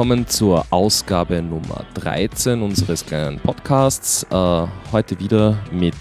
[0.00, 4.22] willkommen zur Ausgabe Nummer 13 unseres kleinen Podcasts.
[4.30, 5.94] Äh, heute wieder mit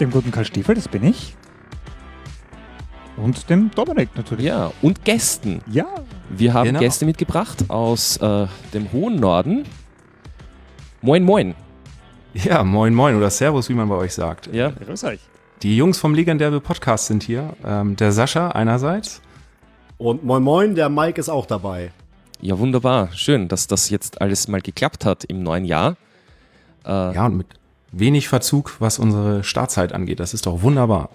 [0.00, 1.36] dem guten Karl Stiefel, das bin ich.
[3.18, 4.46] Und dem Dominik natürlich.
[4.46, 5.60] Ja, und Gästen.
[5.70, 5.88] Ja.
[6.30, 6.80] Wir haben genau.
[6.80, 9.64] Gäste mitgebracht aus äh, dem hohen Norden.
[11.02, 11.54] Moin, moin.
[12.32, 14.46] Ja, moin, moin oder Servus, wie man bei euch sagt.
[14.54, 15.20] Ja, grüß euch.
[15.62, 17.52] Die Jungs vom Legendärbe Podcast sind hier.
[17.62, 19.20] Ähm, der Sascha einerseits.
[19.98, 21.92] Und moin, moin, der Mike ist auch dabei.
[22.42, 23.10] Ja, wunderbar.
[23.12, 25.96] Schön, dass das jetzt alles mal geklappt hat im neuen Jahr.
[26.84, 27.46] Äh, ja, und mit
[27.92, 30.18] wenig Verzug, was unsere Startzeit angeht.
[30.18, 31.10] Das ist doch wunderbar.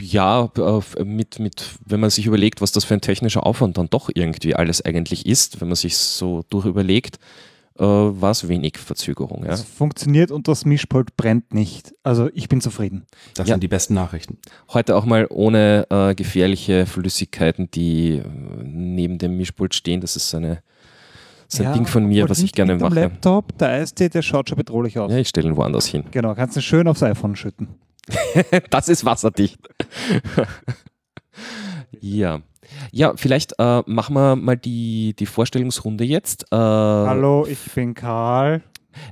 [0.00, 3.88] Ja, äh, mit, mit, wenn man sich überlegt, was das für ein technischer Aufwand dann
[3.88, 7.20] doch irgendwie alles eigentlich ist, wenn man sich so durchüberlegt,
[7.80, 9.44] äh, war es wenig Verzögerung.
[9.44, 9.52] Ja.
[9.52, 11.94] Es funktioniert und das Mischpult brennt nicht.
[12.02, 13.06] Also ich bin zufrieden.
[13.34, 13.54] Das ja.
[13.54, 14.38] sind die besten Nachrichten.
[14.72, 18.24] Heute auch mal ohne äh, gefährliche Flüssigkeiten, die äh,
[18.62, 20.00] neben dem Mischpult stehen.
[20.00, 20.62] Das ist eine
[21.46, 22.94] das ist ein Ding von mir, was ich gerne mache.
[22.94, 25.10] Laptop, der Eistee, der schaut schon bedrohlich aus.
[25.10, 26.04] Ja, ich stelle ihn woanders hin.
[26.12, 27.66] Genau, kannst du schön aufs iPhone schütten.
[28.70, 29.58] das ist wasserdicht.
[32.00, 32.40] ja.
[32.92, 36.44] Ja, vielleicht äh, machen wir mal die, die Vorstellungsrunde jetzt.
[36.50, 38.62] Äh, Hallo, ich bin Karl.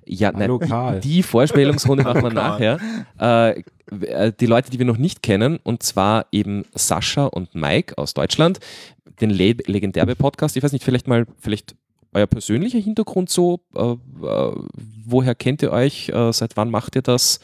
[0.04, 1.00] Ja, Hallo, nein, Karl.
[1.00, 2.78] die Vorstellungsrunde machen wir nachher.
[3.20, 3.62] Äh,
[4.06, 8.14] äh, die Leute, die wir noch nicht kennen, und zwar eben Sascha und Mike aus
[8.14, 8.60] Deutschland,
[9.20, 10.56] den Le Legendärbe-Podcast.
[10.56, 11.74] Ich weiß nicht, vielleicht mal, vielleicht
[12.12, 13.60] euer persönlicher Hintergrund so?
[13.74, 14.52] Äh, äh,
[15.06, 16.08] woher kennt ihr euch?
[16.08, 17.40] Äh, seit wann macht ihr das?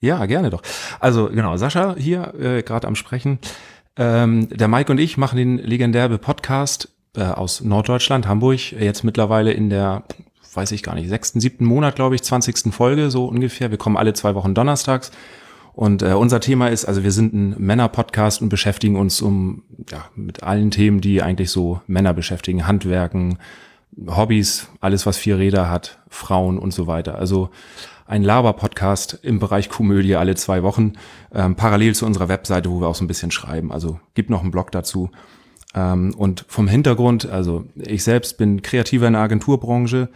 [0.00, 0.62] Ja, gerne doch.
[1.00, 3.38] Also genau, Sascha hier äh, gerade am Sprechen.
[3.98, 9.52] Ähm, der Mike und ich machen den legendärbe Podcast äh, aus Norddeutschland, Hamburg, jetzt mittlerweile
[9.52, 10.04] in der,
[10.54, 13.72] weiß ich gar nicht, sechsten, siebten Monat, glaube ich, zwanzigsten Folge so ungefähr.
[13.72, 15.10] Wir kommen alle zwei Wochen donnerstags.
[15.72, 20.04] Und äh, unser Thema ist, also wir sind ein Männer-Podcast und beschäftigen uns um ja
[20.14, 23.38] mit allen Themen, die eigentlich so Männer beschäftigen, Handwerken,
[24.06, 27.18] Hobbys, alles was vier Räder hat, Frauen und so weiter.
[27.18, 27.50] Also
[28.08, 30.94] ein Laber-Podcast im Bereich Komödie alle zwei Wochen,
[31.32, 33.70] ähm, parallel zu unserer Webseite, wo wir auch so ein bisschen schreiben.
[33.70, 35.10] Also gibt noch einen Blog dazu.
[35.74, 40.08] Ähm, und vom Hintergrund, also ich selbst bin kreativer in der Agenturbranche,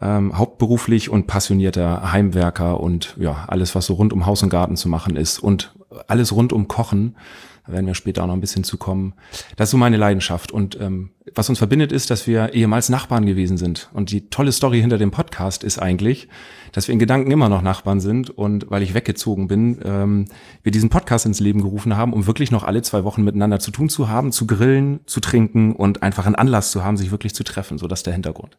[0.00, 4.76] ähm, hauptberuflich und passionierter Heimwerker und ja, alles, was so rund um Haus und Garten
[4.76, 5.74] zu machen ist und
[6.06, 7.16] alles rund um Kochen.
[7.66, 9.14] Da werden wir später auch noch ein bisschen zukommen.
[9.56, 10.50] Das ist so meine Leidenschaft.
[10.50, 13.88] Und ähm, was uns verbindet, ist, dass wir ehemals Nachbarn gewesen sind.
[13.92, 16.28] Und die tolle Story hinter dem Podcast ist eigentlich,
[16.72, 20.24] dass wir in Gedanken immer noch Nachbarn sind und weil ich weggezogen bin, ähm,
[20.62, 23.70] wir diesen Podcast ins Leben gerufen haben, um wirklich noch alle zwei Wochen miteinander zu
[23.70, 27.34] tun zu haben, zu grillen, zu trinken und einfach einen Anlass zu haben, sich wirklich
[27.34, 27.78] zu treffen.
[27.78, 28.56] So das ist der Hintergrund.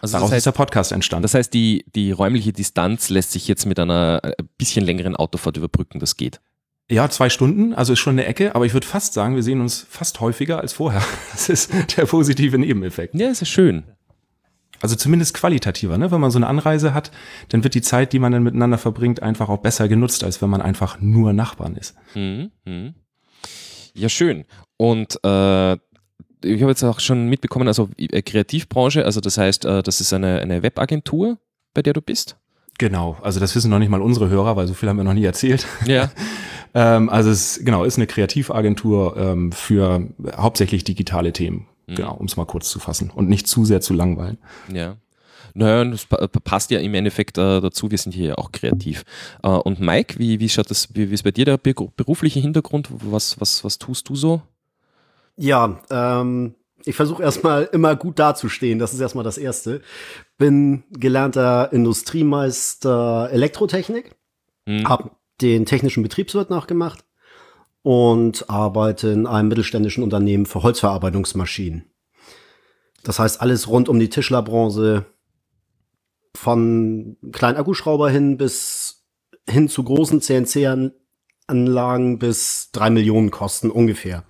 [0.00, 1.22] Also Daraus das heißt, ist der Podcast entstanden.
[1.22, 5.56] Das heißt, die, die räumliche Distanz lässt sich jetzt mit einer äh, bisschen längeren Autofahrt
[5.56, 6.40] überbrücken, das geht.
[6.88, 9.60] Ja, zwei Stunden, also ist schon eine Ecke, aber ich würde fast sagen, wir sehen
[9.60, 11.02] uns fast häufiger als vorher.
[11.32, 13.14] Das ist der positive Nebeneffekt.
[13.14, 13.84] Ja, ist ja schön.
[14.80, 16.10] Also zumindest qualitativer, ne?
[16.10, 17.10] Wenn man so eine Anreise hat,
[17.48, 20.50] dann wird die Zeit, die man dann miteinander verbringt, einfach auch besser genutzt, als wenn
[20.50, 21.94] man einfach nur Nachbarn ist.
[22.14, 22.50] Mhm.
[22.64, 22.94] mhm.
[23.94, 24.44] Ja, schön.
[24.76, 29.82] Und äh, ich habe jetzt auch schon mitbekommen, also äh, Kreativbranche, also das heißt, äh,
[29.82, 31.38] das ist eine, eine Webagentur,
[31.72, 32.36] bei der du bist?
[32.78, 35.14] Genau, also das wissen noch nicht mal unsere Hörer, weil so viel haben wir noch
[35.14, 35.66] nie erzählt.
[35.86, 36.10] Ja.
[36.74, 40.06] ähm, also es genau ist eine Kreativagentur ähm, für
[40.36, 41.66] hauptsächlich digitale Themen.
[41.86, 41.94] Mhm.
[41.94, 44.38] Genau, um es mal kurz zu fassen und nicht zu sehr zu langweilen.
[44.72, 44.96] Ja.
[45.54, 46.06] Naja, das
[46.44, 49.04] passt ja im Endeffekt äh, dazu, wir sind hier ja auch kreativ.
[49.42, 52.90] Äh, und Mike, wie, wie schaut das, wie, wie ist bei dir der berufliche Hintergrund?
[52.90, 54.42] Was, was, was tust du so?
[55.36, 56.54] Ja, ähm,
[56.84, 58.78] ich versuche erstmal immer gut dazustehen.
[58.78, 59.80] Das ist erstmal das Erste.
[60.36, 64.14] Bin gelernter Industriemeister Elektrotechnik,
[64.66, 64.86] mhm.
[64.86, 65.10] habe
[65.40, 67.04] den technischen Betriebswirt nachgemacht
[67.82, 71.84] und arbeite in einem mittelständischen Unternehmen für Holzverarbeitungsmaschinen.
[73.04, 75.06] Das heißt, alles rund um die Tischlerbranche,
[76.36, 79.04] von kleinen Akkuschrauber hin bis
[79.48, 84.24] hin zu großen CNC-Anlagen bis drei Millionen kosten ungefähr.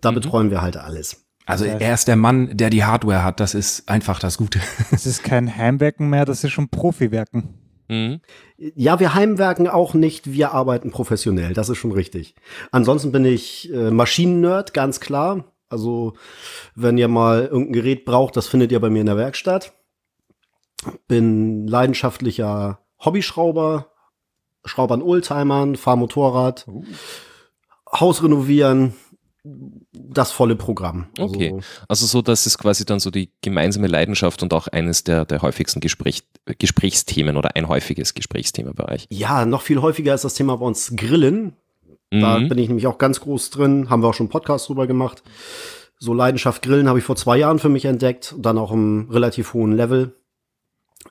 [0.00, 0.16] Da mhm.
[0.16, 1.24] betreuen wir halt alles.
[1.46, 3.38] Also er ist der Mann, der die Hardware hat.
[3.38, 4.60] Das ist einfach das Gute.
[4.90, 7.54] Das ist kein Heimwerken mehr, das ist schon Profiwerken.
[7.88, 8.20] Mhm.
[8.56, 12.34] Ja, wir heimwerken auch nicht, wir arbeiten professionell, das ist schon richtig.
[12.70, 15.44] Ansonsten bin ich äh, Maschinen-Nerd, ganz klar.
[15.68, 16.14] Also,
[16.74, 19.72] wenn ihr mal irgendein Gerät braucht, das findet ihr bei mir in der Werkstatt.
[21.08, 23.90] Bin leidenschaftlicher Hobbyschrauber,
[24.64, 26.84] Schrauber an Oldtimern, fahr Motorrad, uh.
[27.92, 28.94] Haus renovieren,
[29.92, 31.06] das volle Programm.
[31.18, 31.58] Also okay,
[31.88, 35.42] also so, dass es quasi dann so die gemeinsame Leidenschaft und auch eines der, der
[35.42, 36.24] häufigsten Gespräch,
[36.58, 38.14] Gesprächsthemen oder ein häufiges
[38.88, 39.06] euch.
[39.10, 41.54] Ja, noch viel häufiger ist das Thema bei uns Grillen.
[42.10, 42.48] Da mhm.
[42.48, 45.22] bin ich nämlich auch ganz groß drin, haben wir auch schon einen Podcast drüber gemacht.
[45.98, 49.54] So Leidenschaft Grillen habe ich vor zwei Jahren für mich entdeckt, dann auch im relativ
[49.54, 50.14] hohen Level.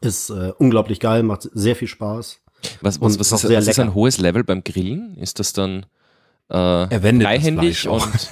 [0.01, 2.39] Ist äh, unglaublich geil, macht sehr viel Spaß.
[2.81, 5.17] Was, was, was ist, ist, ist ein hohes Level beim Grillen?
[5.17, 5.85] Ist das dann
[6.49, 8.01] äh, er wendet freihändig und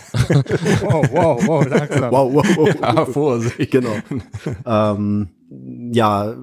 [0.81, 2.12] wow, wow, wow, langsam.
[2.12, 2.75] Wow, wow, wow.
[2.81, 3.71] Ja, Vorsicht.
[3.71, 3.95] Genau.
[4.65, 5.30] ähm,
[5.92, 6.36] ja,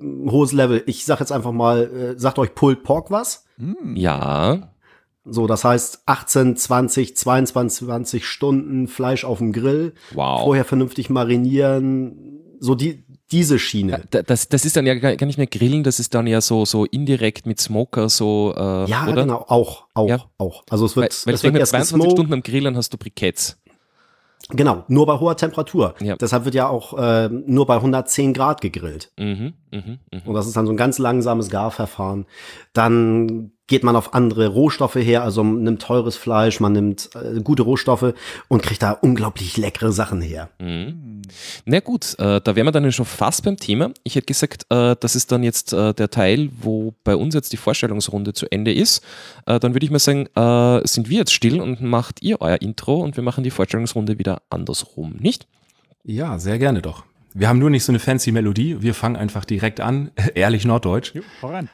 [0.00, 0.82] hohes Level.
[0.86, 3.44] Ich sag jetzt einfach mal, äh, sagt euch Pulled Pork was?
[3.58, 3.94] Hm.
[3.94, 4.70] Ja.
[5.24, 9.92] So, das heißt 18, 20, 22, 20 Stunden Fleisch auf dem Grill.
[10.14, 10.44] Wow.
[10.44, 12.37] Vorher vernünftig marinieren.
[12.60, 14.02] So die, diese Schiene.
[14.10, 16.84] Das, das ist dann ja gar nicht mehr Grillen, das ist dann ja so, so
[16.84, 18.54] indirekt mit Smoker, so.
[18.56, 19.22] Äh, ja, oder?
[19.22, 20.24] genau, auch, auch, ja.
[20.38, 20.64] auch.
[20.70, 23.58] Also es wird, weil, weil es wird erst 22 Stunden am Grillen hast du Briketts.
[24.50, 25.94] Genau, nur bei hoher Temperatur.
[26.00, 26.16] Ja.
[26.16, 29.12] Deshalb wird ja auch äh, nur bei 110 Grad gegrillt.
[29.18, 29.82] Mhm, mh,
[30.12, 30.20] mh.
[30.24, 32.24] Und das ist dann so ein ganz langsames Garverfahren.
[32.72, 37.40] Dann geht man auf andere Rohstoffe her, also man nimmt teures Fleisch, man nimmt äh,
[37.40, 38.14] gute Rohstoffe
[38.48, 40.48] und kriegt da unglaublich leckere Sachen her.
[40.58, 41.22] Mhm.
[41.64, 43.92] Na gut, äh, da wären wir dann schon fast beim Thema.
[44.02, 47.52] Ich hätte gesagt, äh, das ist dann jetzt äh, der Teil, wo bei uns jetzt
[47.52, 49.04] die Vorstellungsrunde zu Ende ist.
[49.46, 52.60] Äh, dann würde ich mal sagen, äh, sind wir jetzt still und macht ihr euer
[52.60, 55.46] Intro und wir machen die Vorstellungsrunde wieder andersrum, nicht?
[56.04, 57.04] Ja, sehr gerne doch.
[57.38, 58.82] Wir haben nur nicht so eine fancy Melodie.
[58.82, 60.10] Wir fangen einfach direkt an.
[60.34, 61.14] Ehrlich Norddeutsch.
[61.14, 61.68] Jo, voran.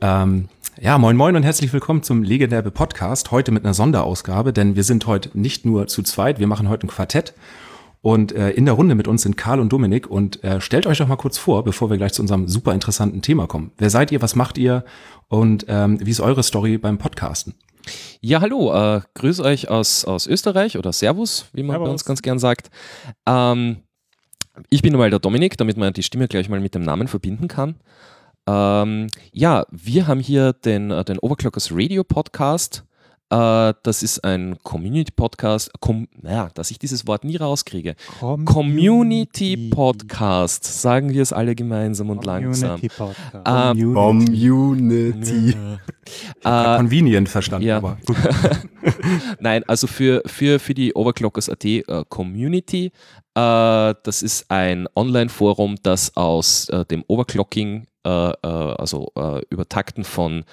[0.00, 0.48] Ähm,
[0.80, 3.30] ja, moin moin und herzlich willkommen zum Legendärbe Podcast.
[3.30, 6.86] Heute mit einer Sonderausgabe, denn wir sind heute nicht nur zu zweit, wir machen heute
[6.86, 7.34] ein Quartett.
[8.00, 10.06] Und äh, in der Runde mit uns sind Karl und Dominik.
[10.06, 13.20] Und äh, stellt euch doch mal kurz vor, bevor wir gleich zu unserem super interessanten
[13.20, 13.72] Thema kommen.
[13.76, 14.82] Wer seid ihr, was macht ihr
[15.28, 17.52] und ähm, wie ist eure Story beim Podcasten?
[18.22, 21.86] Ja, hallo, äh, grüß euch aus, aus Österreich oder Servus, wie man Servus.
[21.86, 22.70] bei uns ganz gern sagt.
[23.26, 23.82] Ähm,
[24.70, 27.48] ich bin mal der Dominik, damit man die Stimme gleich mal mit dem Namen verbinden
[27.48, 27.76] kann.
[28.46, 32.84] Ähm, ja, wir haben hier den, äh, den Overclockers Radio Podcast.
[33.32, 35.70] Äh, das ist ein Community-Podcast.
[35.80, 37.94] Com naja, dass ich dieses Wort nie rauskriege.
[38.20, 40.64] Community-Podcast.
[40.64, 42.78] Sagen wir es alle gemeinsam und Community langsam.
[42.80, 43.16] Podcast.
[43.46, 45.56] Ähm, Community.
[46.44, 47.78] äh, convenient verstanden, ja.
[47.78, 47.96] aber
[49.40, 52.92] Nein, also für, für, für die Overclockers.at uh, Community.
[53.36, 60.02] Uh, das ist ein Online-Forum, das aus uh, dem Overclocking äh, äh, also äh, Übertakten
[60.02, 60.44] von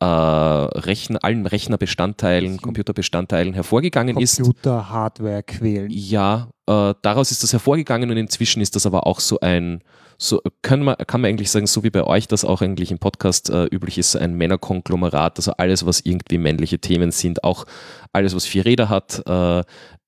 [0.00, 4.42] äh, Rechner, allen Rechnerbestandteilen, Computerbestandteilen hervorgegangen Computer, ist.
[4.42, 5.88] Computer, Hardware quälen.
[5.90, 9.82] Ja, äh, daraus ist das hervorgegangen und inzwischen ist das aber auch so ein,
[10.18, 12.98] so kann man, kann man eigentlich sagen, so wie bei euch das auch eigentlich im
[12.98, 17.66] Podcast äh, üblich ist, ein Männerkonglomerat, also alles, was irgendwie männliche Themen sind, auch
[18.12, 19.22] alles, was vier Räder hat,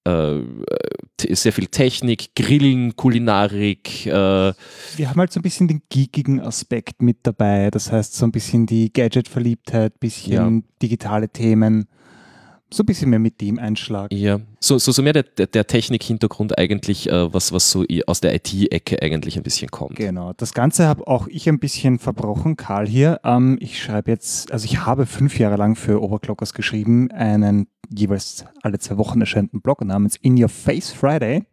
[0.08, 4.06] äh, äh, sehr viel Technik, Grillen, Kulinarik.
[4.06, 4.10] Äh.
[4.10, 7.70] Wir haben halt so ein bisschen den geekigen Aspekt mit dabei.
[7.70, 10.62] Das heißt, so ein bisschen die Gadget-Verliebtheit, bisschen ja.
[10.80, 11.88] digitale Themen.
[12.70, 14.12] So ein bisschen mehr mit dem Einschlag.
[14.12, 18.34] Ja, so, so, so mehr der, der, Technik-Hintergrund eigentlich, äh, was, was so aus der
[18.34, 19.96] IT-Ecke eigentlich ein bisschen kommt.
[19.96, 23.20] Genau, das Ganze habe auch ich ein bisschen verbrochen, Karl hier.
[23.24, 28.44] Ähm, ich schreibe jetzt, also ich habe fünf Jahre lang für Overclockers geschrieben, einen jeweils
[28.62, 31.44] alle zwei Wochen erscheinenden Blog namens In Your Face Friday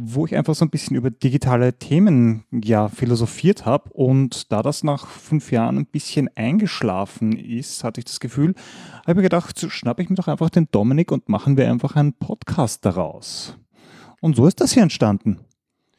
[0.00, 4.84] wo ich einfach so ein bisschen über digitale Themen ja philosophiert habe und da das
[4.84, 8.54] nach fünf Jahren ein bisschen eingeschlafen ist, hatte ich das Gefühl,
[9.00, 11.96] habe ich mir gedacht, schnappe ich mir doch einfach den Dominik und machen wir einfach
[11.96, 13.58] einen Podcast daraus.
[14.20, 15.40] Und so ist das hier entstanden.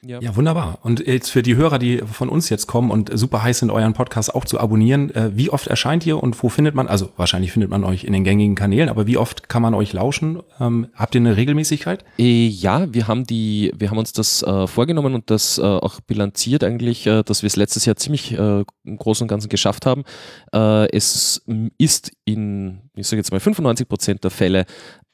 [0.02, 0.22] Ja.
[0.22, 0.80] ja, wunderbar.
[0.82, 3.92] Und jetzt für die Hörer, die von uns jetzt kommen und super heiß sind, euren
[3.94, 7.52] Podcast auch zu abonnieren, äh, wie oft erscheint ihr und wo findet man, also wahrscheinlich
[7.52, 10.42] findet man euch in den gängigen Kanälen, aber wie oft kann man euch lauschen?
[10.62, 12.06] Ähm, habt ihr eine Regelmäßigkeit?
[12.18, 16.00] Äh, ja, wir haben die, wir haben uns das äh, vorgenommen und das äh, auch
[16.00, 20.04] bilanziert eigentlich, äh, dass wir es letztes Jahr ziemlich im Großen und Ganzen geschafft haben.
[20.52, 21.42] es
[21.78, 24.66] ist in, ich sage jetzt mal 95 Prozent der Fälle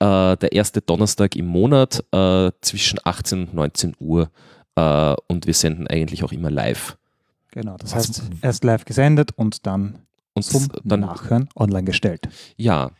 [0.01, 2.03] der erste Donnerstag im Monat
[2.61, 4.29] zwischen 18 und 19 Uhr
[4.75, 6.97] äh, und wir senden eigentlich auch immer live.
[7.51, 9.99] Genau, das heißt, erst live gesendet und dann
[10.33, 12.27] und zum dann, Nachhören online gestellt.
[12.57, 12.91] Ja.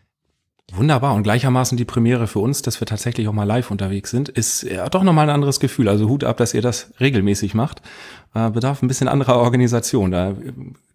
[0.74, 4.29] Wunderbar und gleichermaßen die Premiere für uns, dass wir tatsächlich auch mal live unterwegs sind,
[4.29, 5.88] ist ja doch nochmal ein anderes Gefühl.
[5.88, 7.84] Also Hut ab, dass ihr das regelmäßig macht.
[8.34, 10.10] Äh, bedarf ein bisschen anderer Organisation.
[10.10, 10.34] Da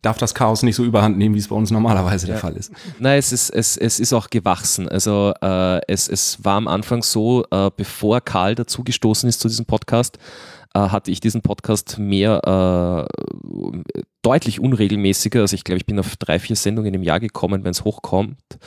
[0.03, 2.33] darf das Chaos nicht so überhand nehmen, wie es bei uns normalerweise ja.
[2.33, 2.73] der Fall ist.
[2.99, 4.89] Nein, es ist, es, es ist auch gewachsen.
[4.89, 9.67] Also äh, es, es war am Anfang so, äh, bevor Karl dazugestoßen ist zu diesem
[9.67, 10.21] Podcast, äh,
[10.79, 15.41] hatte ich diesen Podcast mehr äh, deutlich unregelmäßiger.
[15.41, 18.59] Also ich glaube, ich bin auf drei, vier Sendungen im Jahr gekommen, wenn es hochkommt.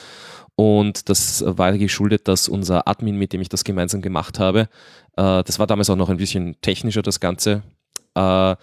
[0.55, 4.69] Und das war geschuldet, dass unser Admin, mit dem ich das gemeinsam gemacht habe,
[5.15, 7.63] äh, das war damals auch noch ein bisschen technischer, das Ganze,
[8.15, 8.55] äh,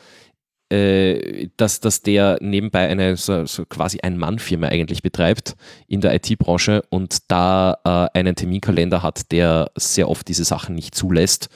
[0.72, 5.56] äh, dass, dass der nebenbei eine so, so quasi Ein-Mann-Firma eigentlich betreibt
[5.88, 10.94] in der IT-Branche und da äh, einen Terminkalender hat, der sehr oft diese Sachen nicht
[10.94, 11.48] zulässt.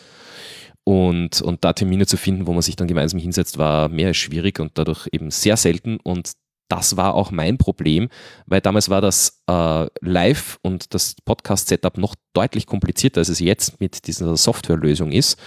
[0.85, 4.19] Und, und da Termine zu finden, wo man sich dann gemeinsam hinsetzt, war mehr als
[4.19, 5.99] schwierig und dadurch eben sehr selten.
[6.03, 6.33] Und
[6.69, 8.09] das war auch mein Problem,
[8.47, 13.81] weil damals war das äh, Live und das Podcast-Setup noch deutlich komplizierter, als es jetzt
[13.81, 15.39] mit dieser Softwarelösung ist.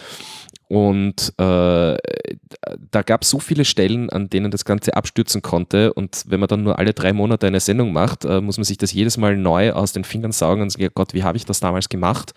[0.69, 1.97] Und äh,
[2.91, 5.93] da gab es so viele Stellen, an denen das Ganze abstürzen konnte.
[5.93, 8.77] Und wenn man dann nur alle drei Monate eine Sendung macht, äh, muss man sich
[8.77, 11.61] das jedes Mal neu aus den Fingern saugen und sagen, Gott, wie habe ich das
[11.61, 12.33] damals gemacht?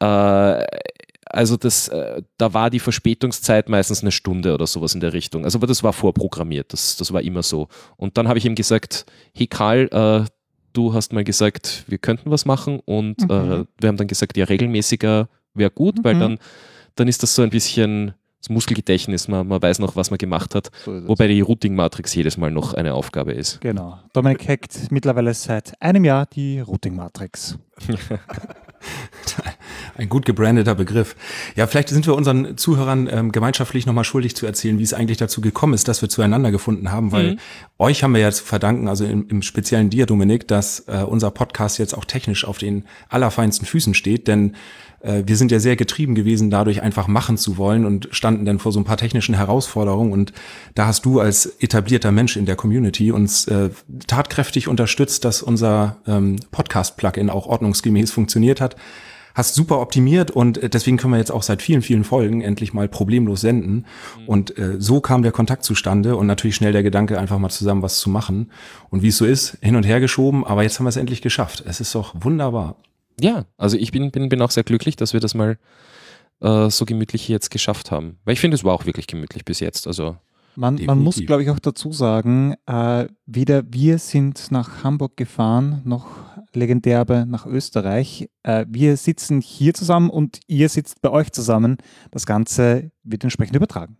[0.00, 0.64] Äh,
[1.30, 5.44] also das, äh, da war die Verspätungszeit meistens eine Stunde oder sowas in der Richtung.
[5.44, 7.68] Also aber das war vorprogrammiert, das, das war immer so.
[7.96, 10.28] Und dann habe ich ihm gesagt, hey Karl, äh,
[10.72, 13.30] du hast mal gesagt, wir könnten was machen und mhm.
[13.30, 16.04] äh, wir haben dann gesagt, ja, regelmäßiger wäre gut, mhm.
[16.04, 16.38] weil dann,
[16.94, 20.54] dann ist das so ein bisschen das Muskelgedächtnis, man, man weiß noch, was man gemacht
[20.54, 23.60] hat, so wobei die Routing-Matrix jedes Mal noch eine Aufgabe ist.
[23.60, 23.98] Genau.
[24.12, 27.58] Dominik hackt mittlerweile seit einem Jahr die Routing-Matrix.
[29.98, 31.16] Ein gut gebrandeter Begriff.
[31.56, 35.18] Ja, vielleicht sind wir unseren Zuhörern ähm, gemeinschaftlich nochmal schuldig zu erzählen, wie es eigentlich
[35.18, 37.38] dazu gekommen ist, dass wir zueinander gefunden haben, weil mhm.
[37.78, 41.32] euch haben wir ja zu verdanken, also im, im speziellen dir, Dominik, dass äh, unser
[41.32, 44.54] Podcast jetzt auch technisch auf den allerfeinsten Füßen steht, denn
[45.00, 48.60] äh, wir sind ja sehr getrieben gewesen, dadurch einfach machen zu wollen und standen dann
[48.60, 50.12] vor so ein paar technischen Herausforderungen.
[50.12, 50.32] Und
[50.76, 53.70] da hast du als etablierter Mensch in der Community uns äh,
[54.06, 58.76] tatkräftig unterstützt, dass unser ähm, Podcast-Plugin auch ordnungsgemäß funktioniert hat.
[59.38, 62.74] Hast super optimiert und äh, deswegen können wir jetzt auch seit vielen, vielen Folgen endlich
[62.74, 63.86] mal problemlos senden.
[64.18, 64.26] Mhm.
[64.26, 67.82] Und äh, so kam der Kontakt zustande und natürlich schnell der Gedanke, einfach mal zusammen
[67.82, 68.50] was zu machen.
[68.90, 71.22] Und wie es so ist, hin und her geschoben, aber jetzt haben wir es endlich
[71.22, 71.62] geschafft.
[71.64, 72.76] Es ist doch wunderbar.
[73.20, 75.56] Ja, also ich bin, bin, bin auch sehr glücklich, dass wir das mal
[76.40, 78.18] äh, so gemütlich hier jetzt geschafft haben.
[78.24, 79.86] Weil ich finde, es war auch wirklich gemütlich bis jetzt.
[79.86, 80.16] Also
[80.56, 85.82] man, man muss, glaube ich, auch dazu sagen, äh, weder wir sind nach Hamburg gefahren,
[85.84, 86.08] noch
[86.54, 88.28] Legendärbe nach Österreich.
[88.42, 91.78] Äh, wir sitzen hier zusammen und ihr sitzt bei euch zusammen.
[92.10, 93.96] Das Ganze wird entsprechend übertragen.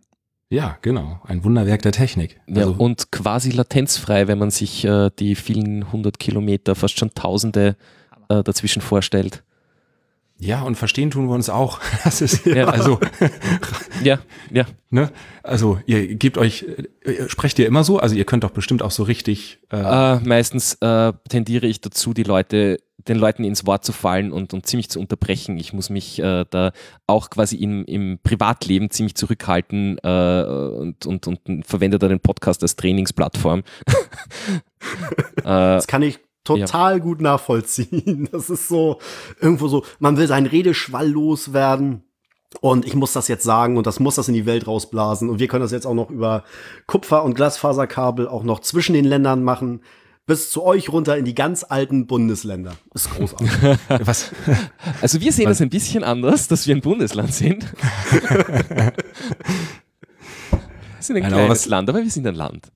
[0.51, 1.19] Ja, genau.
[1.23, 2.41] Ein Wunderwerk der Technik.
[2.47, 7.11] Ja, also und quasi latenzfrei, wenn man sich äh, die vielen hundert Kilometer, fast schon
[7.13, 7.75] Tausende
[8.29, 9.43] äh, dazwischen vorstellt.
[10.41, 11.79] Ja, und verstehen tun wir uns auch.
[12.03, 12.99] Das ist ja, also
[14.03, 14.19] ja,
[14.51, 14.65] ja.
[14.89, 15.11] Ne?
[15.43, 16.65] Also ihr gebt euch,
[17.01, 17.99] äh, sprecht ihr immer so?
[17.99, 19.59] Also ihr könnt doch bestimmt auch so richtig.
[19.69, 24.31] Äh äh, meistens äh, tendiere ich dazu, die Leute, den Leuten ins Wort zu fallen
[24.31, 25.57] und, und ziemlich zu unterbrechen.
[25.57, 26.71] Ich muss mich äh, da
[27.05, 32.63] auch quasi im, im Privatleben ziemlich zurückhalten äh, und, und, und verwende da den Podcast
[32.63, 33.63] als Trainingsplattform.
[35.43, 36.19] das kann ich
[36.57, 36.99] total ja.
[36.99, 38.29] gut nachvollziehen.
[38.31, 38.99] Das ist so
[39.39, 42.03] irgendwo so, man will seinen Redeschwall loswerden.
[42.61, 45.29] Und ich muss das jetzt sagen und das muss das in die Welt rausblasen.
[45.29, 46.43] Und wir können das jetzt auch noch über
[46.87, 49.81] Kupfer- und Glasfaserkabel auch noch zwischen den Ländern machen.
[50.25, 52.73] Bis zu euch runter in die ganz alten Bundesländer.
[52.93, 53.49] Ist großartig.
[54.05, 54.31] Was?
[55.01, 55.57] Also wir sehen Was?
[55.57, 57.65] das ein bisschen anders, dass wir ein Bundesland sind.
[60.99, 62.73] Wir sind ein Nein, kleines Land, aber wir sind ein Land.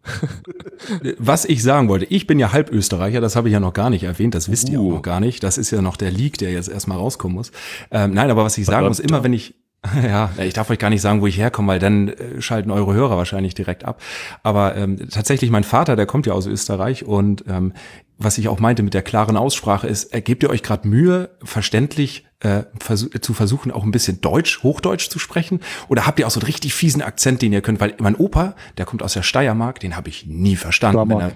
[1.18, 3.90] was ich sagen wollte, ich bin ja halb Österreicher, das habe ich ja noch gar
[3.90, 4.72] nicht erwähnt, das wisst uh.
[4.72, 5.44] ihr auch noch gar nicht.
[5.44, 7.52] Das ist ja noch der Leak, der jetzt erstmal rauskommen muss.
[7.92, 9.56] Ähm, nein, aber was ich sagen muss, immer wenn ich,
[10.02, 12.94] ja, ich darf euch gar nicht sagen, wo ich herkomme, weil dann äh, schalten eure
[12.94, 14.02] Hörer wahrscheinlich direkt ab.
[14.42, 17.74] Aber ähm, tatsächlich, mein Vater, der kommt ja aus Österreich und ähm,
[18.18, 21.32] was ich auch meinte mit der klaren Aussprache ist, äh, gebt ihr euch gerade Mühe,
[21.44, 25.60] verständlich äh, vers zu versuchen, auch ein bisschen Deutsch, Hochdeutsch zu sprechen?
[25.88, 27.80] Oder habt ihr auch so einen richtig fiesen Akzent, den ihr könnt?
[27.80, 31.12] Weil mein Opa, der kommt aus der Steiermark, den habe ich nie verstanden.
[31.12, 31.32] Er,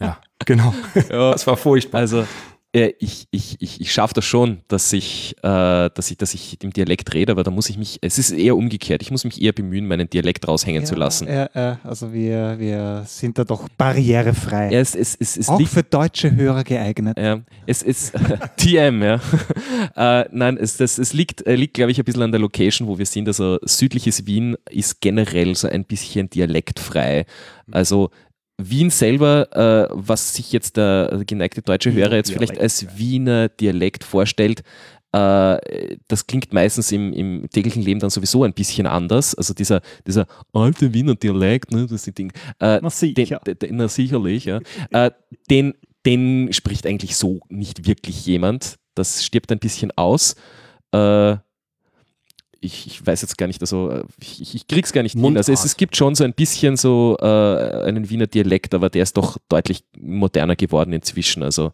[0.00, 0.74] ja, genau.
[1.10, 2.00] Ja, das war furchtbar.
[2.00, 2.26] Also
[2.74, 6.72] ich, ich, ich, ich schaffe das schon, dass ich, äh, dass, ich, dass ich im
[6.72, 9.52] Dialekt rede, aber da muss ich mich, es ist eher umgekehrt, ich muss mich eher
[9.52, 11.28] bemühen, meinen Dialekt raushängen ja, zu lassen.
[11.28, 14.72] Ja, ja, also wir, wir sind da doch barrierefrei.
[14.72, 17.16] Ja, es, es, es, es Auch für deutsche Hörer geeignet.
[17.16, 18.12] Ja, es ist
[18.56, 19.20] TM, ja.
[19.96, 22.88] äh, nein, es, das, es liegt, äh, liegt glaube ich, ein bisschen an der Location,
[22.88, 23.28] wo wir sind.
[23.28, 27.26] Also südliches Wien ist generell so ein bisschen dialektfrei.
[27.70, 28.10] Also
[28.56, 34.04] Wien selber, äh, was sich jetzt der geneigte deutsche Hörer jetzt vielleicht als Wiener Dialekt
[34.04, 34.62] vorstellt,
[35.14, 39.34] äh, das klingt meistens im, im, täglichen Leben dann sowieso ein bisschen anders.
[39.34, 43.40] Also dieser, dieser alte Wiener Dialekt, ne, das Ding, äh, na, sicher.
[43.46, 44.60] Den, den, na sicherlich, ja.
[44.90, 45.10] äh,
[45.50, 48.76] den, den spricht eigentlich so nicht wirklich jemand.
[48.94, 50.34] Das stirbt ein bisschen aus.
[52.64, 55.36] Ich, ich, weiß jetzt gar nicht, also äh, ich, ich krieg's gar nicht hin.
[55.36, 57.26] Also es, es, gibt schon so ein bisschen so äh,
[57.84, 61.42] einen Wiener Dialekt, aber der ist doch deutlich moderner geworden inzwischen.
[61.42, 61.72] Also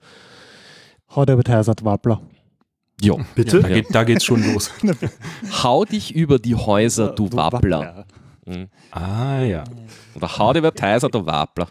[1.14, 2.20] Hau der Beteisert Wappler.
[3.00, 3.58] Ja, bitte.
[3.58, 4.70] Ja, da, geht, da geht's schon los.
[5.62, 8.06] Hau dich über die Häuser, du, du Wappler.
[8.46, 8.68] Mhm.
[8.90, 9.64] Ah ja.
[10.20, 11.68] Der Haut über Theiser, der Wapler.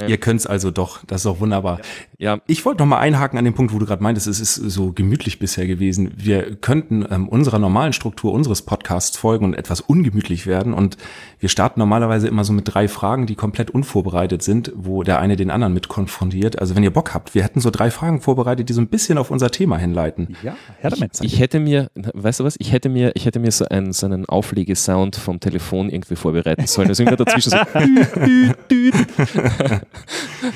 [0.00, 0.06] Ja.
[0.06, 1.80] Ihr könnt es also doch, das ist doch wunderbar.
[2.18, 4.54] Ja, ich wollte noch mal einhaken an den Punkt, wo du gerade meintest, es ist
[4.54, 6.12] so gemütlich bisher gewesen.
[6.16, 10.74] Wir könnten ähm, unserer normalen Struktur unseres Podcasts folgen und etwas ungemütlich werden.
[10.74, 10.96] Und
[11.38, 15.36] wir starten normalerweise immer so mit drei Fragen, die komplett unvorbereitet sind, wo der eine
[15.36, 16.58] den anderen mit konfrontiert.
[16.58, 19.18] Also wenn ihr Bock habt, wir hätten so drei Fragen vorbereitet, die so ein bisschen
[19.18, 20.36] auf unser Thema hinleiten.
[20.42, 21.18] Ja, Herr damit.
[21.20, 23.92] Ich, ich hätte mir, weißt du was, ich hätte mir, ich hätte mir so einen,
[23.92, 26.88] so einen Auflegesound vom Telefon irgendwie vorbereiten sollen.
[26.88, 27.56] Also irgendwie dazwischen so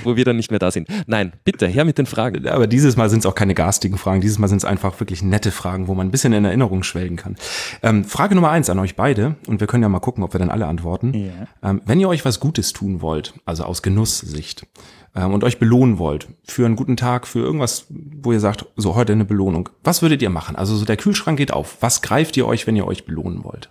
[0.03, 0.89] wo wir dann nicht mehr da sind.
[1.07, 2.47] Nein, bitte, her mit den Fragen.
[2.49, 4.21] Aber dieses Mal sind es auch keine garstigen Fragen.
[4.21, 7.17] Dieses Mal sind es einfach wirklich nette Fragen, wo man ein bisschen in Erinnerung schwelgen
[7.17, 7.37] kann.
[7.83, 10.39] Ähm, Frage Nummer eins an euch beide, und wir können ja mal gucken, ob wir
[10.39, 11.15] dann alle antworten.
[11.15, 11.49] Yeah.
[11.63, 14.67] Ähm, wenn ihr euch was Gutes tun wollt, also aus Genusssicht,
[15.15, 18.95] ähm, und euch belohnen wollt für einen guten Tag, für irgendwas, wo ihr sagt, so
[18.95, 20.57] heute eine Belohnung, was würdet ihr machen?
[20.57, 21.79] Also so der Kühlschrank geht auf.
[21.81, 23.71] Was greift ihr euch, wenn ihr euch belohnen wollt?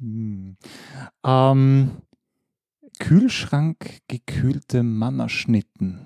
[0.00, 0.56] Hm.
[1.24, 1.90] Ähm,
[3.00, 5.98] Kühlschrank gekühlte Mannerschnitten.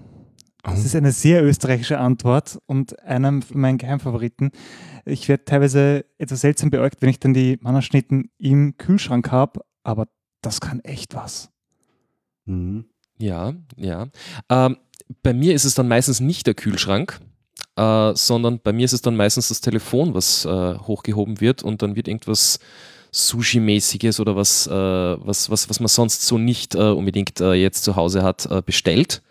[0.62, 0.84] Das oh.
[0.86, 4.50] ist eine sehr österreichische Antwort und einem von meinen Geheimfavoriten.
[5.04, 10.08] Ich werde teilweise etwas seltsam beäugt, wenn ich dann die Mannerschnitten im Kühlschrank habe, aber
[10.40, 11.50] das kann echt was.
[12.46, 12.86] Mhm.
[13.18, 14.08] Ja, ja.
[14.48, 14.78] Ähm,
[15.22, 17.20] bei mir ist es dann meistens nicht der Kühlschrank,
[17.76, 21.82] äh, sondern bei mir ist es dann meistens das Telefon, was äh, hochgehoben wird und
[21.82, 22.58] dann wird irgendwas
[23.14, 27.84] Sushi-mäßiges oder was, äh, was, was, was man sonst so nicht äh, unbedingt äh, jetzt
[27.84, 29.22] zu Hause hat, äh, bestellt.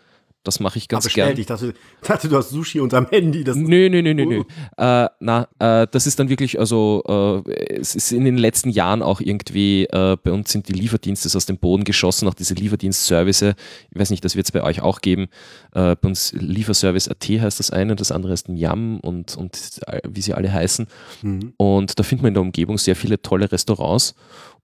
[0.43, 1.39] Das mache ich ganz gerne.
[1.39, 3.45] Ich dachte, dachte, du hast Sushi unterm Handy.
[3.45, 4.39] Das nö, nö, nö, nö, nö.
[4.39, 5.08] Uh.
[5.19, 9.21] na, äh, das ist dann wirklich, also äh, es ist in den letzten Jahren auch
[9.21, 13.41] irgendwie, äh, bei uns sind die Lieferdienste aus dem Boden geschossen, auch diese Lieferdienstservice.
[13.41, 15.27] Ich weiß nicht, das wird es bei euch auch geben.
[15.73, 20.34] Äh, bei uns Lieferservice.at heißt das eine, das andere ist Miam und, und wie sie
[20.34, 20.88] alle heißen.
[21.21, 21.53] Mhm.
[21.56, 24.13] Und da findet man in der Umgebung sehr viele tolle Restaurants.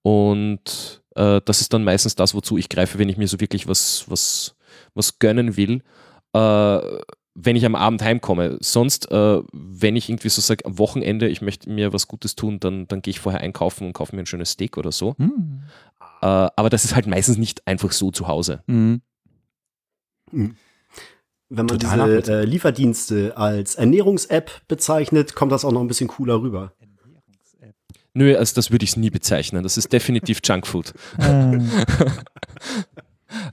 [0.02, 3.68] Und äh, das ist dann meistens das, wozu ich greife, wenn ich mir so wirklich
[3.68, 4.56] was, was
[4.93, 5.82] was gönnen will,
[6.34, 6.80] äh,
[7.36, 8.58] wenn ich am Abend heimkomme.
[8.60, 12.60] Sonst, äh, wenn ich irgendwie so sage, am Wochenende, ich möchte mir was Gutes tun,
[12.60, 15.15] dann, dann gehe ich vorher einkaufen und kaufe mir ein schönes Steak oder so.
[15.17, 15.63] Mhm.
[16.21, 18.63] Äh, aber das ist halt meistens nicht einfach so zu Hause.
[18.67, 19.02] Mhm.
[20.32, 20.56] Mhm.
[21.49, 26.08] Wenn man Total diese äh, Lieferdienste als Ernährungs-App bezeichnet, kommt das auch noch ein bisschen
[26.08, 26.73] cooler rüber.
[28.13, 29.63] Nö, also das würde ich nie bezeichnen.
[29.63, 30.93] Das ist definitiv Junkfood.
[31.19, 31.60] Äh.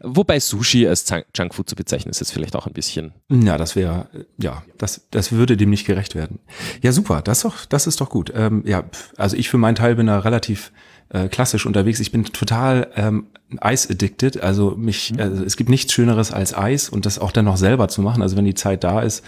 [0.02, 3.12] Wobei Sushi als Junkfood zu bezeichnen ist jetzt vielleicht auch ein bisschen.
[3.30, 4.08] Ja, das wäre,
[4.38, 6.38] ja, das, das würde dem nicht gerecht werden.
[6.82, 8.32] Ja, super, das, doch, das ist doch gut.
[8.34, 8.84] Ähm, ja,
[9.16, 10.72] also ich für meinen Teil bin da relativ
[11.08, 12.00] äh, klassisch unterwegs.
[12.00, 13.26] Ich bin total ähm,
[13.58, 14.42] Eis-addicted.
[14.42, 15.20] Also mich, mhm.
[15.20, 18.22] also es gibt nichts Schöneres als Eis und das auch dann noch selber zu machen.
[18.22, 19.24] Also wenn die Zeit da ist,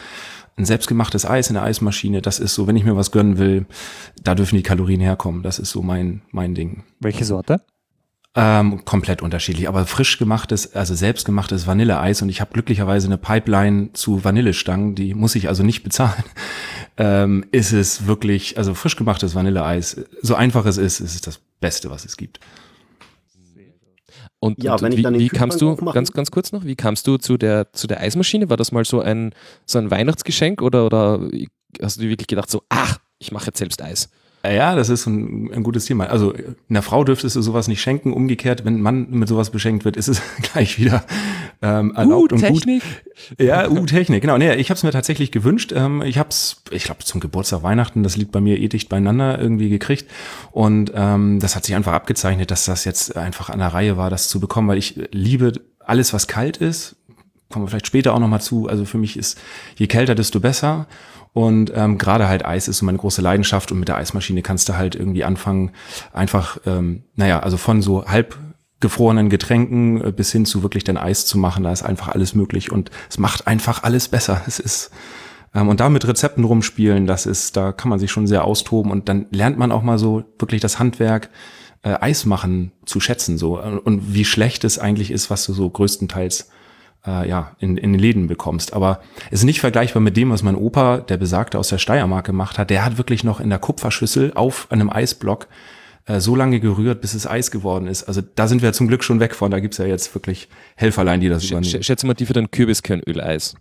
[0.57, 3.67] ein selbstgemachtes Eis in der Eismaschine, das ist so, wenn ich mir was gönnen will,
[4.25, 5.45] da dürfen die Kalorien herkommen.
[5.45, 6.83] Das ist so mein, mein Ding.
[6.99, 7.61] Welche Sorte?
[8.41, 13.93] Ähm, komplett unterschiedlich, aber frisch gemachtes, also selbstgemachtes Vanilleeis und ich habe glücklicherweise eine Pipeline
[13.95, 16.25] zu Vanillestangen, die muss ich also nicht bezahlen.
[17.01, 21.41] Ähm, ist es wirklich, also frisch gemachtes Vanilleeis, so einfach es ist, ist es das
[21.61, 22.41] Beste, was es gibt.
[24.41, 27.37] Und, ja, und wie, wie kamst du, ganz, ganz kurz noch, wie kamst du zu
[27.37, 28.51] der, zu der Eismaschine?
[28.51, 29.33] War das mal so ein,
[29.65, 31.21] so ein Weihnachtsgeschenk oder, oder
[31.81, 34.11] hast du dir wirklich gedacht so, ach, ich mache jetzt selbst Eis?
[34.45, 36.07] Ja, das ist ein, ein gutes Thema.
[36.07, 36.33] Also
[36.71, 38.13] einer Frau dürftest du sowas nicht schenken.
[38.13, 40.23] Umgekehrt, wenn ein Mann mit sowas beschenkt wird, ist es
[40.53, 41.05] gleich wieder
[41.61, 42.83] ähm, erlaubt uh, und Technik.
[42.83, 43.41] gut.
[43.41, 44.39] Ja, uh, Technik, genau.
[44.39, 45.73] Nee, ich habe es mir tatsächlich gewünscht.
[45.75, 48.89] Ähm, ich habe es, ich glaube, zum Geburtstag Weihnachten, das liegt bei mir eh dicht
[48.89, 50.09] beieinander irgendwie gekriegt.
[50.53, 54.09] Und ähm, das hat sich einfach abgezeichnet, dass das jetzt einfach an der Reihe war,
[54.09, 56.95] das zu bekommen, weil ich liebe alles, was kalt ist.
[57.51, 58.69] Kommen wir vielleicht später auch nochmal zu.
[58.69, 59.39] Also für mich ist,
[59.77, 60.87] je kälter, desto besser.
[61.33, 64.69] Und ähm, gerade halt Eis ist so meine große Leidenschaft und mit der Eismaschine kannst
[64.69, 65.73] du halt irgendwie anfangen,
[66.13, 68.37] einfach, ähm, naja, also von so halb
[68.81, 72.35] gefrorenen Getränken äh, bis hin zu wirklich dein Eis zu machen, da ist einfach alles
[72.35, 74.43] möglich und es macht einfach alles besser.
[74.47, 74.91] Es ist
[75.55, 78.93] ähm, und da mit Rezepten rumspielen, das ist, da kann man sich schon sehr austoben
[78.93, 81.31] und dann lernt man auch mal so wirklich das Handwerk
[81.83, 85.69] äh, Eis machen zu schätzen so und wie schlecht es eigentlich ist, was du so
[85.69, 86.51] größtenteils
[87.07, 88.73] äh, ja, in, in den Läden bekommst.
[88.73, 92.27] Aber es ist nicht vergleichbar mit dem, was mein Opa, der Besagte aus der Steiermark
[92.27, 92.71] gemacht hat.
[92.71, 95.49] Der hat wirklich noch in der Kupferschüssel auf einem Eisblock
[96.07, 98.05] äh, so lange gerührt, bis es Eis geworden ist.
[98.05, 99.51] Also da sind wir zum Glück schon weg von.
[99.51, 101.83] Da gibt's ja jetzt wirklich Helferlein, die das Sch übernehmen.
[101.83, 103.55] Schätze mal, die für dein Kürbiskernöl-Eis.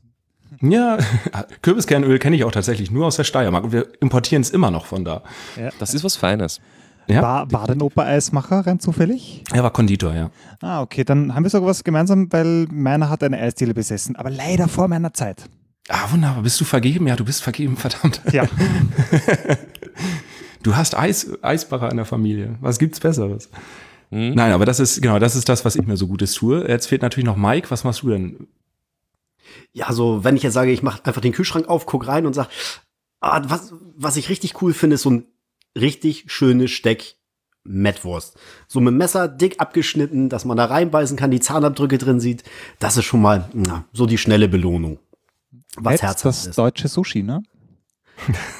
[0.61, 0.97] Ja,
[1.61, 4.85] Kürbiskernöl kenne ich auch tatsächlich nur aus der Steiermark und wir importieren es immer noch
[4.85, 5.23] von da.
[5.55, 5.69] Ja.
[5.79, 6.61] Das ist was Feines.
[7.07, 7.21] Ja.
[7.21, 9.43] War, war dein Opa Eismacher rein zufällig?
[9.53, 10.29] Er war Konditor, ja.
[10.61, 14.29] Ah, okay, dann haben wir sogar was gemeinsam, weil meiner hat eine Eisdiele besessen, aber
[14.29, 15.49] leider vor meiner Zeit.
[15.89, 16.43] Ah, wunderbar.
[16.43, 17.07] Bist du vergeben?
[17.07, 18.21] Ja, du bist vergeben, verdammt.
[18.31, 18.45] Ja.
[20.63, 22.55] du hast Eis, Eisbacher in der Familie.
[22.59, 23.49] Was gibt's Besseres?
[24.11, 24.33] Hm?
[24.35, 26.67] Nein, aber das ist, genau, das ist das, was ich mir so Gutes tue.
[26.67, 27.71] Jetzt fehlt natürlich noch Mike.
[27.71, 28.47] Was machst du denn?
[29.71, 32.33] Ja, so, wenn ich jetzt sage, ich mache einfach den Kühlschrank auf, guck rein und
[32.33, 32.49] sag,
[33.21, 35.25] ah, was, was ich richtig cool finde, ist so ein
[35.79, 37.15] richtig schönes Steck
[37.63, 38.37] Mettwurst.
[38.67, 42.43] So mit Messer dick abgeschnitten, dass man da reinbeißen kann, die Zahnabdrücke drin sieht.
[42.79, 44.99] Das ist schon mal na, so die schnelle Belohnung.
[45.75, 46.57] Was Jetzt das ist.
[46.57, 47.43] deutsche Sushi, ne?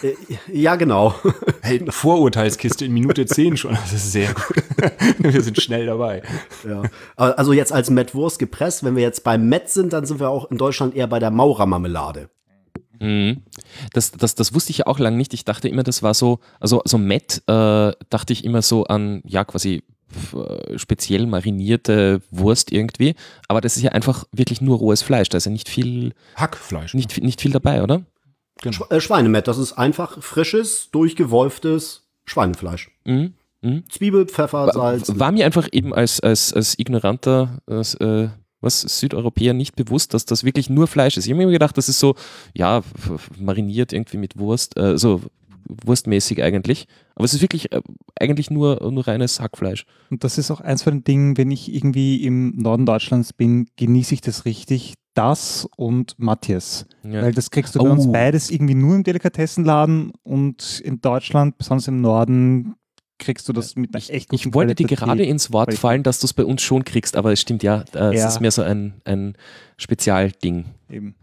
[0.03, 0.13] Äh,
[0.51, 1.15] ja, genau.
[1.61, 3.71] Hey, Vorurteilskiste in Minute 10 schon.
[3.71, 4.63] Das ist sehr gut.
[5.17, 6.21] wir sind schnell dabei.
[6.65, 6.83] Ja.
[7.17, 8.85] Also jetzt als Mettwurst gepresst.
[8.85, 11.31] Wenn wir jetzt beim Mett sind, dann sind wir auch in Deutschland eher bei der
[11.31, 12.29] Maurermarmelade.
[12.99, 13.43] Mhm.
[13.93, 15.33] Das, das, das wusste ich ja auch lange nicht.
[15.33, 19.21] Ich dachte immer, das war so, also so Met äh, dachte ich immer so an,
[19.25, 19.83] ja, quasi
[20.33, 23.15] äh, speziell marinierte Wurst irgendwie.
[23.47, 25.29] Aber das ist ja einfach wirklich nur rohes Fleisch.
[25.29, 26.93] Da ist ja nicht viel Hackfleisch.
[26.93, 28.03] Nicht, nicht viel dabei, oder?
[28.61, 28.85] Genau.
[28.89, 32.91] Äh, Schweinemett, das ist einfach frisches, durchgewolftes Schweinefleisch.
[33.05, 33.33] Mhm.
[33.61, 33.83] Mhm.
[33.89, 35.09] Zwiebel, Pfeffer, Salz.
[35.09, 38.29] War, war, mir einfach eben als, als, als ignoranter als, äh,
[38.61, 41.25] was Südeuropäer nicht bewusst, dass das wirklich nur Fleisch ist.
[41.25, 42.15] Ich habe mir gedacht, das ist so,
[42.55, 42.81] ja,
[43.39, 45.21] mariniert irgendwie mit Wurst, äh, so
[45.67, 46.87] wurstmäßig eigentlich.
[47.15, 47.81] Aber es ist wirklich äh,
[48.19, 49.85] eigentlich nur, nur reines Hackfleisch.
[50.09, 53.67] Und das ist auch eins von den Dingen, wenn ich irgendwie im Norden Deutschlands bin,
[53.75, 54.93] genieße ich das richtig.
[55.13, 56.85] Das und Matthias.
[57.03, 57.23] Ja.
[57.23, 57.91] Weil das kriegst du bei oh.
[57.91, 62.75] uns beides irgendwie nur im Delikatessenladen und in Deutschland, besonders im Norden,
[63.19, 66.25] kriegst du das mit einer echt Ich wollte dir gerade ins Wort fallen, dass du
[66.25, 68.27] es bei uns schon kriegst, aber es stimmt ja, äh, es ja.
[68.27, 69.35] ist mehr so ein, ein
[69.77, 70.65] Spezialding.
[70.89, 71.15] Eben.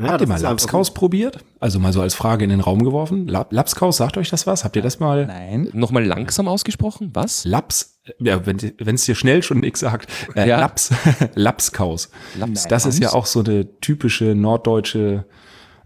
[0.00, 1.44] Ja, Habt ihr mal Lapskaus probiert?
[1.58, 3.26] Also mal so als Frage in den Raum geworfen.
[3.26, 4.62] Lap Lapskaus, sagt euch das was?
[4.62, 5.26] Habt ihr das mal?
[5.26, 5.70] Nein.
[5.72, 7.10] Nochmal langsam ausgesprochen?
[7.14, 7.44] Was?
[7.44, 10.08] Laps, ja, wenn es dir schnell schon nichts sagt.
[10.36, 10.60] Äh, ja.
[10.60, 10.92] Laps,
[11.34, 12.10] Lapskaus.
[12.38, 12.68] Laps.
[12.68, 15.24] Das ist ja auch so eine typische norddeutsche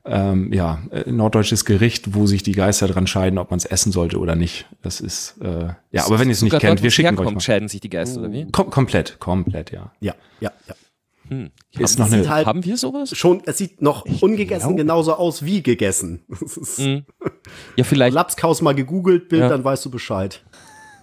[0.05, 3.93] ähm, ja, äh, norddeutsches Gericht, wo sich die Geister dran scheiden, ob man es essen
[3.93, 4.67] sollte oder nicht.
[4.83, 7.41] Das ist, äh, ja, aber wenn ihr es nicht kennt, wir schicken euch mal.
[7.41, 8.51] scheiden sich die Geister, oder wie?
[8.51, 9.93] Kom komplett, komplett, ja.
[10.01, 10.75] Ja, ja, ja.
[11.29, 11.51] Hm.
[11.79, 13.17] Ist noch eine, halt haben wir sowas?
[13.17, 14.77] Schon, es sieht noch ich ungegessen glaub.
[14.77, 16.25] genauso aus wie gegessen.
[16.77, 17.05] Hm.
[17.77, 18.15] Ja, vielleicht.
[18.15, 19.49] Lapskaus mal gegoogelt, Bild, ja.
[19.49, 20.43] dann weißt du Bescheid.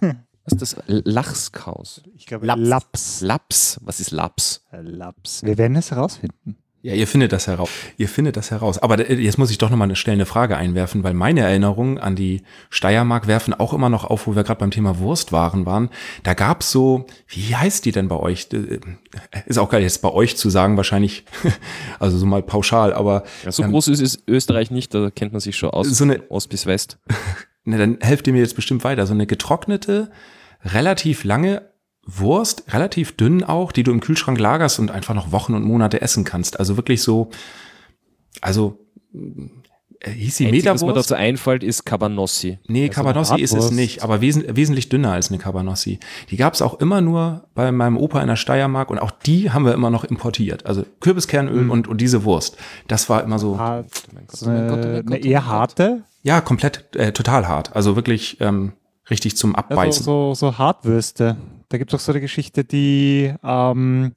[0.44, 0.76] Was ist das?
[0.86, 2.02] Lachskaus?
[2.14, 2.60] Ich glaube, Laps.
[2.62, 3.20] Laps.
[3.20, 3.80] Laps.
[3.82, 4.64] Was ist Laps?
[4.72, 5.44] Laps.
[5.44, 6.56] Wir werden es herausfinden.
[6.82, 7.68] Ja, ihr findet das heraus.
[7.98, 8.78] Ihr findet das heraus.
[8.78, 12.42] Aber jetzt muss ich doch nochmal eine stellende Frage einwerfen, weil meine Erinnerungen an die
[12.70, 15.90] Steiermark werfen auch immer noch auf, wo wir gerade beim Thema Wurstwaren waren.
[16.22, 18.48] Da gab's so, wie heißt die denn bei euch?
[18.54, 18.80] Äh,
[19.44, 21.26] ist auch geil, jetzt bei euch zu sagen, wahrscheinlich,
[21.98, 23.24] also so mal pauschal, aber.
[23.44, 26.04] Ja, so ähm, groß ist, ist Österreich nicht, da kennt man sich schon aus, so
[26.04, 26.98] eine, Ost bis West.
[27.64, 29.06] ne, dann helft ihr mir jetzt bestimmt weiter.
[29.06, 30.10] So eine getrocknete,
[30.64, 31.69] relativ lange
[32.18, 36.00] Wurst, relativ dünn auch, die du im Kühlschrank lagerst und einfach noch Wochen und Monate
[36.00, 36.58] essen kannst.
[36.58, 37.30] Also wirklich so,
[38.40, 38.78] also
[40.00, 42.58] äh, hieß sie Einzig, was mir dazu einfällt, ist Cabanossi.
[42.66, 46.00] Nee, also Cabanossi ist es nicht, aber wes wesentlich dünner als eine Cabanossi.
[46.30, 49.50] Die gab es auch immer nur bei meinem Opa in der Steiermark und auch die
[49.50, 50.64] haben wir immer noch importiert.
[50.64, 51.70] Also Kürbiskernöl mhm.
[51.70, 52.56] und, und diese Wurst.
[52.88, 53.58] Das war immer so.
[53.58, 53.86] Hart.
[54.14, 56.04] Oh oh äh, eine eher harte?
[56.22, 57.76] Ja, komplett, äh, total hart.
[57.76, 58.72] Also wirklich ähm,
[59.10, 60.00] richtig zum Abbeißen.
[60.00, 61.36] Also so, so Hartwürste.
[61.70, 64.12] Da gibt es auch so eine Geschichte, die ähm,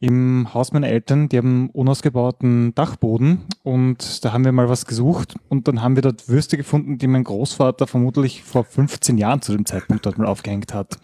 [0.00, 5.34] im Haus meiner Eltern, die haben unausgebauten Dachboden und da haben wir mal was gesucht
[5.50, 9.52] und dann haben wir dort Würste gefunden, die mein Großvater vermutlich vor 15 Jahren zu
[9.52, 10.96] dem Zeitpunkt dort mal aufgehängt hat.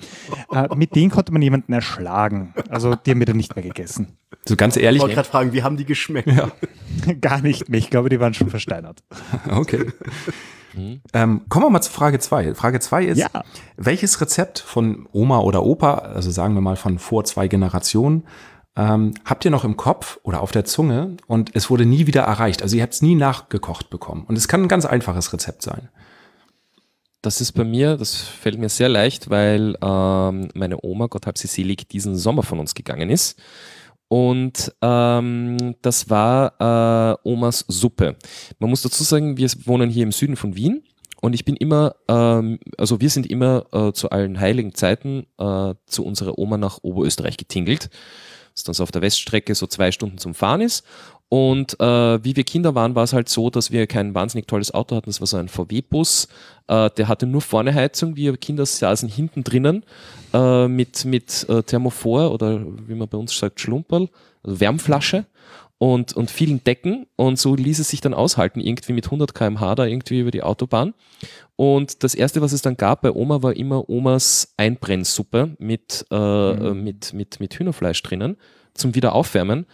[0.51, 2.55] Äh, mit denen konnte man jemanden erschlagen.
[2.71, 4.17] Also die haben wir dann nicht mehr gegessen.
[4.49, 5.01] So ganz ehrlich.
[5.01, 6.27] Ich wollte gerade fragen, wie haben die geschmeckt?
[6.27, 6.51] Ja.
[7.21, 7.79] Gar nicht mehr.
[7.79, 9.03] Ich glaube, die waren schon versteinert.
[9.51, 9.93] Okay.
[10.75, 11.03] Mhm.
[11.13, 12.55] Ähm, kommen wir mal zu Frage zwei.
[12.55, 13.29] Frage zwei ist, ja.
[13.77, 18.25] welches Rezept von Oma oder Opa, also sagen wir mal von vor zwei Generationen,
[18.77, 22.23] ähm, habt ihr noch im Kopf oder auf der Zunge und es wurde nie wieder
[22.23, 22.63] erreicht?
[22.63, 24.25] Also ihr habt es nie nachgekocht bekommen.
[24.27, 25.89] Und es kann ein ganz einfaches Rezept sein.
[27.23, 31.37] Das ist bei mir, das fällt mir sehr leicht, weil ähm, meine Oma, Gott hab
[31.37, 33.39] sie selig, diesen Sommer von uns gegangen ist.
[34.13, 38.17] Und ähm, das war äh, Omas Suppe.
[38.59, 40.83] Man muss dazu sagen, wir wohnen hier im Süden von Wien
[41.21, 45.75] und ich bin immer, ähm, also wir sind immer äh, zu allen heiligen Zeiten äh,
[45.87, 47.89] zu unserer Oma nach Oberösterreich getingelt.
[48.53, 50.85] Ist dann so auf der Weststrecke so zwei Stunden zum Fahren ist.
[51.33, 54.75] Und äh, wie wir Kinder waren, war es halt so, dass wir kein wahnsinnig tolles
[54.75, 55.09] Auto hatten.
[55.09, 56.27] Das war so ein VW-Bus.
[56.67, 58.17] Äh, der hatte nur vorne Heizung.
[58.17, 59.85] Wir Kinder saßen hinten drinnen
[60.35, 64.09] äh, mit, mit äh, Thermophor oder wie man bei uns sagt, Schlumperl,
[64.43, 65.25] also Wärmflasche
[65.79, 67.07] und, und vielen Decken.
[67.15, 70.43] Und so ließ es sich dann aushalten, irgendwie mit 100 km/h da irgendwie über die
[70.43, 70.95] Autobahn.
[71.55, 76.53] Und das erste, was es dann gab bei Oma, war immer Omas Einbrennsuppe mit, äh,
[76.55, 76.83] mhm.
[76.83, 78.37] mit, mit, mit Hühnerfleisch drinnen
[78.75, 79.67] zum Wiederaufwärmen.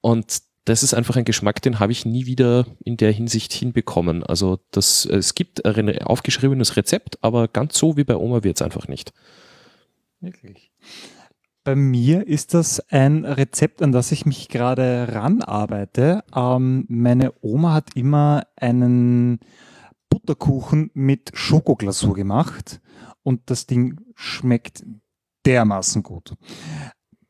[0.00, 4.22] Und das ist einfach ein Geschmack, den habe ich nie wieder in der Hinsicht hinbekommen.
[4.22, 8.62] Also das, es gibt ein aufgeschriebenes Rezept, aber ganz so wie bei Oma wird es
[8.62, 9.12] einfach nicht.
[10.20, 10.70] Wirklich.
[11.64, 16.24] Bei mir ist das ein Rezept, an das ich mich gerade ranarbeite.
[16.34, 19.40] Ähm, meine Oma hat immer einen
[20.10, 22.80] Butterkuchen mit Schokoglasur gemacht
[23.22, 24.84] und das Ding schmeckt
[25.46, 26.34] dermaßen gut.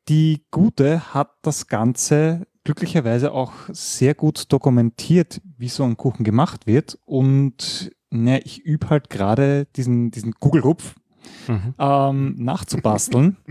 [0.09, 6.67] Die Gute hat das Ganze glücklicherweise auch sehr gut dokumentiert, wie so ein Kuchen gemacht
[6.67, 6.99] wird.
[7.07, 10.95] Und ne, ich übe halt gerade diesen, diesen Kugelrupf
[11.47, 11.75] mhm.
[11.79, 13.37] ähm, nachzubasteln.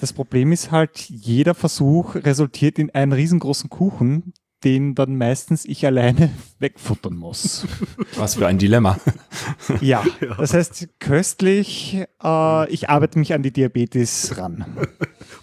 [0.00, 4.32] Das Problem ist halt, jeder Versuch resultiert in einen riesengroßen Kuchen,
[4.64, 7.66] den dann meistens ich alleine wegfuttern muss.
[8.16, 8.98] Was für ein Dilemma.
[9.80, 10.04] Ja,
[10.36, 14.64] das heißt köstlich, äh, ich arbeite mich an die Diabetes ran.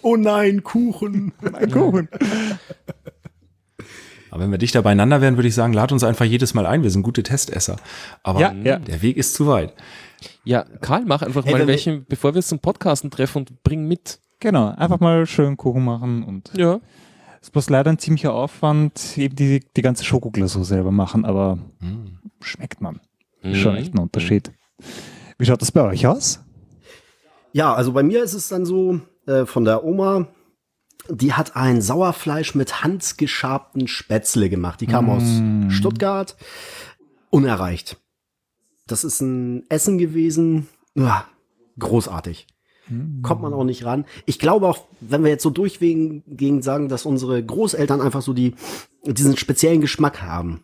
[0.02, 1.32] Oh nein, Kuchen.
[1.40, 2.08] Mein Kuchen.
[4.30, 6.82] Aber wenn wir dichter beieinander wären, würde ich sagen, lad uns einfach jedes Mal ein.
[6.82, 7.76] Wir sind gute Testesser.
[8.22, 8.78] Aber ja, ja.
[8.78, 9.74] der Weg ist zu weit.
[10.44, 14.20] Ja, Karl, mach einfach hey, mal welche, bevor wir zum Podcasten treffen und bring mit.
[14.40, 16.50] Genau, einfach mal schön Kuchen machen und.
[16.56, 16.80] Ja.
[17.46, 21.54] Es ist bloß leider ein ziemlicher Aufwand, eben die, die ganze Schokoglasur selber machen, aber
[21.78, 22.18] mm.
[22.40, 23.00] schmeckt man.
[23.40, 23.54] Mm.
[23.54, 24.48] Schon echt ein Unterschied.
[24.48, 24.82] Mm.
[25.38, 26.40] Wie schaut das bei euch aus?
[27.52, 30.26] Ja, also bei mir ist es dann so, äh, von der Oma,
[31.08, 34.80] die hat ein Sauerfleisch mit handgeschabten Spätzle gemacht.
[34.80, 35.70] Die kam aus mm.
[35.70, 36.36] Stuttgart,
[37.30, 37.96] unerreicht.
[38.88, 41.24] Das ist ein Essen gewesen, uah,
[41.78, 42.48] großartig.
[43.22, 44.04] Kommt man auch nicht ran.
[44.26, 48.32] Ich glaube auch, wenn wir jetzt so durchwegen gegen sagen, dass unsere Großeltern einfach so
[48.32, 48.54] die,
[49.04, 50.62] diesen speziellen Geschmack haben.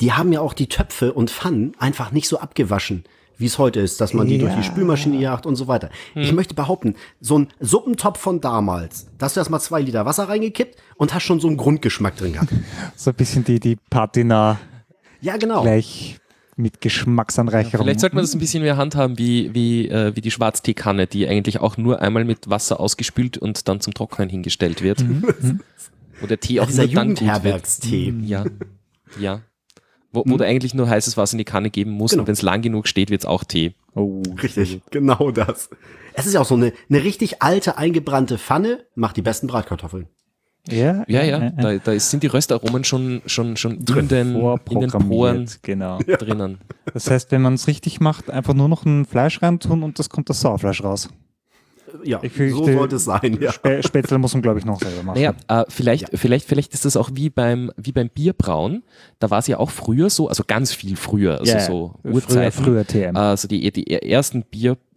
[0.00, 3.04] Die haben ja auch die Töpfe und Pfannen einfach nicht so abgewaschen,
[3.36, 5.90] wie es heute ist, dass man die durch die Spülmaschine jagt und so weiter.
[6.14, 6.22] Hm.
[6.22, 10.28] Ich möchte behaupten, so ein Suppentopf von damals, da hast du erstmal zwei Liter Wasser
[10.28, 12.52] reingekippt und hast schon so einen Grundgeschmack drin gehabt.
[12.96, 14.58] so ein bisschen die, die Patina.
[15.20, 15.62] Ja, genau.
[15.62, 16.18] Gleich
[16.58, 17.72] mit Geschmacksanreicherung.
[17.72, 21.06] Ja, vielleicht sollte man das ein bisschen mehr handhaben wie, wie, äh, wie die Schwarzteekanne,
[21.06, 25.00] die eigentlich auch nur einmal mit Wasser ausgespült und dann zum Trocknen hingestellt wird.
[25.00, 25.60] Mhm.
[26.20, 27.84] Wo der Tee auch ja, nur dann gut wird.
[27.84, 28.24] Mhm.
[28.24, 28.44] Ja,
[29.20, 29.42] ja.
[30.10, 30.38] Wo, wo mhm.
[30.38, 32.22] du eigentlich nur heißes Wasser in die Kanne geben musst genau.
[32.22, 33.74] und wenn es lang genug steht, wird es auch Tee.
[33.94, 35.70] Oh, richtig, genau das.
[36.14, 40.08] Es ist ja auch so eine, eine richtig alte, eingebrannte Pfanne, macht die besten Bratkartoffeln.
[40.68, 41.42] Ja, ja, ja.
[41.42, 41.50] ja.
[41.50, 44.00] Da, da sind die Röstaromen schon, schon, schon Drin.
[44.00, 44.36] in, den,
[44.70, 45.98] in den Poren genau.
[46.06, 46.16] ja.
[46.18, 46.58] drinnen.
[46.92, 50.10] Das heißt, wenn man es richtig macht, einfach nur noch ein Fleisch reintun und das
[50.10, 51.08] kommt das Sauerfleisch raus.
[52.04, 53.38] Ja, fürchte, so sollte es sein.
[53.40, 53.50] Ja.
[53.50, 55.16] Sp Spätzle muss man, glaube ich, noch selber machen.
[55.16, 56.18] Naja, äh, vielleicht, ja.
[56.18, 58.82] vielleicht, vielleicht ist das auch wie beim, wie beim Bierbrauen.
[59.18, 62.52] Da war es ja auch früher so, also ganz viel früher, also ja, so Urzeiten.
[62.52, 63.16] Früher, früher TM.
[63.16, 64.44] Also die, die ersten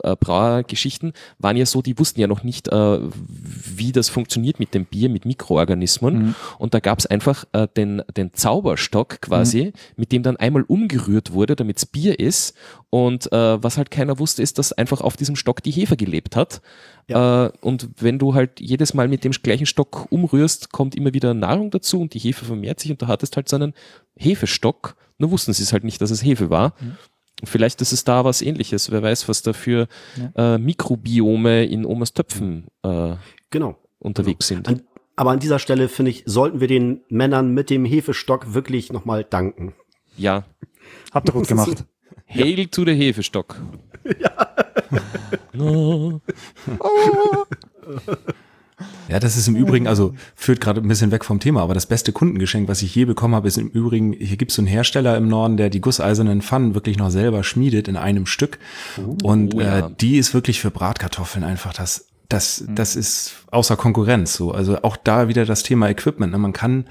[0.02, 4.86] Bierbrauergeschichten waren ja so, die wussten ja noch nicht, äh, wie das funktioniert mit dem
[4.86, 6.28] Bier, mit Mikroorganismen.
[6.28, 6.36] Mhm.
[6.58, 9.72] Und da gab es einfach äh, den, den Zauberstock quasi, mhm.
[9.96, 12.56] mit dem dann einmal umgerührt wurde, damit es Bier ist.
[12.90, 16.36] Und äh, was halt keiner wusste, ist, dass einfach auf diesem Stock die Hefe gelebt
[16.36, 16.62] hat.
[17.08, 17.48] Ja.
[17.48, 21.34] Äh, und wenn du halt jedes Mal mit dem gleichen Stock umrührst, kommt immer wieder
[21.34, 23.74] Nahrung dazu und die Hefe vermehrt sich und du hattest halt so einen
[24.16, 24.96] Hefestock.
[25.18, 26.74] Nur wussten sie es halt nicht, dass es Hefe war.
[26.80, 26.98] Mhm.
[27.44, 28.92] Vielleicht ist es da was ähnliches.
[28.92, 29.88] Wer weiß, was da für
[30.36, 30.56] ja.
[30.56, 33.16] äh, Mikrobiome in Omas Töpfen äh,
[33.50, 33.78] genau.
[34.00, 34.64] unterwegs genau.
[34.66, 34.68] sind.
[34.68, 34.84] An,
[35.16, 39.24] aber an dieser Stelle, finde ich, sollten wir den Männern mit dem Hefestock wirklich nochmal
[39.24, 39.74] danken.
[40.18, 40.46] Ja.
[41.12, 41.86] Habt ihr gut gemacht.
[42.28, 42.66] Hail ja.
[42.66, 43.56] to the Hefestock.
[44.20, 44.48] Ja.
[45.54, 46.22] no.
[49.08, 51.86] Ja, das ist im Übrigen, also führt gerade ein bisschen weg vom Thema, aber das
[51.86, 54.68] beste Kundengeschenk, was ich je bekommen habe, ist im Übrigen, hier gibt es so einen
[54.68, 58.60] Hersteller im Norden, der die gusseisernen Pfannen wirklich noch selber schmiedet in einem Stück.
[58.98, 59.90] Uh, und äh, ja.
[59.90, 64.52] die ist wirklich für Bratkartoffeln einfach das, das, das ist außer Konkurrenz so.
[64.52, 66.32] Also auch da wieder das Thema Equipment.
[66.32, 66.38] Ne?
[66.38, 66.86] Man kann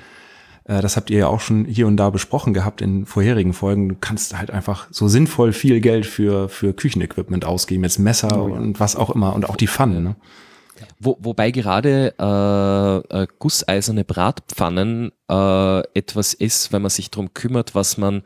[0.71, 3.89] äh, das habt ihr ja auch schon hier und da besprochen gehabt in vorherigen Folgen.
[3.89, 8.49] Du kannst halt einfach so sinnvoll viel Geld für, für Küchenequipment ausgeben, jetzt Messer oh,
[8.49, 8.55] ja.
[8.55, 10.01] und was auch immer und auch die Pfanne.
[10.01, 10.17] Ne?
[10.99, 17.75] Wo, wobei gerade äh, äh, gusseiserne Bratpfannen äh, etwas ist, wenn man sich darum kümmert,
[17.75, 18.23] was man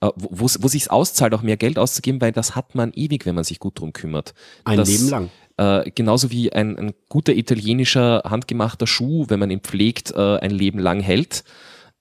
[0.00, 3.34] äh, wo, wo sich auszahlt, auch mehr Geld auszugeben, weil das hat man ewig, wenn
[3.34, 4.34] man sich gut drum kümmert.
[4.64, 5.30] Ein das, Leben lang.
[5.56, 10.50] Äh, genauso wie ein, ein guter italienischer handgemachter Schuh, wenn man ihn pflegt, äh, ein
[10.50, 11.44] Leben lang hält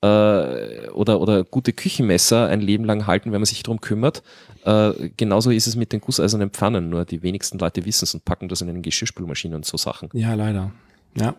[0.05, 4.23] äh, oder, oder gute Küchenmesser ein Leben lang halten, wenn man sich darum kümmert.
[4.63, 8.25] Äh, genauso ist es mit den gusseisernen Pfannen, nur die wenigsten Leute wissen es und
[8.25, 10.09] packen das in eine Geschirrspülmaschine und so Sachen.
[10.13, 10.71] Ja, leider.
[11.15, 11.35] Ja.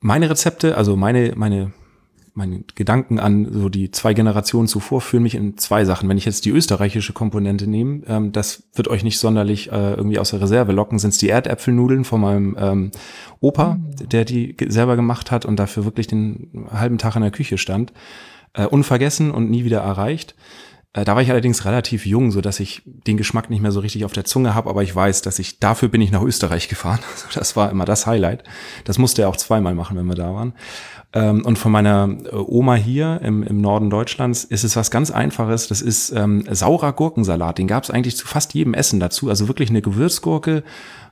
[0.00, 1.72] Meine Rezepte, also meine, meine
[2.34, 6.08] meine Gedanken an so die zwei Generationen zuvor führen mich in zwei Sachen.
[6.08, 10.18] Wenn ich jetzt die österreichische Komponente nehme, ähm, das wird euch nicht sonderlich äh, irgendwie
[10.18, 12.90] aus der Reserve locken, sind es die Erdäpfelnudeln von meinem ähm,
[13.40, 13.78] Opa,
[14.10, 17.92] der die selber gemacht hat und dafür wirklich den halben Tag in der Küche stand.
[18.52, 20.34] Äh, unvergessen und nie wieder erreicht.
[20.94, 23.80] Äh, da war ich allerdings relativ jung, so dass ich den Geschmack nicht mehr so
[23.80, 26.68] richtig auf der Zunge habe, aber ich weiß, dass ich dafür bin ich nach Österreich
[26.68, 27.00] gefahren.
[27.14, 28.44] Also das war immer das Highlight.
[28.84, 30.54] Das musste er auch zweimal machen, wenn wir da waren.
[31.14, 35.10] Ähm, und von meiner äh, Oma hier im, im Norden Deutschlands ist es was ganz
[35.10, 35.68] Einfaches.
[35.68, 37.58] Das ist ähm, saurer Gurkensalat.
[37.58, 39.28] Den gab es eigentlich zu fast jedem Essen dazu.
[39.28, 40.64] Also wirklich eine Gewürzgurke,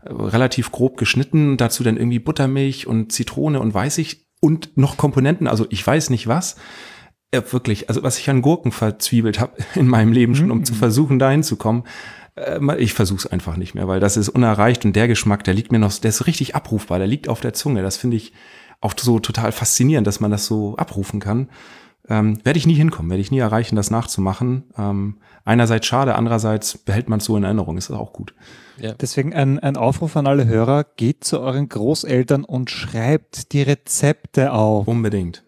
[0.05, 1.57] äh, relativ grob geschnitten.
[1.57, 5.47] Dazu dann irgendwie Buttermilch und Zitrone und weiß ich und noch Komponenten.
[5.47, 6.57] Also ich weiß nicht was
[7.35, 10.65] ja, wirklich, also was ich an Gurken verzwiebelt habe in meinem Leben schon, um mhm.
[10.65, 11.85] zu versuchen, dahin zu kommen.
[12.35, 15.55] Äh, ich versuche es einfach nicht mehr, weil das ist unerreicht und der Geschmack, der
[15.55, 17.83] liegt mir noch, der ist richtig abrufbar, der liegt auf der Zunge.
[17.83, 18.33] Das finde ich
[18.83, 21.49] auch so total faszinierend, dass man das so abrufen kann.
[22.09, 24.64] Ähm, werde ich nie hinkommen, werde ich nie erreichen, das nachzumachen.
[24.77, 28.35] Ähm, einerseits schade, andererseits behält man es so in Erinnerung, ist das auch gut.
[28.79, 28.92] Ja.
[28.95, 34.53] Deswegen ein, ein Aufruf an alle Hörer, geht zu euren Großeltern und schreibt die Rezepte
[34.53, 34.88] auf.
[34.88, 35.45] Unbedingt.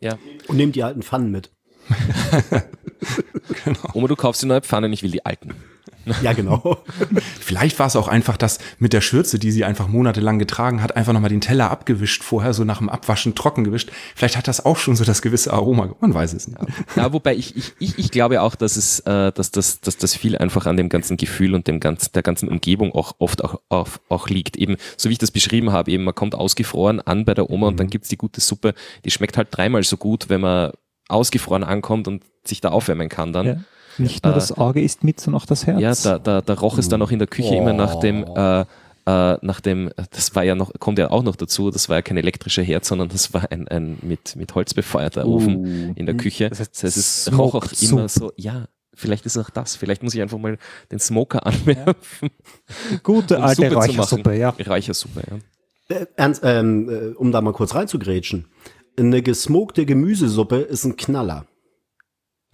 [0.00, 0.18] Ja.
[0.46, 1.50] Und nehmt die alten Pfannen mit.
[3.64, 3.78] genau.
[3.94, 5.54] Oma, du kaufst die neue Pfanne, ich will die alten.
[6.22, 6.78] Ja, genau.
[7.40, 10.96] Vielleicht war es auch einfach das mit der Schürze, die sie einfach monatelang getragen hat,
[10.96, 13.90] einfach nochmal den Teller abgewischt vorher, so nach dem Abwaschen trocken gewischt.
[14.14, 15.94] Vielleicht hat das auch schon so das gewisse Aroma.
[16.00, 16.58] Man weiß es nicht.
[16.96, 20.14] Ja, wobei ich, ich, ich, ich glaube auch, dass es, äh, dass, das, dass das
[20.14, 23.60] viel einfach an dem ganzen Gefühl und dem ganzen, der ganzen Umgebung auch oft auch,
[23.68, 24.56] auch, auch liegt.
[24.56, 27.66] Eben, so wie ich das beschrieben habe, eben man kommt ausgefroren an bei der Oma
[27.66, 27.72] mhm.
[27.72, 28.74] und dann gibt's die gute Suppe.
[29.04, 30.72] Die schmeckt halt dreimal so gut, wenn man
[31.08, 33.46] ausgefroren ankommt und sich da aufwärmen kann dann.
[33.46, 33.56] Ja.
[33.98, 35.80] Nicht nur äh, das Auge ist mit, sondern auch das Herz.
[35.80, 37.58] Ja, da, da, da roch es dann noch in der Küche oh.
[37.58, 38.64] immer nach dem, äh, äh,
[39.06, 42.16] nach dem, das war ja noch, kommt ja auch noch dazu, das war ja kein
[42.16, 45.36] elektrischer Herd, sondern das war ein, ein mit, mit Holz befeuerter uh.
[45.36, 46.48] Ofen in der Küche.
[46.48, 50.02] Das heißt, das heißt es roch auch immer so, ja, vielleicht ist auch das, vielleicht
[50.02, 50.58] muss ich einfach mal
[50.90, 52.30] den Smoker anwerfen.
[52.90, 52.98] Ja.
[53.02, 54.50] Gute um alte Räuchersuppe, ja.
[54.50, 55.96] Räuchersuppe, ja.
[55.96, 58.46] Äh, ernst, ähm, äh, um da mal kurz reinzugrätschen.
[58.98, 61.46] Eine gesmokte Gemüsesuppe ist ein Knaller.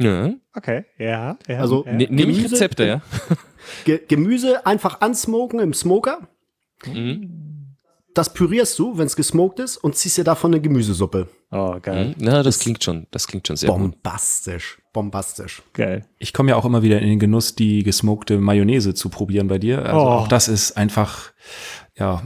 [0.01, 0.33] Ja.
[0.55, 1.39] Okay, ja.
[1.47, 1.93] ja also ja.
[1.93, 3.03] nehme ich Rezepte, ja.
[3.85, 6.29] Ge Gemüse einfach ansmoken im Smoker.
[6.87, 7.77] Mhm.
[8.15, 11.29] Das pürierst du, wenn es gesmoked ist, und ziehst dir davon eine Gemüsesuppe.
[11.53, 12.09] Oh, geil.
[12.09, 12.15] Mhm.
[12.19, 14.80] Na, das, das klingt schon, das klingt schon sehr bombastisch.
[14.93, 15.63] Bombastisch.
[15.73, 16.05] Geil.
[16.19, 19.59] Ich komme ja auch immer wieder in den Genuss, die gesmokte Mayonnaise zu probieren bei
[19.59, 19.85] dir.
[19.85, 20.09] Also oh.
[20.09, 21.33] auch das ist einfach
[22.01, 22.23] ja,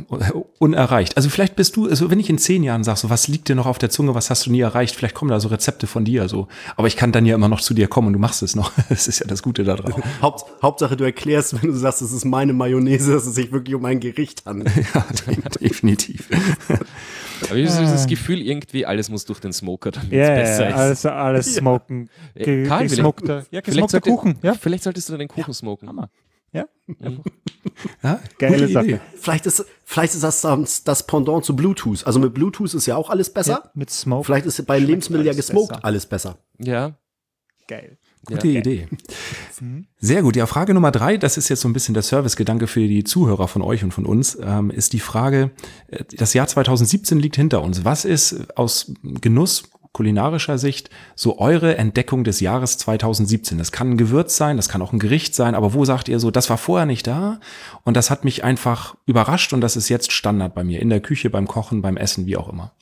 [0.60, 1.16] unerreicht.
[1.16, 3.56] Also vielleicht bist du, also wenn ich in zehn Jahren sag, so was liegt dir
[3.56, 6.04] noch auf der Zunge, was hast du nie erreicht, vielleicht kommen da so Rezepte von
[6.04, 6.46] dir, so.
[6.76, 8.72] Aber ich kann dann ja immer noch zu dir kommen und du machst es noch.
[8.88, 9.92] Das ist ja das Gute daran.
[10.22, 13.74] Haupt, Hauptsache du erklärst, wenn du sagst, es ist meine Mayonnaise, dass es sich wirklich
[13.74, 14.70] um ein Gericht handelt.
[14.94, 15.04] ja,
[15.60, 16.28] definitiv.
[17.42, 20.68] Aber ich habe das Gefühl, irgendwie alles muss durch den Smoker, damit es yeah, besser
[20.68, 20.74] ist.
[20.74, 22.08] Also alles smoken.
[22.34, 22.64] Ja.
[22.66, 24.38] Karl, gesmokter, ja, gesmokter Kuchen.
[24.42, 24.54] Ja?
[24.54, 25.54] Vielleicht solltest du den Kuchen ja.
[25.54, 25.88] smoken.
[25.88, 26.10] Hammer.
[26.52, 26.66] Ja.
[28.02, 29.00] Ja geile Sache.
[29.16, 32.06] Vielleicht ist, vielleicht ist das um, das Pendant zu Bluetooth.
[32.06, 33.62] Also mit Bluetooth ist ja auch alles besser.
[33.64, 34.24] Ja, mit Smoke.
[34.24, 35.84] Vielleicht ist bei Lebensmitteln ja gesmoked besser.
[35.84, 36.38] alles besser.
[36.58, 36.96] Ja.
[37.66, 37.98] Geil.
[38.24, 38.60] Gute ja.
[38.60, 38.88] Idee.
[39.60, 39.86] Mhm.
[39.98, 40.36] Sehr gut.
[40.36, 43.48] Ja, Frage Nummer drei, das ist jetzt so ein bisschen der Servicegedanke für die Zuhörer
[43.48, 45.50] von euch und von uns, ähm, ist die Frage,
[45.88, 47.84] äh, das Jahr 2017 liegt hinter uns.
[47.84, 53.58] Was ist aus Genuss kulinarischer Sicht so eure Entdeckung des Jahres 2017?
[53.58, 56.18] Das kann ein Gewürz sein, das kann auch ein Gericht sein, aber wo sagt ihr
[56.18, 57.40] so, das war vorher nicht da
[57.84, 61.00] und das hat mich einfach überrascht und das ist jetzt Standard bei mir, in der
[61.00, 62.72] Küche, beim Kochen, beim Essen, wie auch immer.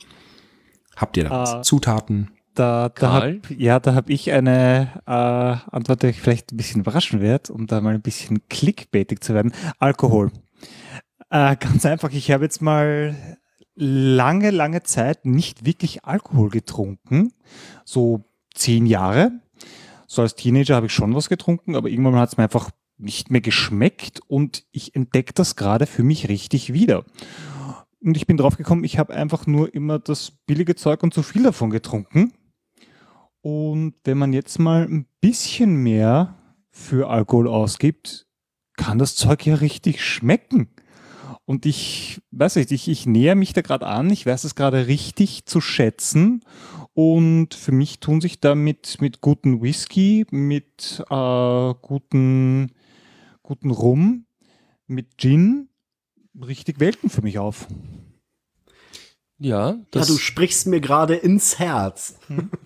[0.95, 1.53] Habt ihr da was?
[1.53, 2.31] Uh, Zutaten?
[2.55, 5.11] Da, da hab, ja, da habe ich eine äh,
[5.75, 9.33] Antwort, die euch vielleicht ein bisschen überraschen wird, um da mal ein bisschen clickbaitig zu
[9.33, 9.53] werden.
[9.79, 10.31] Alkohol.
[11.29, 13.15] Äh, ganz einfach, ich habe jetzt mal
[13.75, 17.33] lange, lange Zeit nicht wirklich Alkohol getrunken.
[17.85, 19.31] So zehn Jahre.
[20.05, 23.31] So als Teenager habe ich schon was getrunken, aber irgendwann hat es mir einfach nicht
[23.31, 27.03] mehr geschmeckt und ich entdecke das gerade für mich richtig wieder.
[27.99, 31.23] Und ich bin drauf gekommen, ich habe einfach nur immer das billige Zeug und zu
[31.23, 32.33] viel davon getrunken.
[33.43, 36.37] Und wenn man jetzt mal ein bisschen mehr
[36.71, 38.25] für Alkohol ausgibt,
[38.77, 40.69] kann das Zeug ja richtig schmecken.
[41.43, 44.87] Und ich weiß nicht, ich, ich näher mich da gerade an, ich weiß es gerade
[44.87, 46.41] richtig zu schätzen.
[46.93, 52.71] Und für mich tun sich da mit, mit guten Whisky, mit äh, guten,
[53.41, 54.25] guten Rum,
[54.87, 55.67] mit Gin
[56.41, 57.67] richtig Welten für mich auf.
[59.37, 62.19] Ja, ja, du sprichst mir gerade ins Herz.
[62.27, 62.49] Hm.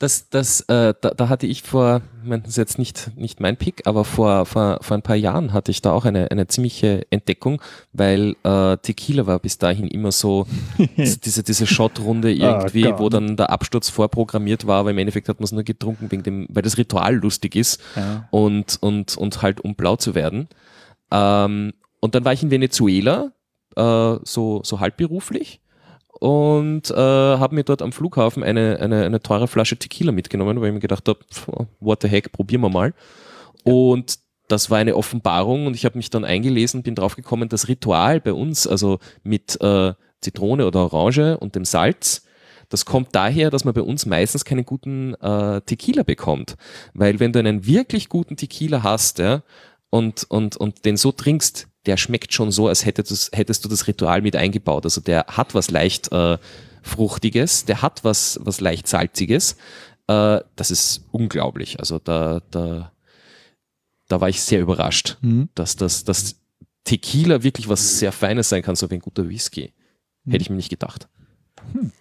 [0.00, 3.86] das, das, äh, da, da hatte ich vor, das ist jetzt nicht, nicht mein Pick,
[3.86, 7.60] aber vor, vor, vor ein paar Jahren hatte ich da auch eine, eine ziemliche Entdeckung,
[7.92, 10.46] weil äh, Tequila war bis dahin immer so
[10.96, 15.28] diese, diese Shot-Runde ah, irgendwie, oh, wo dann der Absturz vorprogrammiert war, aber im Endeffekt
[15.28, 18.26] hat man es nur getrunken, wegen dem, weil das Ritual lustig ist ja.
[18.30, 20.48] und, und, und halt um blau zu werden.
[21.10, 23.32] Ähm, und dann war ich in Venezuela,
[23.76, 25.60] äh, so, so halbberuflich
[26.20, 30.68] und äh, habe mir dort am Flughafen eine, eine, eine teure Flasche Tequila mitgenommen, weil
[30.68, 31.20] ich mir gedacht habe,
[31.80, 32.94] what the heck, probieren wir mal.
[33.64, 38.20] Und das war eine Offenbarung und ich habe mich dann eingelesen, bin draufgekommen, das Ritual
[38.20, 42.26] bei uns, also mit äh, Zitrone oder Orange und dem Salz,
[42.68, 46.56] das kommt daher, dass man bei uns meistens keinen guten äh, Tequila bekommt.
[46.92, 49.42] Weil wenn du einen wirklich guten Tequila hast ja,
[49.88, 53.86] und, und, und den so trinkst, der schmeckt schon so, als hättest, hättest du das
[53.86, 54.84] Ritual mit eingebaut.
[54.84, 56.38] Also der hat was leicht äh,
[56.82, 59.56] Fruchtiges, der hat was, was leicht Salziges.
[60.06, 61.78] Äh, das ist unglaublich.
[61.78, 62.92] Also da, da,
[64.08, 65.48] da war ich sehr überrascht, mhm.
[65.54, 66.36] dass das dass
[66.84, 69.72] Tequila wirklich was sehr Feines sein kann, so wie ein guter Whisky.
[70.24, 70.32] Mhm.
[70.32, 71.08] Hätte ich mir nicht gedacht.
[71.72, 71.92] Hm.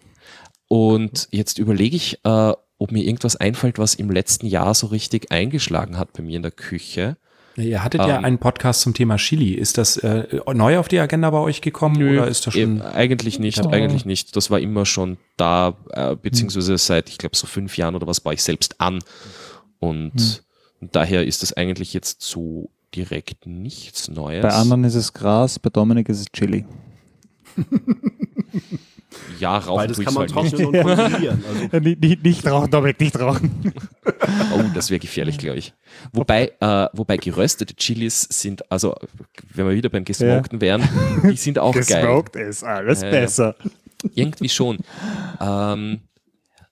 [0.67, 5.31] Und jetzt überlege ich, äh, ob mir irgendwas einfällt, was im letzten Jahr so richtig
[5.31, 7.17] eingeschlagen hat bei mir in der Küche.
[7.55, 9.53] Ihr hattet ähm, ja einen Podcast zum Thema Chili.
[9.53, 12.81] Ist das äh, neu auf die Agenda bei euch gekommen nö, oder ist das schon?
[12.81, 13.69] Eigentlich nicht, oh.
[13.69, 14.35] eigentlich nicht.
[14.35, 18.21] Das war immer schon da, äh, beziehungsweise seit, ich glaube, so fünf Jahren oder was
[18.21, 18.99] baue ich selbst an.
[19.79, 20.43] Und
[20.79, 20.89] hm.
[20.91, 24.41] daher ist das eigentlich jetzt so direkt nichts Neues.
[24.41, 26.65] Bei anderen ist es Gras, bei Dominik ist es Chili.
[29.39, 31.43] Ja, rauchen Beides kann man halt trocknen und konsumieren.
[31.47, 31.79] Also.
[31.79, 33.73] nicht, nicht, nicht rauchen, Dominik, nicht rauchen.
[34.53, 35.73] Oh, das wäre gefährlich, glaube ich.
[36.11, 38.95] Wobei, äh, wobei geröstete Chilis sind, also
[39.53, 40.61] wenn wir wieder beim Gesmokten ja.
[40.61, 40.89] wären,
[41.23, 42.05] die sind auch Gesmoked geil.
[42.05, 43.55] Gesmoked ist alles äh, besser.
[44.15, 44.79] Irgendwie schon.
[45.39, 46.01] Ähm,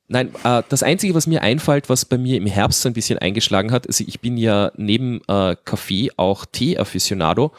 [0.09, 3.19] Nein, äh, das Einzige, was mir einfällt, was bei mir im Herbst so ein bisschen
[3.19, 7.51] eingeschlagen hat, also ich bin ja neben äh, Kaffee auch Tee-Afficionado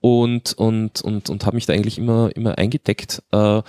[0.00, 3.22] und, und, und, und habe mich da eigentlich immer, immer eingedeckt.
[3.32, 3.62] Äh,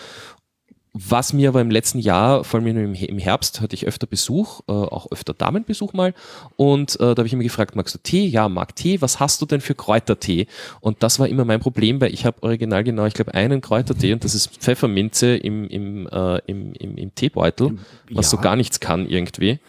[0.97, 4.71] was mir aber im letzten Jahr, vor allem im Herbst, hatte ich öfter Besuch, äh,
[4.71, 6.13] auch öfter Damenbesuch mal.
[6.55, 8.25] Und äh, da habe ich immer gefragt, magst du Tee?
[8.25, 9.01] Ja, mag Tee.
[9.01, 10.47] Was hast du denn für Kräutertee?
[10.79, 14.13] Und das war immer mein Problem, weil ich habe original genau, ich glaube, einen Kräutertee
[14.13, 17.77] und das ist Pfefferminze im, im, äh, im, im, im Teebeutel,
[18.09, 18.37] was ja.
[18.37, 19.59] so gar nichts kann irgendwie.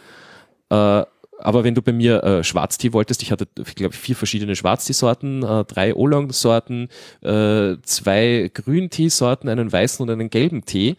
[0.70, 1.02] Äh,
[1.38, 5.64] aber wenn du bei mir äh, Schwarztee wolltest, ich hatte, ich vier verschiedene Schwarzteesorten, äh,
[5.64, 6.88] drei Oolong-Sorten,
[7.22, 10.96] äh, zwei Grünteesorten, einen weißen und einen gelben Tee,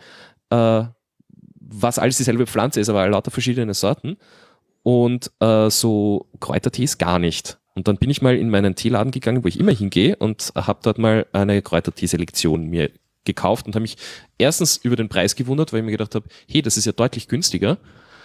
[0.50, 0.84] äh,
[1.60, 4.18] was alles dieselbe Pflanze ist, aber lauter verschiedene Sorten.
[4.84, 7.58] Und äh, so Kräutertees gar nicht.
[7.76, 10.80] Und dann bin ich mal in meinen Teeladen gegangen, wo ich immer hingehe und habe
[10.82, 12.90] dort mal eine Kräuterteeselektion mir
[13.26, 13.98] gekauft und habe mich
[14.38, 17.28] erstens über den Preis gewundert, weil ich mir gedacht habe, hey, das ist ja deutlich
[17.28, 17.78] günstiger.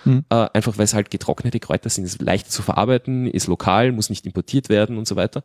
[0.05, 0.25] Mhm.
[0.29, 4.11] Äh, einfach weil es halt getrocknete Kräuter sind, ist leicht zu verarbeiten, ist lokal, muss
[4.11, 5.45] nicht importiert werden und so weiter.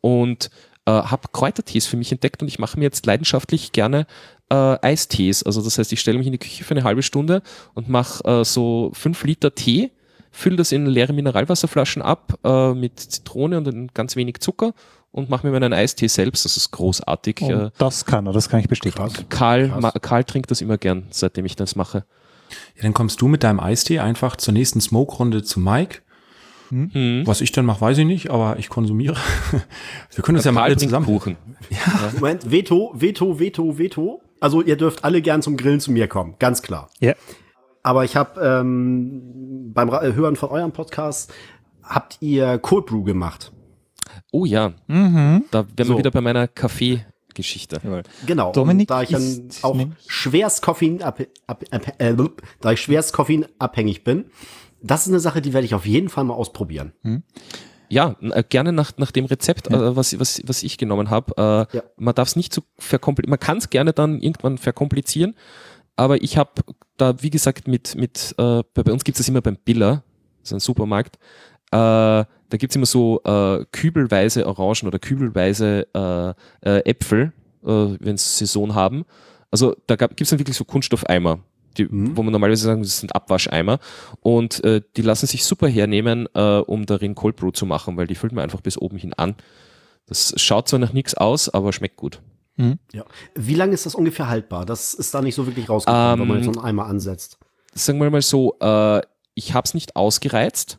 [0.00, 0.50] Und
[0.86, 4.06] äh, habe Kräutertees für mich entdeckt und ich mache mir jetzt leidenschaftlich gerne
[4.50, 5.42] äh, Eistees.
[5.42, 7.42] Also das heißt, ich stelle mich in die Küche für eine halbe Stunde
[7.74, 9.90] und mache äh, so fünf Liter Tee,
[10.30, 14.72] fülle das in leere Mineralwasserflaschen ab äh, mit Zitrone und ein ganz wenig Zucker
[15.10, 16.44] und mache mir meinen Eistee selbst.
[16.44, 17.42] Das ist großartig.
[17.42, 17.70] Und äh.
[17.78, 19.10] das kann er, das kann ich bestätigen.
[19.28, 22.04] Karl, Karl trinkt das immer gern, seitdem ich das mache.
[22.76, 26.00] Ja, dann kommst du mit deinem Eistee einfach zur nächsten Smoke-Runde zu Mike.
[26.70, 27.22] Hm.
[27.24, 29.16] Was ich dann mache, weiß ich nicht, aber ich konsumiere.
[30.14, 31.06] Wir können uns ja mal alle zusammen.
[31.06, 31.36] Kuchen.
[31.70, 32.12] Ja.
[32.14, 34.20] Moment, Veto, Veto, Veto, Veto.
[34.40, 36.90] Also ihr dürft alle gern zum Grillen zu mir kommen, ganz klar.
[37.00, 37.14] Ja.
[37.82, 41.32] Aber ich habe ähm, beim Hören von eurem Podcast
[41.82, 43.50] habt ihr Cold Brew gemacht.
[44.30, 45.44] Oh ja, mhm.
[45.50, 45.94] da wären so.
[45.94, 47.04] wir wieder bei meiner Kaffee
[47.38, 47.80] Geschichte.
[48.26, 48.52] Genau.
[48.52, 51.64] Dominik da ich dann auch schwerst Koffein ab, ab,
[51.98, 52.14] äh,
[52.60, 54.26] da ich schwerst koffeinabhängig bin,
[54.82, 56.92] das ist eine Sache, die werde ich auf jeden Fall mal ausprobieren.
[57.02, 57.22] Hm.
[57.88, 59.90] Ja, äh, gerne nach, nach dem Rezept, ja.
[59.90, 61.32] äh, was, was, was ich genommen habe.
[61.72, 61.82] Äh, ja.
[61.96, 65.34] Man darf es nicht zu verkomplizieren, man kann es gerne dann irgendwann verkomplizieren,
[65.96, 66.50] aber ich habe
[66.96, 70.02] da, wie gesagt, mit, mit äh, bei, bei uns gibt es das immer beim Biller,
[70.42, 71.18] so ein Supermarkt,
[71.70, 77.32] äh, da gibt's immer so äh, kübelweise Orangen oder kübelweise äh, äh, Äpfel,
[77.64, 79.04] äh, wenn sie Saison haben.
[79.50, 81.40] Also da gibt's dann wirklich so Kunststoffeimer,
[81.76, 82.16] die, mhm.
[82.16, 83.78] wo man normalerweise sagen, das sind Abwascheimer.
[84.20, 88.06] Und äh, die lassen sich super hernehmen, äh, um darin Cold Brew zu machen, weil
[88.06, 89.34] die füllt man einfach bis oben hin an.
[90.06, 92.20] Das schaut zwar nach nichts aus, aber schmeckt gut.
[92.56, 92.78] Mhm.
[92.92, 93.04] Ja.
[93.34, 94.64] Wie lange ist das ungefähr haltbar?
[94.66, 97.38] Das ist da nicht so wirklich rausgekommen, ähm, wenn man jetzt so einen Eimer ansetzt.
[97.74, 99.02] Sagen wir mal so, äh,
[99.34, 100.78] ich habe es nicht ausgereizt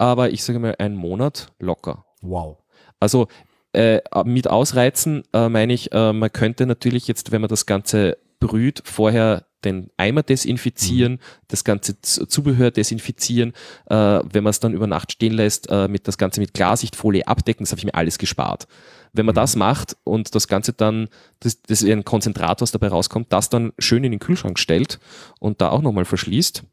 [0.00, 2.06] aber ich sage mal einen Monat locker.
[2.22, 2.56] Wow.
[3.00, 3.28] Also
[3.74, 8.16] äh, mit Ausreizen äh, meine ich, äh, man könnte natürlich jetzt, wenn man das Ganze
[8.40, 11.18] brüht, vorher den Eimer desinfizieren, mhm.
[11.48, 13.52] das ganze Zubehör desinfizieren,
[13.90, 17.28] äh, wenn man es dann über Nacht stehen lässt, äh, mit das Ganze mit Klarsichtfolie
[17.28, 18.68] abdecken, das habe ich mir alles gespart.
[19.12, 19.40] Wenn man mhm.
[19.40, 21.08] das macht und das Ganze dann,
[21.40, 24.98] das, das ist ein Konzentrat, was dabei rauskommt, das dann schön in den Kühlschrank stellt
[25.40, 26.66] und da auch nochmal verschließt, äh,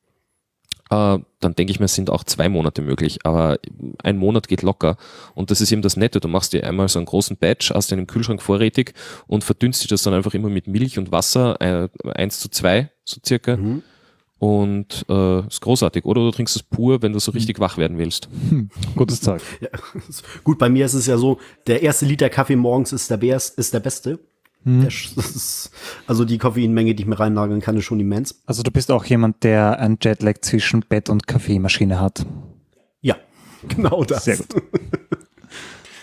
[0.89, 3.19] dann denke ich mir, sind auch zwei Monate möglich.
[3.23, 3.59] Aber
[4.03, 4.97] ein Monat geht locker.
[5.35, 6.19] Und das ist eben das Nette.
[6.19, 8.93] Du machst dir einmal so einen großen Batch aus deinem Kühlschrank vorrätig
[9.27, 13.19] und verdünnst das dann einfach immer mit Milch und Wasser, äh, 1 zu 2 so
[13.25, 13.57] circa.
[13.57, 13.83] Mhm.
[14.39, 16.05] Und äh, ist großartig.
[16.05, 18.29] Oder du trinkst es pur, wenn du so richtig wach werden willst.
[18.49, 19.41] Hm, gutes Zeug.
[19.59, 19.69] Ja,
[20.43, 23.57] gut, bei mir ist es ja so, der erste Liter Kaffee morgens ist der, Best,
[23.57, 24.19] ist der beste.
[24.63, 24.87] Hm.
[24.87, 25.71] Ist,
[26.07, 28.41] also die Koffeinmenge, die ich mir reinlagen kann, ist schon immens.
[28.45, 32.25] Also du bist auch jemand, der ein Jetlag zwischen Bett und Kaffeemaschine hat.
[33.01, 33.15] Ja,
[33.67, 34.25] genau das.
[34.25, 34.47] Sehr gut.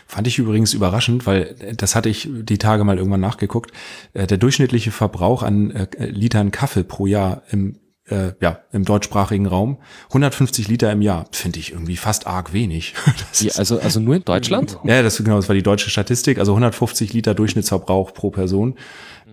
[0.07, 3.73] Fand ich übrigens überraschend, weil das hatte ich die Tage mal irgendwann nachgeguckt.
[4.13, 9.47] Äh, Der durchschnittliche Verbrauch an äh, Litern Kaffee pro Jahr im, äh, ja, im deutschsprachigen
[9.47, 9.79] Raum,
[10.09, 12.95] 150 Liter im Jahr, finde ich irgendwie fast arg wenig.
[13.31, 14.79] Das Ja, also, also nur in Deutschland?
[14.85, 18.77] ja, das, genau, das war die deutsche Statistik, also 150 Liter Durchschnittsverbrauch pro Person.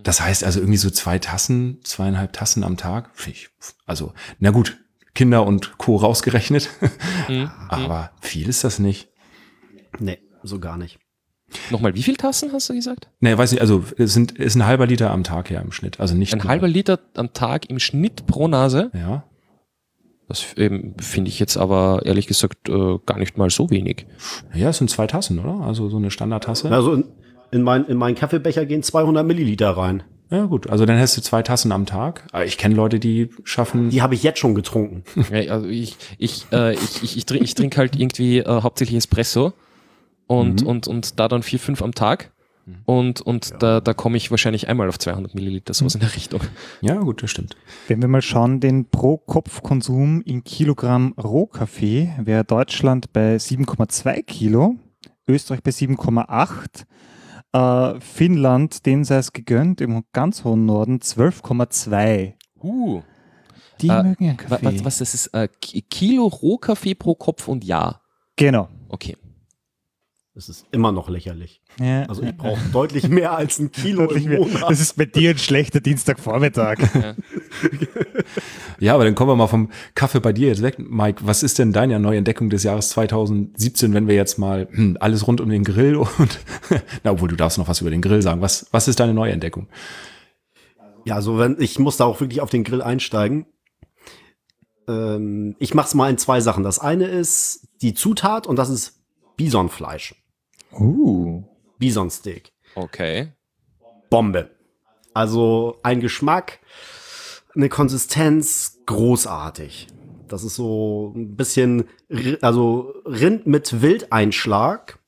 [0.03, 3.11] Das heißt also irgendwie so zwei Tassen, zweieinhalb Tassen am Tag.
[3.28, 3.49] Ich,
[3.86, 4.78] also, na gut,
[5.13, 5.97] Kinder und Co.
[5.97, 6.69] rausgerechnet.
[7.28, 7.51] Mhm.
[7.69, 9.09] Aber viel ist das nicht.
[9.99, 10.99] Nee, so gar nicht.
[11.70, 13.10] Nochmal, wie viel Tassen hast du gesagt?
[13.20, 15.99] Nee, weiß nicht, also es sind, ist ein halber Liter am Tag ja im Schnitt.
[15.99, 18.91] Also nicht Ein halber Liter am Tag im Schnitt pro Nase.
[18.93, 19.24] Ja.
[20.28, 24.06] Das ähm, finde ich jetzt aber ehrlich gesagt äh, gar nicht mal so wenig.
[24.54, 25.66] Ja, es sind zwei Tassen, oder?
[25.66, 26.72] Also so eine Standardtasse.
[26.72, 27.04] Also in,
[27.52, 30.04] in, mein, in meinen Kaffeebecher gehen 200 Milliliter rein.
[30.30, 30.70] Ja, gut.
[30.70, 32.24] Also dann hast du zwei Tassen am Tag.
[32.32, 33.89] Aber Ich kenne Leute, die schaffen.
[33.89, 35.04] Die habe ich jetzt schon getrunken.
[35.32, 38.95] Ja, also ich, ich, äh, ich, ich, ich, trink, ich trinke halt irgendwie äh, hauptsächlich
[38.97, 39.52] Espresso
[40.40, 42.32] und, und, und da dann vier, fünf am Tag.
[42.86, 46.40] Und, und da, da komme ich wahrscheinlich einmal auf 200 Milliliter, sowas in der Richtung.
[46.82, 47.58] Ja, gut, das stimmt.
[47.88, 54.76] Wenn wir mal schauen, den Pro-Kopf-Konsum in Kilogramm Rohkaffee wäre Deutschland bei 7,2 Kilo,
[55.28, 56.86] Österreich bei 7,8,
[57.54, 62.34] äh, Finnland, denen sei es gegönnt, im ganz hohen Norden 12,2.
[62.64, 63.02] Uh,
[63.82, 64.66] Die Äh, mögen ja wa- Kaffee.
[64.66, 65.28] was, was das ist?
[65.34, 68.02] Äh, Ki- Kilo Rohkaffee pro Kopf und Jahr.
[68.36, 68.70] Genau.
[68.90, 69.18] Okay.
[70.34, 71.62] Das ist immer noch lächerlich.
[71.78, 74.08] Ja, Also ich brauche deutlich mehr als ein Kilo.
[74.62, 76.78] Das ist bei dir ein schlechter Dienstagvormittag.
[78.80, 80.80] Ja, aber dann kommen wir mal vom Kaffee bei dir jetzt weg.
[80.80, 84.98] Mike, was ist denn deine neue Entdeckung des Jahres 2017, wenn wir jetzt mal hm,
[85.00, 86.40] alles rund um den Grill und,
[87.04, 88.42] na, obwohl du darfst noch was über den Grill sagen.
[88.42, 89.68] Was, was ist deine neue Entdeckung?
[91.06, 93.46] Ja, also wenn ich muss da auch wirklich auf den Grill einsteigen.
[94.88, 96.64] Ähm, ich mache es mal in zwei Sachen.
[96.64, 99.00] Das eine ist die Zutat und das ist
[99.38, 100.16] Bisonfleisch.
[100.74, 101.43] Uh.
[101.78, 102.51] Bisonsteak.
[102.76, 103.34] Okay.
[104.09, 104.51] Bombe.
[105.13, 106.59] Also ein Geschmack,
[107.55, 109.88] eine Konsistenz großartig.
[110.28, 111.86] Das ist so ein bisschen,
[112.41, 114.99] also Rind mit Wildeinschlag.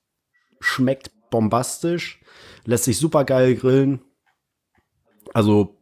[0.59, 2.21] Schmeckt bombastisch.
[2.65, 4.01] Lässt sich super geil grillen.
[5.33, 5.77] Also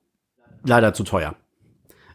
[0.64, 1.36] leider zu teuer.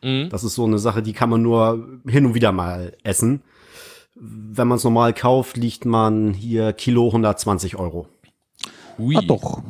[0.02, 0.28] Mhm.
[0.30, 3.42] Das ist so eine Sache, die kann man nur hin und wieder mal essen.
[4.18, 8.08] Wenn man es normal kauft, liegt man hier Kilo 120 Euro.
[8.98, 9.16] Ui.
[9.16, 9.62] Ah, doch.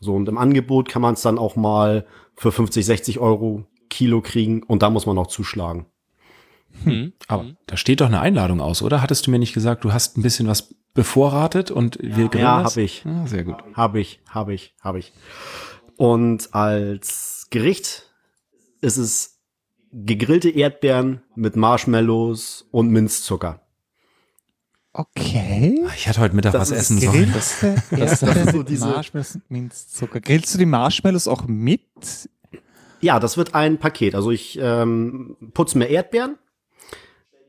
[0.00, 4.20] So, und im Angebot kann man es dann auch mal für 50, 60 Euro Kilo
[4.20, 5.86] kriegen und da muss man noch zuschlagen.
[6.84, 7.12] Mhm.
[7.28, 9.00] Aber da steht doch eine Einladung aus, oder?
[9.00, 12.64] Hattest du mir nicht gesagt, du hast ein bisschen was bevorratet und wir grillen Ja,
[12.64, 13.04] habe ich.
[13.06, 13.56] Ah, sehr gut.
[13.74, 15.12] Habe ich, habe ich, habe ich.
[15.96, 18.10] Und als Gericht
[18.80, 19.35] ist es
[20.04, 23.60] gegrillte Erdbeeren mit Marshmallows und Minzzucker.
[24.92, 25.84] Okay.
[25.94, 27.32] Ich hatte heute Mittag Das was essen sollen.
[27.34, 30.20] Das ist Erdbeeren so diese- Marshmallows und Minzzucker.
[30.20, 31.82] Grillst du die Marshmallows auch mit?
[33.00, 34.14] Ja, das wird ein Paket.
[34.14, 36.38] Also ich ähm, putze mir Erdbeeren,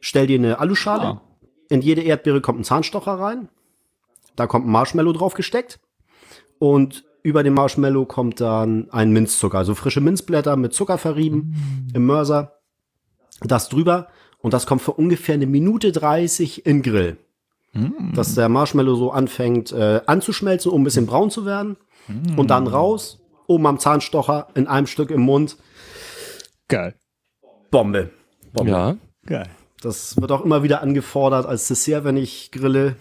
[0.02, 1.04] stell dir eine Aluschale.
[1.04, 1.22] Ah.
[1.70, 3.50] In jede Erdbeere kommt ein Zahnstocher rein.
[4.36, 5.80] Da kommt ein Marshmallow drauf gesteckt.
[6.60, 12.06] Und über dem Marshmallow kommt dann ein Minzzucker, also frische Minzblätter mit Zucker verrieben im
[12.06, 12.54] Mörser.
[13.42, 14.08] Das drüber.
[14.40, 17.18] Und das kommt für ungefähr eine Minute 30 in den Grill.
[18.16, 21.76] Dass der Marshmallow so anfängt äh, anzuschmelzen, um ein bisschen braun zu werden.
[22.38, 25.58] Und dann raus, oben am Zahnstocher, in einem Stück im Mund.
[26.70, 26.96] Geil.
[27.70, 28.12] Bombe.
[28.54, 28.72] Bombe.
[28.72, 28.98] Ja.
[29.26, 29.50] Geil.
[29.82, 32.96] Das wird auch immer wieder angefordert als Dessert, wenn ich grille.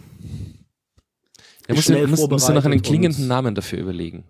[1.68, 4.24] Er muss, Schnell muss, muss ja noch einen klingenden Namen dafür überlegen.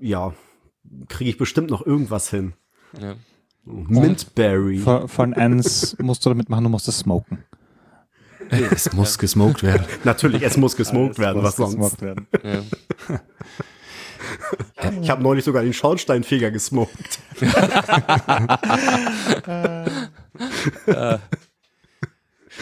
[0.00, 0.32] Ja,
[1.08, 2.54] kriege ich bestimmt noch irgendwas hin.
[3.00, 3.16] Ja.
[3.64, 4.78] Mintberry.
[4.78, 7.44] Vor, vor allem eins musst du damit machen, du musst es smoken.
[8.50, 9.86] Es muss gesmoked werden.
[10.04, 11.98] Natürlich, es muss gesmoked werden, was Muss sonst.
[11.98, 12.26] gesmoked werden.
[13.08, 13.20] Ja.
[15.02, 17.18] Ich habe neulich sogar den Schornsteinfeger gesmoked.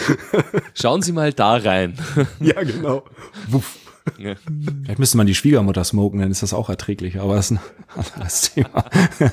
[0.75, 1.95] Schauen Sie mal da rein.
[2.41, 3.05] ja, genau.
[3.49, 3.79] Wuff.
[4.19, 4.35] Ja.
[4.83, 7.61] Vielleicht müsste man die Schwiegermutter smoken, dann ist das auch erträglicher, aber das ist ein
[7.97, 8.85] anderes Thema.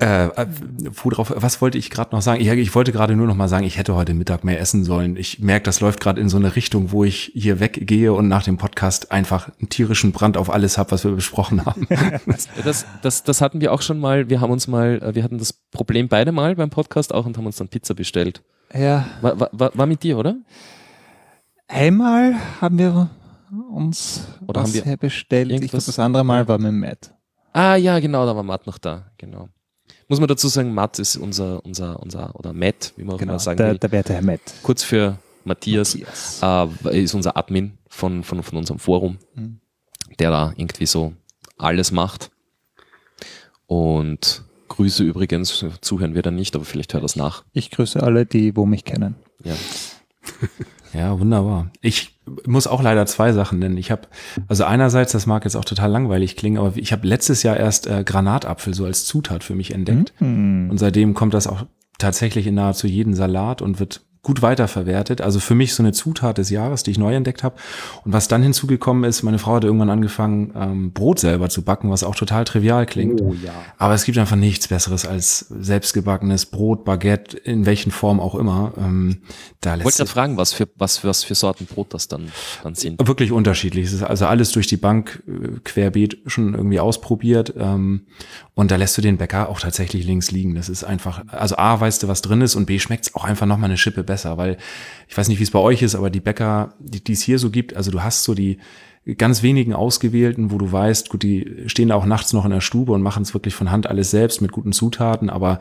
[0.00, 0.46] Äh, äh
[1.04, 2.40] worauf, was wollte ich gerade noch sagen?
[2.40, 5.16] Ich, ich wollte gerade nur noch mal sagen, ich hätte heute Mittag mehr essen sollen.
[5.16, 8.42] Ich merke, das läuft gerade in so eine Richtung, wo ich hier weggehe und nach
[8.42, 11.86] dem Podcast einfach einen tierischen Brand auf alles habe, was wir besprochen haben.
[12.64, 14.28] das, das, das hatten wir auch schon mal.
[14.28, 17.36] Wir haben uns mal, äh, wir hatten das Problem beide mal beim Podcast auch und
[17.36, 18.42] haben uns dann Pizza bestellt.
[18.74, 19.06] Ja.
[19.20, 20.36] War, war, war mit dir, oder?
[21.66, 23.10] Einmal haben wir
[23.72, 25.50] uns oder was haben wir bestellt.
[25.50, 27.14] Ich glaube, das andere Mal war mit Matt.
[27.52, 29.48] Ah ja, genau, da war Matt noch da, genau.
[30.08, 33.32] Muss man dazu sagen, Matt ist unser, unser, unser, oder Matt, wie man auch genau,
[33.32, 33.78] immer sagen der, will.
[33.78, 34.40] Der werte Herr Matt.
[34.62, 36.40] Kurz für Matthias, Matthias.
[36.84, 39.60] Äh, ist unser Admin von, von, von unserem Forum, mhm.
[40.18, 41.12] der da irgendwie so
[41.58, 42.30] alles macht.
[43.66, 47.44] Und Grüße übrigens, zuhören wir dann nicht, aber vielleicht hört das nach.
[47.52, 49.14] Ich grüße alle, die wo mich kennen.
[49.44, 49.54] Ja.
[50.94, 51.70] Ja, wunderbar.
[51.80, 53.76] Ich muss auch leider zwei Sachen nennen.
[53.76, 54.02] Ich habe,
[54.48, 57.86] also einerseits, das mag jetzt auch total langweilig klingen, aber ich habe letztes Jahr erst
[57.86, 60.14] äh, Granatapfel so als Zutat für mich entdeckt.
[60.20, 60.68] Mhm.
[60.70, 61.66] Und seitdem kommt das auch
[61.98, 65.22] tatsächlich in nahezu jeden Salat und wird gut weiterverwertet.
[65.22, 67.56] Also für mich so eine Zutat des Jahres, die ich neu entdeckt habe.
[68.04, 71.90] Und was dann hinzugekommen ist, meine Frau hat irgendwann angefangen, ähm, Brot selber zu backen,
[71.90, 73.22] was auch total trivial klingt.
[73.22, 73.54] Oh, ja.
[73.78, 78.74] Aber es gibt einfach nichts Besseres als selbstgebackenes Brot, Baguette, in welchen Form auch immer.
[78.76, 79.22] Ähm,
[79.62, 82.30] da lässt wollte fragen, was für, was, was für Sorten Brot das dann,
[82.62, 83.08] dann sind.
[83.08, 83.86] Wirklich unterschiedlich.
[83.86, 87.54] Es ist also alles durch die Bank äh, querbeet schon irgendwie ausprobiert.
[87.56, 88.02] Ähm,
[88.58, 90.56] und da lässt du den Bäcker auch tatsächlich links liegen.
[90.56, 93.22] Das ist einfach, also A, weißt du, was drin ist und B, schmeckt es auch
[93.22, 94.56] einfach nochmal eine Schippe besser, weil
[95.06, 97.38] ich weiß nicht, wie es bei euch ist, aber die Bäcker, die, die es hier
[97.38, 98.58] so gibt, also du hast so die
[99.16, 102.60] ganz wenigen ausgewählten, wo du weißt, gut, die stehen da auch nachts noch in der
[102.60, 105.60] Stube und machen es wirklich von Hand alles selbst mit guten Zutaten, aber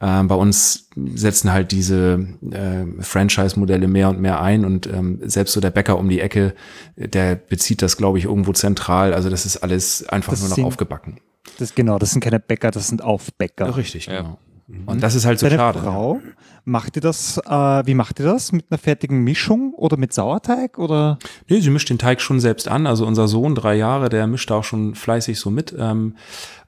[0.00, 5.52] äh, bei uns setzen halt diese äh, Franchise-Modelle mehr und mehr ein und ähm, selbst
[5.52, 6.54] so der Bäcker um die Ecke,
[6.96, 9.12] der bezieht das, glaube ich, irgendwo zentral.
[9.12, 11.20] Also das ist alles einfach das nur noch aufgebacken.
[11.58, 13.66] Das genau, das sind keine Bäcker, das sind Aufbäcker.
[13.66, 14.38] Ja, richtig, genau.
[14.68, 14.86] Mhm.
[14.86, 15.78] Und das ist halt so Deine schade.
[15.78, 16.20] Frau,
[16.64, 18.52] macht ihr das, äh, wie macht ihr das?
[18.52, 21.18] Mit einer fertigen Mischung oder mit Sauerteig oder?
[21.48, 22.86] Nee, sie mischt den Teig schon selbst an.
[22.86, 25.74] Also unser Sohn, drei Jahre, der mischt auch schon fleißig so mit.
[25.78, 26.16] Ähm,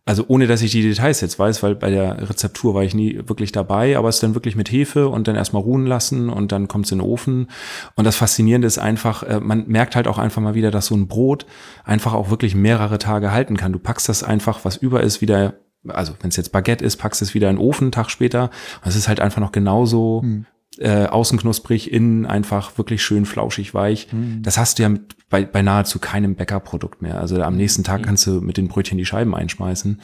[0.07, 3.21] also ohne, dass ich die Details jetzt weiß, weil bei der Rezeptur war ich nie
[3.27, 6.69] wirklich dabei, aber es dann wirklich mit Hefe und dann erstmal ruhen lassen und dann
[6.69, 7.49] kommt es in den Ofen.
[7.97, 10.97] Und das Faszinierende ist einfach, äh, man merkt halt auch einfach mal wieder, dass so
[10.97, 11.47] ein Brot
[11.85, 13.73] einfach auch wirklich mehrere Tage halten kann.
[13.73, 15.55] Du packst das einfach, was über ist, wieder
[15.89, 18.51] also wenn es jetzt Baguette ist, packst es wieder in den Ofen einen Tag später.
[18.83, 20.47] Und es ist halt einfach noch genauso mhm.
[20.79, 24.09] Äh, außen knusprig, innen einfach wirklich schön flauschig weich.
[24.13, 24.43] Mhm.
[24.43, 27.21] Das hast du ja mit, bei, bei nahezu keinem Bäckerprodukt mehr.
[27.21, 28.05] Also am nächsten Tag mhm.
[28.05, 30.01] kannst du mit den Brötchen die Scheiben einschmeißen.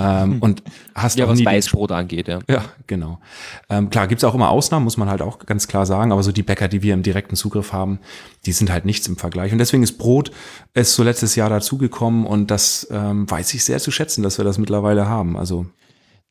[0.00, 0.38] Ähm, mhm.
[0.40, 0.62] und
[0.94, 2.38] hast ja, was Weißbrot angeht, ja.
[2.48, 3.20] Ja, genau.
[3.68, 6.32] Ähm, klar, gibt's auch immer Ausnahmen, muss man halt auch ganz klar sagen, aber so
[6.32, 8.00] die Bäcker, die wir im direkten Zugriff haben,
[8.46, 9.52] die sind halt nichts im Vergleich.
[9.52, 10.30] Und deswegen ist Brot
[10.72, 14.44] ist so letztes Jahr dazugekommen und das ähm, weiß ich sehr zu schätzen, dass wir
[14.44, 15.36] das mittlerweile haben.
[15.36, 15.66] Also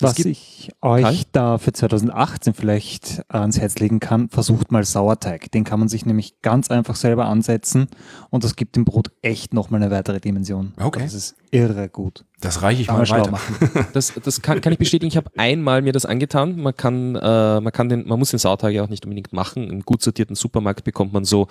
[0.01, 1.17] was ich euch Kai?
[1.31, 5.51] da für 2018 vielleicht ans Herz legen kann, versucht mal Sauerteig.
[5.51, 7.87] Den kann man sich nämlich ganz einfach selber ansetzen
[8.29, 10.73] und das gibt dem Brot echt nochmal eine weitere Dimension.
[10.77, 11.03] Okay.
[11.03, 12.25] Das ist irre gut.
[12.41, 13.31] Das reiche ich mal weiter.
[13.31, 13.55] Machen.
[13.93, 15.07] Das, das kann, kann ich bestätigen.
[15.07, 16.59] Ich habe einmal mir das angetan.
[16.59, 19.69] Man kann, äh, man kann den, man muss den Sauerteig ja auch nicht unbedingt machen.
[19.69, 21.47] Im gut sortierten Supermarkt bekommt man so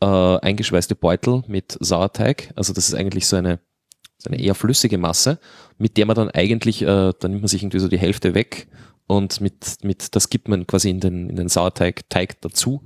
[0.00, 2.52] äh, eingeschweißte Beutel mit Sauerteig.
[2.54, 3.58] Also das ist eigentlich so eine
[4.20, 5.38] so eine eher flüssige Masse,
[5.78, 8.68] mit der man dann eigentlich, äh, dann nimmt man sich irgendwie so die Hälfte weg
[9.06, 12.82] und mit, mit das gibt man quasi in den, in den Sauerteig Teig dazu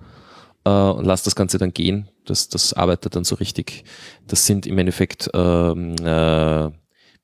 [0.65, 2.09] äh, und lasst das Ganze dann gehen.
[2.25, 3.85] Das, das arbeitet dann so richtig.
[4.27, 6.71] Das sind im Endeffekt ähm, äh,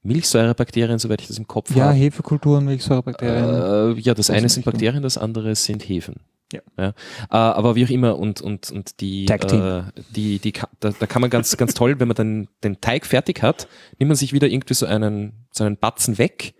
[0.03, 1.97] Milchsäurebakterien, soweit ich das im Kopf ja, habe.
[1.97, 3.97] Ja, Hefekulturen, Milchsäurebakterien.
[3.97, 6.17] Äh, ja, das eine sind Bakterien, das andere sind Hefen.
[6.53, 6.61] Ja.
[6.77, 6.89] ja.
[6.89, 6.93] Äh,
[7.31, 9.83] aber wie auch immer, und, und, und die, äh,
[10.15, 13.43] die, die, da, da kann man ganz, ganz toll, wenn man dann den Teig fertig
[13.43, 16.55] hat, nimmt man sich wieder irgendwie so einen, so einen Batzen weg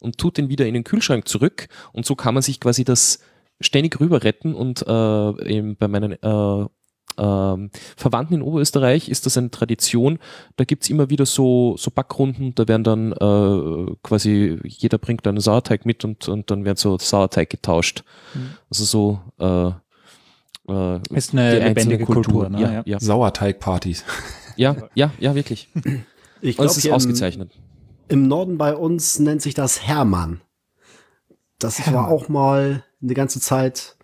[0.00, 3.20] und tut den wieder in den Kühlschrank zurück und so kann man sich quasi das
[3.60, 6.66] ständig rüber retten und äh, eben bei meinen äh,
[7.18, 10.18] ähm, Verwandten in Oberösterreich ist das eine Tradition.
[10.56, 15.40] Da gibt's immer wieder so, so Backrunden, da werden dann äh, quasi, jeder bringt einen
[15.40, 18.04] Sauerteig mit und, und dann wird so Sauerteig getauscht.
[18.34, 18.50] Mhm.
[18.70, 19.72] Also so äh,
[20.72, 22.60] äh, ist eine lebendige Kultur, Kultur ne?
[22.60, 23.00] ja, ja.
[23.00, 24.04] Sauerteigpartys.
[24.56, 25.68] Ja, ja, ja, wirklich.
[26.42, 27.52] Ich glaube, es ist ausgezeichnet.
[28.08, 30.40] Im, Im Norden bei uns nennt sich das Hermann.
[31.58, 32.04] Das Hermann.
[32.04, 33.96] war auch mal eine ganze Zeit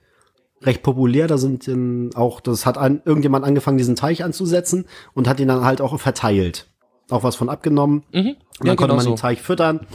[0.63, 1.27] recht populär.
[1.27, 5.49] Da sind dann auch, das hat ein, irgendjemand angefangen, diesen Teich anzusetzen und hat ihn
[5.49, 6.69] dann halt auch verteilt.
[7.11, 8.05] Auch was von abgenommen.
[8.13, 8.19] Mhm.
[8.19, 9.11] Und dann ja, konnte genau man so.
[9.13, 9.87] den Teig füttern.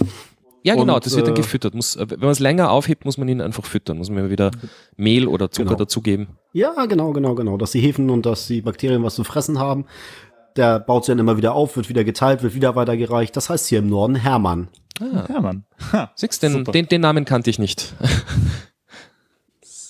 [0.64, 1.76] Ja, genau, und, das wird dann äh, gefüttert.
[1.76, 3.98] Muss, äh, wenn man es länger aufhebt, muss man ihn einfach füttern.
[3.98, 4.52] Muss man wieder
[4.96, 5.80] Mehl oder Zucker genau.
[5.80, 6.28] dazugeben.
[6.54, 7.58] Ja, genau, genau, genau.
[7.58, 9.86] Dass die Hefen und dass die Bakterien was zu fressen haben.
[10.56, 13.36] der baut sich dann immer wieder auf, wird wieder geteilt, wird wieder weitergereicht.
[13.36, 14.70] Das heißt hier im Norden Hermann.
[15.02, 15.66] Ah, Hermann.
[16.16, 16.72] siehst, den, Super.
[16.72, 17.94] den, den Namen kannte ich nicht.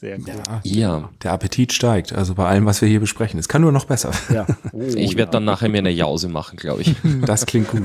[0.03, 0.33] Sehr gut.
[0.63, 1.09] Ja.
[1.23, 3.39] Der Appetit steigt, also bei allem, was wir hier besprechen.
[3.39, 4.11] Es kann nur noch besser.
[4.33, 4.45] Ja.
[4.73, 6.95] Oh, Ich werde dann nachher mir eine Jause machen, glaube ich.
[7.25, 7.83] Das klingt gut.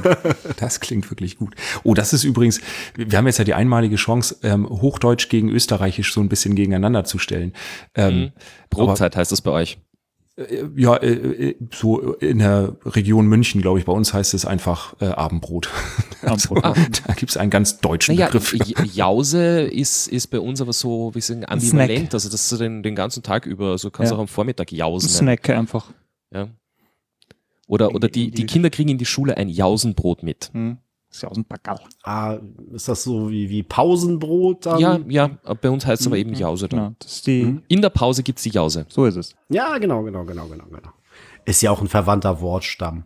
[0.56, 1.54] Das klingt wirklich gut.
[1.84, 2.60] Oh, das ist übrigens,
[2.96, 7.04] wir haben jetzt ja die einmalige Chance, ähm, Hochdeutsch gegen Österreichisch so ein bisschen gegeneinander
[7.04, 7.52] zu stellen.
[7.94, 8.32] Ähm,
[8.70, 9.78] Brotzeit heißt das bei euch.
[10.38, 11.12] Äh, ja, äh,
[11.50, 15.68] äh, so in der Region München, glaube ich, bei uns heißt es einfach äh, Abendbrot.
[16.22, 17.02] Also, Abendbrot.
[17.06, 18.52] da gibt es einen ganz deutschen Naja, Begriff.
[18.92, 22.12] Jause ist, ist bei uns aber so, wie sagen, ambivalent.
[22.12, 23.70] Also das ist so den, den ganzen Tag über.
[23.70, 24.18] Also kannst du Ja.
[24.18, 25.08] auch am Vormittag jausen.
[25.08, 25.92] Snack einfach.
[26.34, 26.48] Ja.
[27.68, 30.50] Oder, oder die, die Kinder kriegen in die Schule ein Jausenbrot mit.
[30.54, 30.78] Hm.
[31.10, 31.80] Ist ja aus dem Backerl.
[32.02, 32.38] Ah,
[32.72, 34.78] ist das so wie, wie Pausenbrot dann?
[34.78, 35.28] Ja, ja,
[35.60, 36.96] bei uns heißt es aber eben Jause dann.
[36.98, 38.86] Das ist die, In der Pause gibt's die Jause.
[38.88, 39.34] so ist es.
[39.48, 40.92] Ja, genau, genau, genau, genau, genau.
[41.46, 43.04] Ist ja auch ein verwandter Wortstamm.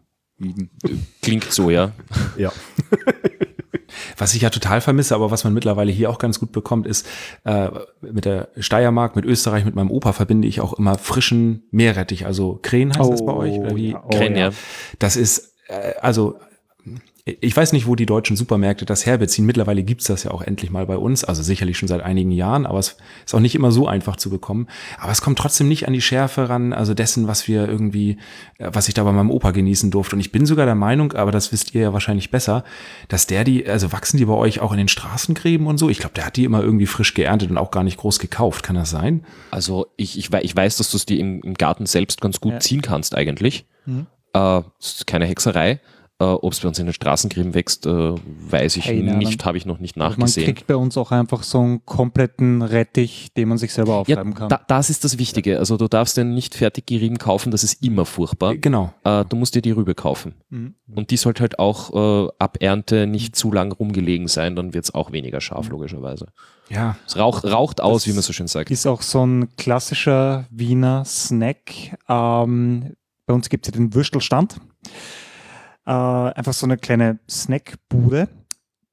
[1.22, 1.92] Klingt so, ja.
[2.36, 2.52] Ja.
[4.16, 7.06] Was ich ja total vermisse, aber was man mittlerweile hier auch ganz gut bekommt, ist
[7.44, 7.68] äh,
[8.00, 12.24] mit der Steiermark, mit Österreich, mit meinem Opa verbinde ich auch immer frischen Meerrettich.
[12.24, 13.58] Also Krähen heißt das bei euch?
[13.58, 13.90] Oder wie?
[13.90, 14.50] ja, oh, Krähen, ja.
[14.98, 16.38] Das ist, äh, also
[17.24, 19.46] ich weiß nicht, wo die deutschen Supermärkte das herbeziehen.
[19.46, 21.22] Mittlerweile gibt's das ja auch endlich mal bei uns.
[21.22, 24.28] Also sicherlich schon seit einigen Jahren, aber es ist auch nicht immer so einfach zu
[24.28, 24.66] bekommen.
[24.98, 28.18] Aber es kommt trotzdem nicht an die Schärfe ran, also dessen, was wir irgendwie,
[28.58, 30.16] äh, was ich da bei meinem Opa genießen durfte.
[30.16, 32.64] Und ich bin sogar der Meinung, aber das wisst ihr ja wahrscheinlich besser,
[33.06, 35.88] dass der die, also wachsen die bei euch auch in den Straßengräben und so?
[35.90, 38.64] Ich glaube, der hat die immer irgendwie frisch geerntet und auch gar nicht groß gekauft.
[38.64, 39.24] Kann das sein?
[39.52, 42.54] Also ich, ich, ich weiß, dass du es dir im, im Garten selbst ganz gut
[42.54, 42.58] Ja.
[42.58, 43.64] ziehen kannst eigentlich.
[43.86, 44.06] Mhm.
[44.34, 44.62] Äh,
[45.06, 45.78] keine Hexerei.
[46.22, 49.56] Äh, Ob es bei uns in den Straßengräben wächst, äh, weiß ich Keine nicht, habe
[49.58, 50.44] ich noch nicht Also man nachgesehen.
[50.46, 54.34] kriegt bei uns auch einfach so einen kompletten Rettich, den man sich selber Ja, aufschreiben
[54.34, 54.48] kann.
[54.48, 55.58] da, das ist das Wichtige.
[55.58, 58.54] Also du darfst den nicht fertig gerieben kaufen, das ist immer furchtbar.
[58.56, 58.92] Genau.
[59.04, 60.34] Äh, du musst dir die Rübe kaufen.
[60.50, 60.74] Mhm.
[60.94, 64.84] Und die sollte halt auch äh, ab Ernte nicht zu lang rumgelegen sein, dann wird
[64.84, 65.72] es auch weniger scharf, Mhm.
[65.72, 66.26] logischerweise.
[66.68, 66.96] Ja.
[67.06, 68.70] Es rauch, raucht aus, Das wie man so schön sagt.
[68.70, 71.96] Ist auch so ein klassischer Wiener Snack.
[72.08, 72.94] Ähm,
[73.26, 74.56] bei uns gibt es ja den Würstelstand.
[75.86, 78.28] Äh, einfach so eine kleine Snackbude,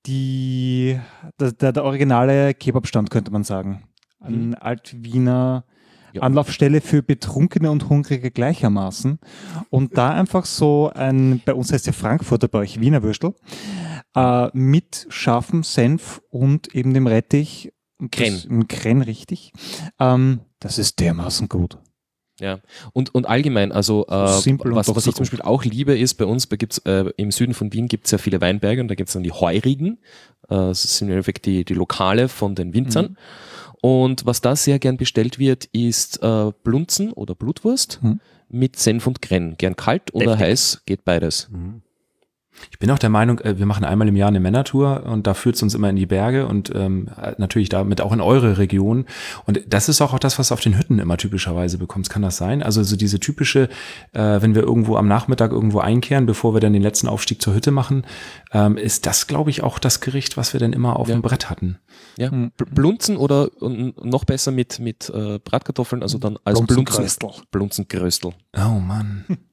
[0.06, 1.00] die
[1.40, 3.84] der, der, der originale Kebabstand, könnte man sagen.
[4.20, 5.66] Ein Alt-Wiener
[6.14, 6.24] Ja.
[6.24, 9.20] Anlaufstelle für Betrunkene und Hungrige gleichermaßen.
[9.70, 13.36] Und da einfach so ein, bei uns heißt ja Frankfurter, bei euch Wiener Würstel,
[14.16, 17.72] äh, mit scharfem Senf und eben dem Rettich.
[18.12, 18.42] Krenn.
[18.50, 19.52] Ein Krenn, richtig.
[20.00, 21.78] Ähm, das ist dermaßen gut.
[22.40, 22.60] Ja,
[22.94, 25.24] und, und allgemein, also äh, was, was ich zum.
[25.24, 28.12] Beispiel auch liebe, ist bei uns, bei gibt's, äh, im Süden von Wien gibt es
[28.12, 30.00] ja viele Weinberge und da gibt es dann die Heurigen.
[30.48, 33.06] Äh, das sind im Endeffekt die, die Lokale von den Winzern.
[33.12, 33.18] Mhm.
[33.82, 38.20] Und was da sehr gern bestellt wird, ist äh, Blunzen oder Blutwurst Mhm.
[38.50, 39.56] mit Senf und Krenn.
[39.58, 40.48] Gern kalt oder Deftig.
[40.48, 41.50] heiß, geht beides.
[42.72, 45.34] Ich bin auch der Meinung, äh, wir machen einmal im Jahr eine Männertour und da
[45.34, 49.06] führt es uns immer in die Berge und ähm, natürlich damit auch in eure Region.
[49.46, 52.10] Und das ist auch das, was du auf den Hütten immer typischerweise bekommst.
[52.10, 52.62] Kann das sein?
[52.62, 53.70] Also so diese typische,
[54.14, 57.54] äh, wenn wir irgendwo am Nachmittag irgendwo einkehren, bevor wir dann den letzten Aufstieg zur
[57.54, 58.04] Hütte machen,
[58.52, 61.16] ähm, ist das, glaube ich, auch das Gericht, was wir dann immer auf Ja.
[61.16, 61.78] dem Brett hatten.
[62.18, 62.52] Ja, Mhm.
[62.58, 66.76] Bl- Blunzen oder noch besser mit, mit äh, Bratkartoffeln, also dann als Blunzen.
[66.86, 67.30] Blunzenkröstel.
[67.52, 68.34] Blunzengröstel.
[68.58, 69.26] Oh Mann.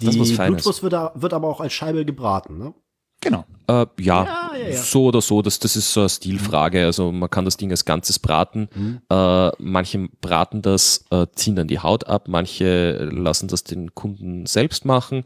[0.00, 0.62] Die Das ist was Feines.
[0.64, 2.74] Blutwurst wird, wird aber auch als Scheibe gebraten, ne?
[3.20, 3.44] Genau.
[3.66, 4.76] Äh, ja, Ja, ja, ja.
[4.76, 6.84] so oder so, das, das ist so eine Stilfrage.
[6.84, 8.68] Also man kann das Ding als Ganzes braten.
[8.76, 9.00] Mhm.
[9.10, 14.46] Äh, manche braten das, äh, ziehen dann die Haut ab, manche lassen das den Kunden
[14.46, 15.24] selbst machen.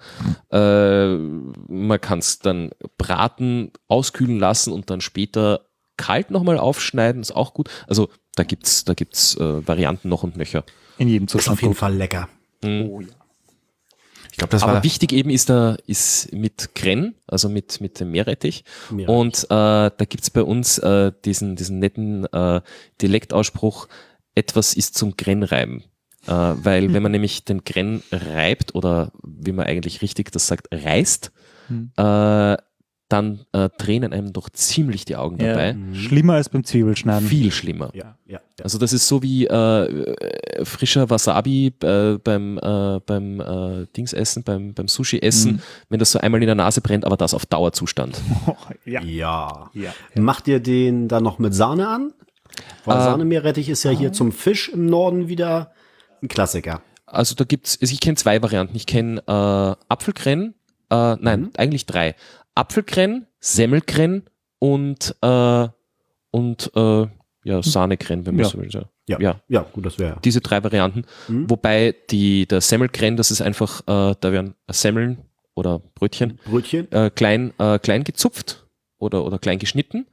[0.51, 5.67] Äh, man kann es dann braten, auskühlen lassen und dann später
[5.99, 7.69] kalt nochmal aufschneiden, ist auch gut.
[7.87, 10.65] Also da gibt's, da gibt's äh, Varianten noch und nöcher.
[10.97, 11.79] In jedem Ist Zustand auf jeden gut.
[11.79, 12.29] Fall lecker.
[12.65, 12.89] Mhm.
[12.91, 13.09] Oh ja.
[14.33, 18.01] Ich glaube, das Aber war wichtig eben ist da, ist mit Krenn, also mit, mit
[18.01, 18.65] dem Meerrettich.
[18.91, 19.09] Meerrettich.
[19.09, 19.47] Und äh,
[19.97, 22.63] da gibt's bei uns äh, diesen, diesen netten äh,
[23.01, 23.89] Dialektausspruch,
[24.35, 25.85] etwas ist zum Grennreiben.
[26.27, 30.69] Äh, weil wenn man nämlich den Grenn reibt oder wie man eigentlich richtig das sagt,
[30.73, 31.31] reißt,
[31.69, 31.93] Hm.
[31.97, 32.57] äh,
[33.13, 35.49] dann äh, tränen einem doch ziemlich die Augen Ja.
[35.53, 35.77] dabei.
[35.93, 37.29] Schlimmer als beim Zwiebelschneiden.
[37.29, 37.91] Viel schlimmer.
[37.95, 38.65] Ja, ja, ja.
[38.65, 44.43] Also das ist so wie äh, äh, frischer Wasabi äh, beim, äh, beim äh, Dingsessen,
[44.43, 45.61] beim, beim Sushi-Essen, Mhm.
[45.91, 48.19] wenn das so einmal in der Nase brennt, aber das auf Dauerzustand.
[48.47, 49.03] Oh, ja.
[49.03, 49.71] ja.
[49.75, 49.93] ja.
[50.17, 52.13] Macht ihr den dann noch mit Sahne an?
[52.85, 55.73] Weil Äh, Sahnemeerrettich ist ja hier zum Fisch im Norden wieder
[56.23, 56.83] ein Klassiker.
[57.07, 58.75] Also da gibt's, also ich kenne zwei Varianten.
[58.77, 60.55] Ich kenne äh, Apfelkrenn,
[60.91, 61.51] äh, nein, Mhm.
[61.57, 62.15] eigentlich drei.
[62.55, 64.25] Apfelkrenn, Semmelkrenn
[64.59, 65.69] und, äh,
[66.31, 67.07] und äh,
[67.45, 68.49] ja, Sahne-Creme, wenn man Ja.
[68.51, 68.69] so will.
[68.71, 68.83] Ja.
[69.09, 69.41] Ja, ja.
[69.49, 70.19] ja, gut, das wäre.
[70.25, 71.05] Diese drei Varianten.
[71.27, 71.51] Mhm.
[71.51, 75.19] Wobei die, der Semmelcreme, das ist einfach, äh, da werden Semmeln
[75.55, 76.91] oder Brötchen Brötchen.
[76.93, 78.65] äh, klein, äh, klein gezupft
[78.99, 80.07] oder, oder klein geschnitten.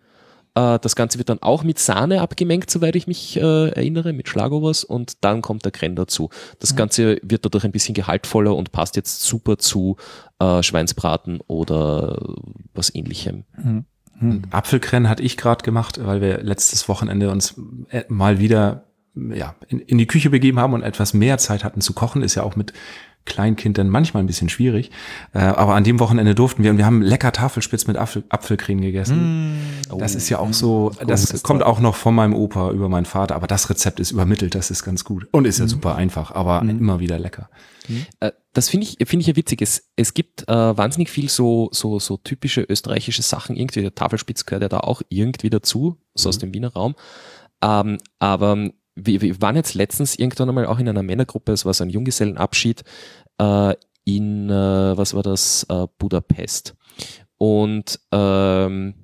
[0.56, 4.30] Äh, das Ganze wird dann auch mit Sahne abgemengt, soweit ich mich äh, erinnere, mit
[4.30, 6.30] Schlagobers und dann kommt der Creme dazu.
[6.60, 9.98] Das Ganze wird dadurch ein bisschen gehaltvoller und passt jetzt super zu
[10.40, 12.36] äh, Schweinsbraten oder
[12.74, 13.46] was ähnlichem.
[14.52, 17.56] Apfelcreme hatte ich gerade gemacht, weil wir letztes Wochenende uns
[17.90, 18.86] äh, mal wieder
[19.16, 22.22] ja, in, in die Küche begeben haben und etwas mehr Zeit hatten zu kochen.
[22.22, 22.74] Ist ja auch mit
[23.30, 24.92] Kleinkind dann manchmal ein bisschen schwierig.
[25.34, 28.82] Äh, aber an dem Wochenende durften wir und wir haben lecker Tafelspitz mit Apfel, Apfelcreme
[28.82, 29.60] gegessen.
[29.98, 33.36] Das ist ja auch so, das kommt auch noch von meinem Opa über meinen Vater,
[33.36, 35.28] aber das Rezept ist übermittelt, das ist ganz gut.
[35.32, 37.50] Und ist ja super einfach, aber immer wieder lecker.
[38.20, 39.62] Äh, das finde ich, finde ich ja witzig.
[39.62, 43.56] Es, es gibt äh, wahnsinnig viel so, so, so typische österreichische Sachen.
[43.56, 46.96] Irgendwie, der Tafelspitz gehört ja da auch irgendwie dazu, so aus dem Wiener Raum.
[47.62, 48.70] Ähm, aber
[49.06, 51.90] wir, wir waren jetzt letztens irgendwann einmal auch in einer Männergruppe, es war so ein
[51.90, 52.84] Junggesellenabschied
[53.40, 53.74] äh,
[54.06, 56.76] in, äh, was war das, äh, Budapest.
[57.38, 58.96] Und ähm,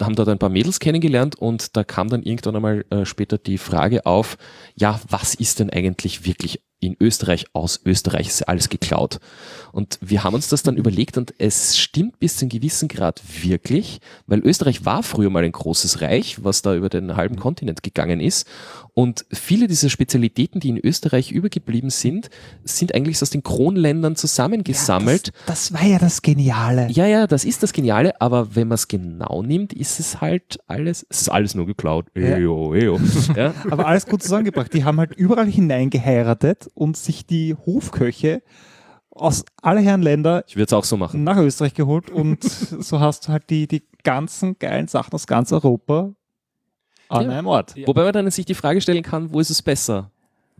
[0.00, 3.58] haben dort ein paar Mädels kennengelernt und da kam dann irgendwann einmal äh, später die
[3.58, 4.36] Frage auf,
[4.74, 9.20] ja, was ist denn eigentlich wirklich in Österreich aus Österreich ist ja alles geklaut.
[9.72, 13.20] Und wir haben uns das dann überlegt und es stimmt bis zu einem gewissen Grad
[13.42, 17.82] wirklich, weil Österreich war früher mal ein großes Reich, was da über den halben Kontinent
[17.82, 18.46] gegangen ist.
[18.98, 22.30] Und viele dieser Spezialitäten, die in Österreich übergeblieben sind,
[22.64, 25.32] sind eigentlich aus den Kronländern zusammengesammelt.
[25.44, 26.88] Das, das war ja das Geniale.
[26.90, 30.60] Ja, ja, das ist das Geniale, aber wenn man es genau nimmt, ist es halt
[30.66, 32.06] alles, es ist alles nur geklaut.
[32.14, 32.38] Ja.
[32.38, 32.98] Eyo, eyo.
[33.36, 33.52] Ja.
[33.70, 34.72] Aber alles gut zusammengebracht.
[34.72, 38.42] Die haben halt überall hineingeheiratet und sich die Hofköche
[39.10, 41.24] aus aller Herren Länder Ich würde es auch so machen.
[41.24, 45.50] nach Österreich geholt und so hast du halt die, die ganzen geilen Sachen aus ganz
[45.52, 46.12] Europa
[47.08, 47.30] an Ja.
[47.30, 47.74] einem Ort.
[47.86, 50.10] Wobei man dann sich die Frage stellen kann, wo ist es besser?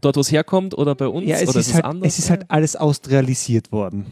[0.00, 1.26] Dort, wo es herkommt oder bei uns?
[1.26, 2.12] Ja, es oder ist, halt, anders?
[2.12, 4.04] es ist halt alles austrialisiert worden.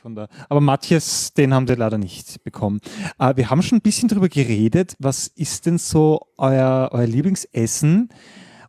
[0.00, 2.80] Von der, aber Matthias, den haben wir leider nicht bekommen.
[3.18, 4.94] Äh, wir haben schon ein bisschen drüber geredet.
[5.00, 8.10] Was ist denn so euer, euer Lieblingsessen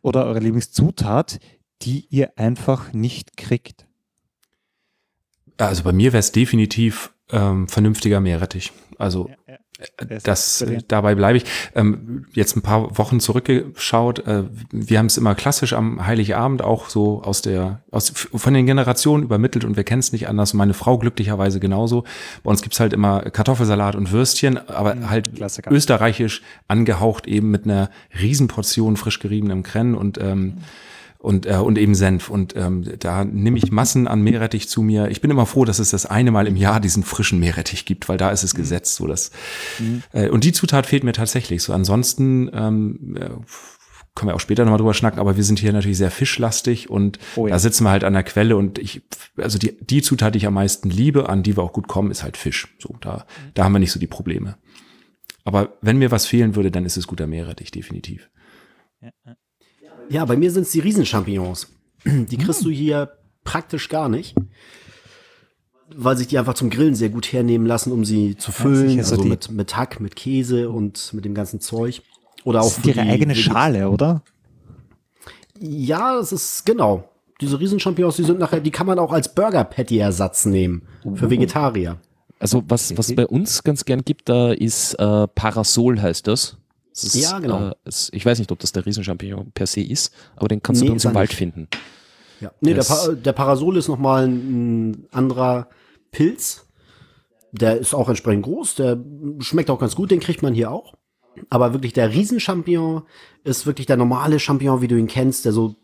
[0.02, 1.38] oder eure Lieblingszutat,
[1.82, 3.86] die ihr einfach nicht kriegt?
[5.58, 8.72] Also bei mir wäre es definitiv ähm, vernünftiger Meerrettich.
[8.98, 11.44] Also äh, Der ist das, dabei bleibe ich.
[11.74, 14.26] Ähm, jetzt ein paar Wochen zurückgeschaut.
[14.26, 18.66] Äh, wir haben es immer klassisch am Heiligabend auch so aus der, aus, von den
[18.66, 20.54] Generationen übermittelt und wir kennen es nicht anders.
[20.54, 22.04] Meine Frau glücklicherweise genauso.
[22.42, 25.70] Bei uns gibt's halt immer Kartoffelsalat und Würstchen, aber halt Klassiker.
[25.70, 30.58] österreichisch angehaucht eben mit einer Riesenportion frisch geriebenem Krenn und ähm,
[31.26, 32.30] und, äh, und eben Senf.
[32.30, 35.08] Und ähm, da nehme ich Massen an Meerrettich zu mir.
[35.08, 38.08] Ich bin immer froh, dass es das eine Mal im Jahr diesen frischen Meerrettich gibt,
[38.08, 38.94] weil da ist es gesetzt.
[38.94, 39.32] So dass,
[40.12, 41.64] äh, und die Zutat fehlt mir tatsächlich.
[41.64, 43.30] So ansonsten ähm, äh,
[44.14, 47.18] können wir auch später nochmal drüber schnacken, aber wir sind hier natürlich sehr fischlastig und
[47.34, 47.54] Oh ja.
[47.54, 49.02] da sitzen wir halt an der Quelle und ich,
[49.36, 52.12] also die, die Zutat, die ich am meisten liebe, an die wir auch gut kommen,
[52.12, 52.68] ist halt Fisch.
[52.78, 54.58] So, da, da haben wir nicht so die Probleme.
[55.42, 58.30] Aber wenn mir was fehlen würde, dann ist es guter Meerrettich, definitiv.
[59.00, 59.10] Ja,
[60.10, 61.68] bei mir sind es die Riesenchampignons.
[62.04, 63.12] Die kriegst du hier
[63.44, 64.34] praktisch gar nicht.
[65.94, 68.98] Weil sich die einfach zum Grillen sehr gut hernehmen lassen, um sie zu füllen.
[68.98, 72.02] also mit, mit Hack, mit Käse und mit dem ganzen Zeug.
[72.44, 74.22] Oder auch Das ist für ihre die- eigene Schale, oder?
[75.60, 77.08] Ja, das ist genau.
[77.40, 80.82] Diese Riesenchampignons, die sind nachher, die kann man auch als Burger-Patty-Ersatz nehmen.
[81.14, 81.98] Für Vegetarier.
[82.38, 86.56] Also was, was bei uns ganz gern gibt, da ist äh, Parasol heißt das.
[87.04, 87.68] Ist, Ja, genau.
[87.70, 90.80] Äh, es, ich weiß nicht, ob das der Riesenchampignon per se ist, aber den kannst
[90.82, 91.38] Nee, du bei uns im Wald nicht.
[91.38, 91.68] finden.
[92.40, 92.52] Ja.
[92.60, 95.68] Nee, der, pa der Parasol ist nochmal ein anderer
[96.12, 96.66] Pilz.
[97.52, 98.74] Der ist auch entsprechend groß.
[98.74, 98.98] Der
[99.38, 100.10] schmeckt auch ganz gut.
[100.10, 100.94] Den kriegt man hier auch.
[101.48, 103.02] Aber wirklich der Riesenchampignon
[103.44, 105.76] ist wirklich der normale Champignon, wie du ihn kennst, der so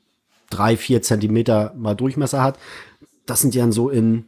[0.50, 2.58] drei, vier Zentimeter mal Durchmesser hat.
[3.26, 4.26] Das sind ja so in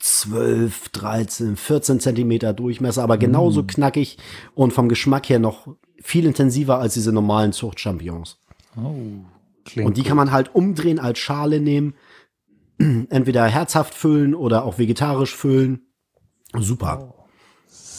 [0.00, 4.16] 12, 13, 14 Zentimeter Durchmesser, aber genauso knackig
[4.54, 5.68] und vom Geschmack her noch
[6.00, 8.38] viel intensiver als diese normalen Zuchtchampignons.
[9.64, 11.94] Klingt Und die kann man halt umdrehen als Schale nehmen.
[12.78, 15.82] Entweder herzhaft füllen oder auch vegetarisch füllen.
[16.58, 17.14] Super.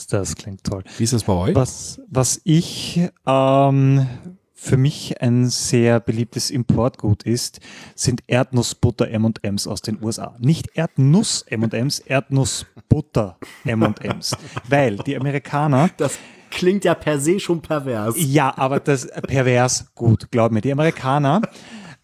[0.09, 0.83] Das klingt toll.
[0.97, 1.55] Wie ist das bei euch?
[1.55, 4.07] Was, was ich ähm,
[4.53, 7.61] für mich ein sehr beliebtes Importgut ist,
[7.95, 10.35] sind Erdnussbutter M&M's aus den USA.
[10.39, 14.35] Nicht Erdnuss M&M's, Erdnussbutter M&M's.
[14.67, 16.19] Weil die Amerikaner Das
[16.51, 18.15] klingt ja per se schon pervers.
[18.17, 20.61] ja, aber das pervers gut, glaub mir.
[20.61, 21.41] Die Amerikaner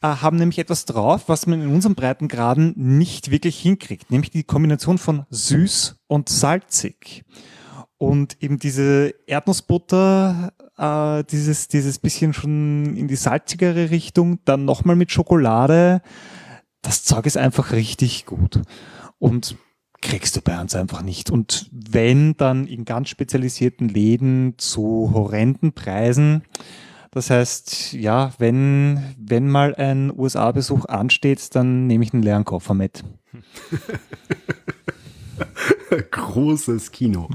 [0.01, 4.43] äh, haben nämlich etwas drauf, was man in unseren Breitengraden nicht wirklich hinkriegt, nämlich die
[4.43, 7.23] Kombination von süß und salzig.
[7.99, 14.95] Und eben diese Erdnussbutter äh, dieses, dieses bisschen schon in die salzigere Richtung, dann nochmal
[14.95, 16.01] mit Schokolade.
[16.81, 18.61] Das Zeug ist einfach richtig gut.
[19.19, 19.57] Und
[20.07, 21.29] kriegst du bei uns einfach nicht.
[21.29, 26.43] Und wenn, dann in ganz spezialisierten Läden zu horrenden Preisen.
[27.11, 32.73] Das heißt, ja, wenn, wenn mal ein USA-Besuch ansteht, dann nehme ich einen leeren Koffer
[32.73, 33.03] mit.
[36.11, 37.29] Großes Kino.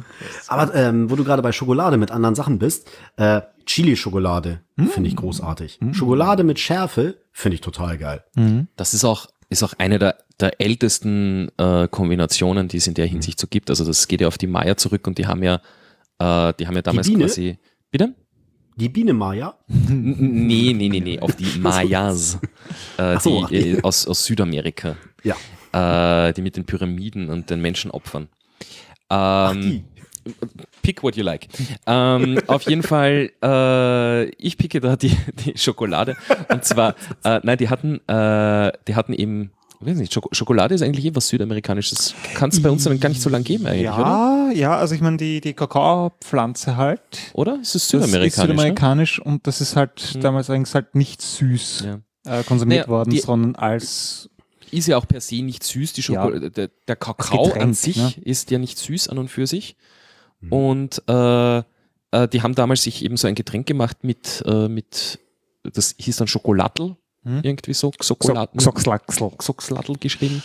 [0.48, 4.86] Aber ähm, wo du gerade bei Schokolade mit anderen Sachen bist, äh, Chili-Schokolade mm.
[4.86, 5.78] finde ich großartig.
[5.80, 5.92] Mm.
[5.92, 8.24] Schokolade mit Schärfe finde ich total geil.
[8.34, 8.62] Mm.
[8.76, 13.06] Das ist auch, ist auch eine der, der ältesten äh, Kombinationen, die es in der
[13.06, 13.70] Hinsicht so gibt.
[13.70, 15.56] Also das geht ja auf die Maya zurück und die haben ja,
[16.18, 17.58] äh, die haben ja damals quasi.
[17.90, 18.14] Bitte?
[18.76, 19.54] Die Biene Maya?
[19.68, 22.38] nee, nee, nee, nee, auf die Mayas.
[22.96, 24.96] äh, so, die, äh, aus, aus Südamerika.
[25.22, 25.36] Ja.
[26.28, 28.28] Äh, die mit den Pyramiden und den Menschenopfern.
[29.10, 29.84] Ähm,
[30.82, 31.48] pick what you like.
[31.86, 36.16] Ähm, auf jeden Fall, äh, ich picke da die, die Schokolade.
[36.48, 36.94] Und zwar,
[37.24, 41.04] äh, nein, die hatten, äh, die hatten eben, ich weiß nicht, Schok Schokolade ist eigentlich
[41.04, 42.14] eh was Südamerikanisches.
[42.34, 44.52] Kann es bei uns dann gar nicht so lange geben eigentlich, ja, oder?
[44.54, 47.00] Ja, also ich meine, die, die Kakaopflanze halt.
[47.32, 47.58] Oder?
[47.60, 48.34] Es ist südamerikanisch.
[48.34, 49.24] Das ist südamerikanisch ne?
[49.24, 50.20] und das ist halt hm.
[50.20, 52.40] damals eigentlich halt nicht süß ja.
[52.40, 54.28] äh, konsumiert naja, worden, die, sondern als
[54.72, 55.92] ist ja auch per se nicht süß.
[55.92, 56.50] Die Schokolade, ja.
[56.50, 58.12] der, der, Kakao Getränk, an sich ne?
[58.22, 59.76] ist ja nicht süß an und für sich.
[60.42, 60.52] Mhm.
[60.52, 61.62] Und äh,
[62.12, 65.18] äh, die haben damals sich eben so ein Getränk gemacht mit, äh, mit
[65.64, 67.40] das hieß dann Schokolatl, hm?
[67.42, 68.58] irgendwie so, Xokolatl,
[69.38, 70.42] Xoxlatl geschrieben,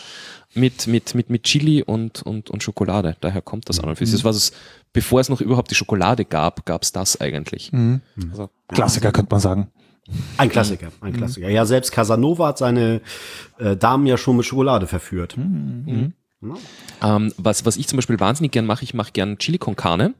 [0.54, 3.18] mit, mit, mit, mit Chili und, und, und Schokolade.
[3.20, 4.16] Daher kommt das an und für sich.
[4.16, 4.52] Das war es,
[4.93, 7.72] bevor es noch überhaupt die Schokolade gab, gab es das eigentlich.
[7.72, 8.02] Mhm.
[8.32, 9.72] Also, Klassiker könnte man sagen.
[10.38, 11.18] Ein Klassiker, ein mhm.
[11.18, 11.50] Klassiker.
[11.50, 13.02] Ja, selbst Casanova hat seine
[13.58, 15.36] äh, Damen ja schon mit Schokolade verführt.
[15.38, 16.14] Mhm.
[16.40, 16.58] Mhm.
[17.02, 20.14] Ähm, was, was ich zum Beispiel wahnsinnig gern mache, ich mache gern Chili con Carne.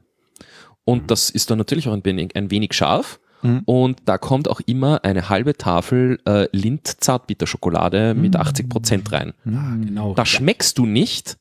[0.84, 1.06] Und mhm.
[1.08, 3.20] das ist dann natürlich auch ein wenig, ein wenig scharf.
[3.42, 3.62] Mhm.
[3.66, 8.68] Und da kommt auch immer eine halbe Tafel äh, Lind Zartbitterschokolade mit 80 mhm.
[8.68, 9.32] Prozent rein.
[9.44, 10.14] Ah, genau.
[10.14, 11.36] Da schmeckst du nicht,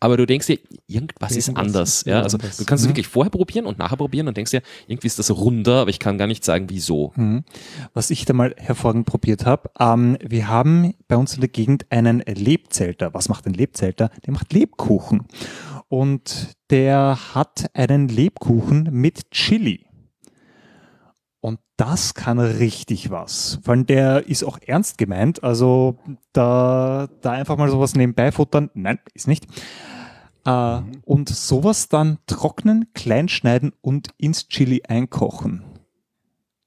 [0.00, 2.04] aber du denkst dir, irgendwas, ist anders.
[2.06, 2.22] Ja?
[2.22, 2.90] Also du kannst es mhm.
[2.90, 5.98] wirklich vorher probieren und nachher probieren und denkst dir, irgendwie ist das runder, aber ich
[5.98, 7.12] kann gar nicht sagen, wieso.
[7.16, 7.44] Mhm.
[7.94, 11.86] Was ich da mal hervorragend probiert habe, ähm, wir haben bei uns in der Gegend
[11.90, 13.12] einen Lebzelter.
[13.12, 14.10] Was macht ein Lebzelter?
[14.24, 15.26] Der macht Lebkuchen.
[15.88, 19.87] Und der hat einen Lebkuchen mit Chili.
[21.78, 23.60] Das kann richtig was.
[23.62, 25.44] Vor allem der ist auch ernst gemeint.
[25.44, 25.96] Also
[26.32, 29.46] da, da einfach mal sowas nebenbei futtern, nein, ist nicht.
[30.44, 31.02] Äh, mhm.
[31.04, 35.62] Und sowas dann trocknen, kleinschneiden und ins Chili einkochen.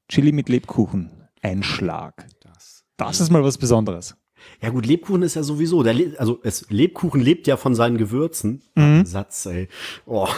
[0.07, 1.11] Chili mit Lebkuchen.
[1.41, 2.25] Einschlag.
[2.39, 4.15] Das, das ist mal was Besonderes.
[4.61, 7.97] Ja gut, Lebkuchen ist ja sowieso, der Le also es, Lebkuchen lebt ja von seinen
[7.97, 8.61] Gewürzen.
[8.75, 9.05] Mhm.
[9.05, 9.67] Satz, ey.
[10.05, 10.29] Oh.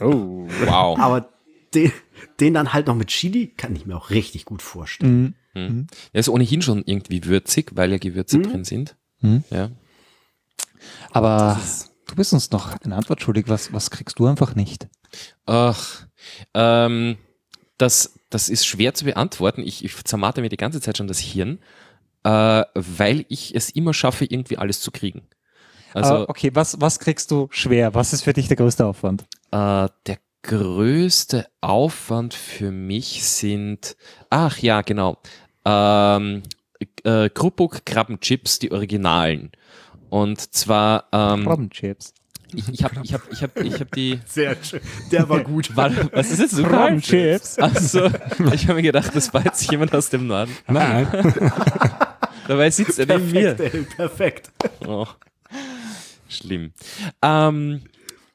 [0.00, 0.98] oh, wow.
[0.98, 1.28] Aber
[1.74, 1.92] den,
[2.40, 5.34] den dann halt noch mit Chili kann ich mir auch richtig gut vorstellen.
[5.54, 5.62] Mhm.
[5.62, 5.86] Mhm.
[6.12, 8.42] Er ist ohnehin schon irgendwie würzig, weil ja Gewürze mhm.
[8.42, 8.96] drin sind.
[9.20, 9.44] Mhm.
[9.50, 9.70] Ja.
[11.10, 11.60] Aber
[12.06, 13.48] du bist uns noch eine Antwort schuldig.
[13.48, 14.88] Was, was kriegst du einfach nicht?
[15.46, 16.06] Ach,
[16.54, 17.16] ähm,
[17.78, 19.62] das, das ist schwer zu beantworten.
[19.62, 21.58] Ich, ich zermate mir die ganze Zeit schon das Hirn,
[22.24, 25.22] äh, weil ich es immer schaffe, irgendwie alles zu kriegen.
[25.94, 27.94] Also, uh, okay, was, was kriegst du schwer?
[27.94, 29.22] Was ist für dich der größte Aufwand?
[29.50, 33.96] Äh, der größte Aufwand für mich sind,
[34.30, 35.18] ach ja, genau,
[35.64, 36.42] ähm,
[37.04, 39.50] äh, Krupuk Krabbenchips, die Originalen.
[40.08, 42.14] Und zwar ähm, Krabbenchips.
[42.54, 44.20] Ich, ich habe ich hab, ich hab, ich hab die.
[44.26, 44.80] Sehr schön.
[45.10, 45.76] Der war gut.
[45.76, 47.58] War, was ist jetzt so Krabbenchips?
[47.58, 48.06] Achso,
[48.52, 50.56] ich habe mir gedacht, das war jetzt jemand aus dem Norden.
[50.68, 51.08] Nein.
[52.46, 53.58] Dabei sitzt er neben mir.
[53.58, 54.52] Ey, perfekt.
[54.86, 55.06] Oh.
[56.28, 56.72] Schlimm.
[57.20, 57.82] Ähm,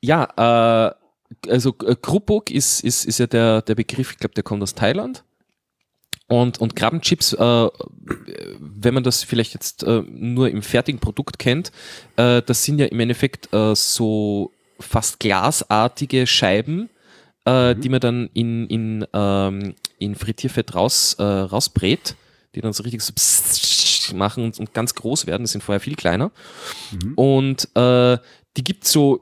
[0.01, 1.00] ja, äh,
[1.47, 4.75] also äh, Krupuk ist, ist, ist ja der, der Begriff, ich glaube, der kommt aus
[4.75, 5.23] Thailand.
[6.27, 7.69] Und, und Krabbenchips, äh,
[8.57, 11.73] wenn man das vielleicht jetzt äh, nur im fertigen Produkt kennt,
[12.15, 16.89] äh, das sind ja im Endeffekt äh, so fast glasartige Scheiben,
[17.45, 17.81] äh, mhm.
[17.81, 22.15] die man dann in, in, ähm, in Frittierfett raus, rausbrät,
[22.55, 25.43] die dann so richtig so machen und, und ganz groß werden.
[25.43, 26.31] Das sind vorher viel kleiner.
[26.91, 27.13] Mhm.
[27.15, 29.21] Und die gibt so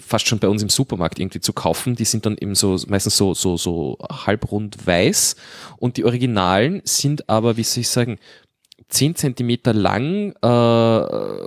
[0.00, 1.94] fast schon bei uns im Supermarkt irgendwie zu kaufen.
[1.96, 5.36] Die sind dann eben so meistens so, so, so halbrund weiß
[5.78, 8.18] und die Originalen sind aber, wie soll ich sagen,
[8.92, 10.46] 10 Zentimeter lang äh,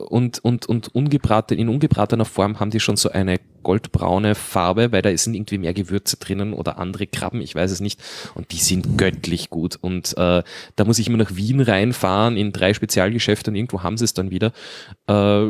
[0.10, 5.04] und, und, und ungebraten, in ungebratener Form haben die schon so eine goldbraune Farbe, weil
[5.04, 8.02] da sind irgendwie mehr Gewürze drinnen oder andere Krabben, ich weiß es nicht.
[8.34, 9.78] Und die sind göttlich gut.
[9.80, 10.44] Und äh,
[10.76, 14.14] da muss ich immer nach Wien reinfahren in drei Spezialgeschäfte und irgendwo haben sie es
[14.16, 14.52] dann wieder.
[15.08, 15.50] Äh,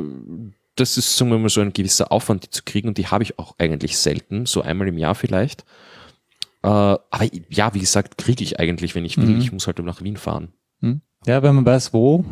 [0.76, 3.24] das ist, sagen wir mal, so ein gewisser Aufwand, die zu kriegen und die habe
[3.24, 5.66] ich auch eigentlich selten, so einmal im Jahr vielleicht.
[6.64, 9.28] Äh, aber ja, wie gesagt, kriege ich eigentlich, wenn ich will.
[9.28, 9.40] Mhm.
[9.40, 10.50] Ich muss halt nach Wien fahren.
[10.82, 11.02] Mhm.
[11.26, 12.26] Ja, wenn man weiß, wo.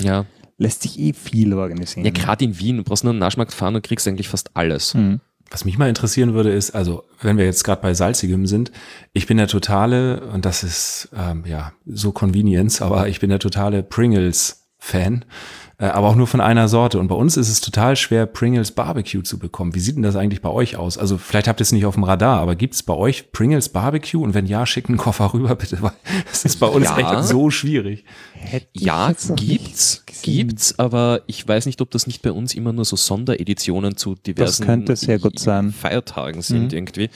[0.00, 0.26] Ja.
[0.58, 2.04] Lässt sich eh viel organisieren.
[2.04, 2.76] Ja, gerade in Wien.
[2.76, 4.94] Du brauchst nur einen Naschmarkt fahren und kriegst eigentlich fast alles.
[4.94, 5.20] Mhm.
[5.50, 8.72] Was mich mal interessieren würde, ist, also wenn wir jetzt gerade bei Salzigem sind,
[9.12, 13.38] ich bin der totale, und das ist ähm, ja so Convenience, aber ich bin der
[13.38, 14.61] totale Pringles-Fan.
[15.82, 17.00] Äh, aber auch nur von einer Sorte.
[17.00, 19.74] Und bei uns ist es total schwer, Pringles Barbecue zu bekommen.
[19.74, 20.96] Wie sieht denn das eigentlich bei euch aus?
[20.96, 23.68] Also vielleicht habt ihr es nicht auf dem Radar, aber gibt es bei euch Pringles
[23.68, 24.22] Barbecue?
[24.22, 25.92] Und wenn ja, schickt einen Koffer rüber, bitte, weil
[26.30, 26.98] es ist bei uns ja.
[26.98, 28.04] echt so schwierig.
[28.34, 32.84] Hätte ja, gibt's, gibt's, aber ich weiß nicht, ob das nicht bei uns immer nur
[32.84, 35.72] so Sondereditionen zu diversen das könnte sehr gut sein.
[35.72, 36.78] Feiertagen sind mhm.
[36.78, 37.10] irgendwie.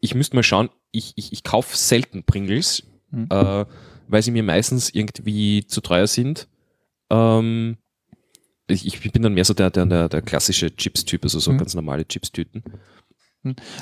[0.00, 3.26] Ich müsste mal schauen, ich, ich, ich kaufe selten Pringles, mhm.
[3.30, 3.64] äh,
[4.06, 6.46] weil sie mir meistens irgendwie zu teuer sind.
[7.10, 7.76] Ähm,
[8.66, 11.58] ich, ich bin dann mehr so der, der, der, klassische Chips-Typ, also so mhm.
[11.58, 12.62] ganz normale Chips-Tüten.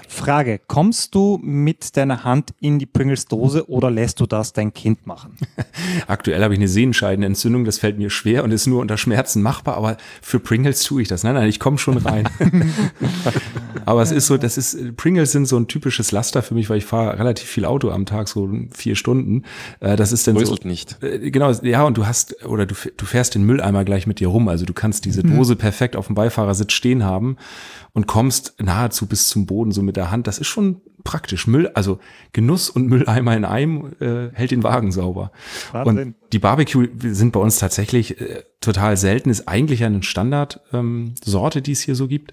[0.06, 5.06] Frage, kommst du mit deiner Hand in die Pringles-Dose oder lässt du das dein Kind
[5.06, 5.36] machen?
[6.06, 9.76] Aktuell habe ich eine Sehenscheidenentzündung, das fällt mir schwer und ist nur unter Schmerzen machbar,
[9.76, 11.24] aber für Pringles tue ich das.
[11.24, 12.28] Nein, nein, ich komme schon rein.
[13.86, 16.78] aber es ist so, das ist, Pringles sind so ein typisches Laster für mich, weil
[16.78, 19.44] ich fahre relativ viel Auto am Tag, so vier Stunden.
[19.80, 20.68] Äh, das ist dann Bröselt so.
[20.68, 21.02] nicht.
[21.02, 24.28] Äh, genau, ja, und du hast, oder du, du fährst den Mülleimer gleich mit dir
[24.28, 25.34] rum, also du kannst diese mhm.
[25.34, 27.38] Dose perfekt auf dem Beifahrersitz stehen haben
[27.96, 30.26] und kommst nahezu bis zum Boden so mit der Hand.
[30.26, 31.46] Das ist schon praktisch.
[31.46, 31.98] Müll, also
[32.34, 35.32] Genuss und Mülleimer in einem äh, hält den Wagen sauber.
[35.72, 36.08] Wahnsinn.
[36.08, 41.14] Und die Barbecue sind bei uns tatsächlich äh, total selten, ist eigentlich eine Standardsorte, ähm,
[41.62, 42.32] die es hier so gibt.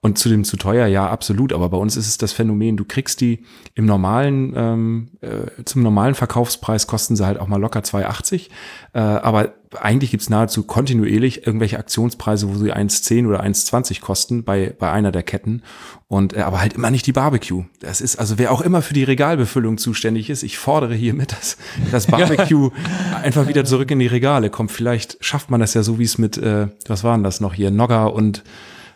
[0.00, 1.52] Und zu dem zu teuer, ja, absolut.
[1.52, 3.42] Aber bei uns ist es das Phänomen, du kriegst die
[3.74, 8.48] im normalen, ähm, äh, zum normalen Verkaufspreis kosten sie halt auch mal locker 2,80.
[8.92, 14.74] Äh, aber eigentlich gibt's nahezu kontinuierlich irgendwelche Aktionspreise, wo sie 1,10 oder 1,20 kosten bei,
[14.78, 15.62] bei einer der Ketten.
[16.06, 17.64] Und äh, aber halt immer nicht die Barbecue.
[17.80, 21.56] Das ist, also wer auch immer für die Regalbefüllung zuständig ist, ich fordere hiermit, dass
[21.90, 22.70] das Barbecue
[23.36, 24.72] einfach wieder zurück in die Regale kommt.
[24.72, 27.70] Vielleicht schafft man das ja so, wie es mit, äh, was waren das noch hier,
[27.70, 28.44] Nogger und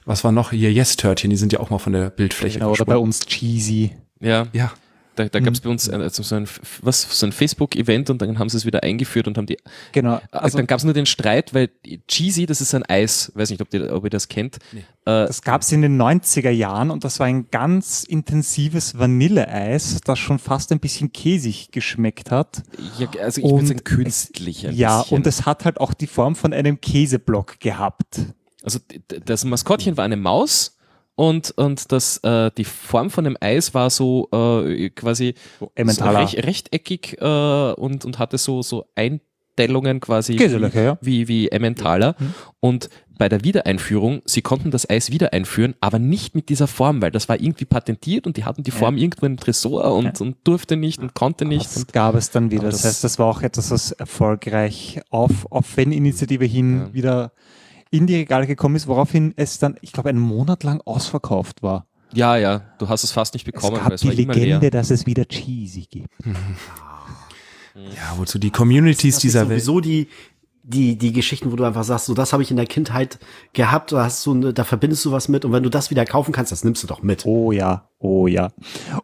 [0.04, 2.60] was war noch hier Yes-Törtchen, die sind ja auch mal von der Bildfläche.
[2.60, 3.92] Genau, oder bei uns Cheesy.
[4.20, 4.46] Ja.
[4.52, 4.72] Ja.
[5.18, 5.64] Da, da gab es mhm.
[5.64, 6.48] bei uns also so ein,
[6.80, 9.58] was, so ein Facebook-Event und dann haben sie es wieder eingeführt und haben die.
[9.92, 10.16] Genau.
[10.16, 11.70] Äh, also dann gab es nur den Streit, weil
[12.06, 14.58] Cheesy, das ist ein Eis, weiß nicht, ob, die, ob ihr das kennt.
[14.72, 14.80] Nee.
[14.80, 20.00] Äh, das gab es in den 90er Jahren und das war ein ganz intensives Vanilleeis,
[20.04, 22.62] das schon fast ein bisschen käsig geschmeckt hat.
[22.98, 24.62] Ja, also ich würde sagen künstlich.
[24.62, 25.16] ja, bisschen.
[25.16, 28.20] und es hat halt auch die Form von einem Käseblock gehabt.
[28.62, 28.78] Also
[29.24, 30.77] das Maskottchen war eine Maus
[31.18, 35.72] und, und das, äh, die Form von dem Eis war so äh, quasi so
[36.04, 40.96] recht, rechteckig äh, und, und hatte so, so Eindellungen quasi wie, ja.
[41.00, 42.14] wie, wie Emmentaler.
[42.20, 42.34] Mhm.
[42.60, 42.88] Und
[43.18, 47.10] bei der Wiedereinführung, sie konnten das Eis wieder einführen, aber nicht mit dieser Form, weil
[47.10, 49.02] das war irgendwie patentiert und die hatten die Form ja.
[49.02, 50.24] irgendwo im Tresor und, ja.
[50.24, 51.66] und durfte nicht und konnte nicht.
[51.66, 52.66] Das gab es dann wieder.
[52.66, 56.94] Das, das, heißt, das war auch etwas, was erfolgreich auf, auf Fan-Initiative hin ja.
[56.94, 57.32] wieder
[57.90, 61.86] in die Regale gekommen ist, woraufhin es dann, ich glaube, einen Monat lang ausverkauft war.
[62.12, 63.76] Ja, ja, du hast es fast nicht bekommen.
[63.76, 66.14] Es gab es die Legende, dass es wieder Cheesy gibt.
[67.94, 69.62] Ja, wozu die Communities das dieser Welt.
[69.62, 70.08] Sowieso die,
[70.64, 73.18] die, die Geschichten, wo du einfach sagst, so das habe ich in der Kindheit
[73.52, 76.04] gehabt, da hast du, eine, da verbindest du was mit und wenn du das wieder
[76.04, 77.24] kaufen kannst, das nimmst du doch mit.
[77.24, 78.50] Oh ja, oh ja.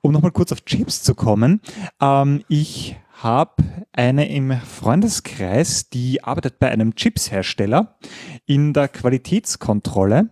[0.02, 1.60] Um nochmal kurz auf Chips zu kommen,
[2.00, 7.96] ähm, ich habe eine im Freundeskreis, die arbeitet bei einem Chipshersteller
[8.44, 10.28] in der Qualitätskontrolle.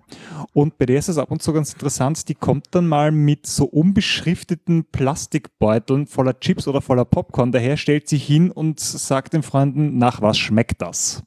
[0.52, 3.46] Und bei der ist es ab und zu ganz interessant, die kommt dann mal mit
[3.46, 9.42] so unbeschrifteten Plastikbeuteln voller Chips oder voller Popcorn daher, stellt sich hin und sagt den
[9.42, 11.22] Freunden, nach was schmeckt das?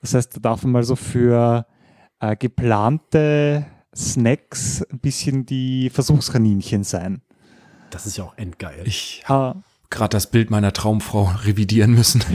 [0.00, 1.66] Das heißt, da darf man mal so für
[2.18, 3.64] äh, geplante
[3.94, 7.22] Snacks ein bisschen die Versuchskaninchen sein.
[7.90, 8.82] Das ist ja auch endgeil.
[8.86, 9.52] Ich äh,
[9.94, 12.22] gerade das Bild meiner Traumfrau revidieren müssen.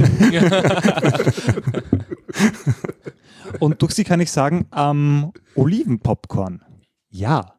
[3.59, 6.63] Und durch sie kann ich sagen, ähm, Olivenpopcorn.
[7.09, 7.55] Ja.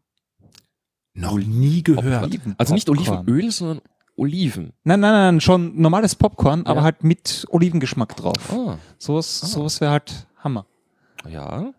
[1.15, 2.39] Noch nie gehört.
[2.57, 3.81] Also nicht Olivenöl, sondern
[4.17, 4.73] Oliven.
[4.85, 6.67] Nein, nein, nein, schon normales Popcorn, ja.
[6.67, 8.53] aber halt mit Olivengeschmack drauf.
[8.53, 8.75] Oh.
[8.99, 9.47] Sowas, ah.
[9.47, 10.67] sowas wäre halt Hammer.
[11.29, 11.73] Ja.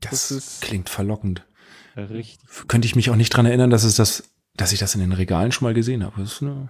[0.00, 1.46] Das, das klingt verlockend.
[1.96, 2.38] Richtig.
[2.68, 4.24] Könnte ich mich auch nicht dran erinnern, dass es das
[4.60, 6.22] dass ich das in den Regalen schon mal gesehen habe.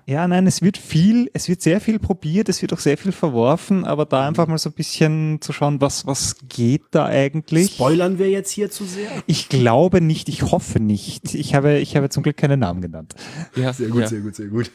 [0.06, 3.10] ja, nein, es wird viel, es wird sehr viel probiert, es wird auch sehr viel
[3.10, 7.72] verworfen, aber da einfach mal so ein bisschen zu schauen, was, was geht da eigentlich.
[7.72, 9.10] Spoilern wir jetzt hier zu sehr?
[9.26, 11.34] Ich glaube nicht, ich hoffe nicht.
[11.34, 13.16] Ich habe, ich habe zum Glück keinen Namen genannt.
[13.56, 14.06] Ja, sehr gut, ja.
[14.06, 14.70] sehr gut, sehr gut.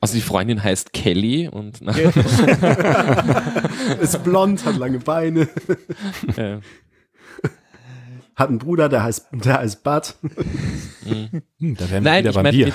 [0.00, 1.80] Also die Freundin heißt Kelly und
[4.00, 5.48] ist blond, hat lange Beine.
[6.36, 6.60] Ja.
[8.34, 10.14] Hat einen Bruder, der heißt, der heißt Bud.
[11.04, 11.42] Hm,
[11.76, 12.72] da wären wir Nein, wieder ich meine,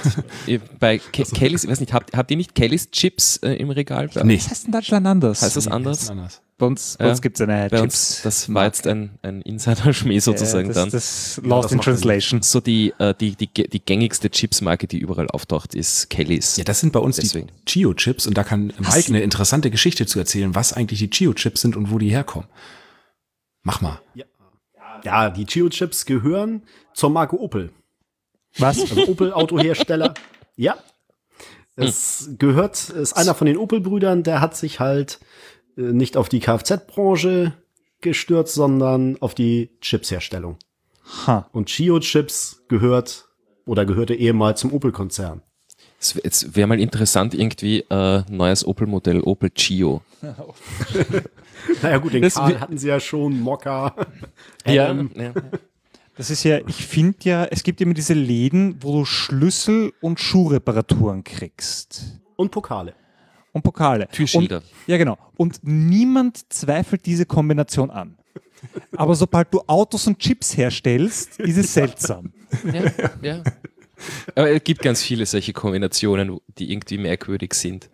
[0.47, 1.35] mit, bei Ke also.
[1.35, 4.09] Kellys, ich weiß nicht, habt, habt ihr nicht Kellys Chips äh, im Regal?
[4.23, 4.37] Nee.
[4.37, 5.41] Das heißt in Deutschland anders.
[5.41, 6.09] Heißt das anders?
[6.09, 6.41] anders.
[6.57, 7.83] Bei uns, bei uns gibt es eine bei Chips.
[7.83, 10.89] Uns, das war jetzt ein, ein Insider-Schmäh sozusagen ja, das, dann.
[10.89, 12.41] Das Lost ja, in Translation.
[12.41, 16.57] So die, äh, die, die, die gängigste Chips-Marke, die überall auftaucht, ist Kellys.
[16.57, 17.47] Ja, das sind bei uns Deswegen.
[17.47, 21.61] die Chio-Chips und da kann Mike eine interessante Geschichte zu erzählen, was eigentlich die Chio-Chips
[21.61, 22.47] sind und wo die herkommen.
[23.61, 24.01] Mach mal.
[24.15, 24.25] Ja,
[25.03, 26.63] ja die Chio-Chips gehören
[26.93, 27.71] zur Marke Opel.
[28.57, 28.79] Was?
[28.79, 30.13] Also Opel Autohersteller.
[30.55, 30.77] ja.
[31.75, 35.19] Es gehört, ist einer von den Opel-Brüdern, der hat sich halt
[35.77, 37.53] äh, nicht auf die Kfz-Branche
[38.01, 40.57] gestürzt, sondern auf die Chipsherstellung.
[41.27, 41.47] Ha.
[41.51, 43.27] Und Chio-Chips gehört
[43.65, 45.43] oder gehörte ehemals zum Opel-Konzern.
[45.99, 50.01] Es wäre mal interessant, irgendwie äh, neues Opel-Modell, Opel Chio.
[51.81, 53.95] naja gut, den das Karl hatten sie ja schon, Mokka.
[54.65, 55.33] ja, ja.
[56.15, 60.19] Das ist ja, ich finde ja, es gibt immer diese Läden, wo du Schlüssel und
[60.19, 62.19] Schuhreparaturen kriegst.
[62.35, 62.95] Und Pokale.
[63.51, 64.07] Und Pokale.
[64.11, 64.57] Türschilder.
[64.57, 65.17] Und, ja, genau.
[65.35, 68.17] Und niemand zweifelt diese Kombination an.
[68.95, 72.33] Aber sobald du Autos und Chips herstellst, ist es seltsam.
[72.71, 72.83] Ja,
[73.21, 73.43] ja.
[74.35, 77.89] Aber es gibt ganz viele solche Kombinationen, die irgendwie merkwürdig sind.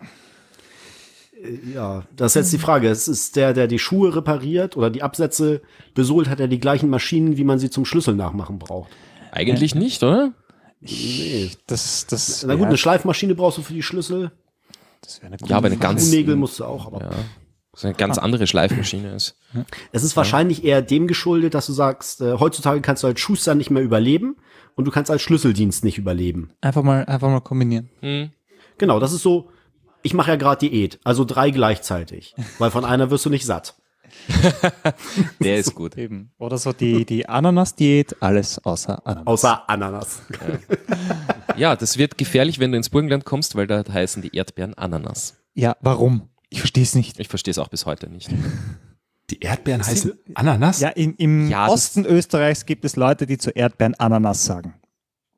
[1.73, 2.87] Ja, das ist jetzt die Frage.
[2.87, 5.61] Es ist der, der die Schuhe repariert oder die Absätze
[5.93, 8.91] besohlt, hat er die gleichen Maschinen, wie man sie zum Schlüssel nachmachen braucht.
[9.31, 10.33] Eigentlich nicht, oder?
[10.79, 11.51] Nee.
[11.67, 14.31] Das, das, Na gut, eine Schleifmaschine brauchst du für die Schlüssel.
[15.01, 16.09] Das wäre eine gute Ja, aber eine ganz.
[16.11, 17.01] Nägel musst du auch, aber.
[17.01, 17.09] Ja.
[17.73, 19.35] Das eine ganz andere Schleifmaschine ist.
[19.91, 23.55] Es ist wahrscheinlich eher dem geschuldet, dass du sagst, äh, heutzutage kannst du als Schuster
[23.55, 24.35] nicht mehr überleben
[24.75, 26.51] und du kannst als Schlüsseldienst nicht überleben.
[26.61, 27.89] Einfach mal, einfach mal kombinieren.
[28.01, 28.29] Hm.
[28.77, 29.49] Genau, das ist so,
[30.03, 33.75] ich mache ja gerade Diät, also drei gleichzeitig, weil von einer wirst du nicht satt.
[35.39, 35.97] Der ist gut.
[35.97, 36.31] Eben.
[36.37, 39.27] Oder so die, die Ananas-Diät, alles außer Ananas.
[39.27, 40.21] Außer Ananas.
[40.29, 41.55] Ja.
[41.57, 45.37] ja, das wird gefährlich, wenn du ins Burgenland kommst, weil da heißen die Erdbeeren Ananas.
[45.55, 46.29] Ja, warum?
[46.49, 47.19] Ich verstehe es nicht.
[47.19, 48.29] Ich verstehe es auch bis heute nicht.
[49.31, 50.79] Die Erdbeeren heißen Ananas?
[50.79, 54.75] Ja, in, im ja, Osten Österreichs gibt es Leute, die zu Erdbeeren Ananas sagen.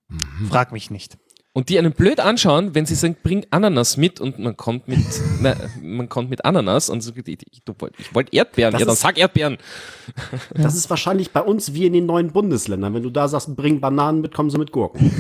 [0.10, 0.48] Mhm.
[0.50, 1.18] Frag mich nicht
[1.56, 4.99] und die einen blöd anschauen, wenn sie sagen, bring Ananas mit und man kommt mit,
[5.41, 8.95] na, man kommt mit Ananas und so, ich, ich, ich wollte Erdbeeren, das ja, dann
[8.95, 9.57] sag Erdbeeren.
[10.53, 12.94] Das ist wahrscheinlich bei uns wie in den neuen Bundesländern.
[12.94, 15.11] Wenn du da sagst, bring Bananen mit, kommen sie mit Gurken.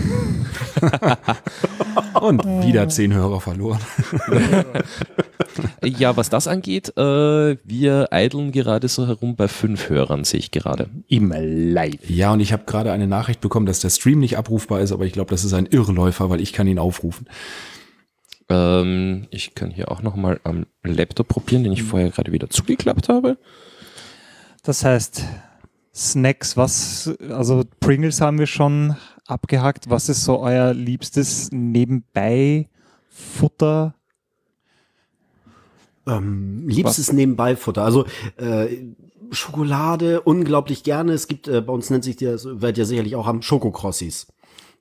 [2.21, 3.79] und wieder zehn Hörer verloren.
[5.83, 10.51] ja, was das angeht, äh, wir eideln gerade so herum bei fünf Hörern, sehe ich
[10.51, 10.89] gerade.
[11.07, 12.09] Im Live.
[12.09, 15.05] Ja, und ich habe gerade eine Nachricht bekommen, dass der Stream nicht abrufbar ist, aber
[15.05, 17.27] ich glaube, das ist ein Irrläufer, weil ich kann ihn aufrufen.
[18.49, 22.49] Ähm, ich kann hier auch noch mal am Laptop probieren, den ich vorher gerade wieder
[22.49, 23.37] zugeklappt habe.
[24.63, 25.23] Das heißt,
[25.93, 28.95] Snacks, was, also Pringles haben wir schon
[29.25, 29.89] abgehakt.
[29.89, 32.69] Was ist so euer liebstes nebenbei
[33.09, 33.95] Futter?
[36.07, 37.83] Ähm, liebstes Nebenbeifutter.
[37.83, 38.05] Also
[38.37, 38.77] äh,
[39.31, 41.13] Schokolade unglaublich gerne.
[41.13, 44.27] Es gibt, äh, bei uns nennt sich der, werdet ihr sicherlich auch haben, Schokokrossis.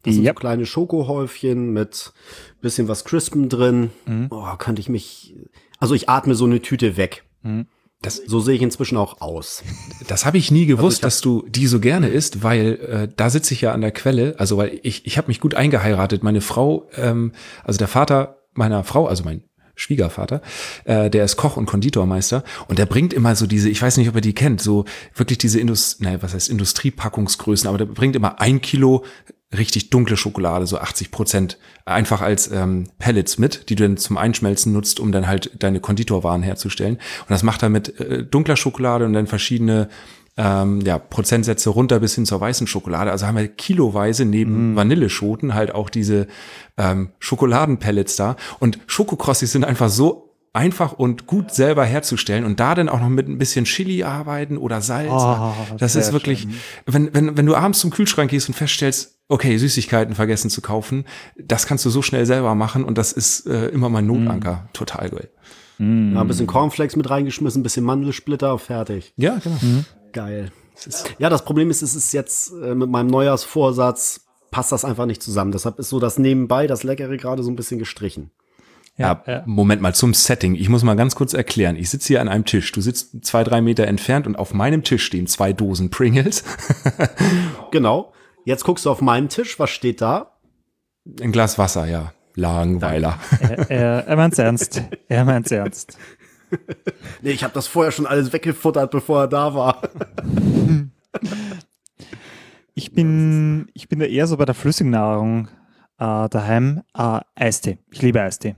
[0.04, 2.12] Das sind so kleine Schokohäufchen mit
[2.60, 3.90] bisschen was Crispen drin.
[4.06, 4.28] Mhm.
[4.30, 5.34] Oh, könnte ich mich,
[5.78, 7.24] also ich atme so eine Tüte weg.
[7.42, 7.66] Mhm.
[8.02, 9.62] Das, so sehe ich inzwischen auch aus.
[10.08, 13.08] Das habe ich nie gewusst, also ich dass du die so gerne isst, weil äh,
[13.16, 14.34] da sitze ich ja an der Quelle.
[14.38, 16.22] Also weil ich, ich habe mich gut eingeheiratet.
[16.22, 17.32] Meine Frau, ähm,
[17.62, 19.44] also der Vater meiner Frau, also mein
[19.74, 20.42] Schwiegervater,
[20.84, 24.08] äh, der ist Koch und Konditormeister und der bringt immer so diese, ich weiß nicht,
[24.08, 28.16] ob ihr die kennt, so wirklich diese Indust, nein, was heißt Industriepackungsgrößen, aber der bringt
[28.16, 29.04] immer ein Kilo
[29.56, 34.16] richtig dunkle Schokolade, so 80 Prozent, einfach als ähm, Pellets mit, die du dann zum
[34.16, 36.96] Einschmelzen nutzt, um dann halt deine Konditorwaren herzustellen.
[36.96, 39.88] Und das macht er mit äh, dunkler Schokolade und dann verschiedene
[40.36, 43.10] ähm, ja, Prozentsätze runter bis hin zur weißen Schokolade.
[43.10, 44.76] Also haben wir kiloweise neben mm.
[44.76, 46.26] Vanilleschoten halt auch diese
[46.76, 48.36] ähm, Schokoladenpellets da.
[48.58, 50.23] Und Schokokrossis sind einfach so
[50.54, 54.56] einfach und gut selber herzustellen und da dann auch noch mit ein bisschen Chili arbeiten
[54.56, 55.10] oder Salz.
[55.12, 56.46] Oh, das ist wirklich,
[56.86, 61.04] wenn, wenn, wenn du abends zum Kühlschrank gehst und feststellst, okay, Süßigkeiten vergessen zu kaufen,
[61.36, 64.66] das kannst du so schnell selber machen und das ist äh, immer mein Notanker.
[64.68, 64.72] Mm.
[64.72, 65.30] Total geil.
[65.78, 66.14] Mm.
[66.14, 69.12] Ja, ein bisschen Cornflakes mit reingeschmissen, ein bisschen Mandelsplitter, fertig.
[69.16, 69.56] Ja, genau.
[69.56, 69.84] Mm.
[70.12, 70.52] Geil.
[71.18, 74.20] Ja, das Problem ist, es ist jetzt äh, mit meinem Neujahrsvorsatz
[74.52, 75.50] passt das einfach nicht zusammen.
[75.50, 78.30] Deshalb ist so das nebenbei, das Leckere gerade so ein bisschen gestrichen.
[78.96, 80.54] Ja, ja, Moment mal zum Setting.
[80.54, 81.74] Ich muss mal ganz kurz erklären.
[81.74, 82.70] Ich sitze hier an einem Tisch.
[82.70, 86.44] Du sitzt zwei, drei Meter entfernt und auf meinem Tisch stehen zwei Dosen Pringles.
[87.72, 88.12] genau.
[88.44, 89.58] Jetzt guckst du auf meinen Tisch.
[89.58, 90.38] Was steht da?
[91.20, 92.12] Ein Glas Wasser, ja.
[92.36, 93.18] Langweiler.
[93.40, 94.82] Er, er, er meint's ernst.
[95.08, 95.98] Er meint's ernst.
[97.22, 99.82] nee, ich habe das vorher schon alles weggefuttert, bevor er da war.
[102.94, 105.48] bin, ich bin da eher so bei der flüssigen Nahrung
[105.98, 106.82] äh, daheim.
[106.96, 107.78] Äh, Eistee.
[107.90, 108.54] Ich liebe Eistee.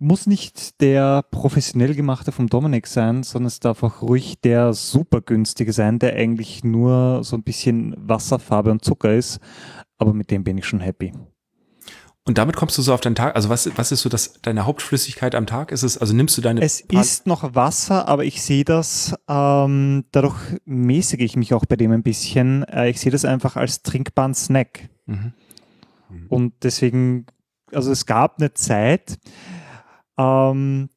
[0.00, 5.20] Muss nicht der professionell gemachte vom Dominik sein, sondern es darf auch ruhig der super
[5.20, 9.38] günstige sein, der eigentlich nur so ein bisschen Wasserfarbe und Zucker ist.
[9.98, 11.12] Aber mit dem bin ich schon happy.
[12.26, 13.36] Und damit kommst du so auf deinen Tag.
[13.36, 15.70] Also was, was ist so das, deine Hauptflüssigkeit am Tag?
[15.70, 16.62] Ist es, also nimmst du deine.
[16.62, 21.76] Es ist noch Wasser, aber ich sehe das, ähm, dadurch mäßige ich mich auch bei
[21.76, 22.64] dem ein bisschen.
[22.64, 24.88] Äh, ich sehe das einfach als trinkbaren Snack.
[25.04, 25.34] Mhm.
[26.28, 27.26] Und deswegen,
[27.72, 29.18] also es gab eine Zeit,
[30.18, 30.88] ähm,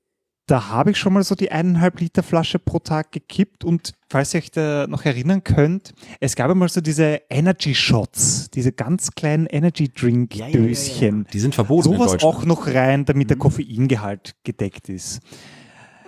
[0.48, 4.34] da habe ich schon mal so die eineinhalb Liter Flasche pro Tag gekippt und falls
[4.34, 9.12] ihr euch da noch erinnern könnt, es gab einmal so diese Energy Shots, diese ganz
[9.12, 10.52] kleinen Energy Drink Döschen.
[10.54, 11.84] Ja, ja, ja, die sind verboten.
[11.84, 13.42] Sowas auch noch rein, damit der mhm.
[13.42, 15.20] Koffeingehalt gedeckt ist.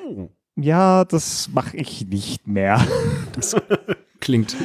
[0.08, 0.30] Oh.
[0.56, 2.86] Ja, das mache ich nicht mehr.
[3.36, 3.56] Das
[4.20, 4.58] klingt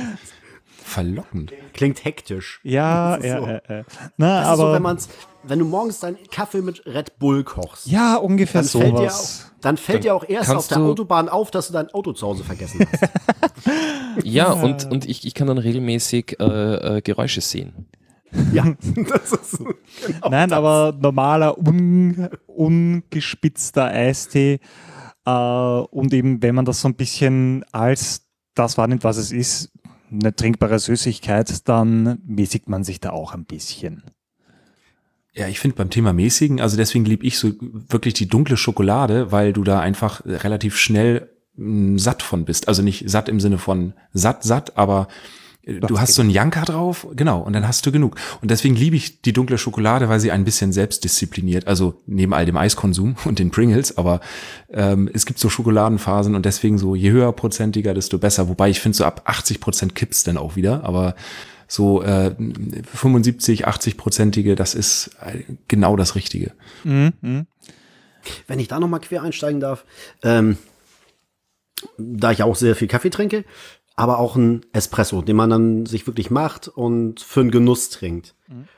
[0.82, 1.52] verlockend.
[1.74, 2.60] Klingt hektisch.
[2.64, 3.46] Ja, ja, so.
[3.46, 3.84] äh, äh.
[4.16, 5.08] Na, das aber so, wenn, man's,
[5.46, 7.86] wenn du morgens deinen Kaffee mit Red Bull kochst.
[7.86, 8.88] Ja, ungefähr dann sowas.
[8.88, 11.72] Fällt dir auch, dann fällt dann dir auch erst auf der Autobahn auf, dass du
[11.72, 13.10] dein Auto zu Hause vergessen hast.
[14.24, 17.88] ja, und, und ich, ich kann dann regelmäßig äh, äh, Geräusche sehen.
[18.52, 18.64] Ja,
[19.08, 20.58] das ist genau Nein, das.
[20.58, 24.60] aber normaler, un, ungespitzter Eistee.
[25.24, 29.70] Äh, und eben, wenn man das so ein bisschen als das wahrnimmt, was es ist,
[30.10, 34.04] eine trinkbare Süßigkeit, dann mäßigt man sich da auch ein bisschen.
[35.36, 37.52] Ja, ich finde beim Thema mäßigen, also deswegen liebe ich so
[37.88, 42.68] wirklich die dunkle Schokolade, weil du da einfach relativ schnell mh, satt von bist.
[42.68, 45.08] Also nicht satt im Sinne von satt, satt, aber
[45.66, 48.16] du hast so einen Janka drauf, genau, und dann hast du genug.
[48.42, 52.46] Und deswegen liebe ich die dunkle Schokolade, weil sie ein bisschen selbstdiszipliniert, also neben all
[52.46, 54.20] dem Eiskonsum und den Pringles, aber
[54.72, 58.48] ähm, es gibt so Schokoladenphasen und deswegen so, je höher prozentiger, desto besser.
[58.48, 61.14] Wobei ich finde, so ab 80 Prozent kippt's dann auch wieder, aber
[61.66, 62.34] so äh,
[62.94, 66.52] 75, 80 Prozentige, das ist äh, genau das Richtige.
[66.84, 67.46] Mhm.
[68.46, 69.84] Wenn ich da nochmal quer einsteigen darf,
[70.22, 70.56] ähm,
[71.98, 73.44] da ich auch sehr viel Kaffee trinke,
[73.96, 78.34] aber auch ein Espresso, den man dann sich wirklich macht und für einen Genuss trinkt.
[78.48, 78.68] Mhm.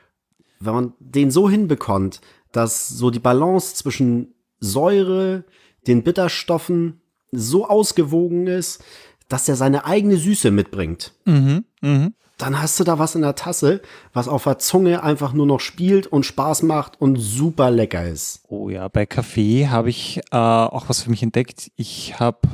[0.59, 5.43] Wenn man den so hinbekommt, dass so die Balance zwischen Säure,
[5.85, 7.01] den Bitterstoffen
[7.31, 8.83] so ausgewogen ist,
[9.29, 11.13] dass der seine eigene Süße mitbringt.
[11.25, 12.11] Mhm, mh.
[12.37, 13.81] Dann hast du da was in der Tasse,
[14.13, 18.41] was auf der Zunge einfach nur noch spielt und Spaß macht und super lecker ist.
[18.47, 21.71] Oh ja, bei Kaffee habe ich äh, auch was für mich entdeckt.
[21.75, 22.47] Ich habe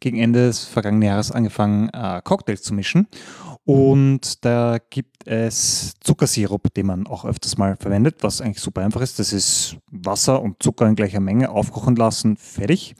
[0.00, 3.08] gegen Ende des vergangenen Jahres angefangen, äh, Cocktails zu mischen.
[3.64, 9.00] Und da gibt es Zuckersirup, den man auch öfters mal verwendet, was eigentlich super einfach
[9.00, 9.18] ist.
[9.18, 12.94] Das ist Wasser und Zucker in gleicher Menge aufkochen lassen, fertig.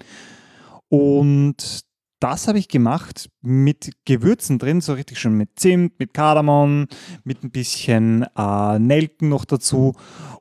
[0.89, 1.86] Und
[2.21, 6.87] das habe ich gemacht mit Gewürzen drin, so richtig schön mit Zimt, mit Kardamom,
[7.25, 9.95] mit ein bisschen äh, Nelken noch dazu.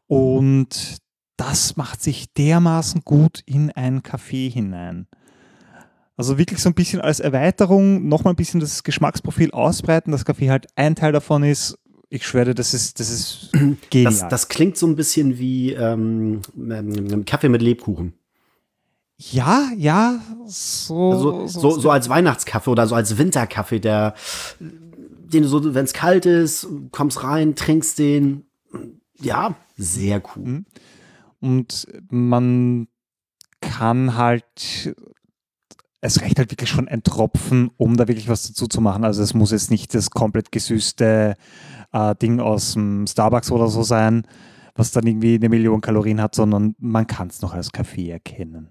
[0.07, 0.97] Und
[1.37, 5.07] das macht sich dermaßen gut in einen Kaffee hinein.
[6.17, 10.49] Also wirklich so ein bisschen als Erweiterung nochmal ein bisschen das Geschmacksprofil ausbreiten, dass Kaffee
[10.49, 11.77] halt ein Teil davon ist.
[12.09, 13.51] Ich schwöre, das ist, das ist
[13.89, 14.13] genial.
[14.13, 18.13] Das, das klingt so ein bisschen wie ähm, ähm, Kaffee mit Lebkuchen.
[19.17, 21.11] Ja, ja, so.
[21.11, 24.13] Also, so, so, so als Weihnachtskaffee oder so als Winterkaffee, der,
[24.59, 28.45] den du so, wenn es kalt ist, kommst rein, trinkst den.
[29.19, 30.43] Ja, sehr cool.
[30.43, 30.65] Mhm.
[31.39, 32.87] Und man
[33.61, 34.93] kann halt
[36.05, 39.03] es reicht halt wirklich schon ein Tropfen, um da wirklich was dazu zu machen.
[39.03, 41.35] Also es muss jetzt nicht das komplett gesüßte
[41.91, 44.27] äh, Ding aus dem Starbucks oder so sein,
[44.75, 48.69] was dann irgendwie eine Million Kalorien hat, sondern man kann es noch als Kaffee erkennen.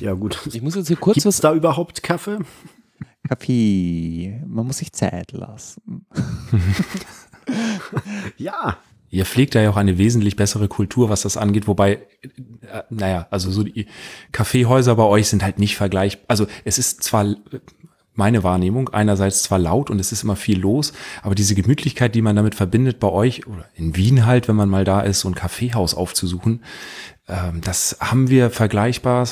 [0.00, 0.38] Ja gut.
[0.52, 1.40] Ich muss jetzt hier kurz Gibt's was.
[1.40, 2.38] da überhaupt Kaffee?
[3.28, 4.42] Kaffee.
[4.46, 6.06] Man muss sich Zeit lassen.
[8.36, 8.78] ja.
[9.10, 13.26] Ihr pflegt da ja auch eine wesentlich bessere Kultur, was das angeht, wobei, äh, naja,
[13.30, 13.86] also so die
[14.32, 16.24] Kaffeehäuser bei euch sind halt nicht vergleichbar.
[16.28, 17.36] Also es ist zwar
[18.14, 22.22] meine Wahrnehmung einerseits zwar laut und es ist immer viel los, aber diese Gemütlichkeit, die
[22.22, 25.28] man damit verbindet bei euch oder in Wien halt, wenn man mal da ist, so
[25.28, 26.62] ein Kaffeehaus aufzusuchen,
[27.60, 29.26] das haben wir vergleichbar,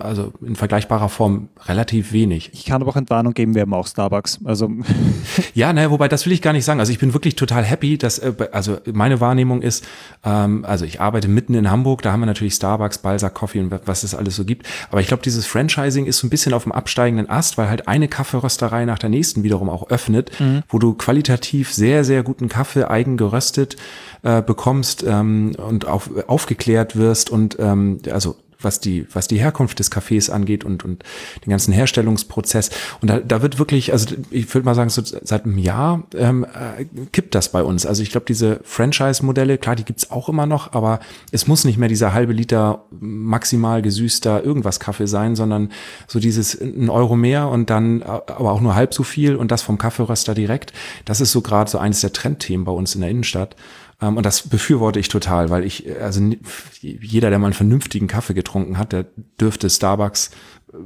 [0.00, 2.50] also in vergleichbarer Form relativ wenig.
[2.52, 4.40] Ich kann aber auch Entwarnung geben, wir haben auch Starbucks.
[4.44, 4.70] Also
[5.54, 6.80] ja, naja, wobei das will ich gar nicht sagen.
[6.80, 9.84] Also ich bin wirklich total happy, dass, äh, also meine Wahrnehmung ist,
[10.24, 13.72] ähm, also ich arbeite mitten in Hamburg, da haben wir natürlich Starbucks, Balsack Coffee und
[13.84, 14.66] was es alles so gibt.
[14.90, 17.86] Aber ich glaube, dieses Franchising ist so ein bisschen auf dem absteigenden Ast, weil halt
[17.88, 20.62] eine Kaffeerösterei nach der nächsten wiederum auch öffnet, mhm.
[20.68, 23.76] wo du qualitativ sehr, sehr guten Kaffee eigen geröstet
[24.24, 29.78] äh, bekommst ähm, und auf, aufgeklärt wirst und ähm, also was die, was die Herkunft
[29.78, 31.04] des Kaffees angeht und, und
[31.44, 32.70] den ganzen Herstellungsprozess.
[33.00, 36.44] Und da, da wird wirklich, also ich würde mal sagen, so seit einem Jahr ähm,
[36.44, 37.86] äh, kippt das bei uns.
[37.86, 41.00] Also ich glaube, diese Franchise-Modelle, klar, die gibt's auch immer noch, aber
[41.30, 45.70] es muss nicht mehr dieser halbe Liter maximal gesüßter irgendwas Kaffee sein, sondern
[46.06, 49.62] so dieses ein Euro mehr und dann aber auch nur halb so viel und das
[49.62, 50.72] vom Kaffeeröster direkt.
[51.04, 53.56] Das ist so gerade so eines der Trendthemen bei uns in der Innenstadt.
[54.04, 56.20] Ähm, und das befürworte ich total, weil ich, also
[56.80, 59.06] jeder, der mal einen vernünftigen Kaffee getrunken hat, der
[59.40, 60.30] dürfte Starbucks
[60.72, 60.76] äh,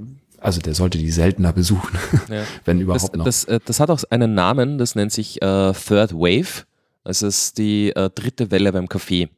[0.41, 1.99] also der sollte die seltener besuchen,
[2.31, 2.45] ja.
[2.65, 3.25] wenn überhaupt das, noch.
[3.25, 6.65] Das, äh, das, hat auch einen Namen, das nennt sich äh, Third Wave.
[7.03, 9.29] Das ist die äh, dritte Welle beim Kaffee.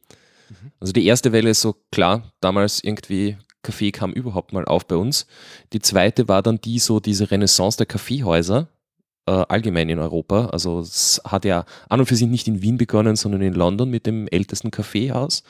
[0.79, 4.95] Also die erste Welle ist so klar, damals irgendwie Kaffee kam überhaupt mal auf bei
[4.95, 5.25] uns.
[5.73, 8.80] Die zweite war dann die so diese Renaissance der Kaffeehäuser äh,
[9.25, 10.47] allgemein in Europa.
[10.47, 13.89] Also es hat ja an und für sich nicht in Wien begonnen, sondern in London
[13.89, 15.43] mit dem ältesten Kaffeehaus.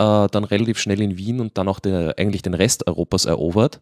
[0.00, 3.80] Äh, dann relativ schnell in Wien und dann auch der, eigentlich den Rest Europas erobert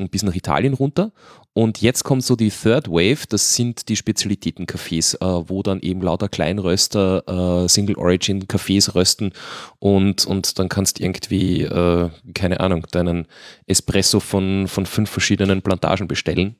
[0.00, 1.12] und bis nach Italien runter.
[1.52, 6.02] Und jetzt kommt so die Third Wave, das sind die Spezialitäten-Cafés, äh, wo dann eben
[6.02, 9.32] lauter Kleinröster äh, Single Origin Cafés rösten
[9.78, 13.28] und, und dann kannst irgendwie, äh, keine Ahnung, deinen
[13.68, 16.56] Espresso von, von fünf verschiedenen Plantagen bestellen.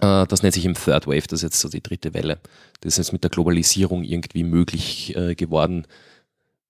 [0.00, 2.38] Äh, das nennt sich im Third Wave, das ist jetzt so die dritte Welle.
[2.80, 5.86] Das ist jetzt mit der Globalisierung irgendwie möglich äh, geworden,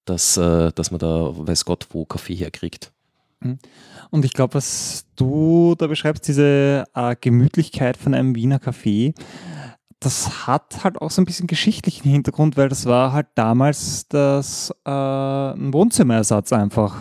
[0.04, 2.92] dass, äh, dass man da weiß Gott wo Kaffee herkriegt.
[3.40, 3.58] Mhm.
[4.10, 9.14] Und ich glaube, was du da beschreibst, diese äh, Gemütlichkeit von einem Wiener Kaffee,
[10.00, 14.70] das hat halt auch so ein bisschen geschichtlichen Hintergrund, weil das war halt damals das
[14.84, 16.96] ein Wohnzimmerersatz einfach.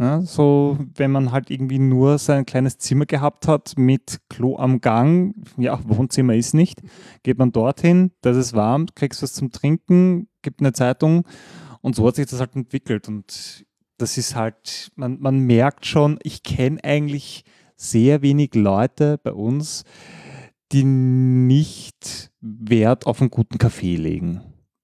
[0.00, 4.80] Ja, so, wenn man halt irgendwie nur sein kleines Zimmer gehabt hat mit Klo am
[4.80, 6.80] Gang, ja, Wohnzimmer ist nicht,
[7.22, 11.28] geht man dorthin, das ist warm, kriegst was zum Trinken, gibt eine Zeitung
[11.82, 13.66] und so hat sich das halt entwickelt und
[13.98, 17.44] das ist halt, man, man merkt schon, ich kenne eigentlich
[17.76, 19.84] sehr wenig Leute bei uns,
[20.72, 24.40] die nicht Wert auf einen guten Kaffee legen.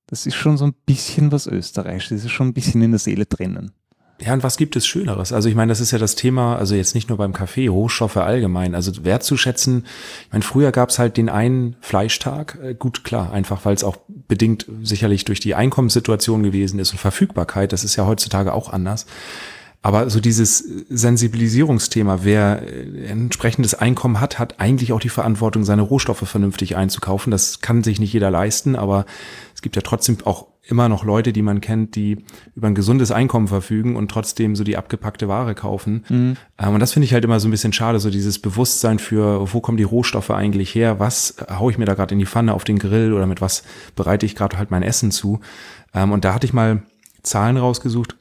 [0.09, 3.01] Das ist schon so ein bisschen was Österreichs, das ist schon ein bisschen in der
[3.01, 3.73] Seele drinnen.
[4.19, 5.33] Ja, und was gibt es Schöneres?
[5.33, 8.17] Also ich meine, das ist ja das Thema, also jetzt nicht nur beim Kaffee, Rohstoffe
[8.17, 9.85] allgemein, also wertzuschätzen.
[10.27, 13.85] Ich meine, früher gab es halt den einen Fleischtag, äh, gut, klar, einfach weil es
[13.85, 18.73] auch bedingt sicherlich durch die Einkommenssituation gewesen ist und Verfügbarkeit, das ist ja heutzutage auch
[18.73, 19.07] anders.
[19.83, 25.83] Aber so dieses Sensibilisierungsthema, wer äh, entsprechendes Einkommen hat, hat eigentlich auch die Verantwortung, seine
[25.83, 27.31] Rohstoffe vernünftig einzukaufen.
[27.31, 29.05] Das kann sich nicht jeder leisten, aber
[29.55, 32.25] es gibt ja trotzdem auch immer noch Leute, die man kennt, die
[32.55, 36.05] über ein gesundes Einkommen verfügen und trotzdem so die abgepackte Ware kaufen.
[36.09, 36.37] Mhm.
[36.59, 39.53] Ähm, und das finde ich halt immer so ein bisschen schade, so dieses Bewusstsein für,
[39.53, 42.53] wo kommen die Rohstoffe eigentlich her, was haue ich mir da gerade in die Pfanne
[42.53, 43.63] auf den Grill oder mit was
[43.95, 45.41] bereite ich gerade halt mein Essen zu.
[45.95, 46.83] Ähm, und da hatte ich mal
[47.23, 48.17] Zahlen rausgesucht,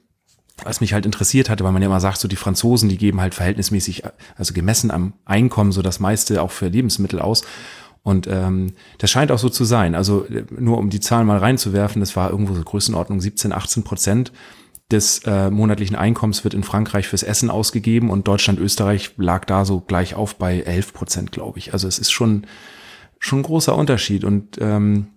[0.63, 3.21] was mich halt interessiert hatte, weil man ja immer sagt, so die Franzosen, die geben
[3.21, 4.03] halt verhältnismäßig,
[4.37, 7.43] also gemessen am Einkommen, so das meiste auch für Lebensmittel aus.
[8.05, 9.95] Und ähm, das scheint auch so zu sein.
[9.95, 14.31] Also nur um die Zahlen mal reinzuwerfen, das war irgendwo so Größenordnung 17, 18 Prozent
[14.91, 19.65] des äh, monatlichen Einkommens wird in Frankreich fürs Essen ausgegeben und Deutschland, Österreich lag da
[19.65, 21.73] so gleich auf bei 11 Prozent, glaube ich.
[21.73, 22.45] Also es ist schon,
[23.17, 25.07] schon ein großer Unterschied und ähm,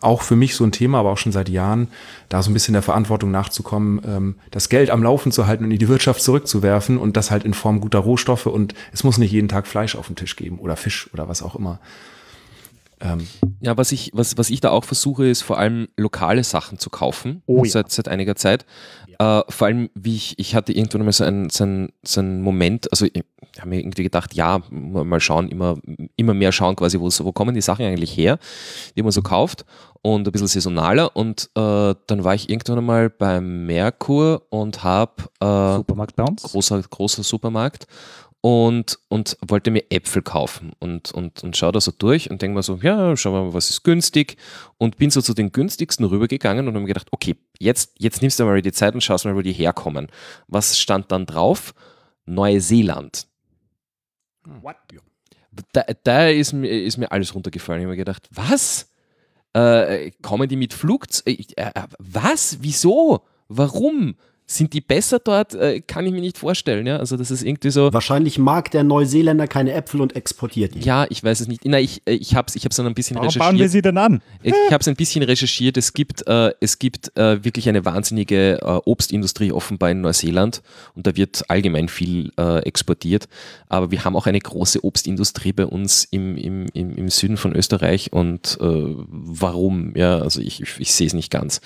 [0.00, 1.88] auch für mich so ein Thema, aber auch schon seit Jahren,
[2.28, 5.70] da so ein bisschen der Verantwortung nachzukommen, ähm, das Geld am Laufen zu halten und
[5.70, 9.32] in die Wirtschaft zurückzuwerfen und das halt in Form guter Rohstoffe und es muss nicht
[9.32, 11.80] jeden Tag Fleisch auf den Tisch geben oder Fisch oder was auch immer.
[13.04, 13.28] Ähm.
[13.60, 16.90] Ja, was ich, was, was ich da auch versuche, ist vor allem lokale Sachen zu
[16.90, 17.90] kaufen, oh, seit, ja.
[17.90, 18.64] seit einiger Zeit.
[19.06, 19.40] Ja.
[19.40, 22.42] Äh, vor allem, wie ich, ich hatte irgendwann mal so einen, so einen, so einen
[22.42, 23.22] Moment, also ich
[23.58, 25.76] habe mir irgendwie gedacht, ja, mal schauen, immer,
[26.16, 28.38] immer mehr schauen quasi, wo, wo kommen die Sachen eigentlich her,
[28.96, 29.64] die man so kauft
[30.02, 35.22] und ein bisschen saisonaler und äh, dann war ich irgendwann einmal beim Merkur und habe
[35.40, 36.42] äh, Supermarkt bei uns?
[36.42, 37.86] Großer, großer Supermarkt
[38.44, 42.56] und, und wollte mir Äpfel kaufen und, und, und schaue da so durch und denke
[42.56, 44.36] mir so, ja, schauen wir mal, was ist günstig
[44.76, 48.38] und bin so zu den günstigsten rübergegangen und habe mir gedacht, okay, jetzt, jetzt nimmst
[48.38, 50.08] du mal die Zeit und schaust mal, wo die herkommen.
[50.46, 51.72] Was stand dann drauf?
[52.26, 53.26] Neuseeland.
[54.60, 54.76] What?
[55.72, 57.80] Da, da ist, mir, ist mir alles runtergefallen.
[57.80, 58.92] Ich habe mir gedacht, was?
[59.54, 61.46] Äh, kommen die mit Flugzeug?
[61.56, 62.58] Äh, äh, was?
[62.60, 63.24] Wieso?
[63.48, 64.16] Warum?
[64.46, 65.54] Sind die besser dort?
[65.54, 66.86] Äh, kann ich mir nicht vorstellen.
[66.86, 66.98] Ja?
[66.98, 67.90] Also das ist irgendwie so.
[67.94, 70.80] Wahrscheinlich mag der Neuseeländer keine Äpfel und exportiert die.
[70.80, 71.62] Ja, ich weiß es nicht.
[71.64, 73.50] Na, ich, äh, ich habe es ich dann ein bisschen Warum recherchiert.
[73.50, 74.20] bauen wir sie denn an?
[74.42, 75.78] Ich, ich habe es ein bisschen recherchiert.
[75.78, 80.60] Es gibt, äh, es gibt äh, wirklich eine wahnsinnige äh, Obstindustrie offenbar in Neuseeland
[80.94, 83.28] und da wird allgemein viel äh, exportiert.
[83.70, 87.56] Aber wir haben auch eine große Obstindustrie bei uns im, im, im, im Süden von
[87.56, 89.96] Österreich und warum?
[89.96, 91.60] Ja, also ich, ich, ich sehe es nicht ganz.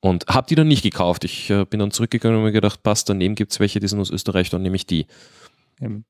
[0.00, 1.24] Und habe die dann nicht gekauft.
[1.24, 4.00] Ich äh, bin dann zurückgegangen und mir gedacht, passt, daneben gibt es welche, die sind
[4.00, 5.06] aus Österreich, dann nehme ich die.
[5.80, 6.04] Eben.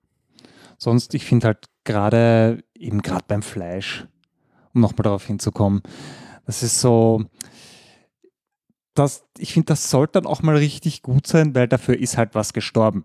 [0.76, 4.06] Sonst, ich finde halt gerade, eben gerade beim Fleisch,
[4.74, 5.82] um nochmal darauf hinzukommen,
[6.44, 7.24] das ist so,
[8.94, 12.34] das, ich finde, das sollte dann auch mal richtig gut sein, weil dafür ist halt
[12.34, 13.04] was gestorben.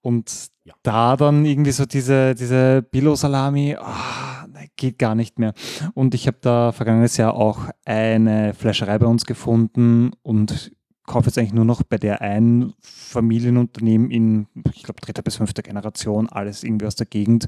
[0.00, 0.74] Und ja.
[0.82, 4.43] da dann irgendwie so diese, diese Billo-Salami, oh,
[4.76, 5.54] geht gar nicht mehr.
[5.94, 10.72] Und ich habe da vergangenes Jahr auch eine Fleischerei bei uns gefunden und
[11.06, 15.62] kaufe jetzt eigentlich nur noch bei der einen Familienunternehmen in, ich glaube, dritter bis fünfter
[15.62, 17.46] Generation, alles irgendwie aus der Gegend.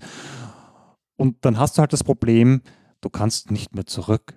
[1.16, 2.60] Und dann hast du halt das Problem,
[3.00, 4.34] du kannst nicht mehr zurück.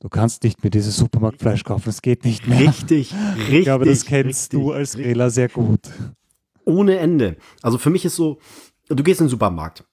[0.00, 2.58] Du kannst nicht mehr dieses Supermarktfleisch kaufen, es geht nicht mehr.
[2.58, 3.48] Richtig, richtig.
[3.58, 5.80] Ich glaube, das kennst richtig, du als Rela sehr gut.
[6.64, 7.36] Ohne Ende.
[7.62, 8.38] Also für mich ist so,
[8.88, 9.84] du gehst in den Supermarkt.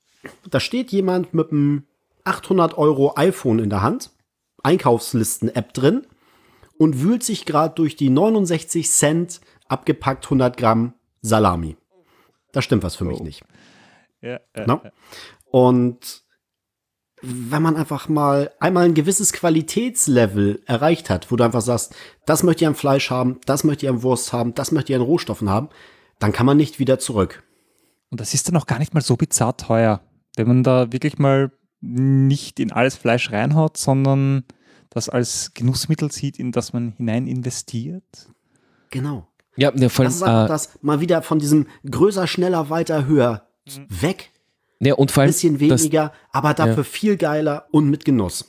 [0.49, 1.83] Da steht jemand mit einem
[2.23, 4.11] 800 Euro iPhone in der Hand,
[4.63, 6.07] Einkaufslisten-App drin
[6.77, 11.77] und wühlt sich gerade durch die 69 Cent abgepackt 100 Gramm Salami.
[12.51, 13.23] Da stimmt was für mich oh.
[13.23, 13.43] nicht.
[14.21, 14.81] Ja, äh, no?
[15.51, 16.23] Und
[17.21, 21.93] wenn man einfach mal einmal ein gewisses Qualitätslevel erreicht hat, wo du einfach sagst,
[22.25, 24.99] das möchte ich an Fleisch haben, das möchte ich an Wurst haben, das möchte ich
[24.99, 25.69] an Rohstoffen haben,
[26.19, 27.43] dann kann man nicht wieder zurück.
[28.09, 30.01] Und das ist dann auch gar nicht mal so bizarr teuer,
[30.35, 31.51] wenn man da wirklich mal
[31.81, 34.43] nicht in alles Fleisch reinhaut, sondern
[34.89, 38.03] das als Genussmittel sieht, in das man hinein investiert.
[38.89, 39.27] Genau.
[39.55, 43.47] Ja, der voll, das ist äh, das mal wieder von diesem größer, schneller, weiter, höher
[43.67, 44.01] mhm.
[44.01, 44.31] weg.
[44.79, 46.83] Ja, und vor allem, bisschen weniger, das, aber dafür ja.
[46.83, 48.45] viel geiler und mit Genuss.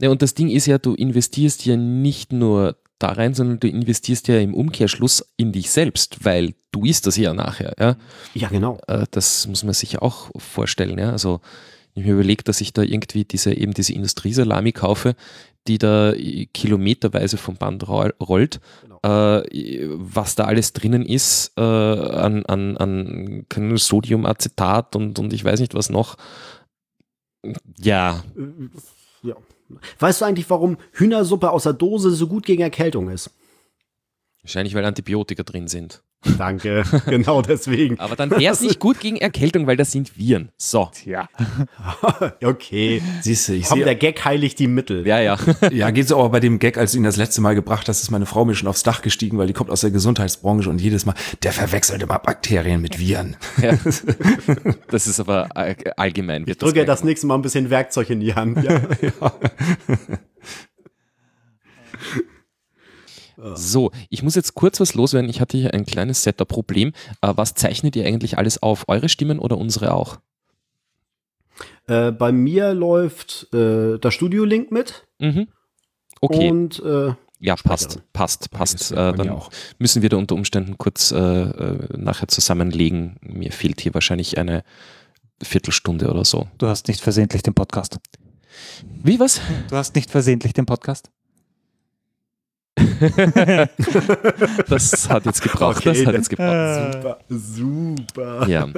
[0.00, 3.68] Ja, und das Ding ist ja, du investierst ja nicht nur da rein, sondern du
[3.68, 7.74] investierst ja im Umkehrschluss in dich selbst, weil du isst das ja nachher.
[7.78, 7.96] Ja,
[8.32, 8.78] ja genau.
[8.86, 10.98] Äh, das muss man sich auch vorstellen.
[10.98, 11.10] Ja?
[11.10, 11.40] Also
[11.94, 15.14] ich mir überlege, dass ich da irgendwie diese, eben diese Industriesalami kaufe,
[15.66, 16.12] die da
[16.52, 19.00] kilometerweise vom Band rollt, genau.
[19.02, 23.44] äh, was da alles drinnen ist äh, an, an, an
[23.76, 26.16] Sodiumacetat und, und ich weiß nicht was noch.
[27.78, 28.22] Ja.
[28.36, 29.36] Äh, ja.
[29.98, 33.30] Weißt du eigentlich, warum Hühnersuppe aus der Dose so gut gegen Erkältung ist?
[34.44, 36.02] Wahrscheinlich, weil Antibiotika drin sind.
[36.38, 37.98] Danke, genau deswegen.
[37.98, 40.50] Aber dann wäre es nicht gut gegen Erkältung, weil das sind Viren.
[40.56, 40.90] So.
[41.04, 41.28] Ja.
[42.42, 43.02] okay.
[43.22, 45.06] Siehst du, ich Komm, der Gag heiligt die Mittel.
[45.06, 45.38] Ja, ja.
[45.70, 48.02] ja, geht so aber bei dem Gag, als du ihn das letzte Mal gebracht hast,
[48.02, 50.80] ist meine Frau mir schon aufs Dach gestiegen, weil die kommt aus der Gesundheitsbranche und
[50.80, 53.36] jedes Mal, der verwechselt immer Bakterien mit Viren.
[53.60, 53.78] Ja.
[54.88, 55.48] Das ist aber
[55.96, 56.44] allgemein.
[56.46, 58.62] Ich drücke das, das nächste Mal ein bisschen Werkzeug in die Hand.
[58.62, 58.80] Ja.
[59.02, 59.32] ja.
[63.54, 65.28] So, ich muss jetzt kurz was loswerden.
[65.28, 66.92] Ich hatte hier ein kleines Setup-Problem.
[67.20, 68.84] Äh, was zeichnet ihr eigentlich alles auf?
[68.88, 70.18] Eure Stimmen oder unsere auch?
[71.86, 75.06] Äh, bei mir läuft äh, das Studio-Link mit.
[75.18, 75.48] Mhm.
[76.20, 76.50] Okay.
[76.50, 78.92] Und äh, ja, passt, passt, passt.
[78.92, 79.50] Äh, dann auch.
[79.78, 83.16] müssen wir da unter Umständen kurz äh, äh, nachher zusammenlegen.
[83.20, 84.64] Mir fehlt hier wahrscheinlich eine
[85.42, 86.48] Viertelstunde oder so.
[86.56, 87.98] Du hast nicht versehentlich den Podcast.
[89.02, 89.42] Wie was?
[89.68, 91.10] Du hast nicht versehentlich den Podcast.
[94.68, 95.78] das hat jetzt gebraucht.
[95.78, 96.94] Okay, das hat jetzt gebraucht.
[96.94, 98.48] Super, super.
[98.48, 98.68] Ja.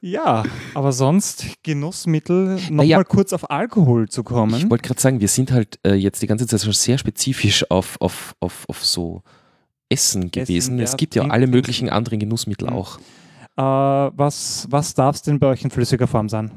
[0.00, 0.44] Ja,
[0.74, 4.54] aber sonst Genussmittel, nochmal naja, kurz auf Alkohol zu kommen.
[4.54, 7.68] Ich wollte gerade sagen, wir sind halt äh, jetzt die ganze Zeit schon sehr spezifisch
[7.68, 9.22] auf, auf, auf, auf so
[9.88, 10.56] Essen gewesen.
[10.56, 12.76] Essen, ja, es gibt ja alle möglichen anderen Genussmittel mhm.
[12.76, 12.98] auch.
[13.56, 13.62] Äh,
[14.16, 16.52] was was darf es denn bei euch in flüssiger Form sein?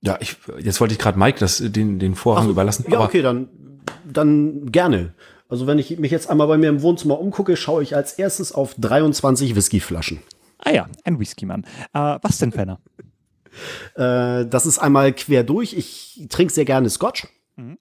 [0.00, 2.84] Ja, ich, jetzt wollte ich gerade Mike das, den, den Vorrang Ach, überlassen.
[2.90, 3.48] Ja, okay, dann
[4.12, 5.14] dann gerne.
[5.48, 8.52] Also wenn ich mich jetzt einmal bei mir im Wohnzimmer umgucke, schaue ich als erstes
[8.52, 10.20] auf 23 Whiskyflaschen.
[10.58, 11.64] Ah ja, ein Whiskymann.
[11.92, 12.80] Äh, was denn, Fenner?
[13.94, 15.74] äh, das ist einmal quer durch.
[15.74, 17.28] Ich trinke sehr gerne Scotch.
[17.56, 17.78] Mhm.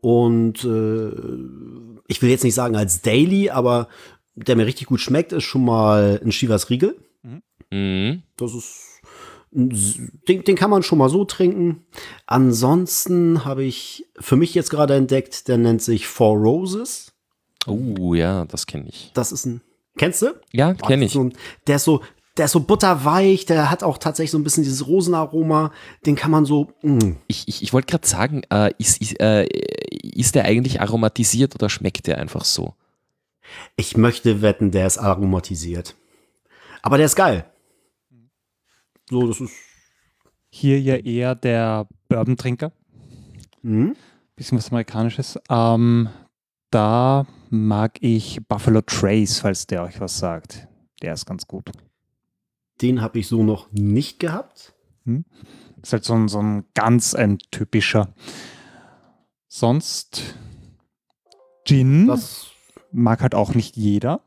[0.00, 3.88] Und äh, ich will jetzt nicht sagen als Daily, aber
[4.34, 6.96] der mir richtig gut schmeckt, ist schon mal ein Chivas Riegel.
[7.70, 8.22] Mhm.
[8.36, 8.91] Das ist
[9.52, 11.84] den, den kann man schon mal so trinken.
[12.26, 17.12] Ansonsten habe ich für mich jetzt gerade entdeckt, der nennt sich Four Roses.
[17.66, 19.10] Oh ja, das kenne ich.
[19.14, 19.60] Das ist ein.
[19.98, 20.34] Kennst du?
[20.52, 21.12] Ja, kenne ich.
[21.12, 21.34] So ein,
[21.66, 22.00] der ist so,
[22.38, 25.70] der ist so butterweich, der hat auch tatsächlich so ein bisschen dieses Rosenaroma.
[26.06, 26.72] Den kann man so.
[26.80, 27.16] Mm.
[27.26, 31.68] Ich, ich, ich wollte gerade sagen, äh, ist, ist, äh, ist der eigentlich aromatisiert oder
[31.68, 32.74] schmeckt der einfach so?
[33.76, 35.94] Ich möchte wetten, der ist aromatisiert.
[36.80, 37.44] Aber der ist geil.
[39.12, 39.52] So, das ist.
[40.48, 42.72] Hier ja eher der Bourbon-Trinker.
[43.60, 43.94] Mhm.
[44.36, 45.38] Bisschen was Amerikanisches.
[45.50, 46.08] Ähm,
[46.70, 50.66] da mag ich Buffalo Trace, falls der euch was sagt.
[51.02, 51.70] Der ist ganz gut.
[52.80, 54.72] Den habe ich so noch nicht gehabt.
[55.04, 55.26] Hm?
[55.82, 58.14] Ist halt so ein, so ein ganz ein typischer.
[59.46, 60.36] Sonst
[61.66, 62.46] Gin das
[62.92, 64.22] mag halt auch nicht jeder.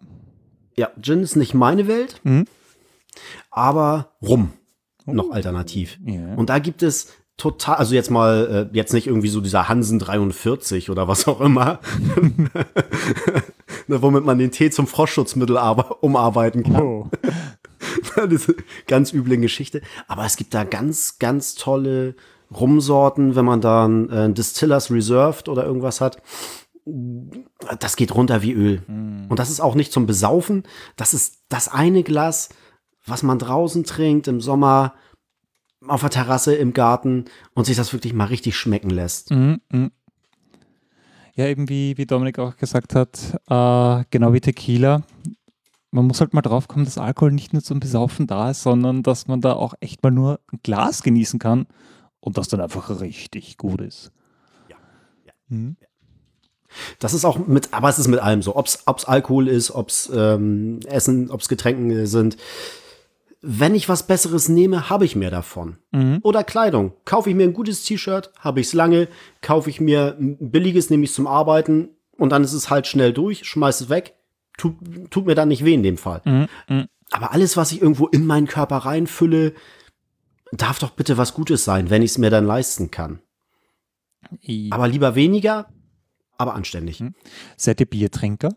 [0.77, 2.45] Ja, Gin ist nicht meine Welt, mhm.
[3.49, 4.53] aber Rum.
[5.05, 5.99] Noch alternativ.
[6.05, 6.35] Yeah.
[6.35, 9.99] Und da gibt es total, also jetzt mal, äh, jetzt nicht irgendwie so dieser Hansen
[9.99, 11.79] 43 oder was auch immer,
[13.87, 15.57] ne, womit man den Tee zum Frostschutzmittel
[16.01, 16.81] umarbeiten kann.
[16.81, 17.09] Oh.
[18.15, 18.57] das ist eine
[18.87, 19.81] ganz üble Geschichte.
[20.07, 22.15] Aber es gibt da ganz, ganz tolle
[22.53, 26.21] Rumsorten, wenn man da ein äh, Distillers Reserved oder irgendwas hat.
[27.79, 28.83] Das geht runter wie Öl.
[28.87, 29.25] Mm.
[29.27, 30.63] Und das ist auch nicht zum Besaufen.
[30.95, 32.49] Das ist das eine Glas,
[33.05, 34.93] was man draußen trinkt im Sommer
[35.87, 39.31] auf der Terrasse im Garten und sich das wirklich mal richtig schmecken lässt.
[39.31, 39.91] Mm, mm.
[41.35, 43.19] Ja, eben wie, wie Dominik auch gesagt hat,
[43.49, 45.03] äh, genau wie Tequila.
[45.91, 49.03] Man muss halt mal drauf kommen, dass Alkohol nicht nur zum Besaufen da ist, sondern
[49.03, 51.67] dass man da auch echt mal nur ein Glas genießen kann
[52.19, 54.11] und das dann einfach richtig gut ist.
[54.69, 54.77] Ja.
[55.25, 55.33] ja.
[55.49, 55.77] Mhm.
[56.99, 59.89] Das ist auch mit, aber es ist mit allem so, ob es Alkohol ist, ob
[59.89, 62.37] es ähm, Essen, ob es Getränke sind
[63.47, 65.77] wenn ich was Besseres nehme, habe ich mehr davon.
[65.91, 66.19] Mhm.
[66.23, 66.93] Oder Kleidung.
[67.05, 69.07] Kaufe ich mir ein gutes T-Shirt, habe ich es lange.
[69.41, 73.13] Kaufe ich mir ein billiges, nehme ich zum Arbeiten und dann ist es halt schnell
[73.13, 74.15] durch, schmeiß es weg.
[74.57, 74.75] Tut,
[75.11, 76.21] tut mir dann nicht weh in dem Fall.
[76.25, 76.47] Mhm.
[76.67, 76.87] Mhm.
[77.11, 79.53] Aber alles, was ich irgendwo in meinen Körper reinfülle,
[80.51, 83.19] darf doch bitte was Gutes sein, wenn ich es mir dann leisten kann.
[84.41, 84.69] I.
[84.71, 85.69] Aber lieber weniger,
[86.39, 86.99] aber anständig.
[86.99, 87.13] Mhm.
[87.57, 88.49] Seid ihr Biertrinker?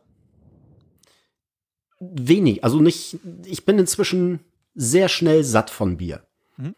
[2.01, 2.65] Wenig.
[2.65, 4.41] Also nicht, ich bin inzwischen
[4.75, 6.27] sehr schnell satt von Bier.
[6.57, 6.75] Mhm.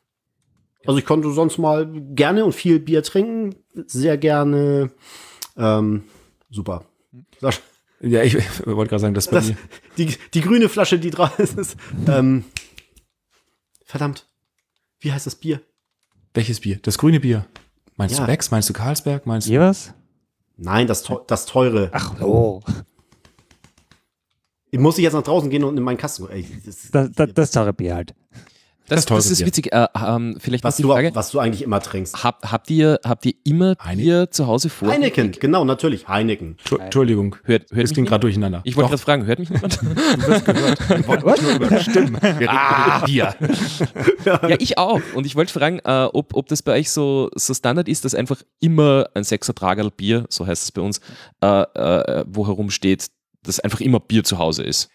[0.86, 4.90] Also ich konnte sonst mal gerne und viel Bier trinken, sehr gerne.
[5.56, 6.04] Ähm,
[6.50, 6.84] super.
[7.40, 7.60] Sascha.
[8.00, 8.34] Ja, ich,
[8.66, 9.52] wollte gerade sagen, das, das
[9.98, 11.76] die, die grüne Flasche, die draußen ist.
[12.08, 12.44] Ähm,
[13.84, 14.26] verdammt.
[15.00, 15.60] Wie heißt das Bier?
[16.32, 16.78] Welches Bier?
[16.82, 17.46] Das grüne Bier.
[17.96, 18.22] Meinst ja.
[18.22, 18.50] du Becks?
[18.50, 19.26] Meinst du Carlsberg?
[19.26, 19.92] Meinst du was?
[20.56, 21.90] Nein, das, das teure.
[21.92, 22.62] Ach so.
[24.70, 26.28] Ich muss ich jetzt nach draußen gehen und in meinen Kasten.
[26.30, 28.14] Ey, das, das, das, das teure Bier halt.
[28.90, 29.72] Das, das, das ist witzig.
[29.72, 32.24] Äh, ähm, vielleicht was, die du, Frage, was du eigentlich immer trinkst.
[32.24, 34.02] Hab, habt, ihr, habt ihr immer Heineken?
[34.02, 34.88] Bier zu Hause vor?
[34.88, 36.08] Heineken, genau, natürlich.
[36.08, 36.56] Heineken.
[36.68, 38.62] Entschuldigung, hört, hört das ging gerade durcheinander.
[38.64, 39.80] Ich wollte gerade fragen, hört mich niemand?
[39.80, 39.86] du
[40.26, 41.82] wirst gehört.
[41.82, 42.18] Stimmen.
[42.38, 43.04] Wir ah.
[43.06, 43.34] Bier.
[44.24, 44.40] ja.
[44.58, 45.00] ich auch.
[45.14, 48.16] Und ich wollte fragen, äh, ob, ob das bei euch so, so Standard ist, dass
[48.16, 51.00] einfach immer ein Sechser Tragerl Bier, so heißt es bei uns,
[51.42, 53.06] äh, äh, wo herumsteht,
[53.44, 54.90] dass einfach immer Bier zu Hause ist.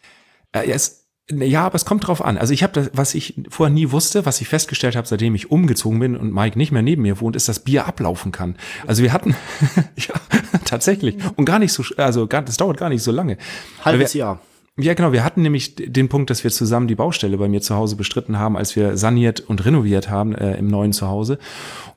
[0.51, 2.38] Äh, es, ja, aber es kommt drauf an.
[2.38, 5.49] Also ich habe das, was ich vorher nie wusste, was ich festgestellt habe, seitdem ich
[5.49, 8.55] umgezogen bin und Mike nicht mehr neben mir wohnt, ist, dass Bier ablaufen kann.
[8.85, 9.35] Also wir hatten,
[9.95, 10.13] ja,
[10.65, 11.17] tatsächlich.
[11.35, 13.38] Und gar nicht so, also gar, das dauert gar nicht so lange.
[13.84, 14.39] Halbes Jahr.
[14.77, 15.14] Ja, genau.
[15.14, 18.38] Wir hatten nämlich den Punkt, dass wir zusammen die Baustelle bei mir zu Hause bestritten
[18.38, 21.39] haben, als wir saniert und renoviert haben äh, im neuen Zuhause.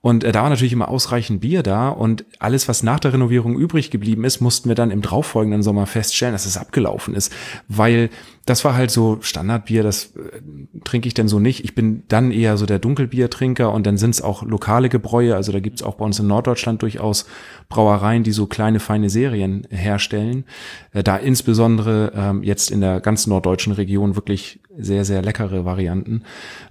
[0.00, 3.58] Und äh, da war natürlich immer ausreichend Bier da und alles, was nach der Renovierung
[3.58, 7.32] übrig geblieben ist, mussten wir dann im darauffolgenden Sommer feststellen, dass es abgelaufen ist,
[7.66, 8.10] weil
[8.48, 10.40] das war halt so Standardbier, das äh,
[10.84, 11.64] trinke ich denn so nicht.
[11.64, 15.36] Ich bin dann eher so der Dunkelbiertrinker und dann sind es auch lokale Gebräue.
[15.36, 17.26] Also da gibt es auch bei uns in Norddeutschland durchaus
[17.68, 20.44] Brauereien, die so kleine, feine Serien herstellen.
[20.92, 26.22] Äh, da insbesondere ähm, jetzt in der ganzen norddeutschen Region wirklich sehr, sehr leckere Varianten.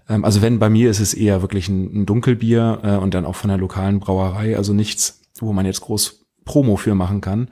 [0.10, 3.26] Ähm, also wenn bei mir ist es eher wirklich ein, ein Dunkelbier äh, und dann
[3.26, 7.50] auch von der lokalen Brauerei, also nichts, wo man jetzt groß Promo für machen kann.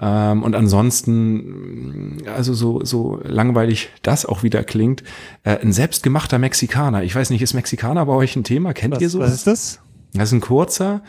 [0.00, 5.02] Ähm, und ansonsten, also so, so langweilig das auch wieder klingt,
[5.44, 7.02] äh, ein selbstgemachter Mexikaner.
[7.02, 8.72] Ich weiß nicht, ist Mexikaner bei euch ein Thema?
[8.72, 9.20] Kennt was, ihr so?
[9.20, 9.80] Was ist das?
[10.14, 11.02] Das ist ein kurzer,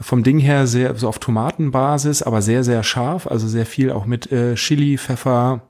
[0.00, 4.06] vom Ding her sehr so auf Tomatenbasis, aber sehr, sehr scharf, also sehr viel auch
[4.06, 5.68] mit äh, Chili, Pfeffer,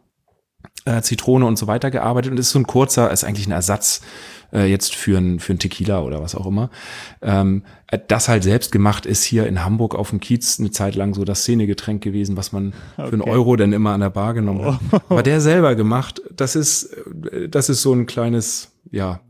[0.84, 4.02] äh, Zitrone und so weiter gearbeitet und ist so ein kurzer, ist eigentlich ein Ersatz
[4.52, 6.70] äh, jetzt für ein, für ein Tequila oder was auch immer.
[7.22, 10.94] Ähm, äh, das halt selbst gemacht ist hier in Hamburg auf dem Kiez eine Zeit
[10.94, 13.08] lang so das Szenegetränk gewesen, was man okay.
[13.08, 14.80] für einen Euro dann immer an der Bar genommen hat.
[14.92, 15.00] Oh.
[15.08, 16.84] Aber der selber gemacht, das ist,
[17.32, 19.20] äh, das ist so ein kleines, ja,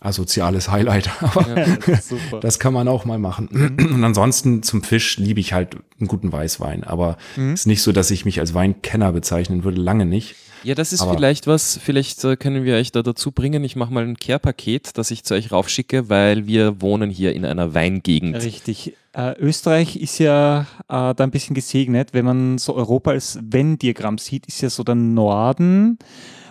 [0.00, 1.10] asoziales Highlight.
[1.20, 3.48] Aber ja, das, das, kann man auch mal machen.
[3.50, 3.94] Mhm.
[3.94, 6.84] Und ansonsten zum Fisch liebe ich halt einen guten Weißwein.
[6.84, 7.54] Aber es mhm.
[7.54, 10.36] ist nicht so, dass ich mich als Weinkenner bezeichnen würde, lange nicht.
[10.66, 13.62] Ja, das ist Aber vielleicht was, vielleicht äh, können wir euch da dazu bringen.
[13.62, 17.44] Ich mache mal ein Care-Paket, das ich zu euch raufschicke, weil wir wohnen hier in
[17.44, 18.34] einer Weingegend.
[18.34, 18.96] Richtig.
[19.12, 24.18] Äh, Österreich ist ja äh, da ein bisschen gesegnet, wenn man so Europa als Venn-Diagramm
[24.18, 26.00] sieht, ist ja so der Norden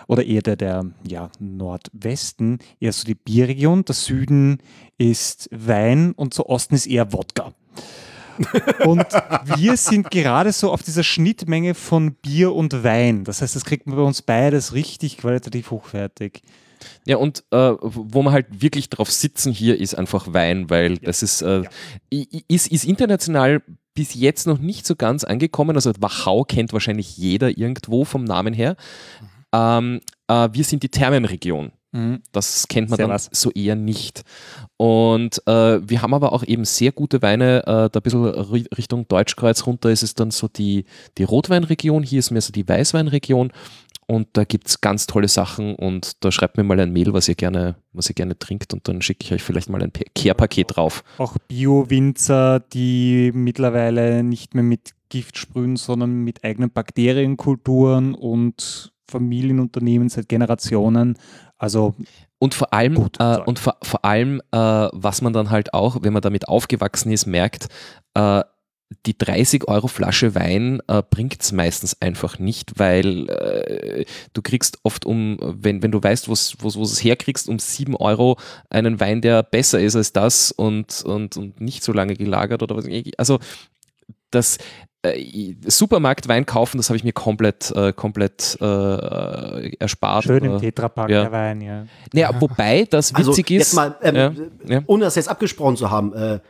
[0.06, 4.62] oder eher der, der ja, Nordwesten eher so die Bierregion, der Süden
[4.96, 7.52] ist Wein und so Osten ist eher Wodka.
[8.84, 9.06] Und
[9.56, 13.24] wir sind gerade so auf dieser Schnittmenge von Bier und Wein.
[13.24, 16.42] Das heißt, das kriegt man bei uns beides richtig qualitativ hochwertig.
[17.04, 20.98] Ja, und äh, wo man halt wirklich drauf sitzen hier, ist einfach Wein, weil ja.
[21.04, 21.62] das ist, äh,
[22.10, 23.62] ist, ist international
[23.94, 25.76] bis jetzt noch nicht so ganz angekommen.
[25.76, 28.76] Also Wachau kennt wahrscheinlich jeder irgendwo vom Namen her.
[29.20, 29.26] Mhm.
[29.52, 31.72] Ähm, äh, wir sind die Thermenregion.
[31.96, 32.22] Mhm.
[32.32, 33.30] Das kennt man sehr dann was.
[33.32, 34.22] so eher nicht.
[34.76, 37.60] Und äh, wir haben aber auch eben sehr gute Weine.
[37.60, 40.84] Äh, da ein bisschen Richtung Deutschkreuz runter ist es dann so die,
[41.16, 42.02] die Rotweinregion.
[42.02, 43.50] Hier ist mehr so die Weißweinregion.
[44.08, 47.28] Und da gibt es ganz tolle Sachen und da schreibt mir mal ein Mail, was
[47.28, 50.76] ihr gerne, was ihr gerne trinkt und dann schicke ich euch vielleicht mal ein Care-Paket
[50.76, 51.02] drauf.
[51.18, 60.08] Auch Bio-Winzer, die mittlerweile nicht mehr mit Gift sprühen, sondern mit eigenen Bakterienkulturen und Familienunternehmen
[60.08, 61.16] seit Generationen.
[61.58, 61.94] Also
[62.38, 64.56] und vor allem, gut, äh, und vor, vor allem, äh,
[64.92, 67.68] was man dann halt auch, wenn man damit aufgewachsen ist, merkt,
[68.14, 68.42] äh,
[69.04, 74.78] die 30 Euro Flasche Wein äh, bringt es meistens einfach nicht, weil äh, du kriegst
[74.84, 76.34] oft um, wenn, wenn du weißt, wo
[76.70, 78.38] du es herkriegst, um 7 Euro
[78.70, 82.76] einen Wein, der besser ist als das und, und, und nicht so lange gelagert oder
[82.76, 82.86] was.
[83.16, 83.40] Also
[84.30, 84.58] das
[85.66, 90.24] Supermarktwein kaufen, das habe ich mir komplett, äh, komplett äh, erspart.
[90.24, 91.22] Schön im Tetrapack ja.
[91.22, 91.86] der Wein, ja.
[92.12, 93.74] Naja, wobei das also witzig also, ist.
[93.74, 96.40] Mal, ähm, ja, ohne das jetzt abgesprochen zu haben, äh,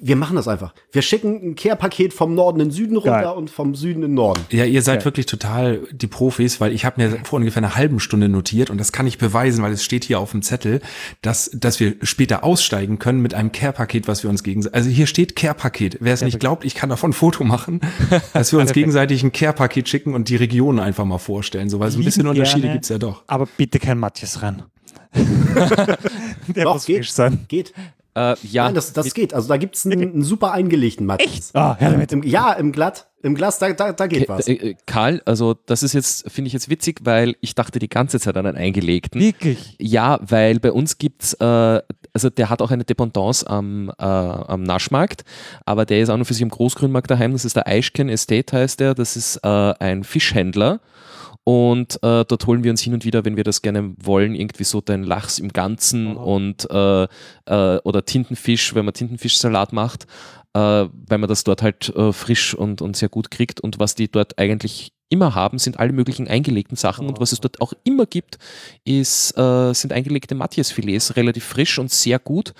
[0.00, 0.74] wir machen das einfach.
[0.92, 3.36] Wir schicken ein Care-Paket vom Norden in den Süden runter Geil.
[3.36, 4.40] und vom Süden in den Norden.
[4.50, 5.04] Ja, ihr seid Geil.
[5.06, 8.78] wirklich total die Profis, weil ich habe mir vor ungefähr einer halben Stunde notiert und
[8.78, 10.80] das kann ich beweisen, weil es steht hier auf dem Zettel,
[11.22, 15.06] dass, dass wir später aussteigen können mit einem Care-Paket, was wir uns gegenseitig, also hier
[15.06, 15.98] steht Care-Paket.
[16.00, 17.80] Wer es nicht glaubt, ich kann davon ein Foto machen,
[18.32, 21.90] dass wir uns gegenseitig ein Care-Paket schicken und die Regionen einfach mal vorstellen, so weil
[21.90, 23.22] so ein bisschen Unterschiede gerne, gibt's ja doch.
[23.26, 24.64] Aber bitte kein Matthias ran.
[26.48, 27.44] Der Doch, muss geht, sein.
[27.48, 27.72] Geht.
[28.16, 28.64] Äh, ja.
[28.64, 29.34] Nein, das, das geht.
[29.34, 31.34] Also da gibt es einen, einen, super eingelegten Matthias.
[31.34, 31.56] Echt?
[31.56, 33.08] Ah, ja, Im, ja, im Glatt.
[33.22, 34.48] Im Glas, da, da, da geht was.
[34.48, 37.88] Äh, äh, Karl, also das ist jetzt, finde ich jetzt witzig, weil ich dachte die
[37.88, 39.20] ganze Zeit an einen eingelegten.
[39.20, 39.76] Wirklich?
[39.78, 41.44] Ja, weil bei uns gibt's, äh,
[42.14, 45.24] also der hat auch eine Dependance am, äh, am Naschmarkt,
[45.66, 47.32] aber der ist auch nur für sich im Großgrünmarkt daheim.
[47.32, 48.94] Das ist der Eichken Estate heißt der.
[48.94, 49.48] Das ist äh,
[49.78, 50.80] ein Fischhändler
[51.48, 54.64] und äh, dort holen wir uns hin und wieder, wenn wir das gerne wollen, irgendwie
[54.64, 56.34] so den Lachs im Ganzen oh.
[56.34, 60.08] und äh, äh, oder Tintenfisch, wenn man Tintenfischsalat macht,
[60.54, 63.60] äh, weil man das dort halt äh, frisch und, und sehr gut kriegt.
[63.60, 67.06] Und was die dort eigentlich immer haben, sind alle möglichen eingelegten Sachen.
[67.06, 67.10] Oh.
[67.10, 68.38] Und was es dort auch immer gibt,
[68.84, 72.54] ist, äh, sind eingelegte Matthias-Filets, relativ frisch und sehr gut.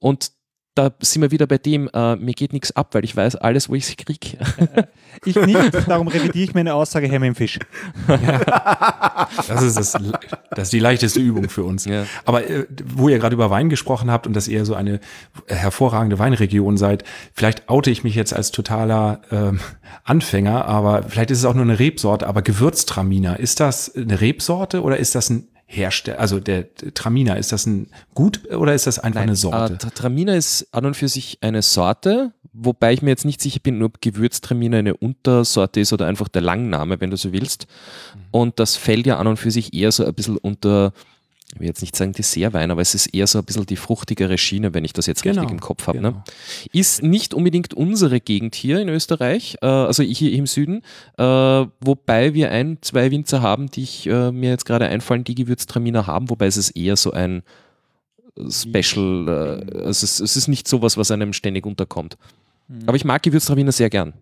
[0.00, 0.32] Und
[0.74, 3.68] da sind wir wieder bei dem, äh, mir geht nichts ab, weil ich weiß alles,
[3.68, 4.38] wo ich sie kriege.
[5.24, 7.58] ich nicht, darum revidiere ich meine Aussage Herr im Fisch.
[8.08, 9.28] Ja.
[9.48, 9.92] Das, ist das,
[10.50, 11.84] das ist die leichteste Übung für uns.
[11.84, 12.06] Ja.
[12.24, 15.00] Aber äh, wo ihr gerade über Wein gesprochen habt und dass ihr so eine
[15.46, 19.60] hervorragende Weinregion seid, vielleicht oute ich mich jetzt als totaler ähm,
[20.04, 24.82] Anfänger, aber vielleicht ist es auch nur eine Rebsorte, aber Gewürztraminer, ist das eine Rebsorte
[24.82, 28.98] oder ist das ein Hersteller, also der Traminer, ist das ein Gut oder ist das
[28.98, 29.74] einfach Nein, eine Sorte?
[29.74, 33.60] Äh, Traminer ist an und für sich eine Sorte, wobei ich mir jetzt nicht sicher
[33.60, 37.66] bin, ob Gewürztraminer eine Untersorte ist oder einfach der Langname, wenn du so willst.
[38.14, 38.20] Mhm.
[38.30, 40.92] Und das fällt ja an und für sich eher so ein bisschen unter
[41.54, 44.38] ich will jetzt nicht sagen Dessertwein, aber es ist eher so ein bisschen die fruchtigere
[44.38, 46.00] Schiene, wenn ich das jetzt genau, richtig im Kopf habe.
[46.00, 46.08] Ne?
[46.08, 46.18] Genau.
[46.18, 46.24] Ne?
[46.72, 50.82] Ist nicht unbedingt unsere Gegend hier in Österreich, äh, also hier im Süden,
[51.18, 55.34] äh, wobei wir ein, zwei Winzer haben, die ich, äh, mir jetzt gerade einfallen, die
[55.34, 57.42] Gewürztraminer haben, wobei es ist eher so ein
[58.48, 59.28] Special,
[59.74, 62.16] also es, es, ist nicht sowas, was einem ständig unterkommt.
[62.72, 62.82] Mhm.
[62.86, 64.14] Aber ich mag Gewürztraminer sehr gern.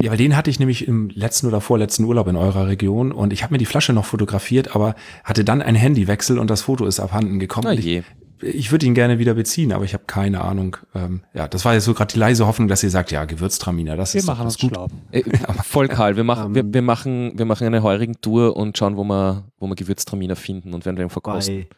[0.00, 3.32] Ja, weil den hatte ich nämlich im letzten oder vorletzten Urlaub in eurer Region und
[3.32, 4.94] ich habe mir die Flasche noch fotografiert, aber
[5.24, 7.66] hatte dann einen Handywechsel und das Foto ist abhanden gekommen.
[7.66, 8.02] Oh je.
[8.40, 10.76] Ich, ich würde ihn gerne wieder beziehen, aber ich habe keine Ahnung.
[10.94, 13.96] Ähm, ja, das war jetzt so gerade die leise Hoffnung, dass ihr sagt, ja, Gewürztraminer,
[13.96, 14.70] das wir ist machen uns gut.
[14.70, 14.86] Schlau.
[15.10, 15.24] Äh,
[15.64, 19.02] voll Karl, wir machen, wir, wir, machen, wir machen eine heurigen Tour und schauen, wo
[19.02, 21.66] wir, wo wir Gewürztraminer finden und werden den verkosten.
[21.68, 21.76] Bei,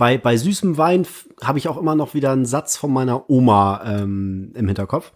[0.00, 1.06] bei, bei süßem Wein
[1.42, 5.12] habe ich auch immer noch wieder einen Satz von meiner Oma ähm, im Hinterkopf.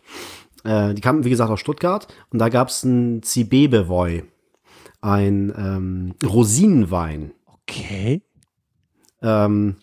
[0.62, 4.24] Äh, die kamen, wie gesagt, aus Stuttgart und da gab es einen Zibebevoy,
[5.00, 7.32] ein ähm, Rosinenwein.
[7.46, 8.20] Okay.
[9.22, 9.76] Ähm,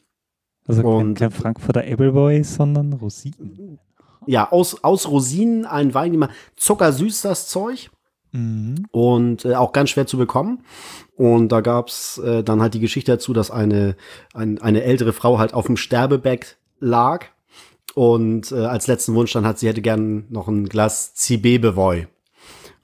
[0.68, 3.80] also und, kein, Frankfurter Appleboy, sondern Rosinen.
[4.28, 7.90] Ja, aus, aus Rosinen ein Wein, immer zuckersüß das Zeug.
[8.32, 8.86] Mhm.
[8.92, 10.64] Und äh, auch ganz schwer zu bekommen.
[11.16, 13.96] Und da gab's äh, dann halt die Geschichte dazu, dass eine,
[14.34, 17.26] ein, eine ältere Frau halt auf dem Sterbebett lag
[17.94, 22.08] und äh, als letzten Wunsch dann hat sie hätte gern noch ein Glas Zibebevoy.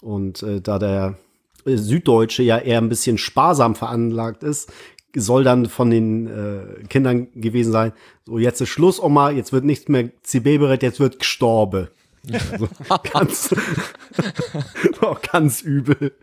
[0.01, 1.17] Und äh, da der
[1.65, 4.71] äh, Süddeutsche ja eher ein bisschen sparsam veranlagt ist,
[5.15, 7.93] soll dann von den äh, Kindern gewesen sein,
[8.25, 11.87] so jetzt ist Schluss, Oma, jetzt wird nichts mehr Zibeberet, jetzt wird gestorben.
[12.33, 12.67] Also,
[13.11, 13.55] ganz,
[15.01, 16.13] auch ganz übel.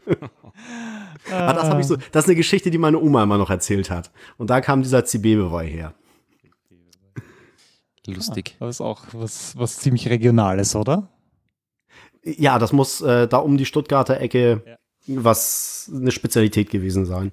[1.30, 4.10] ah, das, ich so, das ist eine Geschichte, die meine Oma immer noch erzählt hat.
[4.36, 5.94] Und da kam dieser Zibebevoy her.
[8.06, 8.56] Lustig.
[8.60, 11.08] Ja, das ist auch was, was ziemlich Regionales, oder?
[12.22, 14.76] Ja, das muss äh, da um die Stuttgarter Ecke ja.
[15.06, 17.32] was eine Spezialität gewesen sein.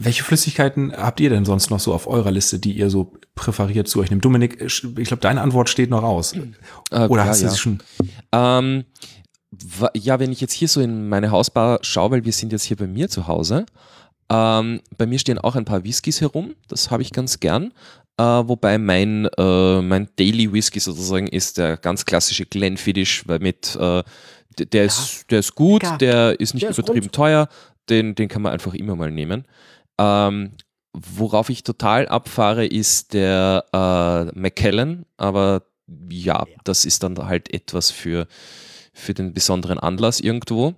[0.00, 3.88] Welche Flüssigkeiten habt ihr denn sonst noch so auf eurer Liste, die ihr so präferiert
[3.88, 4.24] zu euch nehmt?
[4.24, 6.34] Dominik, ich glaube, deine Antwort steht noch aus.
[6.90, 7.50] Äh, Oder ja, hast du ja.
[7.50, 7.82] sie schon?
[8.32, 8.84] Ähm,
[9.94, 12.76] ja, wenn ich jetzt hier so in meine Hausbar schaue, weil wir sind jetzt hier
[12.76, 13.66] bei mir zu Hause,
[14.30, 17.72] ähm, bei mir stehen auch ein paar Whiskys herum, das habe ich ganz gern.
[18.18, 23.76] Äh, wobei mein, äh, mein Daily Whisky sozusagen ist der ganz klassische Glenfiddich, weil mit
[23.76, 24.02] äh,
[24.58, 24.86] der, ja.
[24.86, 25.98] ist, der ist gut, Lecker.
[25.98, 27.48] der ist nicht der übertrieben ist teuer,
[27.88, 29.46] den, den kann man einfach immer mal nehmen.
[29.98, 30.52] Ähm,
[30.92, 35.62] worauf ich total abfahre, ist der äh, McKellen, aber
[36.10, 38.26] ja, das ist dann halt etwas für,
[38.92, 40.74] für den besonderen Anlass irgendwo.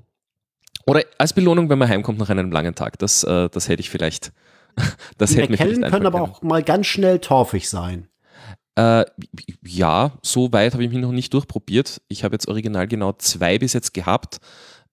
[0.86, 2.98] Oder als Belohnung, wenn man heimkommt nach einem langen Tag.
[2.98, 4.32] Das, äh, das hätte ich vielleicht.
[5.18, 8.08] das Die hätte McKellen können aber auch mal ganz schnell torfig sein.
[8.76, 9.04] Äh,
[9.66, 12.00] ja, so weit habe ich mich noch nicht durchprobiert.
[12.08, 14.38] Ich habe jetzt original genau zwei bis jetzt gehabt.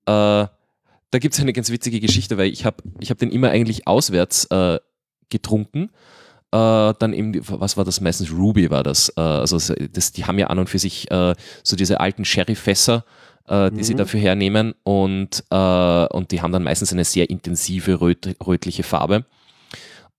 [0.05, 0.47] Äh,
[1.11, 3.87] da gibt es eine ganz witzige Geschichte, weil ich habe ich hab den immer eigentlich
[3.87, 4.79] auswärts äh,
[5.29, 5.89] getrunken.
[6.51, 8.31] Äh, dann eben, was war das meistens?
[8.31, 9.09] Ruby war das.
[9.17, 9.57] Äh, also
[9.91, 13.05] das, die haben ja an und für sich äh, so diese alten Sherry-Fässer,
[13.47, 13.83] äh, die mhm.
[13.83, 18.83] sie dafür hernehmen und, äh, und die haben dann meistens eine sehr intensive röt rötliche
[18.83, 19.25] Farbe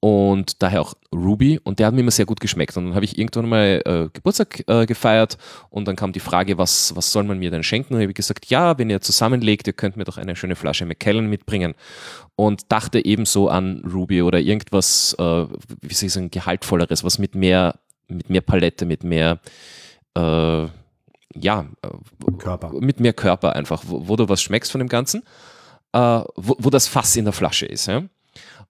[0.01, 3.05] und daher auch Ruby und der hat mir immer sehr gut geschmeckt und dann habe
[3.05, 5.39] ich irgendwann mal äh, Geburtstag äh, gefeiert
[5.71, 8.15] und dann kam die Frage, was, was soll man mir denn schenken und ich habe
[8.15, 11.75] gesagt, ja, wenn ihr zusammenlegt, ihr könnt mir doch eine schöne Flasche McKellen mitbringen
[12.37, 17.35] und dachte ebenso an Ruby oder irgendwas, äh, wie soll ich sagen, gehaltvolleres, was mit
[17.35, 17.75] mehr,
[18.07, 19.41] mit mehr Palette, mit mehr
[20.17, 20.67] äh,
[21.35, 22.73] ja, äh, Körper.
[22.81, 25.23] mit mehr Körper einfach, wo, wo, du was schmeckst von dem Ganzen,
[25.93, 25.99] äh,
[26.37, 27.87] wo, wo das Fass in der Flasche ist.
[27.87, 28.05] Ja?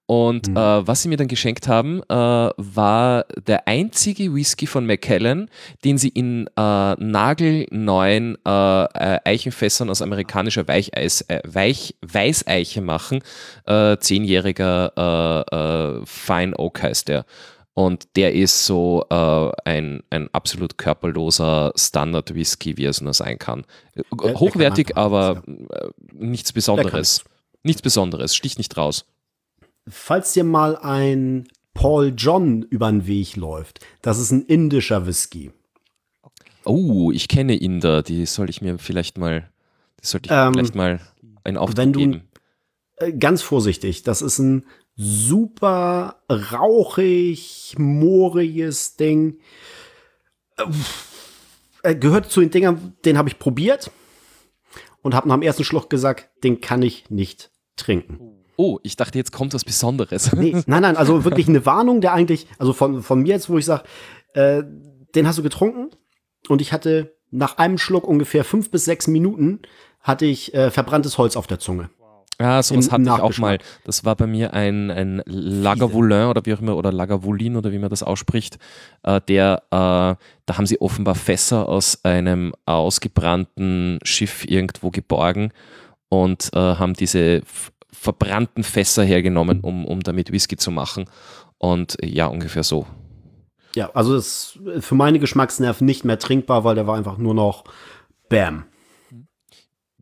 [0.09, 0.57] Und mhm.
[0.57, 5.51] äh, was sie mir dann geschenkt haben, äh, war der einzige Whisky von Macallan,
[5.85, 13.21] den sie in äh, nagelneuen äh, äh, Eichenfässern aus amerikanischer Weicheis, äh, Weich, Weißeiche machen.
[13.99, 17.25] zehnjähriger Fine Oak heißt der.
[17.75, 23.63] Und der ist so ein, ein absolut körperloser Standard-Whisky, wie es nur sein kann.
[24.19, 25.43] Hochwertig, aber
[26.13, 27.23] nichts Besonderes.
[27.61, 29.05] Nichts Besonderes, sticht nicht raus
[29.89, 35.51] falls dir mal ein Paul John über den Weg läuft, das ist ein indischer Whisky.
[36.65, 39.49] Oh, ich kenne Inder, die soll ich mir vielleicht mal,
[40.01, 40.99] die sollte ich ähm, vielleicht mal
[41.43, 42.23] einen Auftrag geben.
[42.97, 49.39] Äh, ganz vorsichtig, das ist ein super rauchig, mooriges Ding.
[51.83, 53.89] Äh, gehört zu den Dingern, den habe ich probiert
[55.01, 59.17] und habe nach dem ersten Schluck gesagt, den kann ich nicht trinken oh, ich dachte,
[59.17, 60.33] jetzt kommt was Besonderes.
[60.33, 63.57] Nee, nein, nein, also wirklich eine Warnung, der eigentlich, also von, von mir jetzt, wo
[63.57, 63.83] ich sage,
[64.33, 64.63] äh,
[65.15, 65.91] den hast du getrunken
[66.49, 69.61] und ich hatte nach einem Schluck ungefähr fünf bis sechs Minuten
[70.01, 71.89] hatte ich äh, verbranntes Holz auf der Zunge.
[72.41, 73.59] Ja, sowas Im, hatte ich auch mal.
[73.85, 77.79] Das war bei mir ein, ein Lagavulin oder wie auch immer, oder Lagavulin oder wie
[77.79, 78.57] man das ausspricht.
[79.03, 79.75] Äh, der, äh,
[80.45, 85.53] da haben sie offenbar Fässer aus einem ausgebrannten Schiff irgendwo geborgen
[86.09, 87.41] und äh, haben diese
[87.99, 91.05] verbrannten Fässer hergenommen, um, um damit Whisky zu machen.
[91.57, 92.87] Und ja, ungefähr so.
[93.75, 97.33] Ja, also das ist für meine Geschmacksnerven nicht mehr trinkbar, weil der war einfach nur
[97.33, 97.65] noch
[98.29, 98.65] Bam.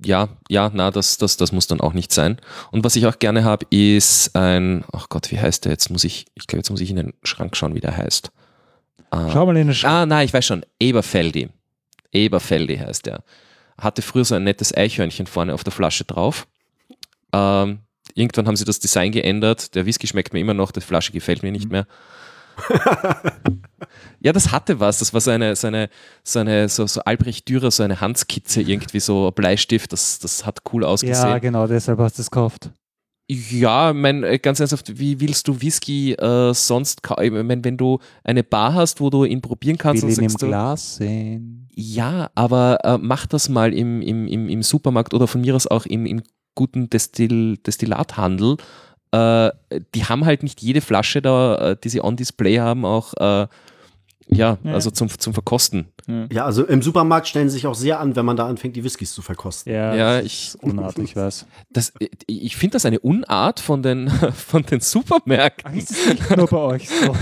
[0.05, 2.37] Ja, ja, na, das, das, das muss dann auch nicht sein.
[2.69, 5.71] Und was ich auch gerne habe, ist ein, ach Gott, wie heißt der?
[5.71, 8.31] Jetzt muss ich, ich glaube, jetzt muss ich in den Schrank schauen, wie der heißt.
[9.09, 9.93] Ah, Schau mal in den Schrank.
[9.93, 10.63] Ah, nein, ich weiß schon.
[10.79, 11.49] Eberfeldi.
[12.11, 13.23] Eberfeldi heißt der.
[13.79, 16.47] Hatte früher so ein nettes Eichhörnchen vorne auf der Flasche drauf.
[17.33, 17.79] Ähm,
[18.17, 19.75] irgendwann haben sie das Design geändert.
[19.75, 21.71] Der Whisky schmeckt mir immer noch, die Flasche gefällt mir nicht mhm.
[21.71, 21.87] mehr.
[24.19, 24.99] ja, das hatte was.
[24.99, 25.89] Das war so eine, so eine,
[26.23, 29.93] so eine so, so Albrecht Dürer, so eine Handskizze, irgendwie so Bleistift.
[29.93, 31.29] Das, das hat cool ausgesehen.
[31.29, 32.71] Ja, genau, deshalb hast du es gekauft.
[33.29, 37.23] Ja, mein, äh, ganz ernsthaft, wie willst du Whisky äh, sonst kaufen?
[37.23, 40.29] Ich mein, wenn du eine Bar hast, wo du ihn probieren kannst, Will und ihn
[40.29, 41.67] im du, Glas sehen.
[41.75, 45.67] Ja, aber äh, mach das mal im, im, im, im Supermarkt oder von mir aus
[45.67, 46.23] auch im, im
[46.57, 48.57] guten Destill Destillathandel,
[49.11, 49.51] äh,
[49.95, 53.47] die haben halt nicht jede Flasche da, äh, die sie on Display haben, auch äh,
[54.29, 55.87] ja, ja, also zum, zum Verkosten.
[56.31, 58.83] Ja, also im Supermarkt stellen sie sich auch sehr an, wenn man da anfängt, die
[58.83, 59.71] Whiskys zu verkosten.
[59.71, 60.55] Ja, ja ich.
[60.61, 61.45] Unart, ich weiß.
[61.69, 61.93] Das,
[62.27, 65.71] ich finde das eine Unart von den, von den Supermärkten.
[65.71, 67.15] Ach, ist das nicht nur bei euch so?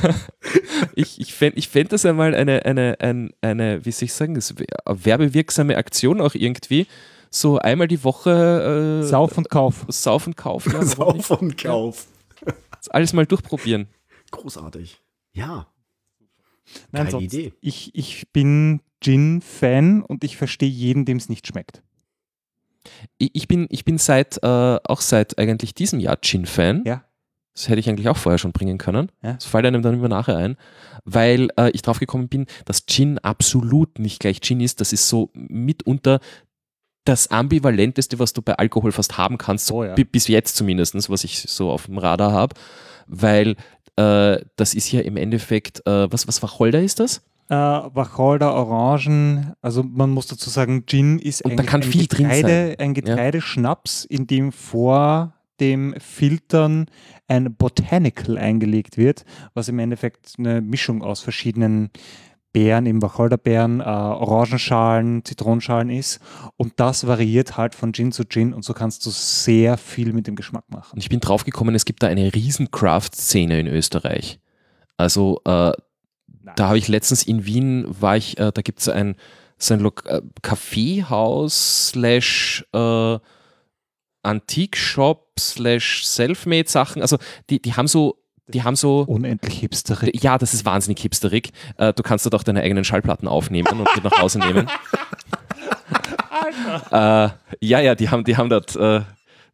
[0.95, 4.33] ich ich fände ich fänd das einmal eine, eine, eine, eine, wie soll ich sagen,
[4.33, 6.87] eine werbewirksame Aktion auch irgendwie
[7.29, 9.85] so einmal die Woche äh, Sauf und Kauf.
[9.89, 10.81] Sauf und Kauf, ja.
[10.85, 12.07] Sauf und Kauf.
[12.45, 12.53] Ja.
[12.89, 13.87] Alles mal durchprobieren.
[14.31, 15.01] Großartig.
[15.33, 15.67] Ja.
[16.91, 17.53] Nein, sonst, Idee.
[17.61, 21.81] Ich, ich bin Gin-Fan und ich verstehe jeden, dem es nicht schmeckt.
[23.17, 26.83] Ich bin, ich bin seit, äh, auch seit eigentlich diesem Jahr Gin-Fan.
[26.85, 27.05] Ja.
[27.53, 29.11] Das hätte ich eigentlich auch vorher schon bringen können.
[29.23, 29.33] Ja.
[29.33, 30.57] Das fällt einem dann immer nachher ein,
[31.05, 34.81] weil äh, ich drauf gekommen bin, dass Gin absolut nicht gleich Gin ist.
[34.81, 36.19] Das ist so mitunter
[37.05, 39.93] das Ambivalenteste, was du bei Alkohol fast haben kannst, Oh ja.
[39.93, 42.55] bi- bis jetzt zumindest, was ich so auf dem Radar habe.
[43.07, 43.55] Weil
[43.95, 47.21] äh, das ist ja im Endeffekt, äh, was, was Wacholder ist das?
[47.47, 54.03] Äh, Wacholder, Orangen, also man muss dazu sagen, Gin ist ein, drin Getreide, ein Getreideschnaps,
[54.05, 56.87] in dem vor dem Filtern
[57.27, 61.91] ein Botanical eingelegt wird, was im Endeffekt eine Mischung aus verschiedenen
[62.55, 66.21] Beeren, eben Wacholderbeeren, äh, Orangenschalen, Zitronenschalen ist.
[66.55, 70.25] Und das variiert halt von Gin zu Gin und so kannst du sehr viel mit
[70.25, 70.93] dem Geschmack machen.
[70.93, 74.39] Und ich bin drauf gekommen, es gibt da eine riesen Craft-Szene in Österreich.
[74.95, 75.73] Also äh,
[76.55, 79.17] da habe ich letztens in Wien, war ich, äh, da gibt es ein,
[79.57, 83.19] so ein Lok äh, Kaffeehaus slash äh,
[84.23, 87.01] Antique-Shop slash Selfmade-Sachen.
[87.01, 87.17] Also
[87.49, 88.15] die, die haben so,
[88.47, 90.21] die haben so, Unendlich hipsterig.
[90.21, 91.51] ja, das ist wahnsinnig hipsterig.
[91.77, 94.67] Äh, du kannst dort auch deine eigenen Schallplatten aufnehmen und mit nach Hause nehmen.
[96.91, 99.01] äh, ja, ja, die haben, die haben dort, äh,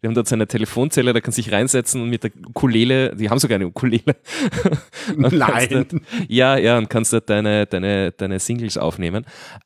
[0.01, 3.15] die haben dort so eine Telefonzelle, da kannst du dich reinsetzen und mit der Ukulele,
[3.15, 4.15] die haben sogar eine Ukulele.
[5.15, 5.67] Nein.
[5.69, 5.95] Dort,
[6.27, 9.25] ja, ja, und kannst dort deine, deine, deine Singles aufnehmen.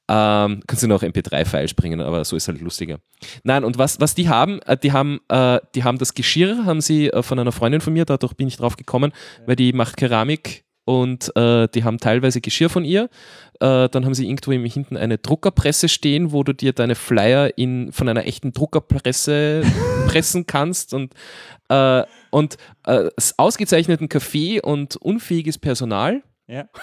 [0.09, 2.99] Ähm, kannst du noch MP3-Files bringen, aber so ist halt lustiger.
[3.43, 6.81] Nein, und was, was die haben, äh, die haben, äh, die haben das Geschirr, haben
[6.81, 9.13] sie äh, von einer Freundin von mir, dadurch bin ich drauf gekommen,
[9.45, 13.09] weil die macht Keramik und äh, die haben teilweise Geschirr von ihr.
[13.59, 17.57] Äh, dann haben sie irgendwo im hinten eine Druckerpresse stehen, wo du dir deine Flyer
[17.57, 19.63] in, von einer echten Druckerpresse
[20.07, 21.13] pressen kannst und,
[21.69, 26.23] äh, und äh, ausgezeichneten Kaffee und unfähiges Personal.
[26.47, 26.69] Ja.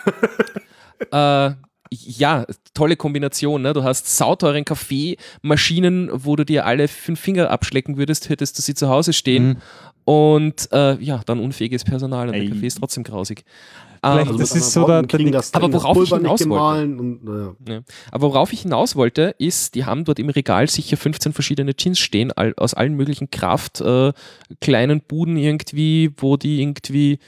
[1.11, 1.55] Äh,
[1.91, 3.63] ja, tolle Kombination.
[3.63, 3.73] Ne?
[3.73, 8.63] Du hast sauteuren Kaffee, Maschinen, wo du dir alle fünf Finger abschlecken würdest, hättest du
[8.63, 9.49] sie zu Hause stehen.
[9.49, 9.57] Mhm.
[10.05, 12.43] Und äh, ja, dann unfähiges Personal und Ey.
[12.43, 13.45] der Kaffee ist trotzdem grausig.
[14.05, 16.49] Vielleicht Ähm, das ist so Worten der- der- das, Aber worauf ich Pulver nicht hinaus
[16.49, 16.97] wollte.
[16.99, 17.83] und naja.
[18.11, 22.01] Aber worauf ich hinaus wollte, ist, die haben dort im Regal sicher 15 verschiedene Gins
[22.01, 24.13] stehen, all, aus allen möglichen Kraft, äh,
[24.61, 27.21] kleinen Buden irgendwie, wo die irgendwie,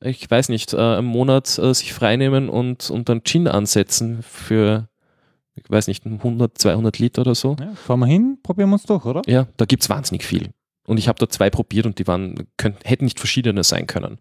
[0.00, 4.88] ich weiß nicht, äh, im Monat äh, sich freinehmen und, und dann Gin ansetzen für,
[5.54, 7.54] ich weiß nicht, 100, 200 Liter oder so.
[7.60, 9.22] Ja, fahren wir hin, probieren wir uns durch, oder?
[9.26, 10.50] Ja, da gibt es wahnsinnig viel.
[10.84, 14.18] Und ich habe dort zwei probiert und die waren, können, hätten nicht verschiedene sein können.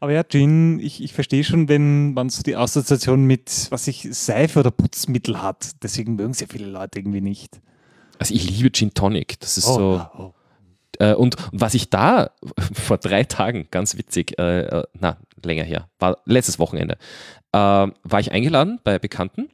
[0.00, 4.08] Aber ja, Gin, ich, ich verstehe schon, wenn man so die Assoziation mit, was ich,
[4.10, 5.82] Seife oder Putzmittel hat.
[5.82, 7.60] Deswegen mögen sehr viele Leute irgendwie nicht.
[8.18, 9.38] Also ich liebe Gin Tonic.
[9.40, 9.98] Das ist so.
[9.98, 10.34] ah, oh.
[10.98, 12.30] Äh, und was ich da
[12.72, 16.96] vor drei Tagen, ganz witzig, äh, äh, na, länger her, war letztes Wochenende,
[17.52, 19.48] äh, war ich eingeladen bei Bekannten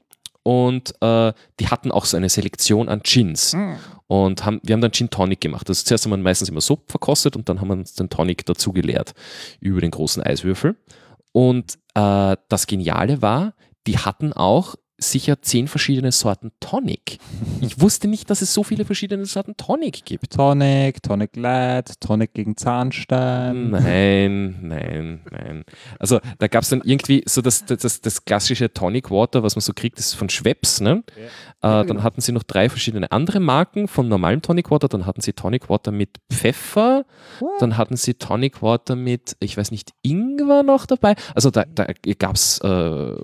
[0.46, 3.78] und äh, die hatten auch so eine Selektion an Gins Hm.
[4.06, 5.68] und haben, wir haben dann Gin Tonic gemacht.
[5.68, 8.46] Das zuerst haben wir meistens immer so verkostet und dann haben wir uns den Tonic
[8.46, 9.14] dazu geleert
[9.58, 10.76] über den großen Eiswürfel.
[11.32, 13.54] Und äh, das Geniale war,
[13.88, 17.18] die hatten auch sicher zehn verschiedene Sorten Tonic.
[17.60, 20.34] Ich wusste nicht, dass es so viele verschiedene Sorten Tonic gibt.
[20.34, 23.70] Tonic, Tonic Light, Tonic gegen Zahnstein.
[23.70, 25.64] Nein, nein, nein.
[25.98, 29.60] Also da gab es dann irgendwie so das, das, das, klassische Tonic Water, was man
[29.60, 30.80] so kriegt, das ist von Schweppes.
[30.80, 31.04] Ne?
[31.60, 34.88] Äh, dann hatten sie noch drei verschiedene andere Marken von normalem Tonic Water.
[34.88, 37.04] Dann hatten sie Tonic Water mit Pfeffer.
[37.60, 41.16] Dann hatten sie Tonic Water mit, ich weiß nicht, Ingwer noch dabei.
[41.34, 41.86] Also da, da
[42.18, 43.16] gab es, äh,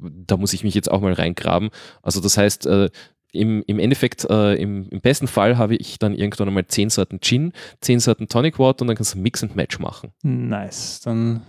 [0.00, 1.70] da muss ich mich jetzt auch mal reingraben.
[2.02, 2.90] Also das heißt, äh,
[3.32, 7.20] im, im Endeffekt, äh, im, im besten Fall habe ich dann irgendwann einmal zehn Sorten
[7.20, 10.12] Gin, zehn Sorten Tonic Water und dann kannst du Mix and Match machen.
[10.22, 11.00] Nice.
[11.04, 11.42] Dann.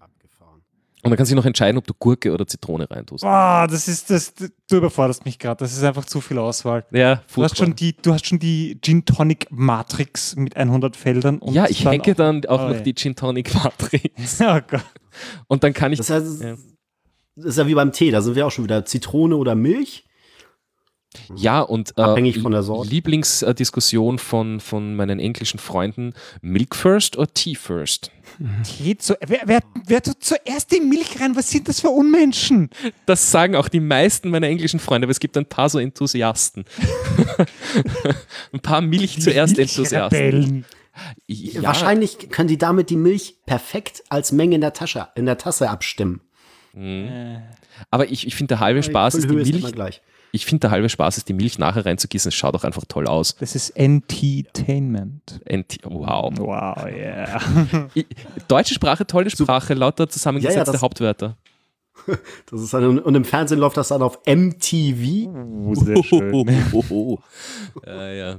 [0.00, 0.62] Abgefahren.
[1.02, 3.24] Und dann kannst du noch entscheiden, ob du Gurke oder Zitrone reintust.
[3.24, 4.32] Ah, das ist das.
[4.34, 5.58] Du überforderst mich gerade.
[5.58, 6.86] Das ist einfach zu viel Auswahl.
[6.92, 11.38] Ja, Du hast, schon die, du hast schon die Gin Tonic Matrix mit 100 Feldern.
[11.40, 12.80] Und ja, ich dann hacke dann auch Oh, noch ja.
[12.80, 14.40] die Gin Tonic Matrix.
[14.40, 14.84] Oh Gott.
[15.48, 15.98] Und dann kann ich.
[15.98, 16.54] Das heißt, Ja.
[17.38, 20.04] Das ist ja wie beim Tee, da sind wir auch schon wieder Zitrone oder Milch.
[21.34, 22.90] Ja, und äh, Abhängig von der Sorte.
[22.90, 26.12] Lieblingsdiskussion von, von meinen englischen Freunden:
[26.42, 28.10] Milk first oder Tea first?
[28.62, 31.34] Tee zu, wer, wer, wer tut zuerst die Milch rein?
[31.34, 32.68] Was sind das für Unmenschen?
[33.06, 36.66] Das sagen auch die meisten meiner englischen Freunde, aber es gibt ein paar so Enthusiasten.
[38.52, 40.66] ein paar Milch zuerst Enthusiasten.
[41.26, 45.38] Ja, Wahrscheinlich können die damit die Milch perfekt als Menge in der Tasche, in der
[45.38, 46.20] Tasse abstimmen.
[47.90, 49.72] Aber ich, ich finde, der halbe Spaß ist die ist Milch.
[49.72, 50.02] gleich.
[50.30, 52.28] Ich finde, der halbe Spaß ist, die Milch nachher reinzugießen.
[52.28, 53.34] Es schaut auch einfach toll aus.
[53.36, 55.40] Das ist Entertainment.
[55.46, 56.32] Ent wow.
[56.36, 57.40] Wow, yeah.
[58.48, 61.36] Deutsche Sprache, tolle Sprache, lauter zusammengefasste Ja, ja, das- Hauptwörter.
[62.50, 65.28] Das ist dann, und im Fernsehen läuft das dann auf MTV.
[65.28, 66.48] Oh, sehr schön.
[67.86, 68.36] äh, ja.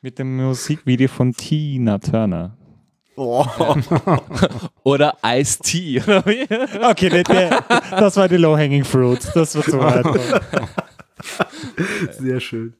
[0.00, 2.56] Mit dem Musikvideo von Tina Turner.
[3.16, 3.44] Oh.
[4.84, 6.02] Oder Ice-T.
[6.82, 9.20] Okay, der, der, das war die Low-Hanging Fruit.
[9.34, 10.06] Das war zu weit.
[12.18, 12.74] Sehr schön.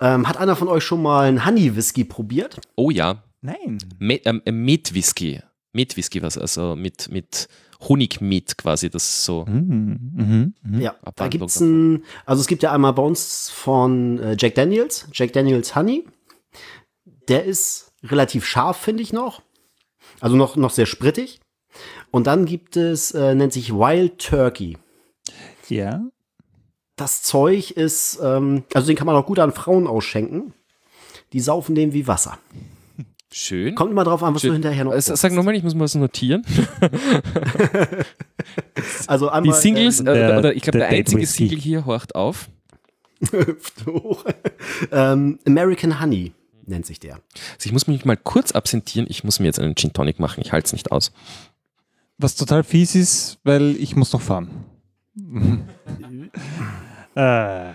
[0.00, 2.60] Ähm, hat einer von euch schon mal einen Honey Whisky probiert?
[2.76, 3.22] oh ja.
[3.40, 3.78] Nein.
[3.98, 5.40] Met, ähm, Met-Whisky.
[5.72, 7.48] Met-Whisky, was also mit, mit
[7.88, 9.44] Honigmet quasi, das ist so.
[9.46, 10.10] Mhm.
[10.14, 10.54] Mhm.
[10.62, 10.80] Mhm.
[10.80, 14.56] Ja, da Abwandlung gibt's ein, also es gibt ja einmal bei uns von äh, Jack
[14.56, 16.04] Daniels, Jack Daniels Honey.
[17.28, 19.42] Der ist relativ scharf, finde ich noch.
[20.20, 21.40] Also noch, noch sehr sprittig.
[22.10, 24.78] Und dann gibt es, äh, nennt sich Wild Turkey.
[25.68, 26.02] Ja.
[26.96, 30.54] Das Zeug ist, ähm, also den kann man auch gut an Frauen ausschenken.
[31.32, 32.38] Die saufen den wie Wasser.
[33.30, 33.74] Schön.
[33.74, 34.48] Kommt immer drauf an, was Schön.
[34.50, 36.44] du hinterher noch Äh, Sag nochmal, ich muss mal was notieren.
[39.06, 41.26] Also Die einmal, Singles, ähm, äh, der- oder ich glaube, der der einzige.
[41.26, 42.48] Single hier horcht auf.
[44.92, 46.32] ähm, American Honey
[46.68, 47.14] nennt sich der.
[47.14, 49.06] Also ich muss mich mal kurz absentieren.
[49.08, 50.40] Ich muss mir jetzt einen Gin Tonic machen.
[50.40, 51.12] Ich halte es nicht aus.
[52.18, 54.48] Was total fies ist, weil ich muss noch fahren.
[57.14, 57.72] äh,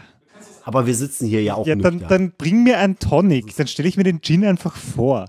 [0.64, 3.56] Aber wir sitzen hier ja auch ja, dann, dann bring mir einen Tonic.
[3.56, 5.28] Dann stelle ich mir den Gin einfach vor.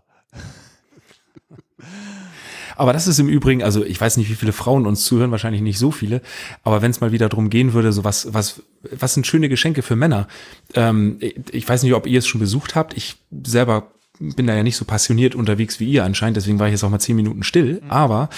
[2.77, 5.63] Aber das ist im Übrigen, also ich weiß nicht, wie viele Frauen uns zuhören, wahrscheinlich
[5.63, 6.21] nicht so viele,
[6.63, 9.83] aber wenn es mal wieder drum gehen würde, so was, was, was sind schöne Geschenke
[9.83, 10.29] für Männer?
[10.75, 11.19] Ähm,
[11.51, 12.97] ich weiß nicht, ob ihr es schon besucht habt.
[12.97, 13.91] Ich selber
[14.21, 16.91] bin da ja nicht so passioniert unterwegs wie ihr anscheinend, deswegen war ich jetzt auch
[16.91, 17.83] mal zehn Minuten still.
[17.89, 18.29] Aber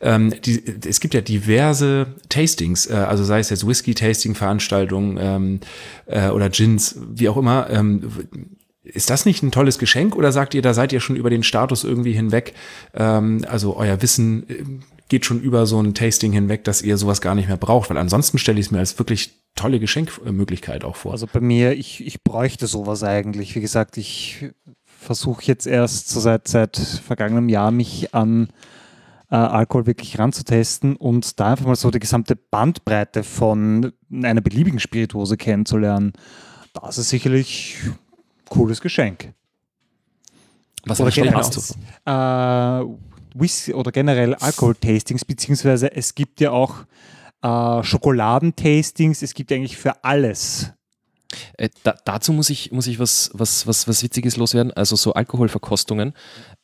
[0.00, 5.60] ähm, die, es gibt ja diverse Tastings, äh, also sei es jetzt Whisky-Tasting-Veranstaltungen ähm,
[6.06, 7.70] äh, oder Gins, wie auch immer.
[7.70, 8.10] Ähm,
[8.82, 11.42] ist das nicht ein tolles Geschenk oder sagt ihr, da seid ihr schon über den
[11.42, 12.54] Status irgendwie hinweg?
[12.94, 14.64] Ähm, also euer Wissen äh,
[15.08, 17.98] geht schon über so ein Tasting hinweg, dass ihr sowas gar nicht mehr braucht, weil
[17.98, 21.12] ansonsten stelle ich es mir als wirklich tolle Geschenkmöglichkeit auch vor.
[21.12, 23.54] Also bei mir, ich, ich bräuchte sowas eigentlich.
[23.54, 24.50] Wie gesagt, ich
[24.86, 28.48] versuche jetzt erst so seit, seit vergangenem Jahr mich an
[29.30, 34.78] äh, Alkohol wirklich ranzutesten und da einfach mal so die gesamte Bandbreite von einer beliebigen
[34.78, 36.12] Spirituose kennenzulernen.
[36.72, 37.78] Das ist sicherlich
[38.50, 39.32] cooles Geschenk.
[40.84, 42.10] Was Oder generell, Hast du?
[42.10, 42.96] äh,
[43.34, 46.84] Whisky oder generell Alkohol-Tastings, beziehungsweise es gibt ja auch
[47.42, 50.72] äh, Schokoladentastings, es gibt eigentlich für alles.
[51.56, 54.72] Äh, da, dazu muss ich, muss ich was, was, was, was Witziges loswerden.
[54.72, 56.10] Also so Alkoholverkostungen.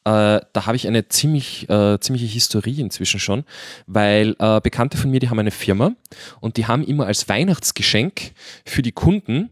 [0.04, 3.44] Äh, da habe ich eine ziemlich, äh, ziemliche Historie inzwischen schon,
[3.86, 5.92] weil äh, Bekannte von mir, die haben eine Firma
[6.40, 8.32] und die haben immer als Weihnachtsgeschenk
[8.64, 9.50] für die Kunden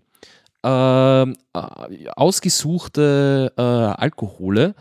[0.64, 4.74] ähm, äh, ausgesuchte äh, Alkohole.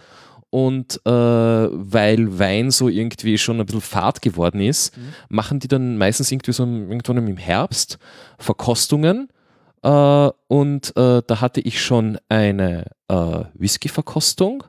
[0.49, 4.93] Und äh, weil Wein so irgendwie schon ein bisschen fad geworden ist,
[5.27, 7.97] machen die dann meistens irgendwie so im- irgendwann im Herbst
[8.37, 9.29] Verkostungen.
[9.81, 14.63] Äh, und äh, da hatte ich schon eine äh, Whisky-Verkostung,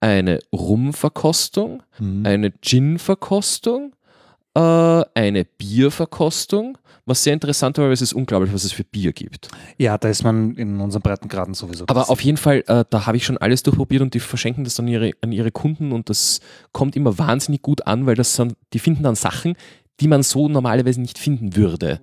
[0.00, 1.84] eine Rum-Verkostung,
[2.24, 3.94] eine Gin-Verkostung,
[4.54, 9.48] eine Bierverkostung, was sehr interessant war, weil es ist unglaublich, was es für Bier gibt.
[9.76, 11.84] Ja, da ist man in unseren Breitengraden sowieso.
[11.88, 14.74] Aber auf jeden Fall, äh, da habe ich schon alles durchprobiert und die verschenken das
[14.76, 16.40] dann ihre, an ihre Kunden und das
[16.72, 19.56] kommt immer wahnsinnig gut an, weil das dann, die finden dann Sachen,
[20.00, 22.00] die man so normalerweise nicht finden würde.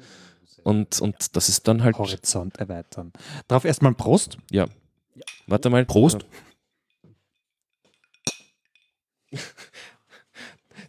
[0.63, 1.97] Und, und das ist dann halt.
[1.97, 3.13] Horizont erweitern.
[3.47, 4.37] Darauf erstmal Prost.
[4.51, 4.67] Ja.
[5.47, 5.85] Warte mal.
[5.85, 6.25] Prost.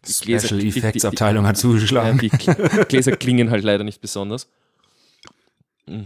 [0.07, 2.19] Die Gläser- Special die- die- Effects Abteilung hat Ja, zugeschlagen.
[2.19, 2.29] die
[2.89, 4.49] Gläser klingen halt leider nicht besonders.
[5.87, 6.03] Mm.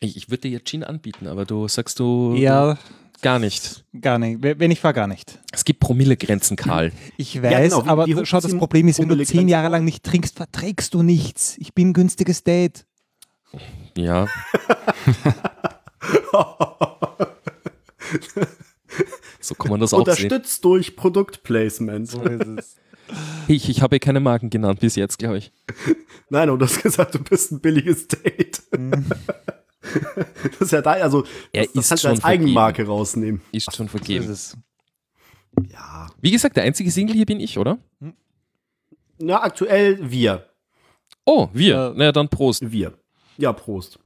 [0.00, 2.76] Ich, ich würde dir jetzt Gin anbieten, aber du sagst du Ja,
[3.22, 3.84] gar nicht.
[4.00, 4.42] gar nicht.
[4.42, 5.38] Wenn ich war, gar nicht.
[5.52, 6.92] Es gibt Promillegrenzen, Karl.
[7.16, 9.68] Ich weiß, genau, wie- aber wie schau, ist das Problem ist, wenn du zehn Jahre
[9.68, 11.56] lang nicht trinkst, verträgst du nichts.
[11.58, 12.84] Ich bin ein günstiges Date.
[13.96, 14.26] Ja.
[19.40, 20.24] so kann man das auch sehen.
[20.24, 22.10] Unterstützt durch Produktplacement.
[23.48, 25.52] Ich, ich habe keine Marken genannt bis jetzt, glaube ich.
[26.30, 28.62] Nein, und du hast gesagt, du bist ein billiges Date.
[30.42, 33.40] das ist ja da, also Er das, das kannst du als Eigenmarke rausnehmen.
[33.52, 34.28] Ist schon vergeben.
[34.28, 34.56] ist
[35.70, 36.08] Ja.
[36.20, 37.78] Wie gesagt, der einzige Single hier bin ich, oder?
[39.18, 40.46] Na, aktuell wir.
[41.24, 41.92] Oh, wir.
[41.94, 42.70] Äh, naja, dann Prost.
[42.70, 42.94] Wir.
[43.38, 43.98] Ja, Prost.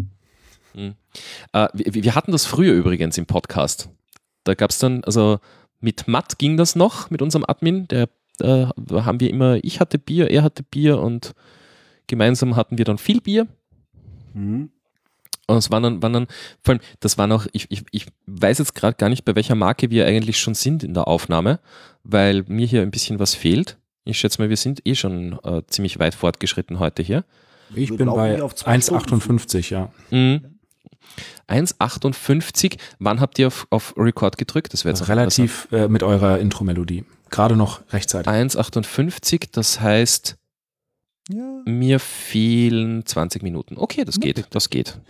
[0.75, 3.89] Äh, wir, wir hatten das früher übrigens im Podcast.
[4.45, 5.39] Da gab es dann, also
[5.81, 7.89] mit Matt ging das noch, mit unserem Admin.
[7.89, 8.09] Der
[8.41, 8.73] da
[9.05, 11.33] haben wir immer, ich hatte Bier, er hatte Bier und
[12.07, 13.47] gemeinsam hatten wir dann viel Bier.
[14.35, 14.71] Mhm.
[15.47, 16.27] Und es waren dann, waren dann,
[16.63, 19.57] vor allem, das waren auch, ich, ich, ich weiß jetzt gerade gar nicht, bei welcher
[19.57, 21.59] Marke wir eigentlich schon sind in der Aufnahme,
[22.05, 23.77] weil mir hier ein bisschen was fehlt.
[24.05, 27.25] Ich schätze mal, wir sind eh schon äh, ziemlich weit fortgeschritten heute hier.
[27.75, 29.93] Ich bin bei 1,58, ja.
[30.11, 30.59] Mhm.
[31.49, 32.79] 1,58.
[32.99, 34.73] Wann habt ihr auf, auf Record gedrückt?
[34.73, 37.05] Das wäre jetzt relativ äh, mit eurer Intro-Melodie.
[37.31, 38.31] Gerade noch rechtzeitig.
[38.31, 40.37] 1,58, das heißt,
[41.29, 41.63] ja.
[41.65, 43.77] mir fehlen 20 Minuten.
[43.79, 44.99] Okay, das geht, das geht.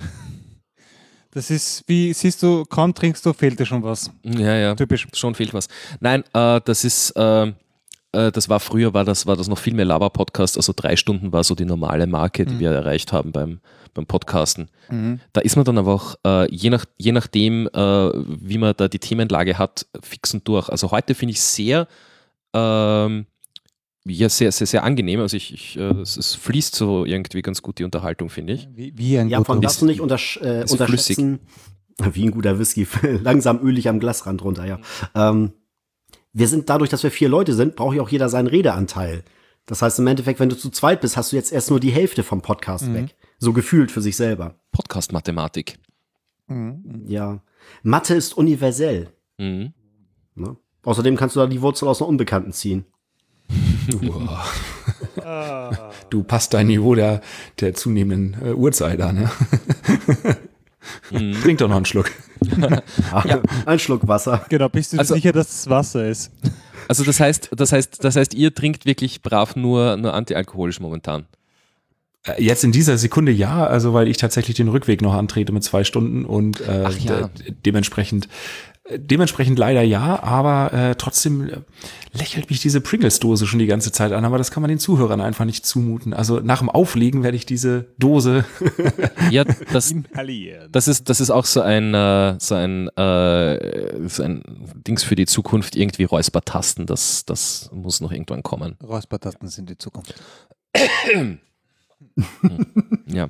[1.33, 4.11] Das ist, wie siehst du, kaum trinkst du, fehlt dir schon was.
[4.25, 4.75] Ja, ja.
[4.75, 5.07] Typisch.
[5.15, 5.69] Schon fehlt was.
[6.01, 7.53] Nein, äh, das ist, äh,
[8.13, 10.57] äh, das war früher, war das, war das noch viel mehr Laber-Podcast.
[10.57, 12.61] Also drei Stunden war so die normale Marke, die mhm.
[12.61, 13.61] wir erreicht haben beim,
[13.95, 14.71] beim Podcasten.
[14.91, 15.21] Mhm.
[15.33, 18.89] Da ist man dann aber auch, äh, je, nach, je nachdem, äh, wie man da
[18.89, 20.69] die Themenlage hat, fix und durch.
[20.69, 21.87] Also heute finde ich sehr,
[22.55, 23.27] ähm,
[24.05, 25.21] ja, sehr, sehr, sehr angenehm.
[25.21, 28.69] Also ich, ich äh, es, fließt so irgendwie ganz gut die Unterhaltung, finde ich.
[28.73, 31.39] Wie, wie ein ja, von darfst du nicht untersch äh, unterschätzen.
[31.39, 31.41] Flüssig.
[32.15, 32.87] Wie ein guter Whisky,
[33.23, 34.79] langsam ölig am Glasrand runter, ja.
[35.15, 35.53] Ähm,
[36.33, 39.23] wir sind dadurch, dass wir vier Leute sind, braucht ja auch jeder seinen Redeanteil.
[39.67, 41.91] Das heißt im Endeffekt, wenn du zu zweit bist, hast du jetzt erst nur die
[41.91, 42.95] Hälfte vom Podcast mhm.
[42.95, 43.17] weg.
[43.39, 44.55] So gefühlt für sich selber.
[44.73, 45.79] Podcast-Mathematik.
[46.47, 47.05] Mhm.
[47.07, 47.43] Ja.
[47.83, 49.11] Mathe ist universell.
[49.39, 49.73] Mhm.
[50.35, 50.57] Ne?
[50.83, 52.85] Außerdem kannst du da die Wurzel aus einer Unbekannten ziehen.
[56.11, 57.21] du passt dein Niveau der,
[57.61, 59.17] der zunehmenden äh, Uhrzeit an.
[59.17, 59.31] Ne?
[61.11, 61.35] Mhm.
[61.43, 62.11] Trink doch noch einen Schluck.
[62.61, 63.43] ja.
[63.67, 64.45] Ein Schluck Wasser.
[64.49, 66.33] Genau, bist du also, sicher, dass es Wasser ist?
[66.89, 71.27] Also das heißt, das heißt, das heißt, ihr trinkt wirklich brav nur, nur antialkoholisch momentan.
[72.25, 75.65] Äh, jetzt in dieser Sekunde ja, also weil ich tatsächlich den Rückweg noch antrete mit
[75.65, 77.29] zwei Stunden und äh, ja.
[77.29, 78.29] de dementsprechend
[78.97, 81.59] Dementsprechend leider ja, aber äh, trotzdem äh,
[82.13, 85.21] lächelt mich diese Pringles-Dose schon die ganze Zeit an, aber das kann man den Zuhörern
[85.21, 86.13] einfach nicht zumuten.
[86.13, 88.45] Also nach dem Auflegen werde ich diese Dose.
[89.31, 89.95] ja, das,
[90.71, 94.43] das, ist, das ist auch so ein, äh, so ein, äh, so ein
[94.87, 98.77] Dings für die Zukunft, irgendwie Räuspertasten, das, das muss noch irgendwann kommen.
[98.83, 100.15] Räuspertasten sind die Zukunft.
[103.07, 103.29] ja.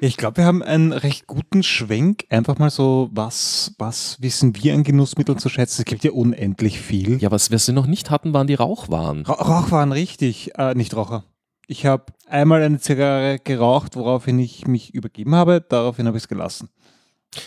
[0.00, 2.24] Ich glaube, wir haben einen recht guten Schwenk.
[2.28, 5.82] Einfach mal so, was, was wissen wir an Genussmitteln zu schätzen?
[5.82, 7.20] Es gibt ja unendlich viel.
[7.22, 9.24] Ja, was wir sie noch nicht hatten, waren die Rauchwaren.
[9.24, 10.58] Ra Rauchwaren, richtig.
[10.58, 11.24] Äh, nicht Raucher.
[11.66, 15.64] Ich habe einmal eine Zigarre geraucht, woraufhin ich mich übergeben habe.
[15.66, 16.68] Daraufhin habe ich es gelassen.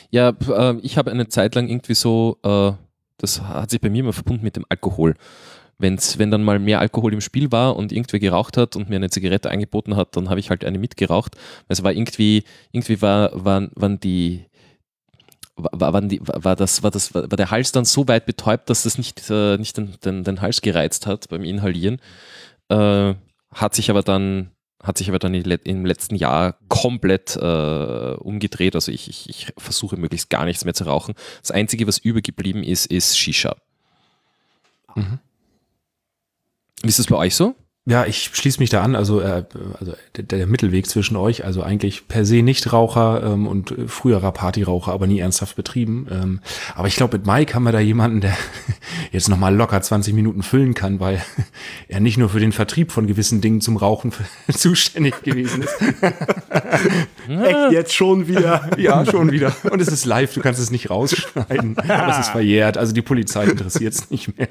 [0.10, 2.72] Ja, äh, ich habe eine Zeit lang irgendwie so, äh,
[3.18, 5.14] das hat sich bei mir immer verbunden mit dem Alkohol
[5.80, 8.96] wenn's, wenn dann mal mehr Alkohol im Spiel war und irgendwer geraucht hat und mir
[8.96, 11.36] eine Zigarette angeboten hat, dann habe ich halt eine mitgeraucht.
[11.68, 14.46] Es war irgendwie, irgendwie war, waren, waren die,
[15.56, 18.84] war, waren die, war, das, war, das, war der Hals dann so weit betäubt, dass
[18.84, 22.00] das nicht, äh, nicht den, den, den Hals gereizt hat beim Inhalieren.
[22.70, 23.14] Äh,
[23.52, 24.52] hat sich aber dann,
[24.82, 28.76] hat sich aber dann im letzten Jahr komplett äh, umgedreht.
[28.76, 31.14] Also ich, ich, ich versuche möglichst gar nichts mehr zu rauchen.
[31.42, 33.56] Das Einzige, was übergeblieben ist, ist Shisha.
[34.96, 35.20] Mhm.
[36.82, 37.56] Wie ist das bei euch so?
[37.90, 38.98] Ja, ich schließe mich da an.
[38.98, 39.46] Also, äh,
[39.80, 44.92] also der, der Mittelweg zwischen euch, also eigentlich per se Nichtraucher ähm, und früherer Partyraucher,
[44.92, 46.06] aber nie ernsthaft betrieben.
[46.12, 46.42] Ähm,
[46.76, 48.36] aber ich glaube, mit Mike haben wir da jemanden, der
[49.14, 51.24] jetzt nochmal locker 20 Minuten füllen kann, weil
[51.88, 54.12] er nicht nur für den Vertrieb von gewissen Dingen zum Rauchen
[54.52, 55.82] zuständig gewesen ist.
[57.30, 58.70] Echt jetzt schon wieder?
[58.78, 59.56] Ja, schon wieder.
[59.72, 61.78] Und es ist live, du kannst es nicht rausschneiden.
[61.80, 64.50] Aber es ist verjährt, also die Polizei interessiert es nicht mehr.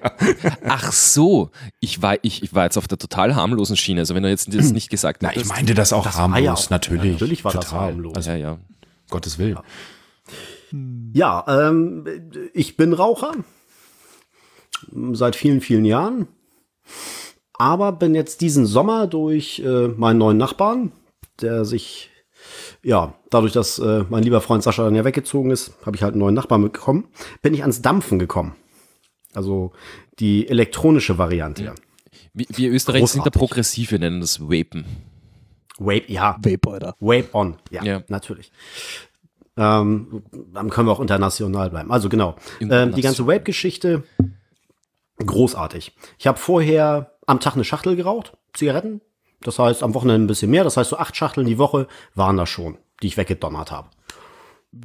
[0.66, 1.50] Ach so,
[1.80, 4.00] ich war, ich, ich war jetzt auf der total total harmlosen Schiene.
[4.00, 5.36] Also wenn du jetzt das nicht gesagt hättest.
[5.36, 7.12] Na, ich meinte das auch das harmlos, ja auch, natürlich.
[7.12, 7.64] natürlich war total.
[7.64, 8.14] das harmlos.
[8.14, 8.58] Also, ja, ja.
[9.10, 9.58] Gottes Willen.
[11.12, 12.04] Ja, ja ähm,
[12.52, 13.32] ich bin Raucher.
[15.12, 16.28] Seit vielen, vielen Jahren.
[17.54, 20.92] Aber bin jetzt diesen Sommer durch äh, meinen neuen Nachbarn,
[21.40, 22.10] der sich,
[22.82, 26.12] ja, dadurch, dass äh, mein lieber Freund Sascha dann ja weggezogen ist, habe ich halt
[26.12, 27.08] einen neuen Nachbarn mitbekommen,
[27.40, 28.54] bin ich ans Dampfen gekommen.
[29.32, 29.72] Also
[30.18, 31.74] die elektronische Variante.
[32.36, 34.84] Wir, wir Österreicher sind da progressiv, wir nennen das Vapen.
[35.78, 36.36] Vape, ja.
[36.38, 36.94] Vape, oder?
[37.00, 38.02] Vape on, ja, ja.
[38.08, 38.52] natürlich.
[39.56, 40.22] Ähm,
[40.52, 41.90] dann können wir auch international bleiben.
[41.90, 42.36] Also genau.
[42.60, 44.04] Ähm, die ganze Vape-Geschichte,
[45.16, 45.96] großartig.
[46.18, 49.00] Ich habe vorher am Tag eine Schachtel geraucht, Zigaretten.
[49.40, 50.64] Das heißt, am Wochenende ein bisschen mehr.
[50.64, 53.88] Das heißt, so acht Schachteln die Woche waren das schon, die ich weggedonnert habe.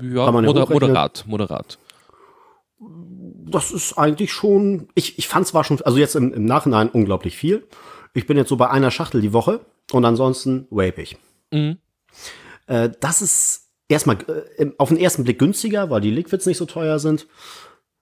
[0.02, 1.78] Ja, moder moderat, moderat
[3.52, 6.90] das ist eigentlich schon, ich, ich fand es war schon, also jetzt im, im Nachhinein
[6.90, 7.68] unglaublich viel.
[8.14, 9.62] Ich bin jetzt so bei einer Schachtel die Woche
[9.92, 11.18] und ansonsten vape ich.
[11.52, 11.78] Mhm.
[12.68, 14.18] Äh, das ist erstmal
[14.58, 17.28] äh, auf den ersten Blick günstiger, weil die Liquids nicht so teuer sind.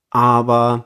[0.10, 0.86] Aber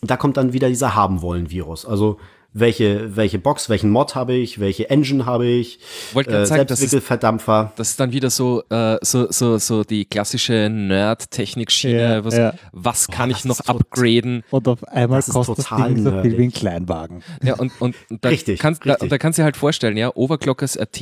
[0.00, 1.86] da kommt dann wieder dieser Haben wollen Virus.
[1.86, 2.18] Also
[2.54, 5.78] welche, welche Box, welchen Mod habe ich, welche Engine habe ich,
[6.12, 7.72] Wollte äh, sagen, das ist, Selbstwickelverdampfer.
[7.76, 12.02] das ist dann wieder so, äh, so, so, so die klassische Nerd-Technik-Schiene.
[12.02, 12.54] Ja, was, ja.
[12.72, 14.44] was Boah, kann ich das noch upgraden?
[14.50, 17.22] Und auf einmal Das kostet das Ding so viel wie ein Kleinwagen.
[17.42, 19.02] Ja, und, und, und da Richtig, kannst, da, richtig.
[19.04, 21.00] und da kannst du dir halt vorstellen, ja, Overclockers AT,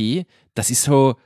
[0.55, 1.17] das ist so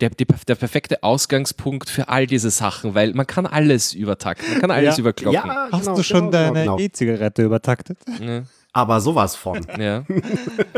[0.00, 4.60] der, die, der perfekte Ausgangspunkt für all diese Sachen, weil man kann alles übertakten, man
[4.60, 5.00] kann alles Ja.
[5.02, 5.34] überklocken.
[5.34, 6.78] Ja, Hast genau, du schon genau, genau, deine genau.
[6.78, 7.98] E-Zigarette übertaktet?
[8.20, 8.42] Ja.
[8.76, 9.66] Aber sowas von.
[9.78, 10.04] Ja.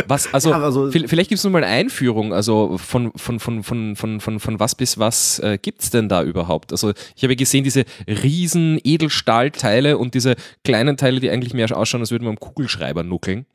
[0.07, 3.41] Was, also, Ja, so- vi- vielleicht gibt es nur mal eine Einführung, also von, von,
[3.41, 6.71] von, von, von, von, von was bis was äh, gibt es denn da überhaupt?
[6.71, 12.01] Also ich habe gesehen, diese riesen Edelstahlteile und diese kleinen Teile, die eigentlich mehr ausschauen,
[12.03, 13.47] als würden wir am Kugelschreiber nuckeln.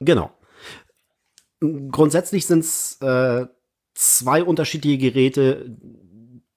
[0.00, 0.30] Genau.
[1.90, 3.46] Grundsätzlich sind es äh,
[3.94, 5.76] zwei unterschiedliche Geräte,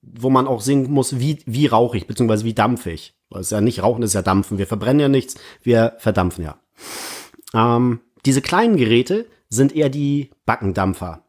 [0.01, 3.15] wo man auch sehen muss, wie, wie rauchig, beziehungsweise wie dampfig.
[3.29, 4.57] Weil es ja nicht rauchen, es ist ja dampfen.
[4.57, 6.59] Wir verbrennen ja nichts, wir verdampfen ja.
[7.53, 11.23] Ähm, diese kleinen Geräte sind eher die Backendampfer.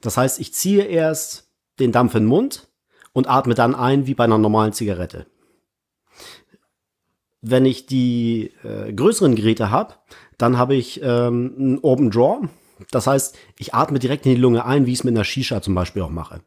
[0.00, 2.68] Das heißt, ich ziehe erst den Dampf in den Mund
[3.12, 5.26] und atme dann ein wie bei einer normalen Zigarette.
[7.42, 9.94] Wenn ich die äh, größeren Geräte habe,
[10.38, 12.48] dann habe ich ähm, einen Open Draw.
[12.90, 15.62] Das heißt, ich atme direkt in die Lunge ein, wie ich es mit einer Shisha
[15.62, 16.40] zum Beispiel auch mache.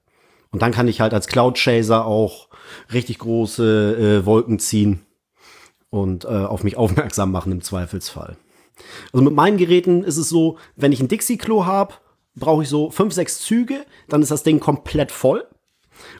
[0.51, 2.49] Und dann kann ich halt als Cloud Chaser auch
[2.91, 5.05] richtig große äh, Wolken ziehen
[5.89, 8.37] und äh, auf mich aufmerksam machen im Zweifelsfall.
[9.11, 11.95] Also mit meinen Geräten ist es so, wenn ich ein Dixie-Klo habe,
[12.35, 15.47] brauche ich so fünf, sechs Züge, dann ist das Ding komplett voll.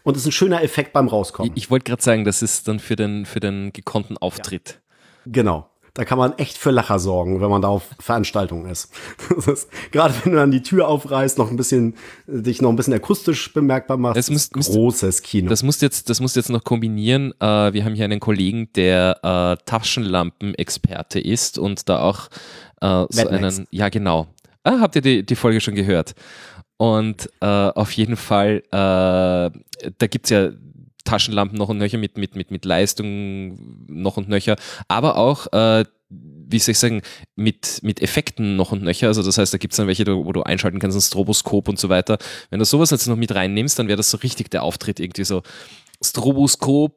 [0.04, 1.54] Und es ist ein schöner Effekt beim Rauskommen.
[1.56, 4.82] Ich, ich wollte gerade sagen, das ist dann für den, für den gekonnten Auftritt.
[5.26, 5.69] Genau.
[5.94, 8.90] Da kann man echt für Lacher sorgen, wenn man da auf Veranstaltungen ist.
[9.48, 11.96] Ist gerade wenn du dann die Tür aufreißt, noch ein bisschen,
[12.28, 14.18] äh, dich noch ein bisschen akustisch bemerkbar machst.
[14.18, 15.50] Das müsst- großes Kino.
[15.50, 17.34] Das musst du jetzt, das musst jetzt noch kombinieren.
[17.40, 22.28] Äh, wir haben hier einen Kollegen, der äh, Taschenlampenexperte ist und da auch
[22.82, 23.58] äh, so Mad Max.
[23.58, 24.28] einen, ja genau.
[24.64, 26.14] Ah, habt ihr die, die Folge schon gehört?
[26.78, 30.50] Und äh, auf jeden Fall, äh, da gibt's ja
[31.10, 34.56] Taschenlampen noch und nöcher mit, mit, mit, mit Leistung noch und nöcher,
[34.88, 37.02] aber auch, äh, wie soll ich sagen,
[37.36, 39.08] mit, mit Effekten noch und nöcher.
[39.08, 41.90] Also das heißt, da gibt's dann welche, wo du einschalten kannst, ein Stroboskop und so
[41.90, 42.18] weiter.
[42.50, 45.24] Wenn du sowas jetzt noch mit reinnimmst, dann wäre das so richtig der Auftritt irgendwie
[45.24, 45.44] so
[46.02, 46.94] Stroboskop,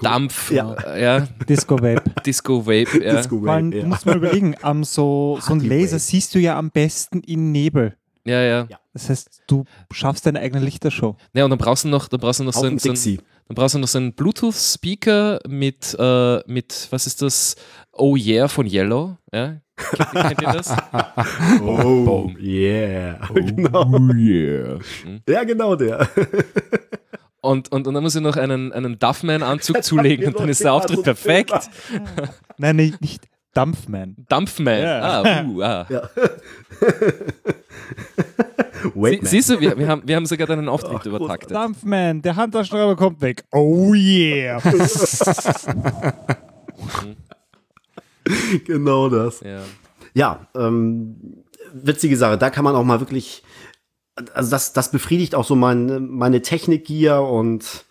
[0.00, 0.96] Dampf, Ja.
[0.96, 2.04] ja, Disco Vape.
[2.24, 3.16] Disco Vape, ja.
[3.16, 6.38] Disco Vor allem, Wave, du musst mal überlegen, ähm, so, so ein Laser siehst du
[6.38, 7.96] ja am besten in Nebel.
[8.24, 8.66] ja, ja.
[8.70, 8.78] Ja.
[8.92, 11.16] Das heißt, du schaffst deine eigene Lichtershow.
[11.34, 12.94] Ja, und dann brauchst du noch, dann brauchst du noch Auf so, ein, so, ein,
[12.94, 13.18] Dixie.
[13.48, 17.56] Dann brauchst du noch so einen Bluetooth-Speaker mit, äh, mit, was ist das?
[17.92, 19.16] Oh yeah von Yellow.
[19.32, 19.60] Ja?
[19.76, 20.74] Kennt, kennt ihr das?
[21.60, 23.18] Oh, yeah.
[23.34, 23.98] genau.
[24.14, 24.78] yeah.
[25.28, 26.08] Ja, genau der.
[27.44, 30.72] Und, und, und dann muss ich noch einen, einen Duffman-Anzug zulegen und dann ist der
[30.72, 31.52] Auftritt so perfekt.
[32.56, 34.16] Nein, nicht, nicht Dampfman.
[34.28, 34.82] Dumpfman.
[34.82, 35.22] Ja.
[35.22, 35.86] Ah, uh, ah.
[35.90, 36.08] Ja.
[38.84, 41.50] Sie, Wait, siehst du, wir, wir, haben, wir haben sogar deinen Auftritt Ach, übertaktet.
[41.52, 43.44] Dampfman, der Handtaschenschreiber kommt weg.
[43.50, 44.60] Oh yeah.
[48.66, 49.40] genau das.
[49.40, 49.62] Ja.
[50.14, 52.38] Ja, ähm, witzige Sache.
[52.38, 53.42] Da kann man auch mal wirklich,
[54.32, 57.84] also das, das befriedigt auch so mein, meine Technikgier und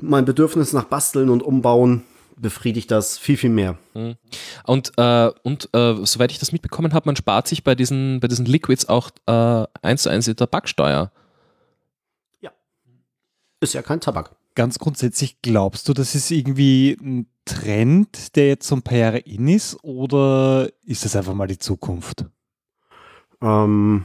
[0.00, 2.04] mein Bedürfnis nach Basteln und Umbauen
[2.40, 3.78] befriedigt das viel, viel mehr.
[4.64, 8.28] Und, äh, und äh, soweit ich das mitbekommen habe, man spart sich bei diesen, bei
[8.28, 11.10] diesen Liquids auch äh, 1 zu 1 Liter Backsteuer.
[13.60, 14.36] Ist ja kein Tabak.
[14.54, 19.18] Ganz grundsätzlich glaubst du, das ist irgendwie ein Trend, der jetzt so ein paar Jahre
[19.18, 22.24] in ist, oder ist das einfach mal die Zukunft?
[23.40, 24.04] Ähm,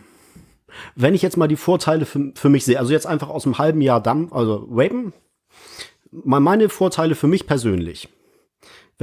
[0.95, 3.57] wenn ich jetzt mal die Vorteile für, für mich sehe, also jetzt einfach aus einem
[3.57, 5.13] halben Jahr Dampf, also Vapen,
[6.11, 8.09] mal meine Vorteile für mich persönlich.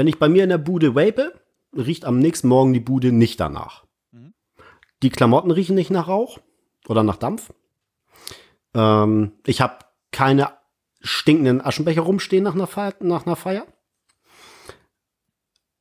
[0.01, 1.35] Wenn ich bei mir in der Bude vape,
[1.77, 3.85] riecht am nächsten Morgen die Bude nicht danach.
[5.03, 6.39] Die Klamotten riechen nicht nach Rauch
[6.89, 7.53] oder nach Dampf.
[8.73, 10.53] Ähm, ich habe keine
[11.03, 12.95] stinkenden Aschenbecher rumstehen nach einer Feier.
[13.01, 13.67] Nach einer Feier.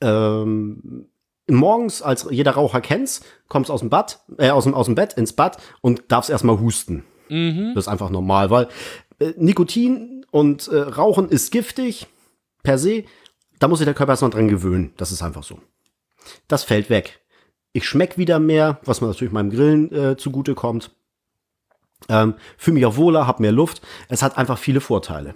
[0.02, 1.08] Ähm,
[1.48, 5.14] morgens, als jeder Raucher kennt's, kommst aus dem Bad, äh, aus dem, aus dem Bett
[5.14, 7.06] ins Bad und darfst erstmal husten.
[7.30, 7.72] Mhm.
[7.74, 8.68] Das ist einfach normal, weil
[9.20, 12.08] äh, Nikotin und äh, Rauchen ist giftig
[12.64, 13.06] per se.
[13.60, 14.94] Da muss sich der Körper erstmal dran gewöhnen.
[14.98, 15.60] Das ist einfach so.
[16.48, 17.20] Das fällt weg.
[17.74, 20.92] Ich schmeck wieder mehr, was mir natürlich meinem Grillen äh, zugute kommt.
[22.08, 23.82] Ähm, Fühle mich auch wohler, hab mehr Luft.
[24.08, 25.36] Es hat einfach viele Vorteile.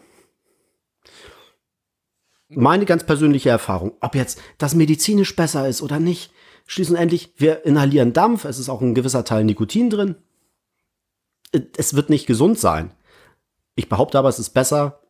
[2.50, 6.32] Meine ganz persönliche Erfahrung, ob jetzt das medizinisch besser ist oder nicht,
[6.66, 10.16] schließlich wir inhalieren Dampf, es ist auch ein gewisser Teil Nikotin drin.
[11.52, 12.92] Äh, Es wird nicht gesund sein.
[13.76, 15.03] Ich behaupte aber, es ist besser,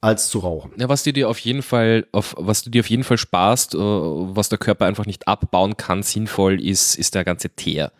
[0.00, 0.72] als zu rauchen.
[0.78, 3.74] Ja, was du dir auf jeden Fall, auf, was du dir auf jeden Fall sparst,
[3.74, 7.92] äh, was der Körper einfach nicht abbauen kann, sinnvoll ist, ist der ganze Teer.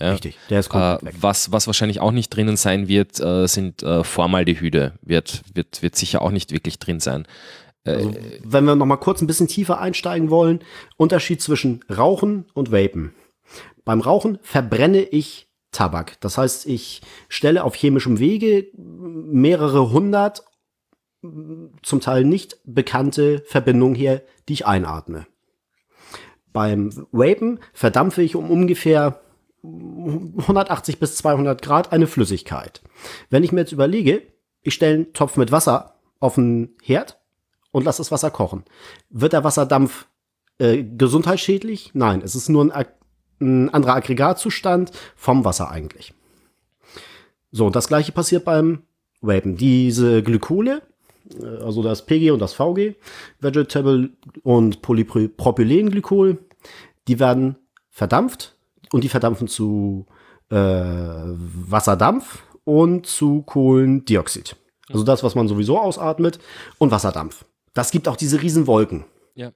[0.00, 0.12] Ja.
[0.12, 1.14] Richtig, der ist komplett äh, weg.
[1.20, 4.94] Was, was wahrscheinlich auch nicht drinnen sein wird, äh, sind äh, Formaldehyde.
[5.02, 7.26] Wird, wird, wird sicher auch nicht wirklich drin sein.
[7.84, 10.60] Äh, also, wenn wir noch mal kurz ein bisschen tiefer einsteigen wollen,
[10.96, 13.14] Unterschied zwischen Rauchen und Vapen.
[13.84, 16.20] Beim Rauchen verbrenne ich Tabak.
[16.20, 20.44] Das heißt, ich stelle auf chemischem Wege mehrere hundert
[21.82, 25.26] zum Teil nicht bekannte Verbindungen her, die ich einatme.
[26.52, 29.20] Beim Vapen verdampfe ich um ungefähr
[29.62, 32.82] 180 bis 200 Grad eine Flüssigkeit.
[33.30, 34.22] Wenn ich mir jetzt überlege,
[34.62, 37.18] ich stelle einen Topf mit Wasser auf den Herd
[37.70, 38.64] und lasse das Wasser kochen.
[39.10, 40.06] Wird der Wasserdampf
[40.58, 41.90] äh, gesundheitsschädlich?
[41.94, 42.86] Nein, es ist nur ein,
[43.40, 46.14] ein anderer Aggregatzustand vom Wasser eigentlich.
[47.50, 48.82] So, und das gleiche passiert beim
[49.20, 49.56] Vapen.
[49.56, 50.82] Diese Glykole,
[51.42, 52.94] also das PG und das VG,
[53.40, 54.10] Vegetable
[54.42, 56.38] und Polypropylenglykol,
[57.08, 57.56] die werden
[57.90, 58.56] verdampft
[58.92, 60.06] und die verdampfen zu
[60.50, 64.56] äh, Wasserdampf und zu Kohlendioxid.
[64.90, 66.38] Also das, was man sowieso ausatmet
[66.78, 67.44] und Wasserdampf.
[67.72, 69.04] Das gibt auch diese riesen Wolken.
[69.34, 69.52] Ja.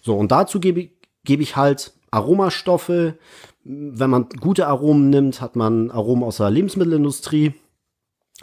[0.00, 0.90] So, und dazu gebe,
[1.24, 3.18] gebe ich halt Aromastoffe.
[3.64, 7.54] Wenn man gute Aromen nimmt, hat man Aromen aus der Lebensmittelindustrie.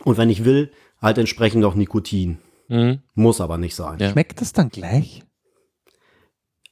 [0.04, 0.72] Und wenn ich will,
[1.04, 2.40] halt entsprechend noch Nikotin.
[2.70, 3.02] Mhm.
[3.14, 4.00] Muss aber nicht sein.
[4.00, 4.10] Ja.
[4.10, 5.22] Schmeckt das dann gleich?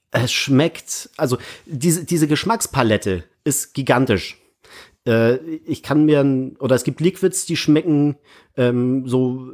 [0.09, 4.37] Es schmeckt, also diese, diese Geschmackspalette ist gigantisch.
[5.05, 5.35] Äh,
[5.65, 8.17] ich kann mir, oder es gibt Liquids, die schmecken
[8.57, 9.51] ähm, so,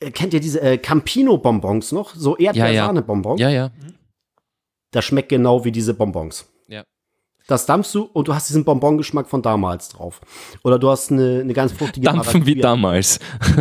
[0.00, 2.14] äh, kennt ihr diese äh, Campino-Bonbons noch?
[2.14, 3.40] So Erdbeersahne-Bonbons?
[3.40, 3.70] Ja, ja.
[4.90, 6.46] Das schmeckt genau wie diese Bonbons.
[7.48, 10.20] Das dampfst du und du hast diesen Bonbongeschmack von damals drauf.
[10.64, 13.20] Oder du hast eine, eine ganz fruchtige Dampfen wie damals.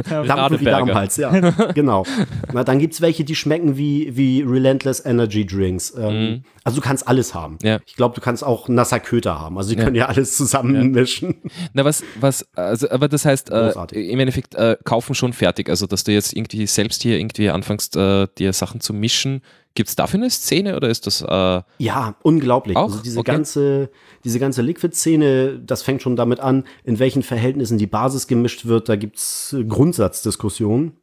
[0.09, 1.29] Dampfen wie damals, ja.
[1.73, 2.05] genau.
[2.51, 5.93] Na, dann gibt's welche, die schmecken wie, wie Relentless Energy Drinks.
[5.97, 6.43] Ähm, mhm.
[6.65, 7.59] Also du kannst alles haben.
[7.63, 7.79] Ja.
[7.85, 9.57] Ich glaube, du kannst auch nasser Köter haben.
[9.57, 9.85] Also die ja.
[9.85, 11.37] können ja alles zusammenmischen.
[11.45, 11.51] Ja.
[11.71, 15.69] Na, was, was, also, aber das heißt, äh, im Endeffekt äh, kaufen schon fertig.
[15.69, 19.43] Also, dass du jetzt irgendwie selbst hier irgendwie anfängst, äh, dir Sachen zu mischen,
[19.77, 21.21] Gibt es dafür eine Szene oder ist das?
[21.21, 22.75] Äh ja, unglaublich.
[22.75, 22.85] Auch?
[22.85, 23.31] Also diese okay.
[23.31, 23.91] ganze,
[24.23, 28.89] diese ganze Liquid-Szene, das fängt schon damit an, in welchen Verhältnissen die Basis gemischt wird.
[28.89, 30.93] Da gibt es Grundsatzdiskussionen.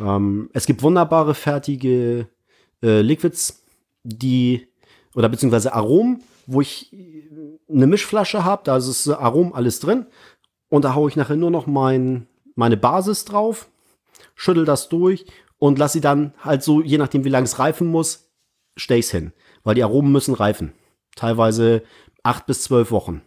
[0.00, 2.26] Ähm, es gibt wunderbare fertige
[2.82, 3.62] äh, Liquids,
[4.02, 4.66] die
[5.14, 6.92] oder beziehungsweise Aromen, wo ich
[7.72, 10.06] eine Mischflasche habe, da ist das Arom alles drin
[10.68, 12.26] und da haue ich nachher nur noch mein,
[12.56, 13.68] meine Basis drauf,
[14.34, 15.26] schüttel das durch
[15.60, 18.30] und lass sie dann halt so, je nachdem wie lange es reifen muss,
[18.76, 19.32] stell ich's hin.
[19.62, 20.72] Weil die Aromen müssen reifen.
[21.14, 21.82] Teilweise
[22.24, 23.20] acht bis zwölf Wochen.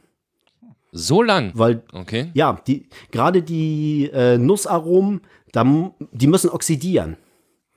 [0.91, 1.51] So lang?
[1.53, 2.31] Weil, okay.
[2.33, 5.63] ja, die, gerade die äh, Nussaromen, da,
[6.11, 7.17] die müssen oxidieren.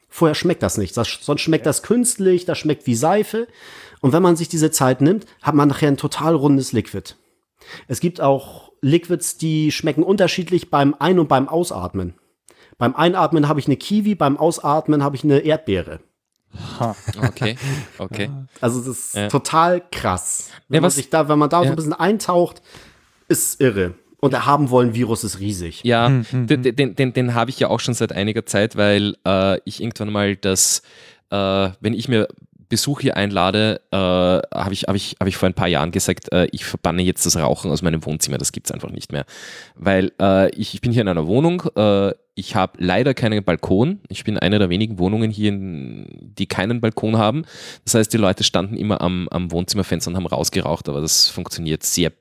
[0.09, 0.97] Vorher schmeckt das nicht.
[0.97, 3.49] Das, sonst schmeckt das künstlich, das schmeckt wie Seife.
[4.01, 7.15] Und wenn man sich diese Zeit nimmt, hat man nachher ein total rundes Liquid.
[7.89, 12.15] Es gibt auch Liquids, die schmecken unterschiedlich beim Ein- und beim Ausatmen.
[12.79, 16.01] Beim Einatmen habe ich eine Kiwi, beim Ausatmen habe ich eine Erdbeere.
[17.23, 17.57] Okay,
[17.99, 18.31] okay.
[18.61, 19.29] Also das ist ja.
[19.29, 20.51] total krass.
[20.69, 21.65] Wenn, ja, man sich da, wenn man da ja.
[21.65, 22.63] so ein bisschen eintaucht,
[23.29, 23.95] ist irre.
[24.19, 25.85] Und der haben wollen Virus ist riesig.
[25.85, 26.77] Ja, hm, hm, den, hm.
[26.77, 30.11] den, den, den habe ich ja auch schon seit einiger Zeit, weil äh, ich irgendwann
[30.11, 30.83] mal das,
[31.31, 32.29] äh, wenn ich mir
[32.69, 36.33] Besuch hier einlade, äh, habe ich, hab ich, hab ich vor ein paar Jahren gesagt,
[36.33, 38.39] äh, ich verbanne jetzt das Rauchen aus meinem Wohnzimmer.
[38.39, 39.25] Das gibt es einfach nicht mehr.
[39.77, 44.01] Weil äh, ich, ich bin hier in einer Wohnung, äh, ich habe leider keinen Balkon.
[44.09, 47.45] Ich bin eine der wenigen Wohnungen hier, die keinen Balkon haben.
[47.85, 51.83] Das heißt, die Leute standen immer am, am Wohnzimmerfenster und haben rausgeraucht, aber das funktioniert
[51.83, 52.13] sehr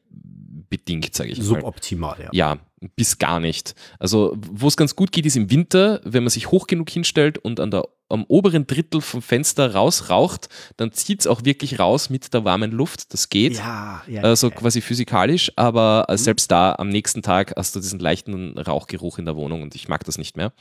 [0.69, 2.29] bedingt, sage ich Suboptimal, ja.
[2.31, 2.57] Ja,
[2.95, 3.75] bis gar nicht.
[3.99, 7.37] Also, wo es ganz gut geht, ist im Winter, wenn man sich hoch genug hinstellt
[7.37, 12.09] und an der, am oberen Drittel vom Fenster rausraucht, dann zieht es auch wirklich raus
[12.09, 13.13] mit der warmen Luft.
[13.13, 13.57] Das geht.
[13.57, 14.21] Ja, ja.
[14.21, 14.55] Also ja.
[14.55, 16.17] quasi physikalisch, aber mhm.
[16.17, 19.87] selbst da am nächsten Tag hast du diesen leichten Rauchgeruch in der Wohnung und ich
[19.87, 20.53] mag das nicht mehr.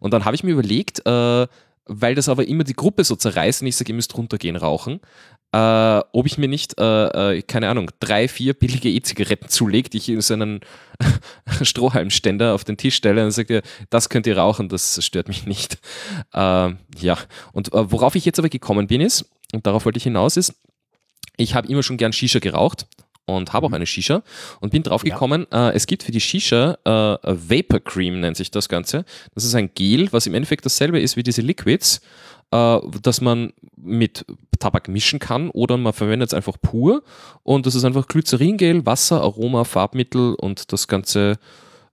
[0.00, 1.46] Und dann habe ich mir überlegt, äh,
[1.86, 5.00] weil das aber immer die Gruppe so zerreißt und ich sage, ihr müsst runtergehen rauchen,
[5.52, 9.98] äh, ob ich mir nicht, äh, äh, keine Ahnung, drei, vier billige E-Zigaretten zulege, die
[9.98, 10.60] ich in so einen
[11.62, 15.78] Strohhalmständer auf den Tisch stelle und sage, das könnt ihr rauchen, das stört mich nicht.
[16.32, 17.18] Äh, ja,
[17.52, 20.54] und äh, worauf ich jetzt aber gekommen bin ist, und darauf wollte ich hinaus, ist,
[21.36, 22.86] ich habe immer schon gern Shisha geraucht
[23.26, 23.76] und habe auch mhm.
[23.76, 24.22] eine Shisha
[24.60, 25.70] und bin drauf gekommen, ja.
[25.70, 29.04] äh, es gibt für die Shisha äh, Vapor Cream, nennt sich das Ganze.
[29.34, 32.00] Das ist ein Gel, was im Endeffekt dasselbe ist wie diese Liquids,
[32.52, 34.24] äh, dass man mit
[34.58, 37.02] Tabak mischen kann oder man verwendet es einfach pur
[37.42, 41.38] und das ist einfach Glyceringel, Wasser, Aroma, Farbmittel und das Ganze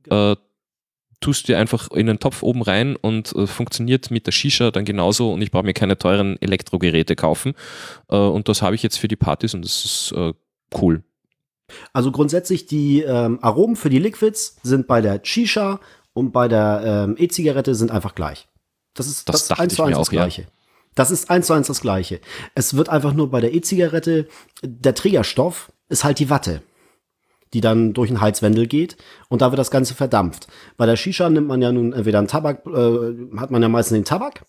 [0.09, 0.35] äh,
[1.19, 4.85] tust dir einfach in den Topf oben rein und äh, funktioniert mit der Shisha dann
[4.85, 7.53] genauso und ich brauche mir keine teuren Elektrogeräte kaufen.
[8.09, 10.33] Äh, und das habe ich jetzt für die Partys und das ist äh,
[10.79, 11.03] cool.
[11.91, 15.79] Also grundsätzlich die ähm, Aromen für die Liquids sind bei der Shisha
[16.13, 18.47] und bei der ähm, E-Zigarette sind einfach gleich.
[18.97, 20.41] Das ist das, das eins zu eins das Gleiche.
[20.41, 20.47] Ja.
[20.95, 22.19] Das ist eins zu eins das Gleiche.
[22.55, 24.27] Es wird einfach nur bei der E-Zigarette,
[24.63, 26.61] der Trägerstoff ist halt die Watte
[27.53, 28.97] die dann durch ein Heizwendel geht
[29.29, 30.47] und da wird das Ganze verdampft.
[30.75, 33.95] Bei der Shisha nimmt man ja nun entweder einen Tabak, äh, hat man ja meistens
[33.95, 34.45] den Tabak.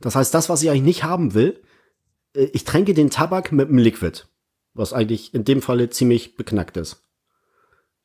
[0.00, 1.62] Das heißt, das, was ich eigentlich nicht haben will,
[2.34, 4.24] äh, ich tränke den Tabak mit einem Liquid,
[4.74, 7.02] was eigentlich in dem Falle ziemlich beknackt ist.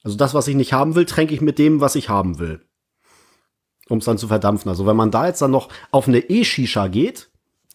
[0.03, 2.61] Also das, was ich nicht haben will, tränke ich mit dem, was ich haben will.
[3.89, 4.69] Um es dann zu verdampfen.
[4.69, 7.29] Also wenn man da jetzt dann noch auf eine E-Shisha geht,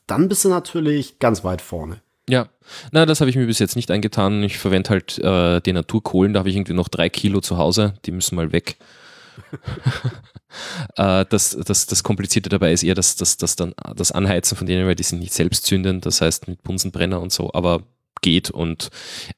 [0.06, 2.02] dann bist du natürlich ganz weit vorne.
[2.28, 2.48] Ja,
[2.92, 4.42] na, das habe ich mir bis jetzt nicht eingetan.
[4.42, 7.94] Ich verwende halt äh, die Naturkohlen, da habe ich irgendwie noch drei Kilo zu Hause,
[8.04, 8.76] die müssen mal weg.
[10.96, 14.66] äh, das, das, das Komplizierte dabei ist eher das, das, das, dann, das Anheizen von
[14.66, 17.82] denen, weil die sind nicht selbstzündend, das heißt mit Bunsenbrenner und so, aber
[18.22, 18.88] geht und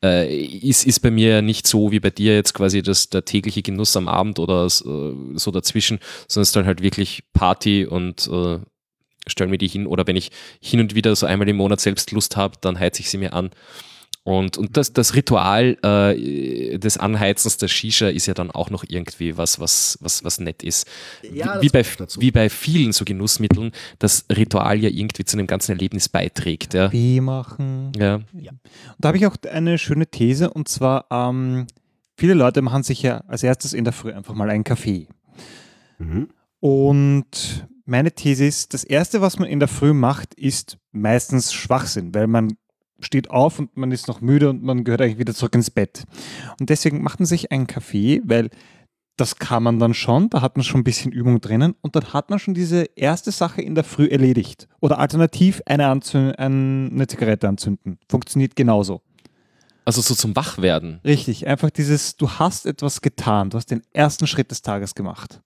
[0.02, 3.62] äh, ist, ist bei mir nicht so wie bei dir jetzt quasi das, der tägliche
[3.62, 5.98] Genuss am Abend oder so, so dazwischen,
[6.28, 8.58] sondern es ist dann halt wirklich Party und äh,
[9.26, 10.30] stelle mir die hin oder wenn ich
[10.60, 13.32] hin und wieder so einmal im Monat selbst Lust habe, dann heize ich sie mir
[13.32, 13.50] an.
[14.26, 18.82] Und, und das, das Ritual äh, des Anheizens der Shisha ist ja dann auch noch
[18.88, 20.88] irgendwie was, was, was, was nett ist.
[21.30, 21.84] Ja, wie, bei,
[22.18, 26.72] wie bei vielen so Genussmitteln, das Ritual ja irgendwie zu einem ganzen Erlebnis beiträgt.
[26.72, 26.86] Ja.
[26.86, 27.92] Kaffee machen.
[27.96, 28.20] Ja.
[28.32, 28.52] ja.
[28.52, 31.66] Und da habe ich auch eine schöne These und zwar, ähm,
[32.16, 35.06] viele Leute machen sich ja als erstes in der Früh einfach mal einen Kaffee.
[35.98, 36.30] Mhm.
[36.60, 42.14] Und meine These ist, das Erste, was man in der Früh macht, ist meistens Schwachsinn,
[42.14, 42.56] weil man
[43.00, 46.04] steht auf und man ist noch müde und man gehört eigentlich wieder zurück ins Bett.
[46.60, 48.50] Und deswegen macht man sich einen Kaffee, weil
[49.16, 52.12] das kann man dann schon, da hat man schon ein bisschen Übung drinnen und dann
[52.12, 54.68] hat man schon diese erste Sache in der Früh erledigt.
[54.80, 57.98] Oder alternativ eine, Anzünd eine Zigarette anzünden.
[58.08, 59.02] Funktioniert genauso.
[59.84, 61.00] Also so zum Wachwerden.
[61.04, 65.42] Richtig, einfach dieses, du hast etwas getan, du hast den ersten Schritt des Tages gemacht.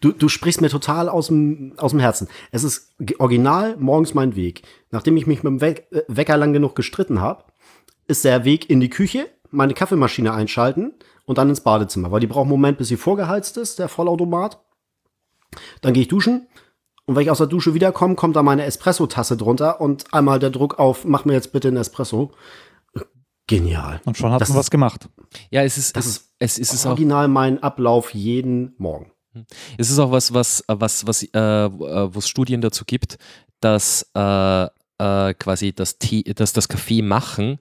[0.00, 2.28] Du, du sprichst mir total aus dem, aus dem Herzen.
[2.52, 4.62] Es ist original morgens mein Weg.
[4.90, 7.44] Nachdem ich mich mit dem We äh, Wecker lang genug gestritten habe,
[8.06, 10.94] ist der Weg in die Küche, meine Kaffeemaschine einschalten
[11.24, 14.60] und dann ins Badezimmer, weil die braucht einen Moment, bis sie vorgeheizt ist, der Vollautomat.
[15.80, 16.46] Dann gehe ich duschen
[17.06, 20.50] und wenn ich aus der Dusche wiederkomme, kommt da meine Espresso-Tasse drunter und einmal der
[20.50, 22.32] Druck auf, mach mir jetzt bitte einen Espresso.
[23.46, 24.00] Genial.
[24.06, 25.08] Und schon hat man was gemacht.
[25.50, 29.10] Ja, es ist, das ist, es ist, es original mein Ablauf jeden Morgen.
[29.78, 33.18] Es ist auch was, was, was, was, äh, äh wo es Studien dazu gibt,
[33.60, 37.58] dass äh, äh, quasi das, Tee, dass das Kaffee machen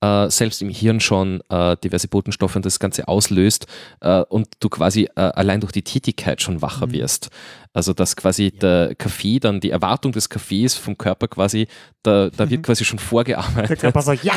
[0.00, 3.66] äh, selbst im Hirn schon äh, diverse Botenstoffe und das Ganze auslöst
[4.00, 6.92] äh, und du quasi äh, allein durch die Tätigkeit schon wacher mhm.
[6.92, 7.30] wirst.
[7.72, 8.58] Also dass quasi ja.
[8.60, 11.68] der Kaffee, dann die Erwartung des Kaffees vom Körper quasi,
[12.02, 12.64] da, da wird mhm.
[12.64, 13.70] quasi schon vorgearbeitet.
[13.70, 14.34] Der Körper sagt, ja!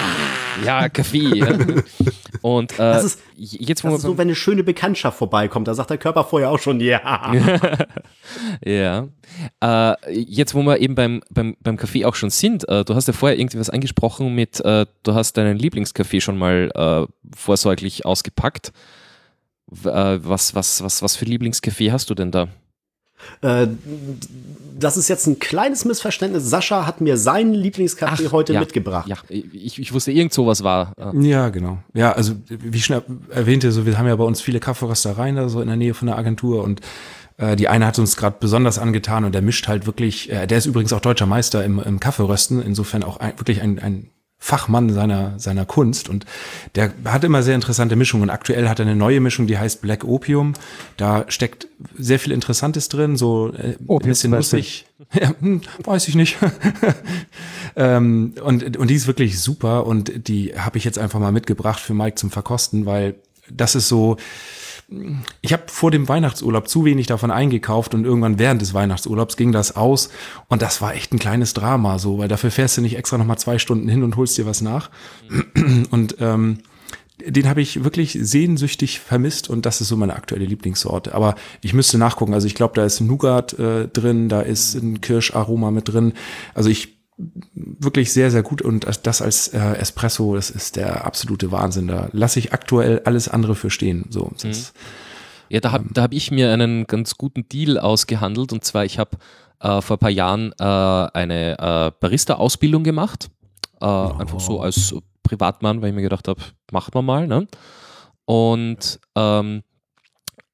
[0.66, 1.38] Ja, Kaffee.
[1.38, 1.48] ja.
[2.42, 5.74] Und äh, das ist, jetzt, wo das ist so, wenn eine schöne Bekanntschaft vorbeikommt, da
[5.74, 7.32] sagt der Körper vorher auch schon, ja.
[8.66, 9.08] ja.
[9.62, 13.08] Äh, jetzt, wo wir eben beim, beim, beim Kaffee auch schon sind, äh, du hast
[13.08, 18.06] ja vorher irgendwie was angesprochen mit, äh, du hast deinen Lieblingskaffee schon mal äh, vorsorglich
[18.06, 18.74] ausgepackt.
[19.84, 22.48] Äh, was, was, was, was für Lieblingskaffee hast du denn da?
[23.42, 23.68] Äh,
[24.80, 26.50] das ist jetzt ein kleines Missverständnis.
[26.50, 29.08] Sascha hat mir seinen Lieblingskaffee Ach, heute ja, mitgebracht.
[29.08, 30.94] Ja, ich, ich wusste, irgend sowas war.
[31.14, 31.80] Ja, genau.
[31.94, 35.50] Ja, also wie ich schon erwähnte, so, wir haben ja bei uns viele Kaffeeröstereien da
[35.50, 36.82] so in der Nähe von der Agentur und
[37.38, 40.58] äh, die eine hat uns gerade besonders angetan und der mischt halt wirklich, äh, der
[40.58, 44.10] ist übrigens auch deutscher Meister im, im Kaffeerösten, insofern auch ein, wirklich ein, ein
[44.44, 46.26] Fachmann seiner, seiner Kunst und
[46.74, 48.32] der hat immer sehr interessante Mischungen.
[48.32, 50.54] Aktuell hat er eine neue Mischung, die heißt Black Opium.
[50.98, 54.88] Da steckt sehr viel Interessantes drin, so äh, ein bisschen nussig.
[55.14, 56.38] Ja, hm, weiß ich nicht.
[57.76, 61.82] ähm, und, und die ist wirklich super und die habe ich jetzt einfach mal mitgebracht
[61.82, 63.16] für Mike zum Verkosten, weil
[63.50, 64.16] das ist so,
[65.42, 69.52] ich habe vor dem Weihnachtsurlaub zu wenig davon eingekauft und irgendwann während des Weihnachtsurlaubs ging
[69.52, 70.10] das aus
[70.50, 73.38] und das war echt ein kleines Drama so, weil dafür fährst du nicht extra nochmal
[73.38, 74.90] zwei Stunden hin und holst dir was nach.
[75.92, 76.60] Und ähm,
[77.26, 81.14] den habe ich wirklich sehnsüchtig vermisst und das ist so meine aktuelle Lieblingssorte.
[81.14, 82.34] Aber ich müsste nachgucken.
[82.34, 86.14] Also ich glaube, da ist Nougat äh, drin, da ist ein Kirscharoma mit drin.
[86.54, 87.01] Also ich
[87.54, 91.88] wirklich sehr, sehr gut und das als äh, Espresso, das ist der absolute Wahnsinn.
[91.88, 94.06] Da lasse ich aktuell alles andere für stehen.
[94.10, 94.52] So, mhm.
[95.50, 99.00] Ja, da habe da hab ich mir einen ganz guten Deal ausgehandelt und zwar, ich
[99.00, 99.18] habe
[99.60, 103.30] äh, vor ein paar Jahren äh, eine äh, Barista-Ausbildung gemacht.
[103.80, 104.14] Oh.
[104.18, 106.42] Einfach so als Privatmann, weil ich mir gedacht habe,
[106.72, 107.28] macht man mal.
[107.28, 107.48] Ne?
[108.26, 109.64] Und, ähm,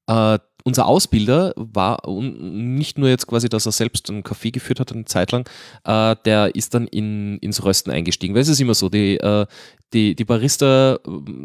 [0.06, 0.38] äh,
[0.68, 5.06] unser Ausbilder war nicht nur jetzt quasi, dass er selbst einen Kaffee geführt hat eine
[5.06, 5.48] Zeit lang,
[5.84, 8.34] äh, der ist dann in, ins Rösten eingestiegen.
[8.34, 9.46] Weil es ist immer so, die, äh,
[9.94, 10.98] die, die Barista äh,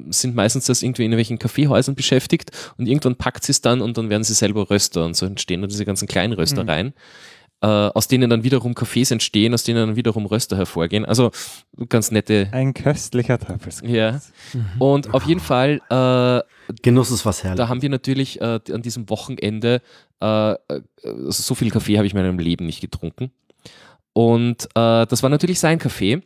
[0.09, 3.97] sind meistens das irgendwie in irgendwelchen Kaffeehäusern beschäftigt und irgendwann packt sie es dann und
[3.97, 6.87] dann werden sie selber Röster und so entstehen dann diese ganzen kleinen Röstereien.
[6.87, 6.93] Mhm
[7.61, 11.05] äh, aus denen dann wiederum Kaffees entstehen, aus denen dann wiederum Röster hervorgehen.
[11.05, 11.31] Also
[11.87, 12.49] ganz nette.
[12.51, 13.89] Ein köstlicher Teufelskuss.
[13.89, 14.19] Ja.
[14.53, 14.81] Mhm.
[14.81, 15.79] Und auf jeden Fall.
[16.81, 17.57] Genuss ist was herrlich.
[17.57, 19.81] Da haben wir natürlich äh, an diesem Wochenende
[20.21, 20.57] äh, äh,
[21.27, 23.31] so viel Kaffee habe ich in meinem Leben nicht getrunken.
[24.13, 26.21] Und äh, das war natürlich sein Kaffee.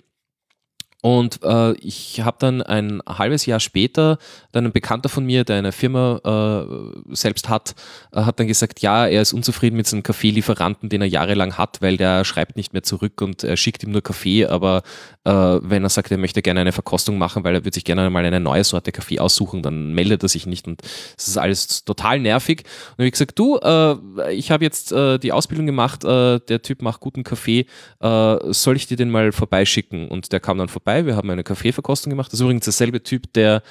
[1.02, 4.18] Und äh, ich habe dann ein halbes Jahr später,
[4.52, 7.76] dann ein Bekannter von mir, der eine Firma äh, selbst hat,
[8.12, 11.82] äh, hat dann gesagt, ja, er ist unzufrieden mit seinem Kaffeelieferanten, den er jahrelang hat,
[11.82, 14.82] weil der schreibt nicht mehr zurück und er schickt ihm nur Kaffee, aber
[15.30, 18.24] wenn er sagt, er möchte gerne eine Verkostung machen, weil er würde sich gerne mal
[18.24, 20.82] eine neue Sorte Kaffee aussuchen, dann meldet er sich nicht und
[21.16, 22.64] das ist alles total nervig.
[22.98, 26.82] Und ich gesagt, du, äh, ich habe jetzt äh, die Ausbildung gemacht, äh, der Typ
[26.82, 27.66] macht guten Kaffee,
[28.00, 30.08] äh, soll ich dir den mal vorbeischicken?
[30.08, 31.06] Und der kam dann vorbei.
[31.06, 32.32] Wir haben eine Kaffeeverkostung gemacht.
[32.32, 33.62] Das ist übrigens derselbe Typ, der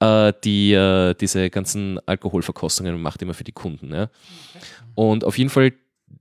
[0.00, 3.92] äh, die, äh, diese ganzen Alkoholverkostungen macht, immer für die Kunden.
[3.92, 4.08] Ja.
[4.94, 5.72] Und auf jeden Fall,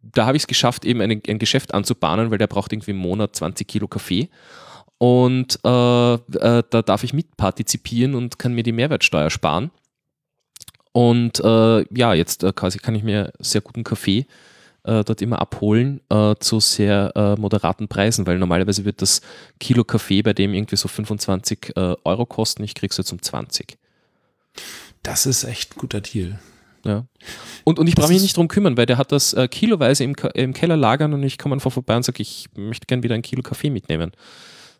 [0.02, 2.98] da habe ich es geschafft, eben ein, ein Geschäft anzubahnen, weil der braucht irgendwie im
[2.98, 4.30] Monat 20 Kilo Kaffee.
[5.04, 9.70] Und äh, äh, da darf ich mitpartizipieren und kann mir die Mehrwertsteuer sparen.
[10.94, 14.28] Und äh, ja, jetzt äh, quasi kann ich mir sehr guten Kaffee
[14.86, 19.20] äh, dort immer abholen äh, zu sehr moderaten Preisen, weil normalerweise wird das
[19.60, 23.78] Kilo Kaffee bei dem irgendwie so 25 äh, Euro kosten, ich krieg's jetzt um 20.
[25.02, 26.40] Das ist echt ein guter Deal.
[26.86, 27.06] Ja.
[27.66, 30.54] Und, und ich brauche mich nicht drum kümmern, weil der hat das kiloweise im, im
[30.54, 33.42] Keller lagern und ich komme einfach vorbei und sage, ich möchte gerne wieder ein Kilo
[33.42, 34.14] Kaffee mitnehmen.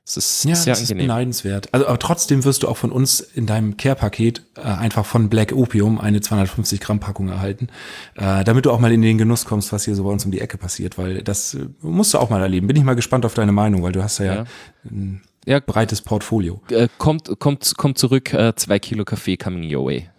[0.06, 1.00] Das ist ja, sehr das angenehm.
[1.00, 1.74] ist beneidenswert.
[1.74, 5.54] Also, aber trotzdem wirst du auch von uns in deinem Care-Paket äh, einfach von Black
[5.54, 7.70] Opium eine 250 Gramm Packung erhalten,
[8.16, 10.32] äh, damit du auch mal in den Genuss kommst, was hier so bei uns um
[10.32, 12.68] die Ecke passiert, weil das äh, musst du auch mal erleben.
[12.68, 14.46] Bin ich mal gespannt auf deine Meinung, weil du hast ja, ja.
[14.84, 16.62] ein ja, breites Portfolio.
[16.70, 20.10] Äh, kommt, kommt, kommt zurück, äh, zwei Kilo Kaffee coming your way.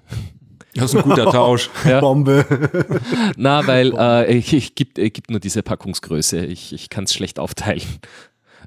[0.75, 1.71] Das ist ein guter Tausch.
[1.85, 2.01] Ja.
[2.01, 2.45] Bombe.
[3.37, 6.45] Na, weil äh, ich, ich gibt, äh, gibt nur diese Packungsgröße.
[6.47, 7.83] Ich, ich kann es schlecht aufteilen.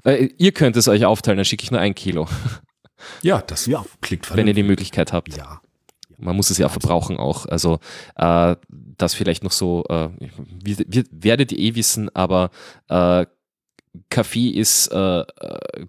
[0.04, 2.26] Äh, ihr könnt es euch aufteilen, dann schicke ich nur ein Kilo.
[3.22, 3.84] Ja, das ja.
[4.00, 4.36] klingt vernünftig.
[4.36, 5.36] Wenn ihr die Möglichkeit habt.
[5.36, 5.60] Ja.
[6.16, 7.46] Man muss es ja verbrauchen auch.
[7.46, 7.78] Also
[8.16, 12.50] äh, das vielleicht noch so, äh, wir, wir, werdet ihr eh wissen, aber
[12.88, 13.24] äh,
[14.10, 15.86] Kaffee ist äh, äh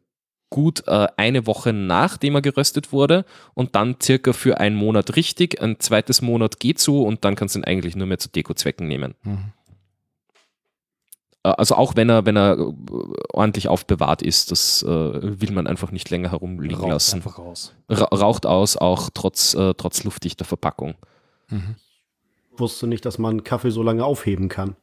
[0.52, 5.62] gut äh, eine Woche nachdem er geröstet wurde und dann circa für einen Monat richtig.
[5.62, 8.88] Ein zweites Monat geht so und dann kannst du ihn eigentlich nur mehr zu Dekozwecken
[8.88, 9.14] nehmen.
[9.24, 9.54] Mhm.
[11.44, 12.74] Äh, also auch wenn er, wenn er äh,
[13.34, 17.16] ordentlich aufbewahrt ist, das äh, will man einfach nicht länger herumliegen Raucht lassen.
[17.18, 17.74] Einfach aus.
[17.90, 20.96] Raucht aus, auch trotz, äh, trotz luftdichter Verpackung.
[21.50, 21.76] Mhm.
[22.58, 24.76] Wusste nicht, dass man Kaffee so lange aufheben kann.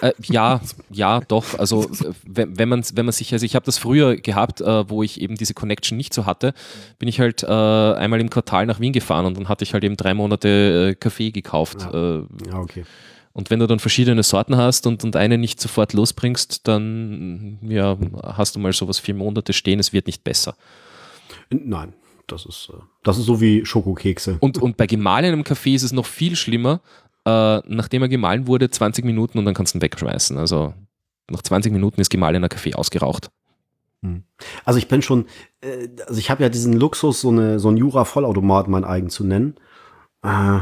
[0.00, 0.60] Äh, ja,
[0.90, 1.58] ja, doch.
[1.58, 1.86] Also
[2.26, 5.20] wenn, wenn, man, wenn man sich, also ich habe das früher gehabt, äh, wo ich
[5.20, 6.54] eben diese Connection nicht so hatte,
[6.98, 9.84] bin ich halt äh, einmal im Quartal nach Wien gefahren und dann hatte ich halt
[9.84, 11.82] eben drei Monate äh, Kaffee gekauft.
[11.92, 12.84] Ja okay.
[13.32, 17.96] Und wenn du dann verschiedene Sorten hast und, und eine nicht sofort losbringst, dann ja,
[18.22, 20.54] hast du mal sowas vier Monate stehen, es wird nicht besser.
[21.50, 21.94] Nein,
[22.26, 24.36] das ist, äh, das ist so wie Schokokekse.
[24.40, 26.80] Und, und bei gemahlenem Kaffee ist es noch viel schlimmer.
[27.24, 30.36] Äh, nachdem er gemahlen wurde, 20 Minuten und dann kannst du ihn wegschmeißen.
[30.36, 30.74] Also
[31.30, 33.30] nach 20 Minuten ist gemahlener Kaffee ausgeraucht.
[34.02, 34.24] Hm.
[34.64, 35.26] Also ich bin schon,
[35.60, 39.24] äh, also ich habe ja diesen Luxus, so, eine, so ein Jura-Vollautomat mein eigen zu
[39.24, 39.54] nennen.
[40.22, 40.60] Äh,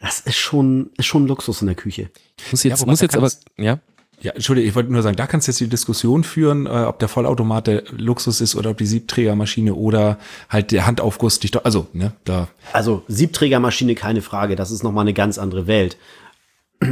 [0.00, 2.10] das ist schon, ist schon Luxus in der Küche.
[2.50, 3.78] Muss jetzt, ja, muss jetzt aber, ja.
[4.20, 6.98] Ja, Entschuldige, ich wollte nur sagen, da kannst du jetzt die Diskussion führen, äh, ob
[6.98, 10.18] der Vollautomat der Luxus ist oder ob die Siebträgermaschine oder
[10.48, 12.48] halt der Handaufguss dich doch, also, ne, da.
[12.72, 15.96] Also, Siebträgermaschine, keine Frage, das ist nochmal eine ganz andere Welt.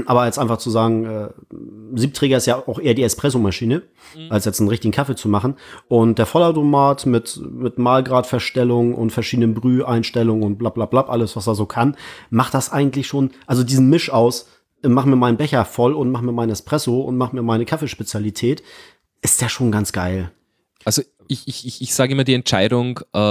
[0.06, 1.28] Aber jetzt einfach zu sagen, äh,
[1.94, 3.82] Siebträger ist ja auch eher die Espressomaschine,
[4.16, 4.32] mhm.
[4.32, 5.54] als jetzt einen richtigen Kaffee zu machen.
[5.88, 11.46] Und der Vollautomat mit, mit Malgradverstellung und verschiedenen Brüheinstellungen und bla bla bla, alles, was
[11.46, 11.96] er so kann,
[12.30, 14.48] macht das eigentlich schon, also diesen Misch aus,
[14.82, 17.64] äh, mach mir meinen Becher voll und mach mir meinen Espresso und mach mir meine
[17.64, 18.62] Kaffeespezialität,
[19.22, 20.32] ist ja schon ganz geil.
[20.84, 23.22] Also ich, ich, ich sage immer, die Entscheidung, äh, äh,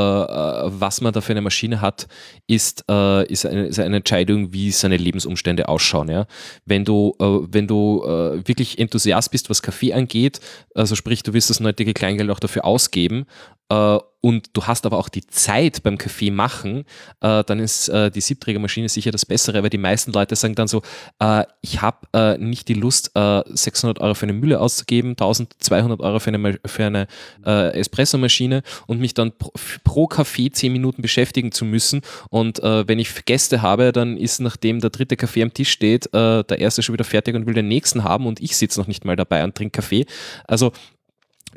[0.65, 2.07] was man da für eine Maschine hat,
[2.47, 6.09] ist, äh, ist, eine, ist eine Entscheidung, wie seine Lebensumstände ausschauen.
[6.09, 6.27] Ja?
[6.65, 10.39] Wenn du, äh, wenn du äh, wirklich Enthusiast bist, was Kaffee angeht,
[10.73, 13.25] also sprich, du wirst das nötige Kleingeld auch dafür ausgeben,
[13.69, 16.85] äh, und du hast aber auch die Zeit beim Kaffee machen,
[17.21, 20.67] äh, dann ist äh, die Siebträgermaschine sicher das Bessere, weil die meisten Leute sagen dann
[20.67, 20.81] so,
[21.19, 25.99] äh, ich habe äh, nicht die Lust, 600 äh, Euro für eine Mühle auszugeben, 1200
[25.99, 27.07] Euro für eine, für eine
[27.43, 29.51] Espressomaschine und mich dann pro,
[29.83, 32.01] pro Kaffee 10 Minuten beschäftigen zu müssen.
[32.31, 36.45] Und wenn ich Gäste habe, dann ist nachdem der dritte Kaffee am Tisch steht, der
[36.49, 39.15] erste schon wieder fertig und will den nächsten haben und ich sitze noch nicht mal
[39.15, 40.05] dabei und trinke Kaffee.
[40.47, 40.71] Also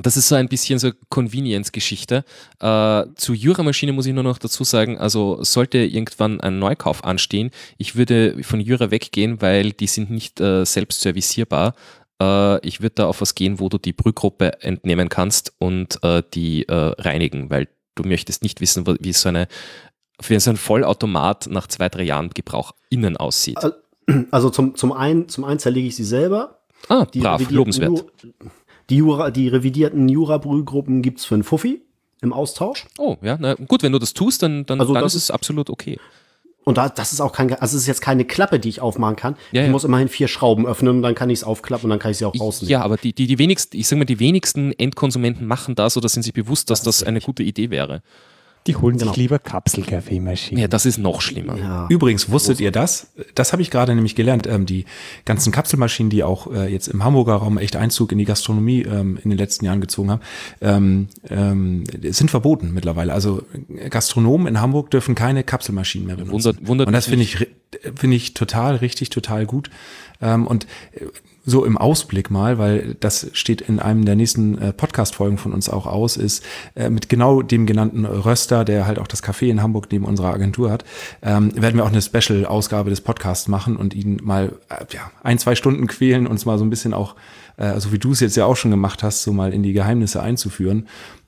[0.00, 2.24] das ist so ein bisschen so Convenience-Geschichte.
[2.60, 7.50] Äh, zu Jura-Maschine muss ich nur noch dazu sagen, also sollte irgendwann ein Neukauf anstehen,
[7.76, 11.74] ich würde von Jura weggehen, weil die sind nicht äh, selbst servicierbar.
[12.20, 16.22] Äh, ich würde da auf was gehen, wo du die Brühgruppe entnehmen kannst und äh,
[16.34, 19.48] die äh, reinigen, weil du möchtest nicht wissen, wie so eine
[20.26, 23.58] wie so ein Vollautomat nach zwei, drei Jahren Gebrauch innen aussieht.
[24.30, 26.60] Also zum, zum einen, zum einen zerlege ich sie selber.
[26.88, 27.90] Ah, die brav, lobenswert.
[27.90, 28.10] Nur,
[28.90, 31.82] die, Jura, die revidierten Jura-Brühgruppen gibt es für einen Fuffi
[32.20, 32.86] im Austausch.
[32.98, 35.70] Oh, ja, na, gut, wenn du das tust, dann, dann, also dann ist es absolut
[35.70, 35.98] okay.
[36.64, 39.16] Und da, das ist auch kein, also es ist jetzt keine Klappe, die ich aufmachen
[39.16, 39.36] kann.
[39.52, 39.72] Ja, ich ja.
[39.72, 42.18] muss immerhin vier Schrauben öffnen und dann kann ich es aufklappen und dann kann ich
[42.18, 42.70] sie auch rausnehmen.
[42.70, 46.10] Ja, aber die, die, die wenigsten, ich sag mal, die wenigsten Endkonsumenten machen das oder
[46.10, 48.02] sind sich bewusst, dass das, das eine gute Idee wäre.
[48.68, 49.12] Die holen genau.
[49.12, 50.60] sich lieber Kapselkaffeemaschinen.
[50.60, 51.56] Ja, das ist noch schlimmer.
[51.56, 51.86] Ja.
[51.88, 53.08] Übrigens, wusstet ihr das?
[53.34, 54.46] Das habe ich gerade nämlich gelernt.
[54.46, 54.84] Ähm, die
[55.24, 59.18] ganzen Kapselmaschinen, die auch äh, jetzt im Hamburger Raum echt Einzug in die Gastronomie ähm,
[59.24, 60.20] in den letzten Jahren gezogen haben,
[60.60, 63.14] ähm, ähm, sind verboten mittlerweile.
[63.14, 63.42] Also
[63.88, 66.32] Gastronomen in Hamburg dürfen keine Kapselmaschinen mehr benutzen.
[66.44, 67.48] Wundert, wundert Und das finde ich,
[67.96, 69.70] finde ich total richtig, total gut.
[70.20, 71.06] Ähm, und äh,
[71.48, 75.68] so im Ausblick mal, weil das steht in einem der nächsten äh, Podcast-Folgen von uns
[75.70, 76.44] auch aus, ist
[76.74, 80.34] äh, mit genau dem genannten Röster, der halt auch das Café in Hamburg neben unserer
[80.34, 80.84] Agentur hat,
[81.22, 85.38] ähm, werden wir auch eine Special-Ausgabe des Podcasts machen und ihn mal äh, ja, ein,
[85.38, 87.14] zwei Stunden quälen, uns mal so ein bisschen auch,
[87.56, 89.72] äh, so wie du es jetzt ja auch schon gemacht hast, so mal in die
[89.72, 90.86] Geheimnisse einzuführen.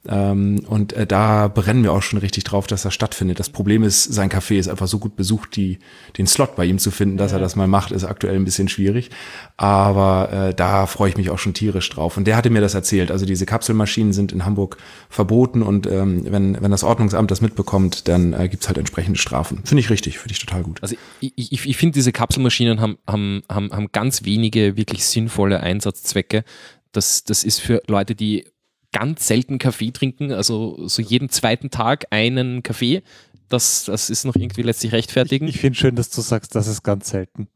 [0.09, 3.39] Ähm, und äh, da brennen wir auch schon richtig drauf, dass das stattfindet.
[3.39, 5.79] Das Problem ist, sein Café ist einfach so gut besucht, die,
[6.17, 7.37] den Slot bei ihm zu finden, dass ja.
[7.37, 9.11] er das mal macht, ist aktuell ein bisschen schwierig.
[9.59, 12.17] Aber äh, da freue ich mich auch schon tierisch drauf.
[12.17, 13.11] Und der hatte mir das erzählt.
[13.11, 14.79] Also diese Kapselmaschinen sind in Hamburg
[15.11, 19.61] verboten und ähm, wenn, wenn das Ordnungsamt das mitbekommt, dann äh, gibt's halt entsprechende Strafen.
[19.65, 20.83] Finde ich richtig, finde ich total gut.
[20.83, 25.61] Also ich, ich, ich finde, diese Kapselmaschinen haben, haben, haben, haben ganz wenige wirklich sinnvolle
[25.61, 26.45] Einsatzzwecke.
[26.93, 28.47] Das, das ist für Leute, die
[28.93, 33.02] ganz selten Kaffee trinken, also so jeden zweiten Tag einen Kaffee.
[33.49, 35.49] Das, das ist noch irgendwie letztlich rechtfertigen.
[35.49, 37.49] Ich, ich finde schön, dass du sagst, das ist ganz selten.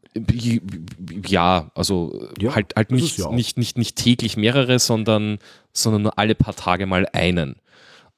[1.27, 5.39] Ja, also ja, halt, halt nicht, ja nicht, nicht, nicht täglich mehrere, sondern,
[5.73, 7.57] sondern nur alle paar Tage mal einen.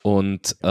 [0.02, 0.68] Und äh,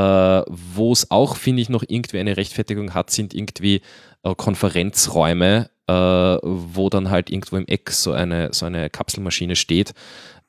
[0.48, 3.82] wo es auch, finde ich, noch irgendwie eine Rechtfertigung hat, sind irgendwie
[4.24, 9.94] äh, Konferenzräume, äh, wo dann halt irgendwo im Eck so eine, so eine Kapselmaschine steht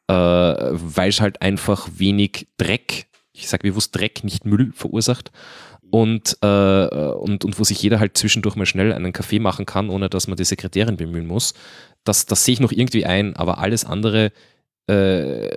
[0.08, 5.30] äh, weil es halt einfach wenig Dreck, ich sage bewusst Dreck, nicht Müll verursacht.
[5.88, 9.88] Und, äh, und, und wo sich jeder halt zwischendurch mal schnell einen Kaffee machen kann,
[9.88, 11.54] ohne dass man die Sekretärin bemühen muss.
[12.02, 14.32] Das, das sehe ich noch irgendwie ein, aber alles andere
[14.88, 15.48] äh,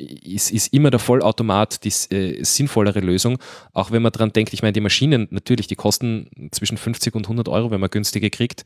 [0.00, 3.38] ist, ist immer der Vollautomat die äh, sinnvollere Lösung.
[3.72, 7.26] Auch wenn man dran denkt, ich meine, die Maschinen natürlich, die kosten zwischen 50 und
[7.26, 8.64] 100 Euro, wenn man günstige kriegt.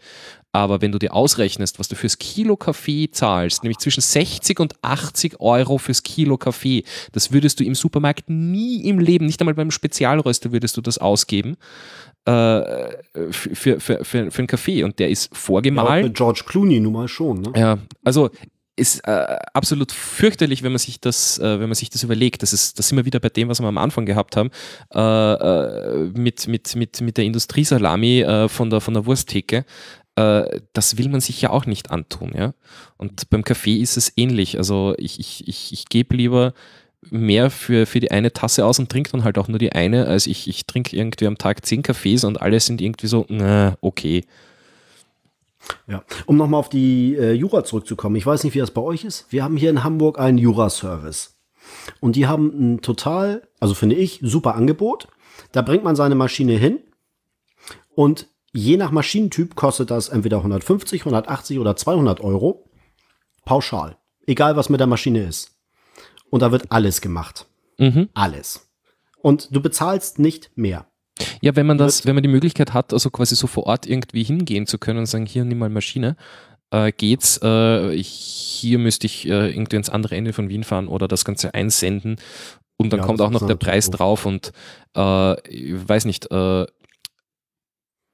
[0.53, 4.75] Aber wenn du dir ausrechnest, was du fürs Kilo Kaffee zahlst, nämlich zwischen 60 und
[4.83, 9.55] 80 Euro fürs Kilo Kaffee, das würdest du im Supermarkt nie im Leben, nicht einmal
[9.55, 11.57] beim Spezialröster würdest du das ausgeben.
[12.27, 12.97] Äh,
[13.31, 16.07] für, für, für, für einen Kaffee und der ist vorgemahlen.
[16.07, 17.43] Ja, George Clooney nun mal schon.
[17.43, 17.53] Ne?
[17.55, 18.31] Ja, also
[18.77, 22.43] ist äh, absolut fürchterlich, wenn man sich das, äh, wenn man sich das überlegt.
[22.43, 24.51] Das ist, das sind wir wieder bei dem, was wir am Anfang gehabt haben,
[24.93, 29.65] äh, äh mit, mit, mit, mit der Industriesalami äh, von der, von der Wursttheke.
[30.17, 32.55] Äh, das will man sich ja auch nicht antun, ja.
[32.97, 34.59] Und beim Kaffee ist es ähnlich.
[34.59, 36.53] Also ich, ich, ich, ich gebe lieber
[37.11, 40.07] mehr für, für die eine Tasse aus und trinke dann halt auch nur die eine,
[40.07, 43.27] als ich, ich trinke irgendwie am Tag zehn Kaffees und alle sind irgendwie so,
[43.83, 44.25] okay.
[45.87, 48.17] Ja, um nochmal auf die äh, Jura zurückzukommen.
[48.17, 49.27] Ich weiß nicht, wie das bei euch ist.
[49.31, 51.35] Wir haben hier in Hamburg einen Jura-Service.
[52.01, 55.09] Und die haben ein total, also finde ich, super Angebot.
[55.53, 56.81] Da bringt man seine Maschine hin
[57.95, 62.71] und je nach Maschinentyp kostet das entweder 150, 180 oder 200 Euro.
[63.45, 63.97] Pauschal.
[64.27, 65.57] Egal, was mit der Maschine ist.
[66.31, 67.47] Und da wird alles gemacht.
[67.79, 68.09] Mhm.
[68.15, 68.69] Alles.
[69.21, 70.87] Und du bezahlst nicht mehr.
[71.41, 74.25] Ja, wenn man das, wenn man die Möglichkeit hat, also quasi so vor Ort irgendwie
[74.25, 76.17] hingehen zu können und sagen, hier nimm mal Maschine,
[76.71, 81.07] äh, geht's, äh, hier müsste ich äh, irgendwie ins andere Ende von Wien fahren oder
[81.07, 82.17] das Ganze einsenden
[82.77, 84.01] und dann ja, kommt auch noch der Preis gut.
[84.01, 84.53] drauf und
[84.97, 86.67] äh, ich weiß nicht, äh,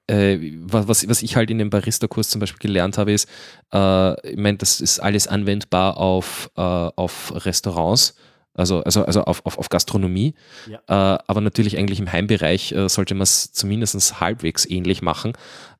[0.08, 3.28] äh, was, was ich halt in dem Barista-Kurs zum Beispiel gelernt habe, ist,
[3.72, 8.16] ich meine, das ist alles anwendbar auf, auf Restaurants
[8.54, 10.34] Also, also, also auf, auf, auf Gastronomie.
[10.66, 10.78] Ja.
[11.16, 15.32] Äh, aber natürlich eigentlich im Heimbereich äh, sollte man es zumindest halbwegs ähnlich machen.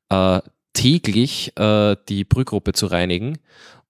[0.09, 0.41] Äh,
[0.73, 3.39] täglich äh, die Brühgruppe zu reinigen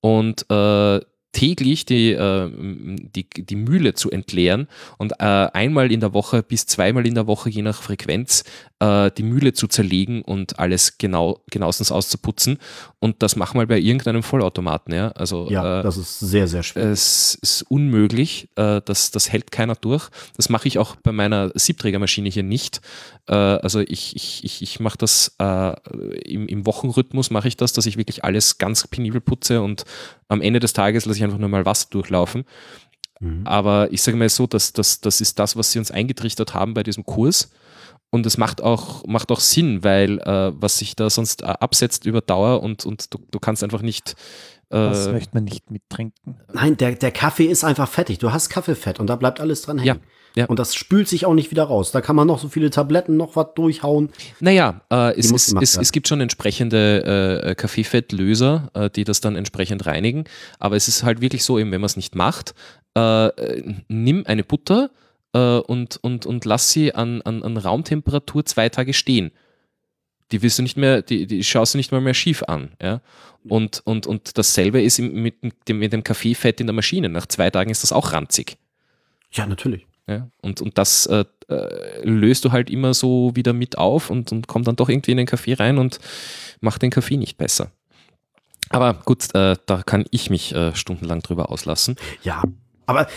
[0.01, 0.99] und äh,
[1.31, 6.65] täglich die, äh, die, die Mühle zu entleeren und äh, einmal in der Woche bis
[6.65, 8.43] zweimal in der Woche, je nach Frequenz,
[8.81, 12.57] äh, die Mühle zu zerlegen und alles genau, genauestens auszuputzen.
[12.99, 14.93] Und das mach mal bei irgendeinem Vollautomaten.
[14.93, 16.85] Ja, also, ja äh, das ist sehr, sehr schwer.
[16.85, 18.49] Es ist unmöglich.
[18.55, 20.09] Äh, das, das hält keiner durch.
[20.35, 22.81] Das mache ich auch bei meiner Siebträgermaschine hier nicht.
[23.27, 25.35] Äh, also ich, ich, ich, ich mache das
[26.25, 29.85] im, im Wochenrhythmus, mache ich das, dass ich wirklich alles ganz penibel putze und
[30.31, 32.45] am Ende des Tages lasse ich einfach nur mal Wasser durchlaufen.
[33.19, 33.45] Mhm.
[33.45, 36.73] Aber ich sage mal so, dass, dass, das ist das, was sie uns eingetrichtert haben
[36.73, 37.51] bei diesem Kurs.
[38.09, 42.05] Und es macht auch, macht auch Sinn, weil äh, was sich da sonst äh, absetzt
[42.05, 44.15] über Dauer und, und du, du kannst einfach nicht.
[44.69, 46.37] Äh, das möchte man nicht mittrinken.
[46.53, 48.19] Nein, der, der Kaffee ist einfach fettig.
[48.19, 49.99] Du hast Kaffeefett und da bleibt alles dran hängen.
[49.99, 50.07] Ja.
[50.35, 50.45] Ja.
[50.45, 51.91] Und das spült sich auch nicht wieder raus.
[51.91, 54.09] Da kann man noch so viele Tabletten, noch was durchhauen.
[54.39, 59.35] Naja, äh, es, es, es, es, gibt schon entsprechende äh, Kaffeefettlöser, äh, die das dann
[59.35, 60.23] entsprechend reinigen.
[60.59, 62.55] Aber es ist halt wirklich so, eben wenn man es nicht macht,
[62.95, 63.29] äh,
[63.89, 64.89] nimm eine Butter,
[65.33, 69.31] äh, und, und, und lass sie an, an, an Raumtemperatur zwei Tage stehen.
[70.31, 72.71] Die wirst du nicht mehr, die, die schaust du nicht mal mehr schief an.
[72.81, 73.01] Ja?
[73.43, 75.35] Und, und, und dasselbe ist mit
[75.67, 77.09] dem, mit dem Kaffeefett in der Maschine.
[77.09, 78.57] Nach zwei Tagen ist das auch ranzig.
[79.31, 79.87] Ja, natürlich.
[80.07, 80.29] Ja?
[80.41, 84.47] Und, und das äh, äh, löst du halt immer so wieder mit auf und, und
[84.47, 85.99] kommt dann doch irgendwie in den Kaffee rein und
[86.59, 87.71] macht den Kaffee nicht besser.
[88.69, 91.97] Aber gut, äh, da kann ich mich äh, stundenlang drüber auslassen.
[92.23, 92.43] Ja,
[92.85, 93.07] aber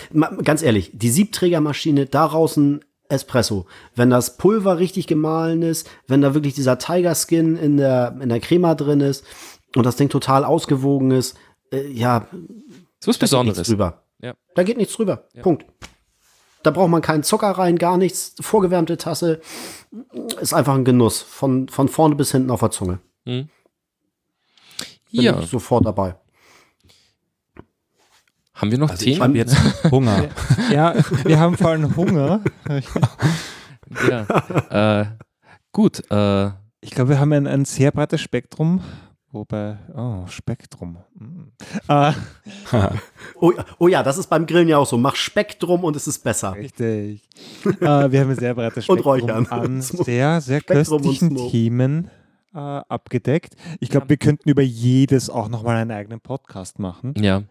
[0.43, 3.65] ganz ehrlich, die Siebträgermaschine, daraus ein Espresso.
[3.95, 8.29] Wenn das Pulver richtig gemahlen ist, wenn da wirklich dieser Tiger Skin in der, in
[8.29, 9.23] der Crema drin ist
[9.75, 11.37] und das Ding total ausgewogen ist,
[11.71, 12.27] äh, ja.
[12.99, 13.67] So ist Besonderes.
[13.67, 14.03] Drüber.
[14.21, 14.33] Ja.
[14.55, 15.27] Da geht nichts drüber.
[15.33, 15.43] Ja.
[15.43, 15.65] Punkt.
[16.65, 18.33] Da braucht man keinen Zucker rein, gar nichts.
[18.41, 19.39] Vorgewärmte Tasse.
[20.41, 21.21] Ist einfach ein Genuss.
[21.21, 22.97] Von, von vorne bis hinten auf der Zunge.
[23.25, 23.49] Hm.
[25.11, 25.39] Bin ja.
[25.43, 26.15] sofort dabei.
[28.55, 29.15] Haben wir noch also Themen?
[29.15, 29.57] Ich habe jetzt
[29.91, 30.29] Hunger.
[30.71, 32.41] ja, wir haben vor allem Hunger.
[34.09, 35.01] ja.
[35.01, 35.05] Äh,
[35.71, 36.01] gut.
[36.09, 36.47] Äh,
[36.81, 38.81] ich glaube, wir haben ein, ein sehr breites Spektrum.
[39.35, 40.97] Wobei, oh, Spektrum.
[41.13, 41.51] Mm.
[41.89, 42.13] Äh,
[43.41, 44.97] oh, oh, ja, das ist beim Grillen ja auch so.
[44.97, 46.55] Mach Spektrum und es ist besser.
[46.55, 47.21] Richtig.
[47.65, 52.09] äh, wir haben ein sehr breites Spektrum an sehr, sehr Spektrum köstlichen Themen
[52.53, 53.57] äh, abgedeckt.
[53.81, 57.13] Ich glaube, wir könnten über jedes auch nochmal einen eigenen Podcast machen.
[57.17, 57.43] Ja.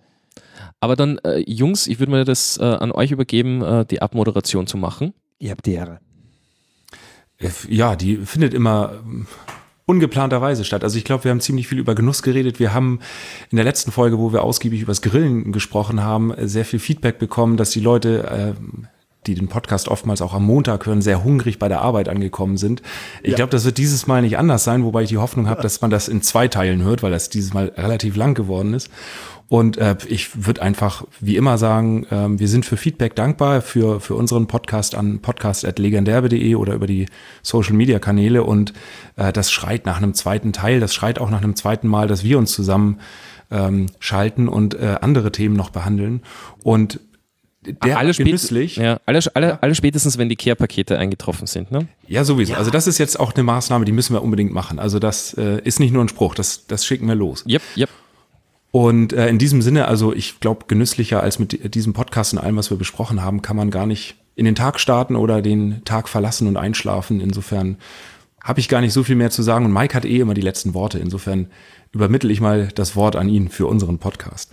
[0.80, 4.66] Aber dann, äh, Jungs, ich würde mir das äh, an euch übergeben, äh, die Abmoderation
[4.66, 5.12] zu machen.
[5.38, 6.00] Ihr habt die Ehre.
[7.36, 9.26] Äh, ja, die findet immer ähm,
[9.86, 10.82] ungeplanterweise statt.
[10.82, 12.58] Also ich glaube, wir haben ziemlich viel über Genuss geredet.
[12.58, 13.00] Wir haben
[13.50, 17.18] in der letzten Folge, wo wir ausgiebig über das Grillen gesprochen haben, sehr viel Feedback
[17.18, 18.84] bekommen, dass die Leute äh,
[19.26, 22.82] die den Podcast oftmals auch am Montag hören, sehr hungrig bei der Arbeit angekommen sind.
[23.22, 23.36] Ich ja.
[23.36, 25.90] glaube, das wird dieses Mal nicht anders sein, wobei ich die Hoffnung habe, dass man
[25.90, 28.90] das in zwei Teilen hört, weil das dieses Mal relativ lang geworden ist.
[29.48, 34.00] Und äh, ich würde einfach wie immer sagen, äh, wir sind für Feedback dankbar für,
[34.00, 37.06] für unseren Podcast an podcast.legendärbe.de oder über die
[37.42, 38.44] Social Media Kanäle.
[38.44, 38.72] Und
[39.16, 42.24] äh, das schreit nach einem zweiten Teil, das schreit auch nach einem zweiten Mal, dass
[42.24, 43.00] wir uns zusammen
[43.50, 46.22] ähm, schalten und äh, andere Themen noch behandeln.
[46.62, 47.00] Und
[47.66, 48.76] der alle genüsslich.
[48.76, 51.86] Ja, alle, alle, alle spätestens, wenn die Care-Pakete eingetroffen sind, ne?
[52.06, 52.52] Ja, sowieso.
[52.52, 52.58] Ja.
[52.58, 54.78] Also das ist jetzt auch eine Maßnahme, die müssen wir unbedingt machen.
[54.78, 57.44] Also das äh, ist nicht nur ein Spruch, das, das schicken wir los.
[57.48, 57.90] Yep, yep.
[58.74, 62.56] Und äh, in diesem Sinne, also ich glaube, genüsslicher als mit diesem Podcast und allem,
[62.56, 66.08] was wir besprochen haben, kann man gar nicht in den Tag starten oder den Tag
[66.08, 67.20] verlassen und einschlafen.
[67.20, 67.78] Insofern
[68.42, 69.64] habe ich gar nicht so viel mehr zu sagen.
[69.64, 70.98] Und Mike hat eh immer die letzten Worte.
[70.98, 71.52] Insofern
[71.92, 74.50] übermittel ich mal das Wort an ihn für unseren Podcast.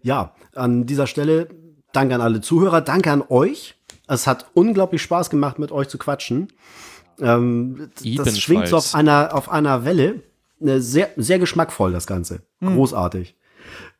[0.00, 1.48] Ja, an dieser Stelle
[1.92, 3.74] danke an alle Zuhörer, danke an euch.
[4.06, 6.52] Es hat unglaublich Spaß gemacht, mit euch zu quatschen.
[7.18, 10.22] Ähm, das schwingt so auf einer, auf einer Welle
[10.60, 12.42] sehr, sehr geschmackvoll, das Ganze.
[12.60, 12.74] Mhm.
[12.74, 13.36] Großartig.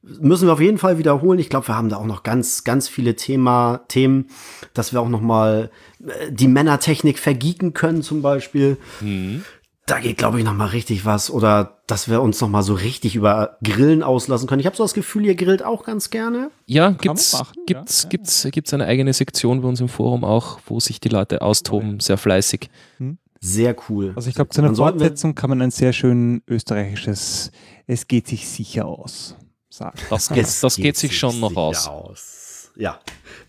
[0.03, 1.39] Müssen wir auf jeden Fall wiederholen.
[1.39, 4.29] Ich glaube, wir haben da auch noch ganz, ganz viele Thema, Themen,
[4.73, 5.71] dass wir auch noch mal
[6.07, 8.79] äh, die Männertechnik vergieken können, zum Beispiel.
[9.01, 9.45] Mhm.
[9.87, 11.31] Da geht, glaube ich, noch mal richtig was.
[11.31, 14.61] Oder dass wir uns noch mal so richtig über Grillen auslassen können.
[14.61, 16.51] Ich habe so das Gefühl, ihr grillt auch ganz gerne.
[16.67, 20.61] Ja, gibt's, machen, gibt's, ja, gibt's, gibt's eine eigene Sektion bei uns im Forum auch,
[20.67, 22.69] wo sich die Leute austoben, sehr fleißig.
[22.99, 23.19] Mhm.
[23.41, 24.13] Sehr cool.
[24.17, 27.53] Also ich glaube, zu einer Fortsetzung kann man ein sehr schön österreichisches
[27.87, 29.37] Es geht sich sicher aus
[29.79, 29.99] sagen.
[30.11, 31.89] Das, geht, das geht, geht sich schon noch aus.
[31.89, 32.73] aus.
[32.77, 33.01] Ja,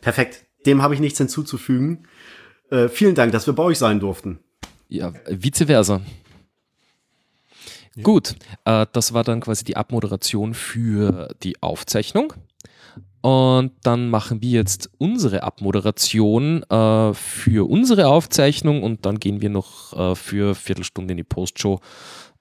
[0.01, 0.45] perfekt.
[0.65, 2.07] Dem habe ich nichts hinzuzufügen.
[2.69, 4.39] Äh, vielen Dank, dass wir bei euch sein durften.
[4.87, 6.01] Ja, vice versa.
[8.01, 8.35] Gut,
[8.65, 12.33] äh, das war dann quasi die Abmoderation für die Aufzeichnung.
[13.21, 19.49] Und dann machen wir jetzt unsere Abmoderation äh, für unsere Aufzeichnung und dann gehen wir
[19.49, 21.81] noch äh, für Viertelstunde in die Postshow,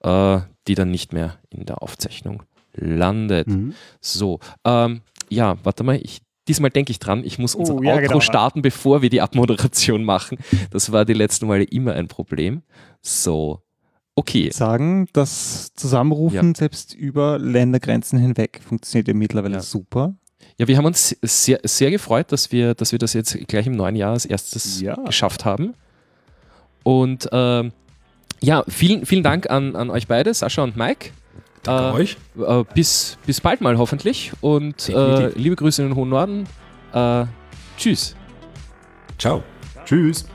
[0.03, 2.43] äh, die dann nicht mehr in der Aufzeichnung
[2.73, 3.47] landet.
[3.47, 3.73] Mhm.
[3.99, 7.93] So, ähm, ja, warte mal, ich, diesmal denke ich dran, ich muss unser oh, ja,
[7.95, 8.19] Outro genau.
[8.21, 10.37] starten, bevor wir die Abmoderation machen.
[10.71, 12.63] Das war die letzten Male immer ein Problem.
[13.01, 13.61] So,
[14.15, 14.49] okay.
[14.51, 16.55] Sagen, das Zusammenrufen ja.
[16.55, 19.61] selbst über Ländergrenzen hinweg funktioniert ja mittlerweile ja.
[19.61, 20.15] super.
[20.57, 23.73] Ja, wir haben uns sehr, sehr gefreut, dass wir, dass wir das jetzt gleich im
[23.73, 24.95] neuen Jahr als erstes ja.
[24.95, 25.73] geschafft haben.
[26.83, 27.71] Und ähm,
[28.41, 31.11] ja, vielen, vielen Dank an, an euch beide, Sascha und Mike.
[31.63, 32.17] Danke äh, euch.
[32.37, 34.31] Äh, bis, bis bald mal hoffentlich.
[34.41, 36.47] Und äh, liebe Grüße in den hohen Norden.
[36.93, 37.25] Äh,
[37.77, 38.15] tschüss.
[39.17, 39.43] Ciao.
[39.85, 40.25] Tschüss.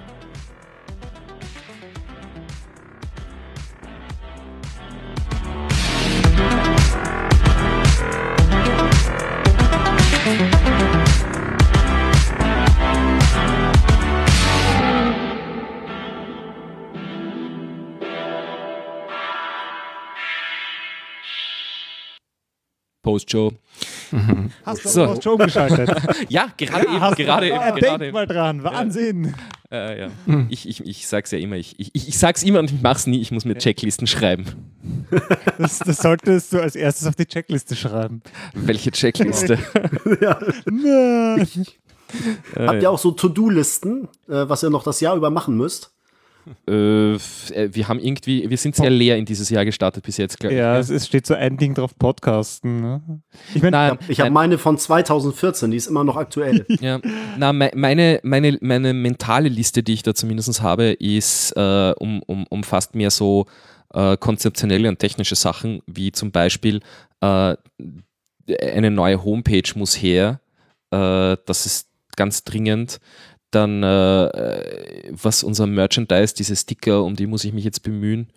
[23.05, 23.52] Post-Show.
[24.10, 24.50] Mhm.
[24.65, 25.07] Hast du so.
[25.07, 25.91] Post-Show umgeschaltet?
[26.28, 27.15] ja, gerade ja, eben.
[27.15, 28.12] Gerade eben, gerade denk eben.
[28.12, 29.34] mal dran, Wahnsinn.
[29.70, 30.08] Ja, äh, ja.
[30.26, 30.49] Mhm.
[30.50, 33.20] Ich, ich, ich sag's ja immer, ich, ich, ich sag's immer und ich mach's nie,
[33.20, 34.47] ich muss mir Checklisten schreiben.
[35.58, 38.23] Das, das solltest du als erstes auf die Checkliste schreiben.
[38.55, 39.58] Welche Checkliste?
[40.20, 40.39] ja.
[42.57, 45.93] Habt ihr auch so To-Do-Listen, äh, was ihr noch das Jahr über machen müsst?
[46.66, 50.55] Äh, wir haben irgendwie, wir sind sehr leer in dieses Jahr gestartet bis jetzt, glaube
[50.55, 50.58] ich.
[50.58, 52.81] Ja, es steht so ein Ding drauf, Podcasten.
[52.81, 53.23] Ne?
[53.55, 56.66] Ich, mein, nein, ich habe meine von 2014, die ist immer noch aktuell.
[56.81, 57.00] ja,
[57.39, 62.47] na, meine, meine, meine mentale Liste, die ich da zumindest habe, ist äh, um, um,
[62.48, 63.47] umfasst mehr so
[63.92, 66.81] äh, konzeptionelle und technische Sachen, wie zum Beispiel
[67.20, 67.56] äh,
[68.47, 70.40] eine neue Homepage muss her.
[70.90, 73.00] Äh, das ist ganz dringend
[73.55, 78.28] dann, äh, was unser Merchandise, diese Sticker, um die muss ich mich jetzt bemühen,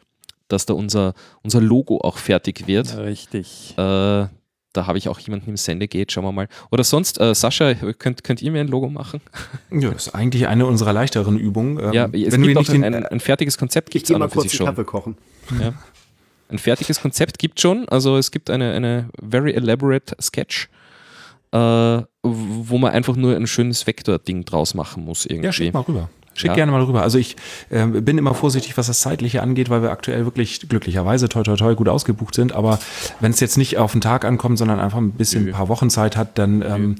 [0.47, 1.13] dass da unser,
[1.43, 2.97] unser Logo auch fertig wird.
[2.97, 3.73] Richtig.
[3.77, 4.27] Äh,
[4.73, 6.47] da habe ich auch jemanden im Sendegate, schauen wir mal.
[6.71, 9.21] Oder sonst, äh, Sascha, könnt, könnt ihr mir ein Logo machen?
[9.71, 11.79] Ja, das ist eigentlich eine unserer leichteren Übungen.
[11.79, 13.91] Ähm, ja, es wenn gibt auch ein, ein, ein, fertiges Konzept.
[13.91, 15.17] Gibt's ich gehe mal kurz die Kaffee kochen.
[15.59, 15.73] Ja.
[16.49, 17.89] Ein fertiges Konzept gibt schon.
[17.89, 20.69] Also es gibt eine, eine very elaborate Sketch
[21.51, 25.45] äh, wo man einfach nur ein schönes Vektor-Ding draus machen muss irgendwie.
[25.45, 26.09] Ja, schick mal rüber.
[26.33, 26.55] Schick ja.
[26.55, 27.01] gerne mal rüber.
[27.01, 27.35] Also ich
[27.71, 31.55] äh, bin immer vorsichtig, was das Zeitliche angeht, weil wir aktuell wirklich glücklicherweise toi toi
[31.55, 32.53] toi gut ausgebucht sind.
[32.53, 32.79] Aber
[33.19, 35.49] wenn es jetzt nicht auf den Tag ankommt, sondern einfach ein bisschen Nö.
[35.49, 36.95] ein paar Wochen Zeit hat, dann ähm,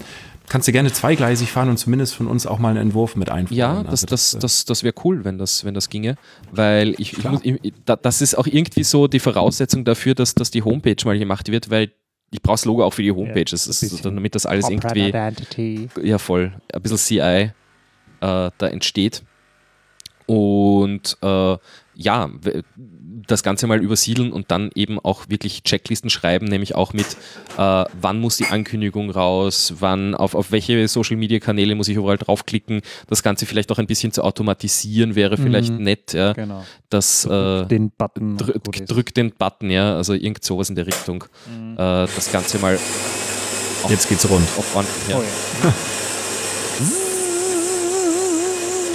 [0.49, 3.57] kannst du gerne zweigleisig fahren und zumindest von uns auch mal einen Entwurf mit einführen.
[3.59, 6.15] Ja, das, also das, das, das, das wäre cool, wenn das, wenn das ginge,
[6.51, 10.49] weil ich, ich, muss, ich, das ist auch irgendwie so die Voraussetzung dafür, dass, dass
[10.49, 11.91] die Homepage mal gemacht wird, weil
[12.31, 15.07] ich brauche das Logo auch für die Homepage, ja, das ist, damit das alles irgendwie
[15.07, 15.89] Identity.
[16.01, 17.51] ja voll, ein bisschen CI äh,
[18.19, 19.23] da entsteht.
[20.25, 21.57] Und äh,
[21.95, 22.29] ja,
[23.27, 27.05] das Ganze mal übersiedeln und dann eben auch wirklich Checklisten schreiben, nämlich auch mit,
[27.57, 31.95] äh, wann muss die Ankündigung raus, wann, auf, auf welche Social Media Kanäle muss ich
[31.95, 32.81] überall draufklicken.
[33.07, 36.13] Das Ganze vielleicht auch ein bisschen zu automatisieren wäre vielleicht mhm, nett.
[36.13, 36.63] Ja, genau.
[36.89, 38.37] Das, äh, den Button.
[38.37, 41.23] Drück, drück den Button, ja, also irgend sowas in der Richtung.
[41.47, 41.73] Mhm.
[41.73, 42.77] Äh, das Ganze mal.
[43.89, 44.47] Jetzt geht's rund.
[44.57, 45.17] Auf on, ja.
[45.17, 45.21] Oh
[45.63, 45.73] ja.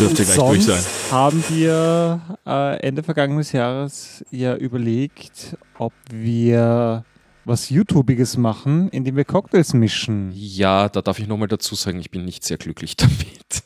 [0.03, 0.83] Dürfte gleich durch sein.
[1.11, 7.05] haben wir äh, Ende vergangenes Jahres ja überlegt, ob wir
[7.45, 10.33] was YouTubiges machen, indem wir Cocktails mischen.
[10.35, 13.63] Ja, da darf ich nochmal dazu sagen, ich bin nicht sehr glücklich damit.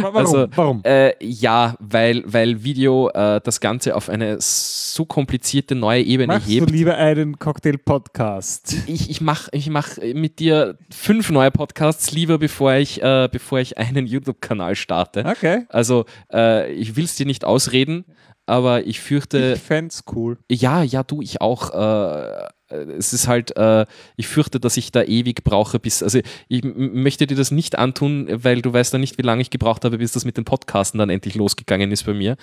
[0.00, 0.16] Warum?
[0.16, 0.80] Also, Warum?
[0.84, 6.48] Äh, ja, weil, weil Video äh, das Ganze auf eine so komplizierte neue Ebene Machst
[6.48, 6.68] hebt.
[6.68, 8.76] du lieber einen Cocktail-Podcast?
[8.86, 13.60] Ich, ich mache ich mach mit dir fünf neue Podcasts lieber, bevor ich, äh, bevor
[13.60, 15.24] ich einen YouTube-Kanal starte.
[15.24, 15.64] Okay.
[15.68, 18.04] Also äh, ich will es dir nicht ausreden,
[18.46, 19.54] aber ich fürchte.
[19.56, 20.38] Ich fände cool.
[20.50, 22.50] Ja, ja, du, ich auch.
[22.72, 23.86] Äh, es ist halt, äh,
[24.16, 28.28] ich fürchte, dass ich da ewig brauche, bis, also ich möchte dir das nicht antun,
[28.30, 30.98] weil du weißt ja nicht, wie lange ich gebraucht habe, bis das mit den Podcasten
[30.98, 32.36] dann endlich losgegangen ist bei mir.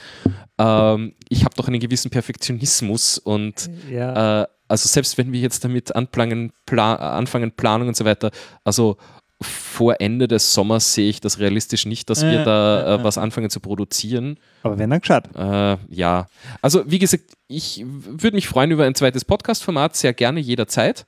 [0.57, 4.43] Ähm, ich habe doch einen gewissen Perfektionismus und ja.
[4.43, 8.29] äh, also selbst wenn wir jetzt damit anfangen, Plan, anfangen, Planung und so weiter,
[8.63, 8.97] also
[9.41, 13.49] vor Ende des Sommers sehe ich das realistisch nicht, dass wir da äh, was anfangen
[13.49, 14.37] zu produzieren.
[14.63, 15.29] Aber wenn dann gescheit.
[15.35, 16.27] Äh, ja.
[16.61, 21.05] Also, wie gesagt, ich würde mich freuen über ein zweites Podcast-Format, sehr gerne jederzeit.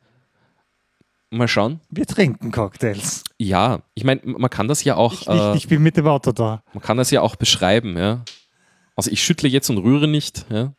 [1.29, 1.79] Mal schauen.
[1.89, 3.23] Wir trinken Cocktails.
[3.37, 5.13] Ja, ich meine, man kann das ja auch.
[5.13, 6.63] Ich, äh, ich, bin mit dem Auto da.
[6.73, 8.23] Man kann das ja auch beschreiben, ja.
[8.95, 10.73] Also ich schüttle jetzt und rühre nicht, ja.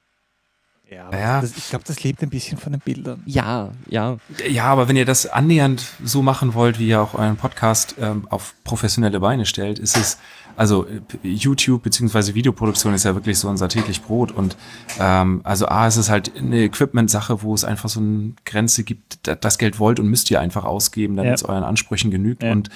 [0.92, 1.40] Ja, ja.
[1.40, 3.22] Das, ich glaube, das lebt ein bisschen von den Bildern.
[3.24, 4.18] Ja, ja.
[4.48, 8.26] Ja, aber wenn ihr das annähernd so machen wollt, wie ihr auch euren Podcast ähm,
[8.28, 10.18] auf professionelle Beine stellt, ist es
[10.56, 14.56] also äh, YouTube beziehungsweise Videoproduktion ist ja wirklich so unser täglich Brot und
[14.98, 19.20] ähm, also A, es ist halt eine Equipment-Sache, wo es einfach so eine Grenze gibt,
[19.22, 22.52] das Geld wollt und müsst ihr einfach ausgeben, damit es euren Ansprüchen genügt ja.
[22.52, 22.68] und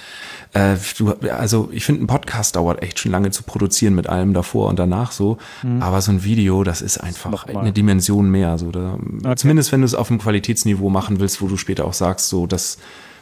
[0.53, 4.33] äh, du, also ich finde, ein Podcast dauert echt schon lange zu produzieren mit allem
[4.33, 5.81] davor und danach so, mhm.
[5.81, 9.35] aber so ein Video, das ist einfach das eine Dimension mehr, so da, okay.
[9.35, 12.47] zumindest wenn du es auf einem Qualitätsniveau machen willst, wo du später auch sagst, so
[12.47, 12.77] das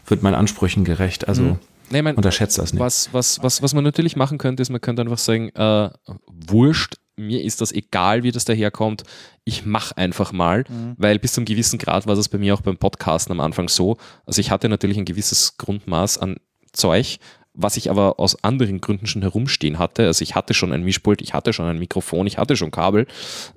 [0.07, 1.59] wird meinen Ansprüchen gerecht, also mhm.
[1.89, 2.79] Nee, mein, Unterschätzt das nicht.
[2.79, 5.89] Was, was, was, was man natürlich machen könnte, ist, man könnte einfach sagen, äh,
[6.27, 9.03] wurscht, mir ist das egal, wie das daherkommt,
[9.43, 10.95] ich mache einfach mal, mhm.
[10.97, 13.69] weil bis zu einem gewissen Grad war das bei mir auch beim Podcasten am Anfang
[13.69, 13.97] so.
[14.25, 16.37] Also ich hatte natürlich ein gewisses Grundmaß an
[16.73, 17.19] Zeug,
[17.53, 20.07] was ich aber aus anderen Gründen schon herumstehen hatte.
[20.07, 23.07] Also ich hatte schon ein Mischpult, ich hatte schon ein Mikrofon, ich hatte schon Kabel,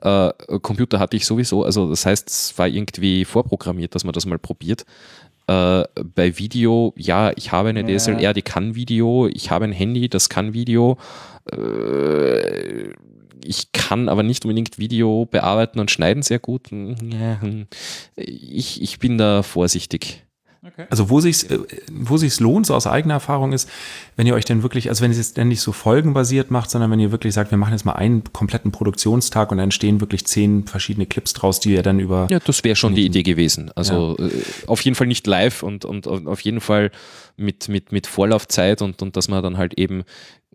[0.03, 0.31] äh,
[0.63, 1.65] Computer hatte ich sowieso.
[1.65, 4.85] Also das heißt, es war irgendwie vorprogrammiert, dass man das mal probiert.
[5.49, 7.97] Äh, bei Video, ja, ich habe eine ja.
[7.97, 10.99] DSLR, die kann Video, ich habe ein Handy, das kann Video.
[11.51, 12.93] Äh,
[13.45, 16.69] ich kann aber nicht unbedingt Video bearbeiten und schneiden sehr gut.
[18.17, 20.28] Ich, ich bin da vorsichtig.
[20.67, 20.87] Okay.
[20.91, 21.59] Also wo sich's, äh,
[21.93, 23.71] wo sich's lohnt, so aus eigener Erfahrung ist,
[24.17, 26.91] wenn ihr euch denn wirklich, also wenn ihr es denn nicht so folgenbasiert macht, sondern
[26.91, 30.27] wenn ihr wirklich sagt, wir machen jetzt mal einen kompletten Produktionstag und dann entstehen wirklich
[30.27, 32.27] zehn verschiedene Clips draus, die ihr dann über.
[32.31, 33.71] Ja, das wäre schon die Idee gewesen.
[33.77, 34.27] Also ja.
[34.27, 34.31] Äh,
[34.67, 36.91] auf jeden Fall nicht live und, und, und auf jeden Fall
[37.37, 40.03] mit, mit, mit Vorlaufzeit und, und dass man dann halt eben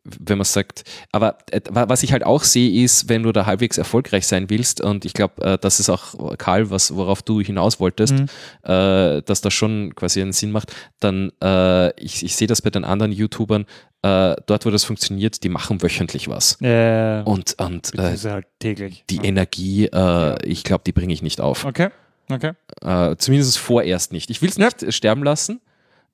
[0.04, 3.78] wenn man sagt, aber äh, was ich halt auch sehe, ist, wenn du da halbwegs
[3.78, 7.80] erfolgreich sein willst, und ich glaube, äh, das ist auch, Karl, was, worauf du hinaus
[7.80, 8.26] wolltest, mhm.
[8.64, 12.70] äh, dass das schon quasi einen Sinn macht, dann, äh, ich, ich sehe das bei
[12.70, 13.66] den anderen YouTubern,
[14.02, 16.60] äh, dort, wo das funktioniert, die machen wöchentlich was.
[16.62, 19.06] Äh, und und halt täglich.
[19.10, 19.24] die ja.
[19.24, 20.36] Energie, ja.
[20.44, 21.66] ich glaube, die bringe ich nicht auf.
[21.66, 21.90] Okay.
[22.32, 22.54] Okay.
[23.18, 24.30] zumindest vorerst nicht.
[24.30, 24.92] Ich will es nicht ja.
[24.92, 25.60] sterben lassen,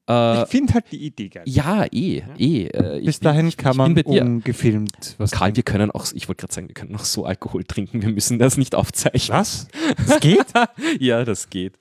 [0.10, 1.44] äh, ich finde halt die Idee geil.
[1.46, 2.66] Ja, eh, eh.
[2.66, 6.54] Äh, Bis dahin ich, kann man ungefilmt was Karl, wir können auch, ich wollte gerade
[6.54, 9.38] sagen, wir können noch so Alkohol trinken, wir müssen das nicht aufzeichnen.
[9.38, 9.68] Was?
[10.08, 10.46] Das geht?
[11.00, 11.80] ja, das geht.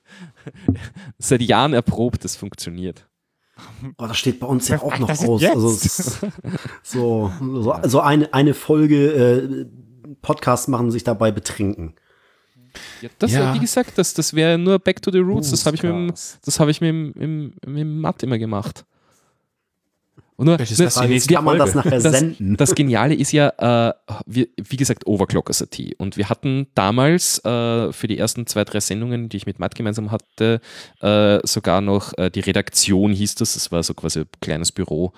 [1.17, 3.07] Seit Jahren erprobt, das funktioniert.
[3.97, 5.43] Oh, das steht bei uns ja auch noch aus.
[5.43, 5.69] Also,
[6.83, 9.65] so, so, so eine, eine Folge äh,
[10.21, 11.95] Podcast machen, sich dabei betrinken.
[13.01, 13.53] Ja, das, ja.
[13.53, 15.51] wie gesagt, das, das wäre nur Back to the Roots.
[15.51, 16.13] Das habe ich, mit,
[16.45, 18.85] das hab ich mit, im, im Matt immer gemacht.
[20.39, 22.55] Und nur, das, das, kann man das nachher senden.
[22.55, 23.49] Das, Geniale ist ja,
[23.89, 23.93] äh,
[24.25, 25.77] wie, wie, gesagt, Overclockers AT.
[25.97, 29.75] Und wir hatten damals äh, für die ersten zwei, drei Sendungen, die ich mit Matt
[29.75, 30.61] gemeinsam hatte,
[31.01, 33.55] äh, sogar noch äh, die Redaktion hieß das.
[33.55, 35.11] Das war so quasi ein kleines Büro.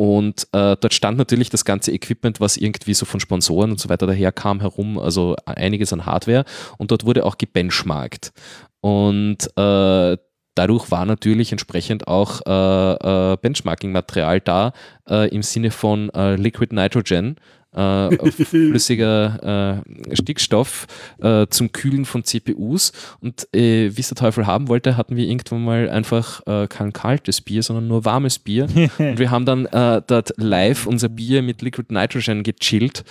[0.00, 3.88] Und äh, dort stand natürlich das ganze Equipment, was irgendwie so von Sponsoren und so
[3.88, 6.44] weiter daherkam, herum, also einiges an Hardware.
[6.78, 8.32] Und dort wurde auch gebenchmarkt.
[8.80, 10.16] Und äh,
[10.54, 14.72] dadurch war natürlich entsprechend auch äh, äh Benchmarking-Material da
[15.10, 17.34] äh, im Sinne von äh, Liquid Nitrogen
[17.78, 20.86] äh, flüssiger äh, Stickstoff
[21.22, 22.92] äh, zum Kühlen von CPUs.
[23.20, 26.92] Und äh, wie es der Teufel haben wollte, hatten wir irgendwann mal einfach äh, kein
[26.92, 28.64] kaltes Bier, sondern nur warmes Bier.
[28.98, 33.04] und wir haben dann äh, dort live unser Bier mit Liquid Nitrogen gechillt.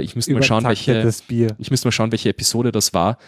[0.00, 1.12] ich müsste mal schauen, welche,
[1.58, 3.18] ich müsste mal schauen, welche Episode das war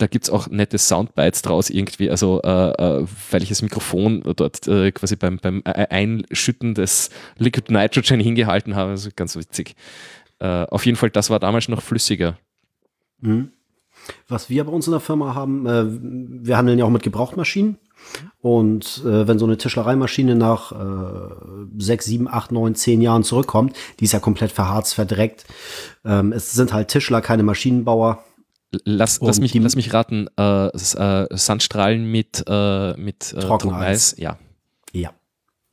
[0.00, 4.22] da gibt es auch nette Soundbites draus irgendwie, also äh, äh, weil ich das Mikrofon
[4.36, 9.76] dort äh, quasi beim, beim Einschütten des Liquid Nitrogen hingehalten habe, also ganz witzig.
[10.38, 12.38] Äh, auf jeden Fall, das war damals noch flüssiger.
[13.20, 13.52] Mhm.
[14.28, 15.84] Was wir bei uns in der Firma haben, äh,
[16.46, 17.76] wir handeln ja auch mit Gebrauchtmaschinen.
[18.40, 21.34] Und äh, wenn so eine Tischlereimaschine nach äh,
[21.76, 25.44] sechs, sieben, acht, neun, zehn Jahren zurückkommt, die ist ja komplett verharzt, verdreckt.
[26.06, 28.24] Ähm, es sind halt Tischler, keine Maschinenbauer.
[28.84, 34.14] Lass, lass, mich, lass mich raten, äh, äh, Sandstrahlen mit, äh, mit äh, Trockeneis.
[34.16, 34.38] Ja.
[34.92, 35.10] Ja.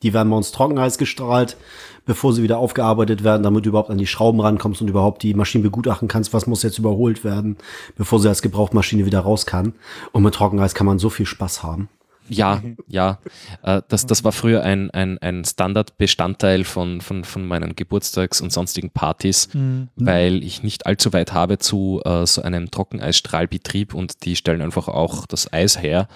[0.03, 1.57] Die werden bei uns Trockeneis gestrahlt,
[2.05, 5.33] bevor sie wieder aufgearbeitet werden, damit du überhaupt an die Schrauben rankommst und überhaupt die
[5.33, 7.57] Maschine begutachten kannst, was muss jetzt überholt werden,
[7.95, 9.73] bevor sie als Gebrauchtmaschine wieder raus kann.
[10.11, 11.89] Und mit Trockeneis kann man so viel Spaß haben.
[12.29, 13.19] Ja, ja.
[13.63, 18.51] Äh, das, das war früher ein, ein, ein Standardbestandteil von, von, von meinen Geburtstags- und
[18.51, 19.89] sonstigen Partys, mhm.
[19.95, 24.87] weil ich nicht allzu weit habe zu äh, so einem Trockeneisstrahlbetrieb und die stellen einfach
[24.87, 26.07] auch das Eis her.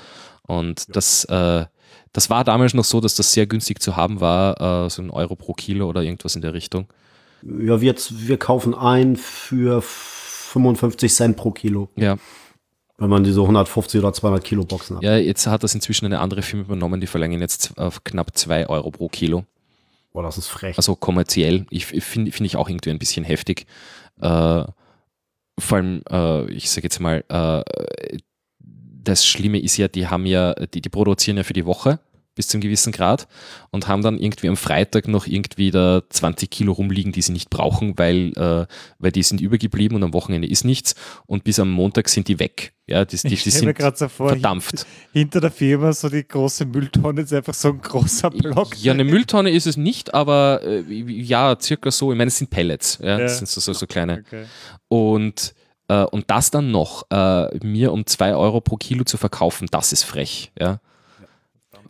[0.44, 1.66] Und das, äh,
[2.14, 5.10] das war damals noch so, dass das sehr günstig zu haben war, äh, so ein
[5.10, 6.88] Euro pro Kilo oder irgendwas in der Richtung.
[7.44, 11.90] Ja, wir, wir kaufen ein für 55 Cent pro Kilo.
[11.96, 12.18] Ja,
[13.02, 15.04] wenn man diese 150 oder 200 Kilo Boxen hat.
[15.04, 18.70] Ja, jetzt hat das inzwischen eine andere Firma übernommen, die verlängern jetzt auf knapp 2
[18.70, 19.44] Euro pro Kilo.
[20.14, 20.78] Boah, das ist frech.
[20.78, 23.66] Also kommerziell, ich finde find ich auch irgendwie ein bisschen heftig.
[24.22, 24.64] Äh,
[25.58, 28.18] vor allem, äh, ich sage jetzt mal, äh,
[28.60, 32.00] das Schlimme ist ja, die haben ja, die, die produzieren ja für die Woche
[32.36, 33.28] bis zu einem gewissen Grad
[33.72, 37.50] und haben dann irgendwie am Freitag noch irgendwie da 20 Kilo rumliegen, die sie nicht
[37.50, 38.66] brauchen, weil, äh,
[39.00, 42.40] weil die sind übergeblieben und am Wochenende ist nichts und bis am Montag sind die
[42.40, 42.74] weg.
[42.92, 44.86] Ja, die, die, die sind so vor, verdampft.
[45.14, 48.78] Hinter der Firma so die große Mülltonne ist einfach so ein großer Block.
[48.78, 52.12] Ja, eine Mülltonne ist es nicht, aber äh, ja, circa so.
[52.12, 53.18] Ich meine, es sind Pellets, ja, ja.
[53.20, 54.24] das sind so, so, so kleine.
[54.28, 54.46] Okay.
[54.90, 55.56] Und
[55.88, 59.94] äh, und das dann noch äh, mir um zwei Euro pro Kilo zu verkaufen, das
[59.94, 60.52] ist frech.
[60.60, 60.80] Ja.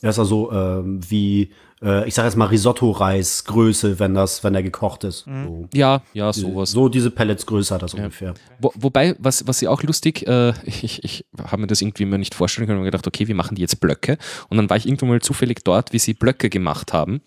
[0.01, 1.51] Das ist also äh, wie,
[1.83, 5.25] äh, ich sage jetzt mal Risotto-Reis-Größe, wenn das, wenn er gekocht ist.
[5.27, 5.45] Mhm.
[5.45, 5.69] So.
[5.73, 6.71] Ja, ja, sowas.
[6.71, 7.99] So diese Pellets-Größe hat das ja.
[7.99, 8.33] ungefähr.
[8.59, 12.17] Wo, wobei, was, was ja auch lustig, äh, ich, ich habe mir das irgendwie immer
[12.17, 14.17] nicht vorstellen können und gedacht, okay, wie machen die jetzt Blöcke?
[14.49, 17.21] Und dann war ich irgendwann mal zufällig dort, wie sie Blöcke gemacht haben.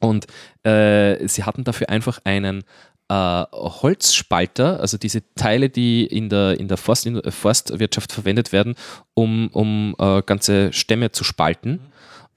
[0.00, 0.26] Und
[0.62, 2.62] äh, sie hatten dafür einfach einen
[3.08, 8.52] äh, Holzspalter, also diese Teile, die in der, in der, Forst, in der Forstwirtschaft verwendet
[8.52, 8.74] werden,
[9.14, 11.80] um, um äh, ganze Stämme zu spalten.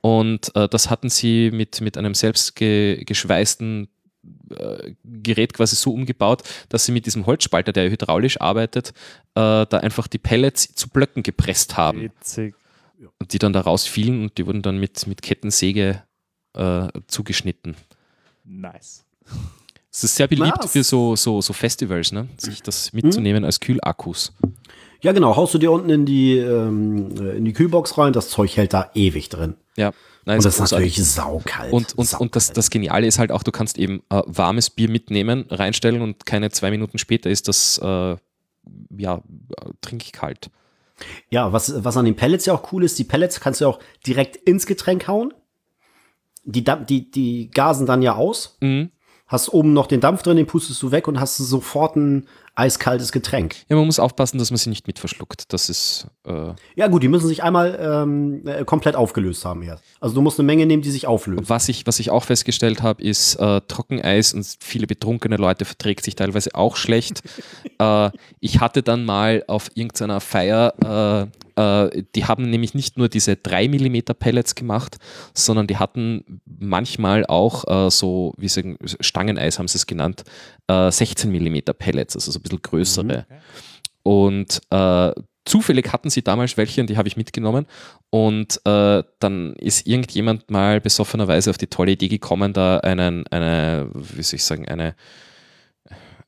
[0.01, 3.87] Und äh, das hatten sie mit, mit einem selbst ge, geschweißten
[4.51, 8.89] äh, Gerät quasi so umgebaut, dass sie mit diesem Holzspalter, der hydraulisch arbeitet,
[9.35, 12.01] äh, da einfach die Pellets zu Blöcken gepresst haben.
[12.01, 12.55] Witzig.
[13.19, 16.03] Und die dann da rausfielen und die wurden dann mit, mit Kettensäge
[16.53, 17.75] äh, zugeschnitten.
[18.43, 19.05] Nice.
[19.91, 20.71] Es ist sehr beliebt Was?
[20.71, 22.27] für so, so, so Festivals, ne?
[22.37, 23.45] sich das mitzunehmen hm?
[23.45, 24.33] als Kühlakkus.
[25.01, 25.35] Ja, genau.
[25.35, 28.91] Haust du dir unten in die, ähm, in die Kühlbox rein, das Zeug hält da
[28.93, 29.55] ewig drin.
[29.75, 29.91] Ja.
[30.25, 31.73] Nein, und das ist natürlich saukalt.
[31.73, 32.21] Und, und, saukalt.
[32.21, 36.03] und das, das Geniale ist halt auch, du kannst eben äh, warmes Bier mitnehmen, reinstellen
[36.03, 38.15] und keine zwei Minuten später ist das äh,
[38.95, 39.23] ja,
[39.81, 40.51] trinkkalt.
[41.31, 43.79] Ja, was, was an den Pellets ja auch cool ist, die Pellets kannst du auch
[44.05, 45.33] direkt ins Getränk hauen.
[46.43, 48.57] Die, die, die gasen dann ja aus.
[48.61, 48.91] Mhm
[49.31, 53.11] hast oben noch den Dampf drin, den pustest du weg und hast sofort ein eiskaltes
[53.11, 53.55] Getränk.
[53.69, 55.53] Ja, man muss aufpassen, dass man sie nicht mit verschluckt.
[55.53, 56.07] Das ist.
[56.25, 59.79] Äh ja, gut, die müssen sich einmal ähm, äh, komplett aufgelöst haben hier.
[59.99, 61.47] Also du musst eine Menge nehmen, die sich auflösen.
[61.47, 66.03] Was ich, was ich auch festgestellt habe, ist äh, Trockeneis und viele betrunkene Leute verträgt
[66.03, 67.23] sich teilweise auch schlecht.
[67.79, 73.35] äh, ich hatte dann mal auf irgendeiner Feier äh, die haben nämlich nicht nur diese
[73.35, 74.97] 3 mm Pellets gemacht,
[75.33, 80.23] sondern die hatten manchmal auch äh, so, wie sagen, Stangeneis haben sie es genannt,
[80.67, 83.25] äh, 16 mm Pellets, also so ein bisschen größere.
[83.29, 83.35] Mhm.
[84.03, 85.11] Und äh,
[85.45, 87.65] zufällig hatten sie damals welche und die habe ich mitgenommen.
[88.09, 93.89] Und äh, dann ist irgendjemand mal besoffenerweise auf die tolle Idee gekommen, da einen, eine,
[93.93, 94.95] wie soll ich sagen, eine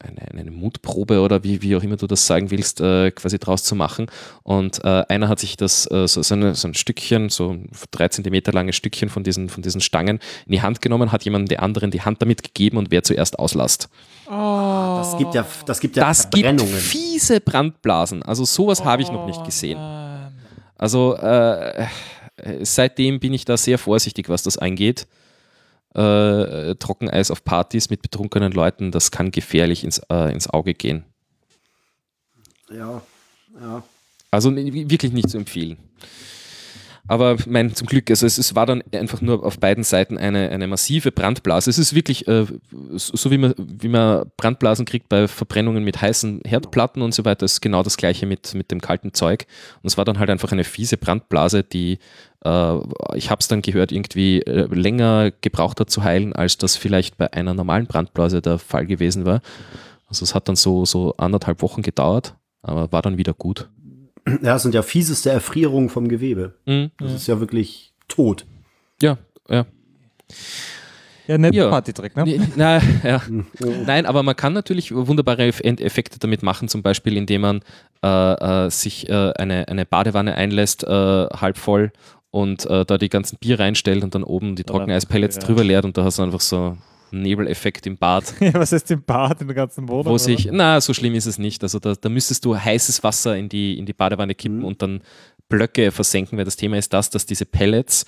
[0.03, 3.64] eine, eine Mutprobe oder wie, wie auch immer du das sagen willst, äh, quasi draus
[3.64, 4.07] zu machen.
[4.43, 7.57] Und äh, einer hat sich das, äh, so, so, eine, so, ein Stückchen, so
[7.91, 11.48] drei Zentimeter langes Stückchen von diesen, von diesen Stangen in die Hand genommen, hat jemandem
[11.48, 13.90] der anderen die Hand damit gegeben und wer zuerst auslasst.
[14.27, 14.32] Oh.
[14.32, 18.23] Das gibt ja, das gibt ja das gibt fiese Brandblasen.
[18.23, 19.80] Also sowas oh, habe ich noch nicht gesehen.
[20.77, 21.88] Also äh,
[22.61, 25.07] seitdem bin ich da sehr vorsichtig, was das angeht
[25.95, 31.03] äh, Trockeneis auf Partys mit betrunkenen Leuten, das kann gefährlich ins, äh, ins Auge gehen.
[32.69, 33.01] Ja,
[33.59, 33.83] ja.
[34.31, 35.77] Also wirklich nicht zu empfehlen.
[37.07, 40.49] Aber mein, zum Glück, also es, es, war dann einfach nur auf beiden Seiten eine,
[40.49, 41.69] eine massive Brandblase.
[41.69, 42.45] Es ist wirklich äh,
[42.93, 47.43] so, wie man, wie man Brandblasen kriegt bei Verbrennungen mit heißen Herdplatten und so weiter,
[47.43, 49.48] ist genau das gleiche mit, mit dem kalten Zeug.
[49.82, 51.99] Und es war dann halt einfach eine fiese Brandblase, die,
[52.45, 52.77] äh,
[53.15, 57.17] ich habe es dann gehört, irgendwie äh, länger gebraucht hat zu heilen, als das vielleicht
[57.17, 59.41] bei einer normalen Brandblase der Fall gewesen war.
[60.07, 63.69] Also es hat dann so, so anderthalb Wochen gedauert, aber war dann wieder gut.
[64.42, 66.53] Ja, es sind ja fieseste Erfrierungen vom Gewebe.
[66.66, 68.45] Mhm, das ist ja wirklich tot.
[69.02, 69.18] Ja,
[69.50, 69.66] ja.
[71.27, 71.69] Ja, nicht ja.
[71.69, 72.48] Partytrick, ne?
[72.56, 73.22] Na, ja.
[73.85, 77.61] Nein, aber man kann natürlich wunderbare Effekte damit machen, zum Beispiel indem man
[78.03, 81.92] äh, äh, sich äh, eine, eine Badewanne einlässt, äh, halb voll
[82.32, 85.43] und äh, da die ganzen Bier reinstellt und dann oben die Trockeneispellets ja.
[85.43, 86.77] drüber leert und da hast du einfach so
[87.22, 88.33] Nebeleffekt im Bad.
[88.40, 90.14] ja, was heißt im Bad, in der ganzen Wohnung?
[90.14, 91.64] Wo sich, na, so schlimm ist es nicht.
[91.64, 94.66] Also da, da müsstest du heißes Wasser in die, in die Badewanne kippen mhm.
[94.66, 95.01] und dann
[95.50, 98.06] Blöcke versenken, weil das Thema ist das, dass diese Pellets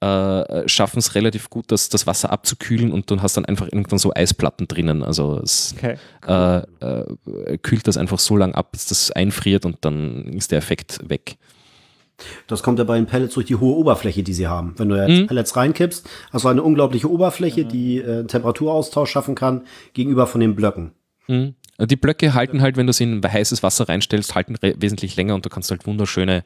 [0.00, 3.98] äh, schaffen es relativ gut, das, das Wasser abzukühlen und du hast dann einfach irgendwann
[3.98, 5.02] so Eisplatten drinnen.
[5.02, 5.96] Also es okay.
[6.26, 10.58] äh, äh, kühlt das einfach so lange ab, bis das einfriert und dann ist der
[10.58, 11.36] Effekt weg.
[12.46, 14.74] Das kommt ja bei den Pellets durch die hohe Oberfläche, die sie haben.
[14.76, 15.26] Wenn du jetzt mhm.
[15.26, 19.62] Pellets reinkippst, hast du eine unglaubliche Oberfläche, die äh, Temperaturaustausch schaffen kann
[19.94, 20.92] gegenüber von den Blöcken.
[21.26, 21.54] Mhm.
[21.80, 25.44] Die Blöcke halten halt, wenn du sie in heißes Wasser reinstellst, halten wesentlich länger und
[25.44, 26.44] du kannst halt wunderschöne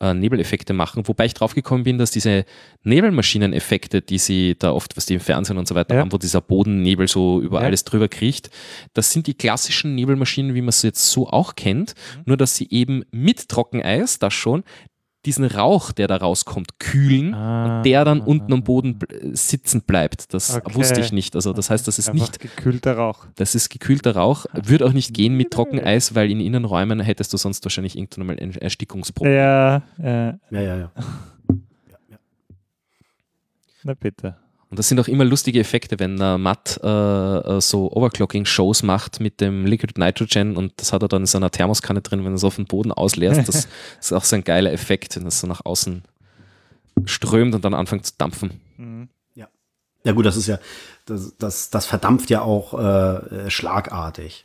[0.00, 2.44] äh, Nebeleffekte machen, wobei ich draufgekommen bin, dass diese
[2.82, 6.00] Nebelmaschineneffekte, die sie da oft, was die im Fernsehen und so weiter Ja.
[6.00, 7.66] haben, wo dieser Bodennebel so über Ja.
[7.66, 8.50] alles drüber kriecht,
[8.94, 12.22] das sind die klassischen Nebelmaschinen, wie man sie jetzt so auch kennt, Mhm.
[12.26, 14.64] nur dass sie eben mit Trockeneis, das schon,
[15.26, 17.78] diesen Rauch, der da rauskommt, kühlen Ah.
[17.78, 20.32] und der dann unten am Boden bl- sitzen bleibt.
[20.34, 20.74] Das Okay.
[20.74, 21.34] wusste ich nicht.
[21.34, 23.26] Also das heißt, das ist Einfach nicht gekühlter Rauch.
[23.36, 24.46] das ist gekühlter Rauch.
[24.52, 28.36] Würde auch nicht gehen mit Trockeneis, weil in Innenräumen hättest du sonst wahrscheinlich irgendwann mal
[28.38, 29.34] ein Erstickungsproblem.
[29.34, 30.90] Ja, äh, Ja, ja, ja.
[33.82, 34.36] na bitte.
[34.74, 39.20] Und das sind auch immer lustige Effekte, wenn äh, Matt äh, äh, so Overclocking-Shows macht
[39.20, 42.36] mit dem Liquid Nitrogen und das hat er dann in seiner Thermoskanne drin, wenn er
[42.36, 43.46] es auf den Boden ausleert.
[43.46, 43.68] Das
[44.00, 46.02] ist auch so ein geiler Effekt, wenn das so nach außen
[47.04, 48.60] strömt und dann anfängt zu dampfen.
[48.76, 49.08] Mhm.
[50.04, 50.58] Ja gut, das ist ja,
[51.06, 54.44] das, das, das verdampft ja auch äh, äh, schlagartig.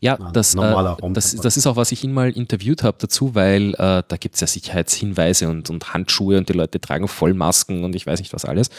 [0.00, 3.34] Ja, Ja, das, äh, das, das ist auch, was ich ihn mal interviewt habe dazu,
[3.34, 7.84] weil äh, da gibt es ja Sicherheitshinweise und, und Handschuhe und die Leute tragen Vollmasken
[7.84, 8.70] und ich weiß nicht was alles.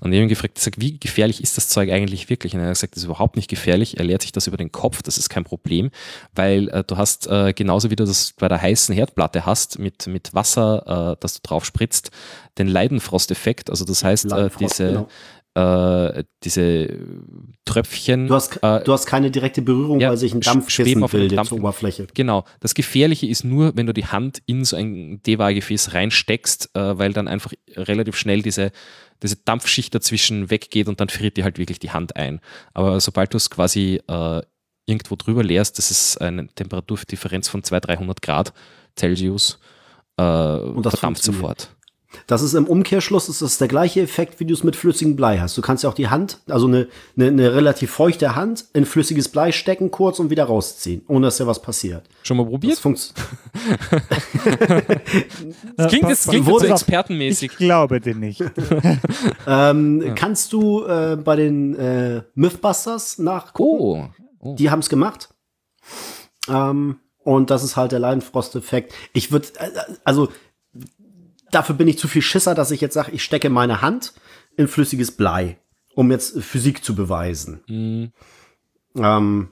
[0.00, 2.54] Und ich habe ihn gefragt, sag, wie gefährlich ist das Zeug eigentlich wirklich?
[2.54, 3.98] Und er hat gesagt, das ist überhaupt nicht gefährlich.
[3.98, 5.90] Er lehrt sich das über den Kopf, das ist kein Problem,
[6.34, 10.06] weil äh, du hast äh, genauso wie du das bei der heißen Herdplatte hast, mit,
[10.06, 12.10] mit Wasser, äh, das du drauf spritzt,
[12.58, 13.70] den Leidenfrosteffekt.
[13.70, 15.08] Also das heißt, äh, diese, genau.
[15.60, 16.98] Äh, diese
[17.64, 18.26] Tröpfchen.
[18.28, 21.38] Du hast, äh, du hast keine direkte Berührung, ja, weil sich ein Dampfkissen auf bildet
[21.38, 22.06] Dampf- zur Oberfläche.
[22.14, 22.44] Genau.
[22.60, 27.12] Das Gefährliche ist nur, wenn du die Hand in so ein Dewa-Gefäß reinsteckst, äh, weil
[27.12, 28.72] dann einfach relativ schnell diese,
[29.22, 32.40] diese Dampfschicht dazwischen weggeht und dann friert dir halt wirklich die Hand ein.
[32.72, 34.42] Aber sobald du es quasi äh,
[34.86, 38.52] irgendwo drüber leerst, das ist eine Temperaturdifferenz von 200, 300 Grad
[38.98, 39.58] Celsius,
[40.16, 41.60] äh, das verdampft funktioniert.
[41.60, 41.76] sofort.
[42.26, 45.38] Das ist im Umkehrschluss ist das der gleiche Effekt, wie du es mit flüssigem Blei
[45.38, 45.56] hast.
[45.56, 49.28] Du kannst ja auch die Hand, also eine, eine, eine relativ feuchte Hand, in flüssiges
[49.28, 52.08] Blei stecken kurz und wieder rausziehen, ohne dass ja was passiert.
[52.24, 52.78] Schon mal Das probiert?
[52.78, 53.26] funktioniert.
[55.76, 57.56] Das klingt, Äh, das klingt wurde- so Ich expertenmäßig.
[57.56, 58.42] glaube dir nicht.
[59.46, 64.12] Ähm, Kannst du äh, bei den äh, Mythbusters nachgucken?
[64.40, 64.48] Oh.
[64.50, 64.54] oh.
[64.56, 65.28] Die haben es gemacht.
[66.48, 68.94] Ähm, und das ist halt der Leidenfrost-Effekt.
[69.12, 69.48] Ich würde,
[70.04, 70.28] also
[71.50, 74.12] dafür bin ich zu viel Schisser, dass ich jetzt sage, ich stecke meine Hand
[74.56, 75.58] in flüssiges Blei,
[75.94, 77.62] um jetzt Physik zu beweisen.
[77.68, 78.12] Mhm.
[78.96, 79.50] Ähm,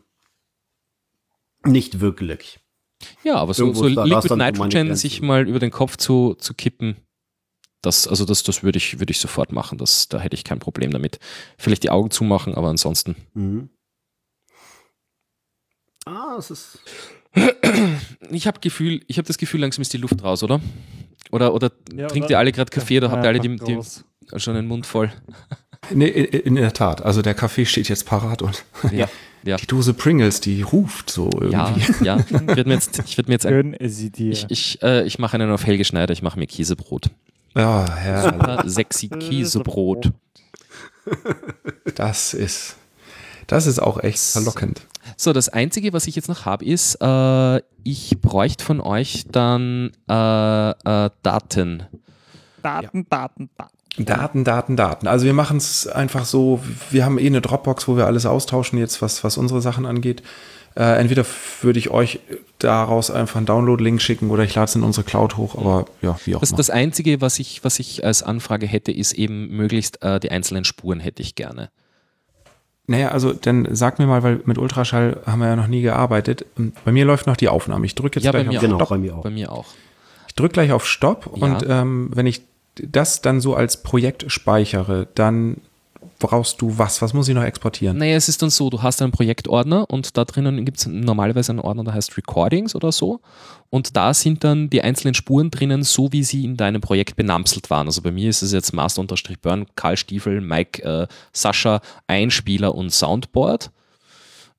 [1.64, 2.60] nicht wirklich.
[3.22, 6.54] Ja, aber so, Irgendwo so da- Liquid Nitrogen sich mal über den Kopf zu, zu
[6.54, 6.96] kippen,
[7.80, 9.78] das, also das, das würde ich, würde ich sofort machen.
[9.78, 11.20] Das, da hätte ich kein Problem damit.
[11.58, 13.14] Vielleicht die Augen zumachen, aber ansonsten.
[13.34, 13.70] Mhm.
[16.04, 16.78] Ah, es ist.
[18.30, 20.60] Ich habe Gefühl, ich habe das Gefühl, langsam ist die Luft raus, oder?
[21.30, 23.78] Oder, oder Ja, trinkt oder- ihr alle gerade Kaffee oder habt ihr alle die, die,
[24.36, 25.10] schon den Mund voll?
[25.90, 27.02] Nee, in der Tat.
[27.02, 29.08] Also der Kaffee steht jetzt parat und Ja.
[29.44, 29.56] Ja.
[29.60, 32.04] die Dose Pringles, die ruft so Ja, irgendwie.
[32.04, 32.16] ja.
[32.18, 34.32] Ich werde mir jetzt, ich werd mir jetzt ein, Gönn sie dir.
[34.32, 37.10] ich, ich, äh, ich mache einen auf Helge Schneider, ich mache mir Käsebrot.
[37.54, 40.10] Ja, ja, Super sexy Käsebrot.
[41.94, 42.76] das ist,
[43.46, 44.82] das ist auch echt verlockend.
[45.20, 49.90] So, das Einzige, was ich jetzt noch habe, ist, äh, ich bräuchte von euch dann
[50.08, 51.82] äh, äh, Daten.
[52.62, 54.04] Daten, Daten, Daten.
[54.04, 55.06] Daten, Daten, Daten.
[55.08, 58.78] Also wir machen es einfach so, wir haben eh eine Dropbox, wo wir alles austauschen
[58.78, 60.22] jetzt, was, was unsere Sachen angeht.
[60.76, 61.24] Äh, entweder
[61.62, 62.20] würde ich euch
[62.60, 66.16] daraus einfach einen Download-Link schicken oder ich lade es in unsere Cloud hoch, aber ja,
[66.26, 66.58] wie auch Das, immer.
[66.58, 70.64] das Einzige, was ich, was ich als Anfrage hätte, ist eben möglichst äh, die einzelnen
[70.64, 71.70] Spuren hätte ich gerne.
[72.90, 76.44] Naja, also dann sag mir mal, weil mit Ultraschall haben wir ja noch nie gearbeitet.
[76.84, 77.84] Bei mir läuft noch die Aufnahme.
[77.86, 78.88] Ich drücke jetzt Ja, bei gleich mir auf Genau, Stopp.
[78.88, 79.22] bei mir auch.
[79.22, 79.66] Bei mir auch.
[80.26, 81.46] Ich drücke gleich auf Stopp Ja.
[81.46, 82.42] und ähm, wenn ich
[82.76, 85.58] das dann so als Projekt speichere, dann
[86.18, 87.00] brauchst du was?
[87.00, 87.98] Was muss ich noch exportieren?
[87.98, 91.52] Naja, es ist dann so, du hast einen Projektordner und da drinnen gibt es normalerweise
[91.52, 93.20] einen Ordner, der heißt Recordings oder so.
[93.70, 97.70] Und da sind dann die einzelnen Spuren drinnen, so wie sie in deinem Projekt benamselt
[97.70, 97.86] waren.
[97.86, 103.70] Also bei mir ist es jetzt Master-Burn, Karl Stiefel, Mike, äh, Sascha, Einspieler und Soundboard.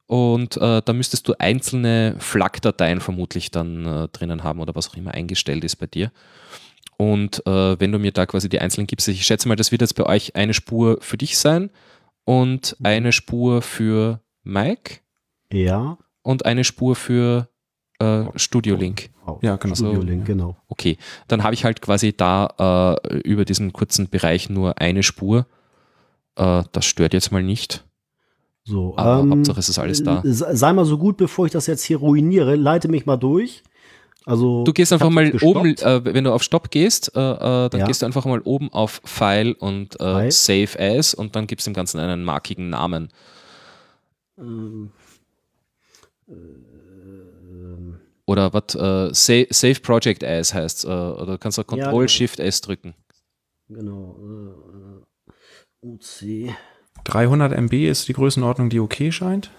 [0.06, 4.96] Und äh, da müsstest du einzelne FLAC-Dateien vermutlich dann äh, drinnen haben oder was auch
[4.96, 6.12] immer eingestellt ist bei dir.
[7.02, 9.80] Und äh, wenn du mir da quasi die einzelnen gibst, ich schätze mal, das wird
[9.82, 11.70] jetzt bei euch eine Spur für dich sein
[12.26, 14.98] und eine Spur für Mike
[15.52, 15.98] Ja.
[16.24, 17.48] und eine Spur für
[18.00, 19.12] äh, Studio Link.
[19.42, 19.72] Ja, genau.
[19.72, 20.58] Also- Studio Link, genau.
[20.68, 20.98] Okay,
[21.30, 25.46] dann habe ich halt quasi da äh, über diesen kurzen Bereich nur eine Spur.
[26.36, 27.86] Äh, das stört jetzt mal nicht.
[28.66, 30.22] So, Aber ähm, Hauptsache es ist alles da.
[30.26, 33.64] se- Sei mal so gut, bevor ich das jetzt hier ruiniere, leite mich mal durch.
[34.26, 37.80] Also Du gehst einfach mal oben, äh, wenn du auf Stopp gehst, äh, äh, dann
[37.80, 37.88] Ja.
[37.88, 40.30] gehst du einfach mal oben auf File und äh.
[40.30, 43.10] Save As und dann gibst du dem Ganzen einen markigen Namen.
[44.38, 44.92] Ähm,
[48.26, 50.86] Oder was äh, Save, Save Project As heißt.
[50.86, 52.08] Äh, oder kannst du Control genau.
[52.08, 52.94] Shift S drücken.
[53.70, 54.16] Genau.
[55.82, 56.54] Äh, UC.
[57.06, 59.50] 300 MB ist die Größenordnung, die okay scheint.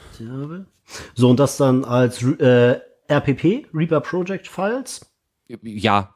[1.15, 2.79] So, und das dann als äh,
[3.11, 5.01] RPP, Reaper Project Files,
[5.49, 6.15] Ja,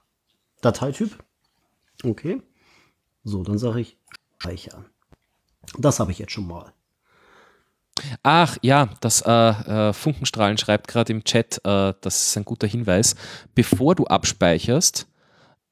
[0.60, 1.18] Dateityp.
[2.04, 2.40] Okay.
[3.24, 3.98] So, dann sage ich
[4.38, 4.86] speichern.
[5.78, 6.72] Das habe ich jetzt schon mal.
[8.22, 12.66] Ach ja, das äh, äh, Funkenstrahlen schreibt gerade im Chat, äh, das ist ein guter
[12.66, 13.16] Hinweis.
[13.54, 15.08] Bevor du abspeicherst,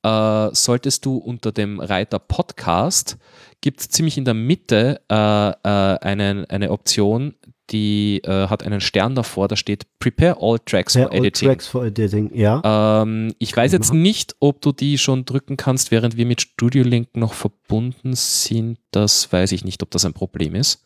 [0.02, 3.18] äh, solltest du unter dem Reiter Podcast,
[3.60, 7.34] gibt es ziemlich in der Mitte äh, äh, einen, eine Option,
[7.71, 11.49] die äh, hat einen Stern davor, da steht Prepare all tracks for Ja, all editing.
[11.49, 13.03] Tracks for Editing, ja.
[13.03, 16.83] Ähm, ich weiß jetzt nicht, ob du die schon drücken kannst, während wir mit Studio
[16.83, 18.79] Link noch verbunden sind.
[18.91, 20.85] Das weiß ich nicht, ob das ein Problem ist.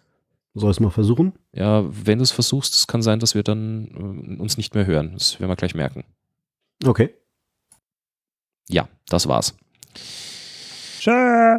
[0.55, 1.35] Soll ich es mal versuchen?
[1.53, 4.87] Ja, wenn du es versuchst, es kann sein, dass wir dann äh, uns nicht mehr
[4.87, 5.13] hören.
[5.15, 6.05] Das werden wir gleich merken.
[6.85, 7.11] Okay.
[8.69, 9.57] Ja, das war's.
[11.01, 11.59] Tschö.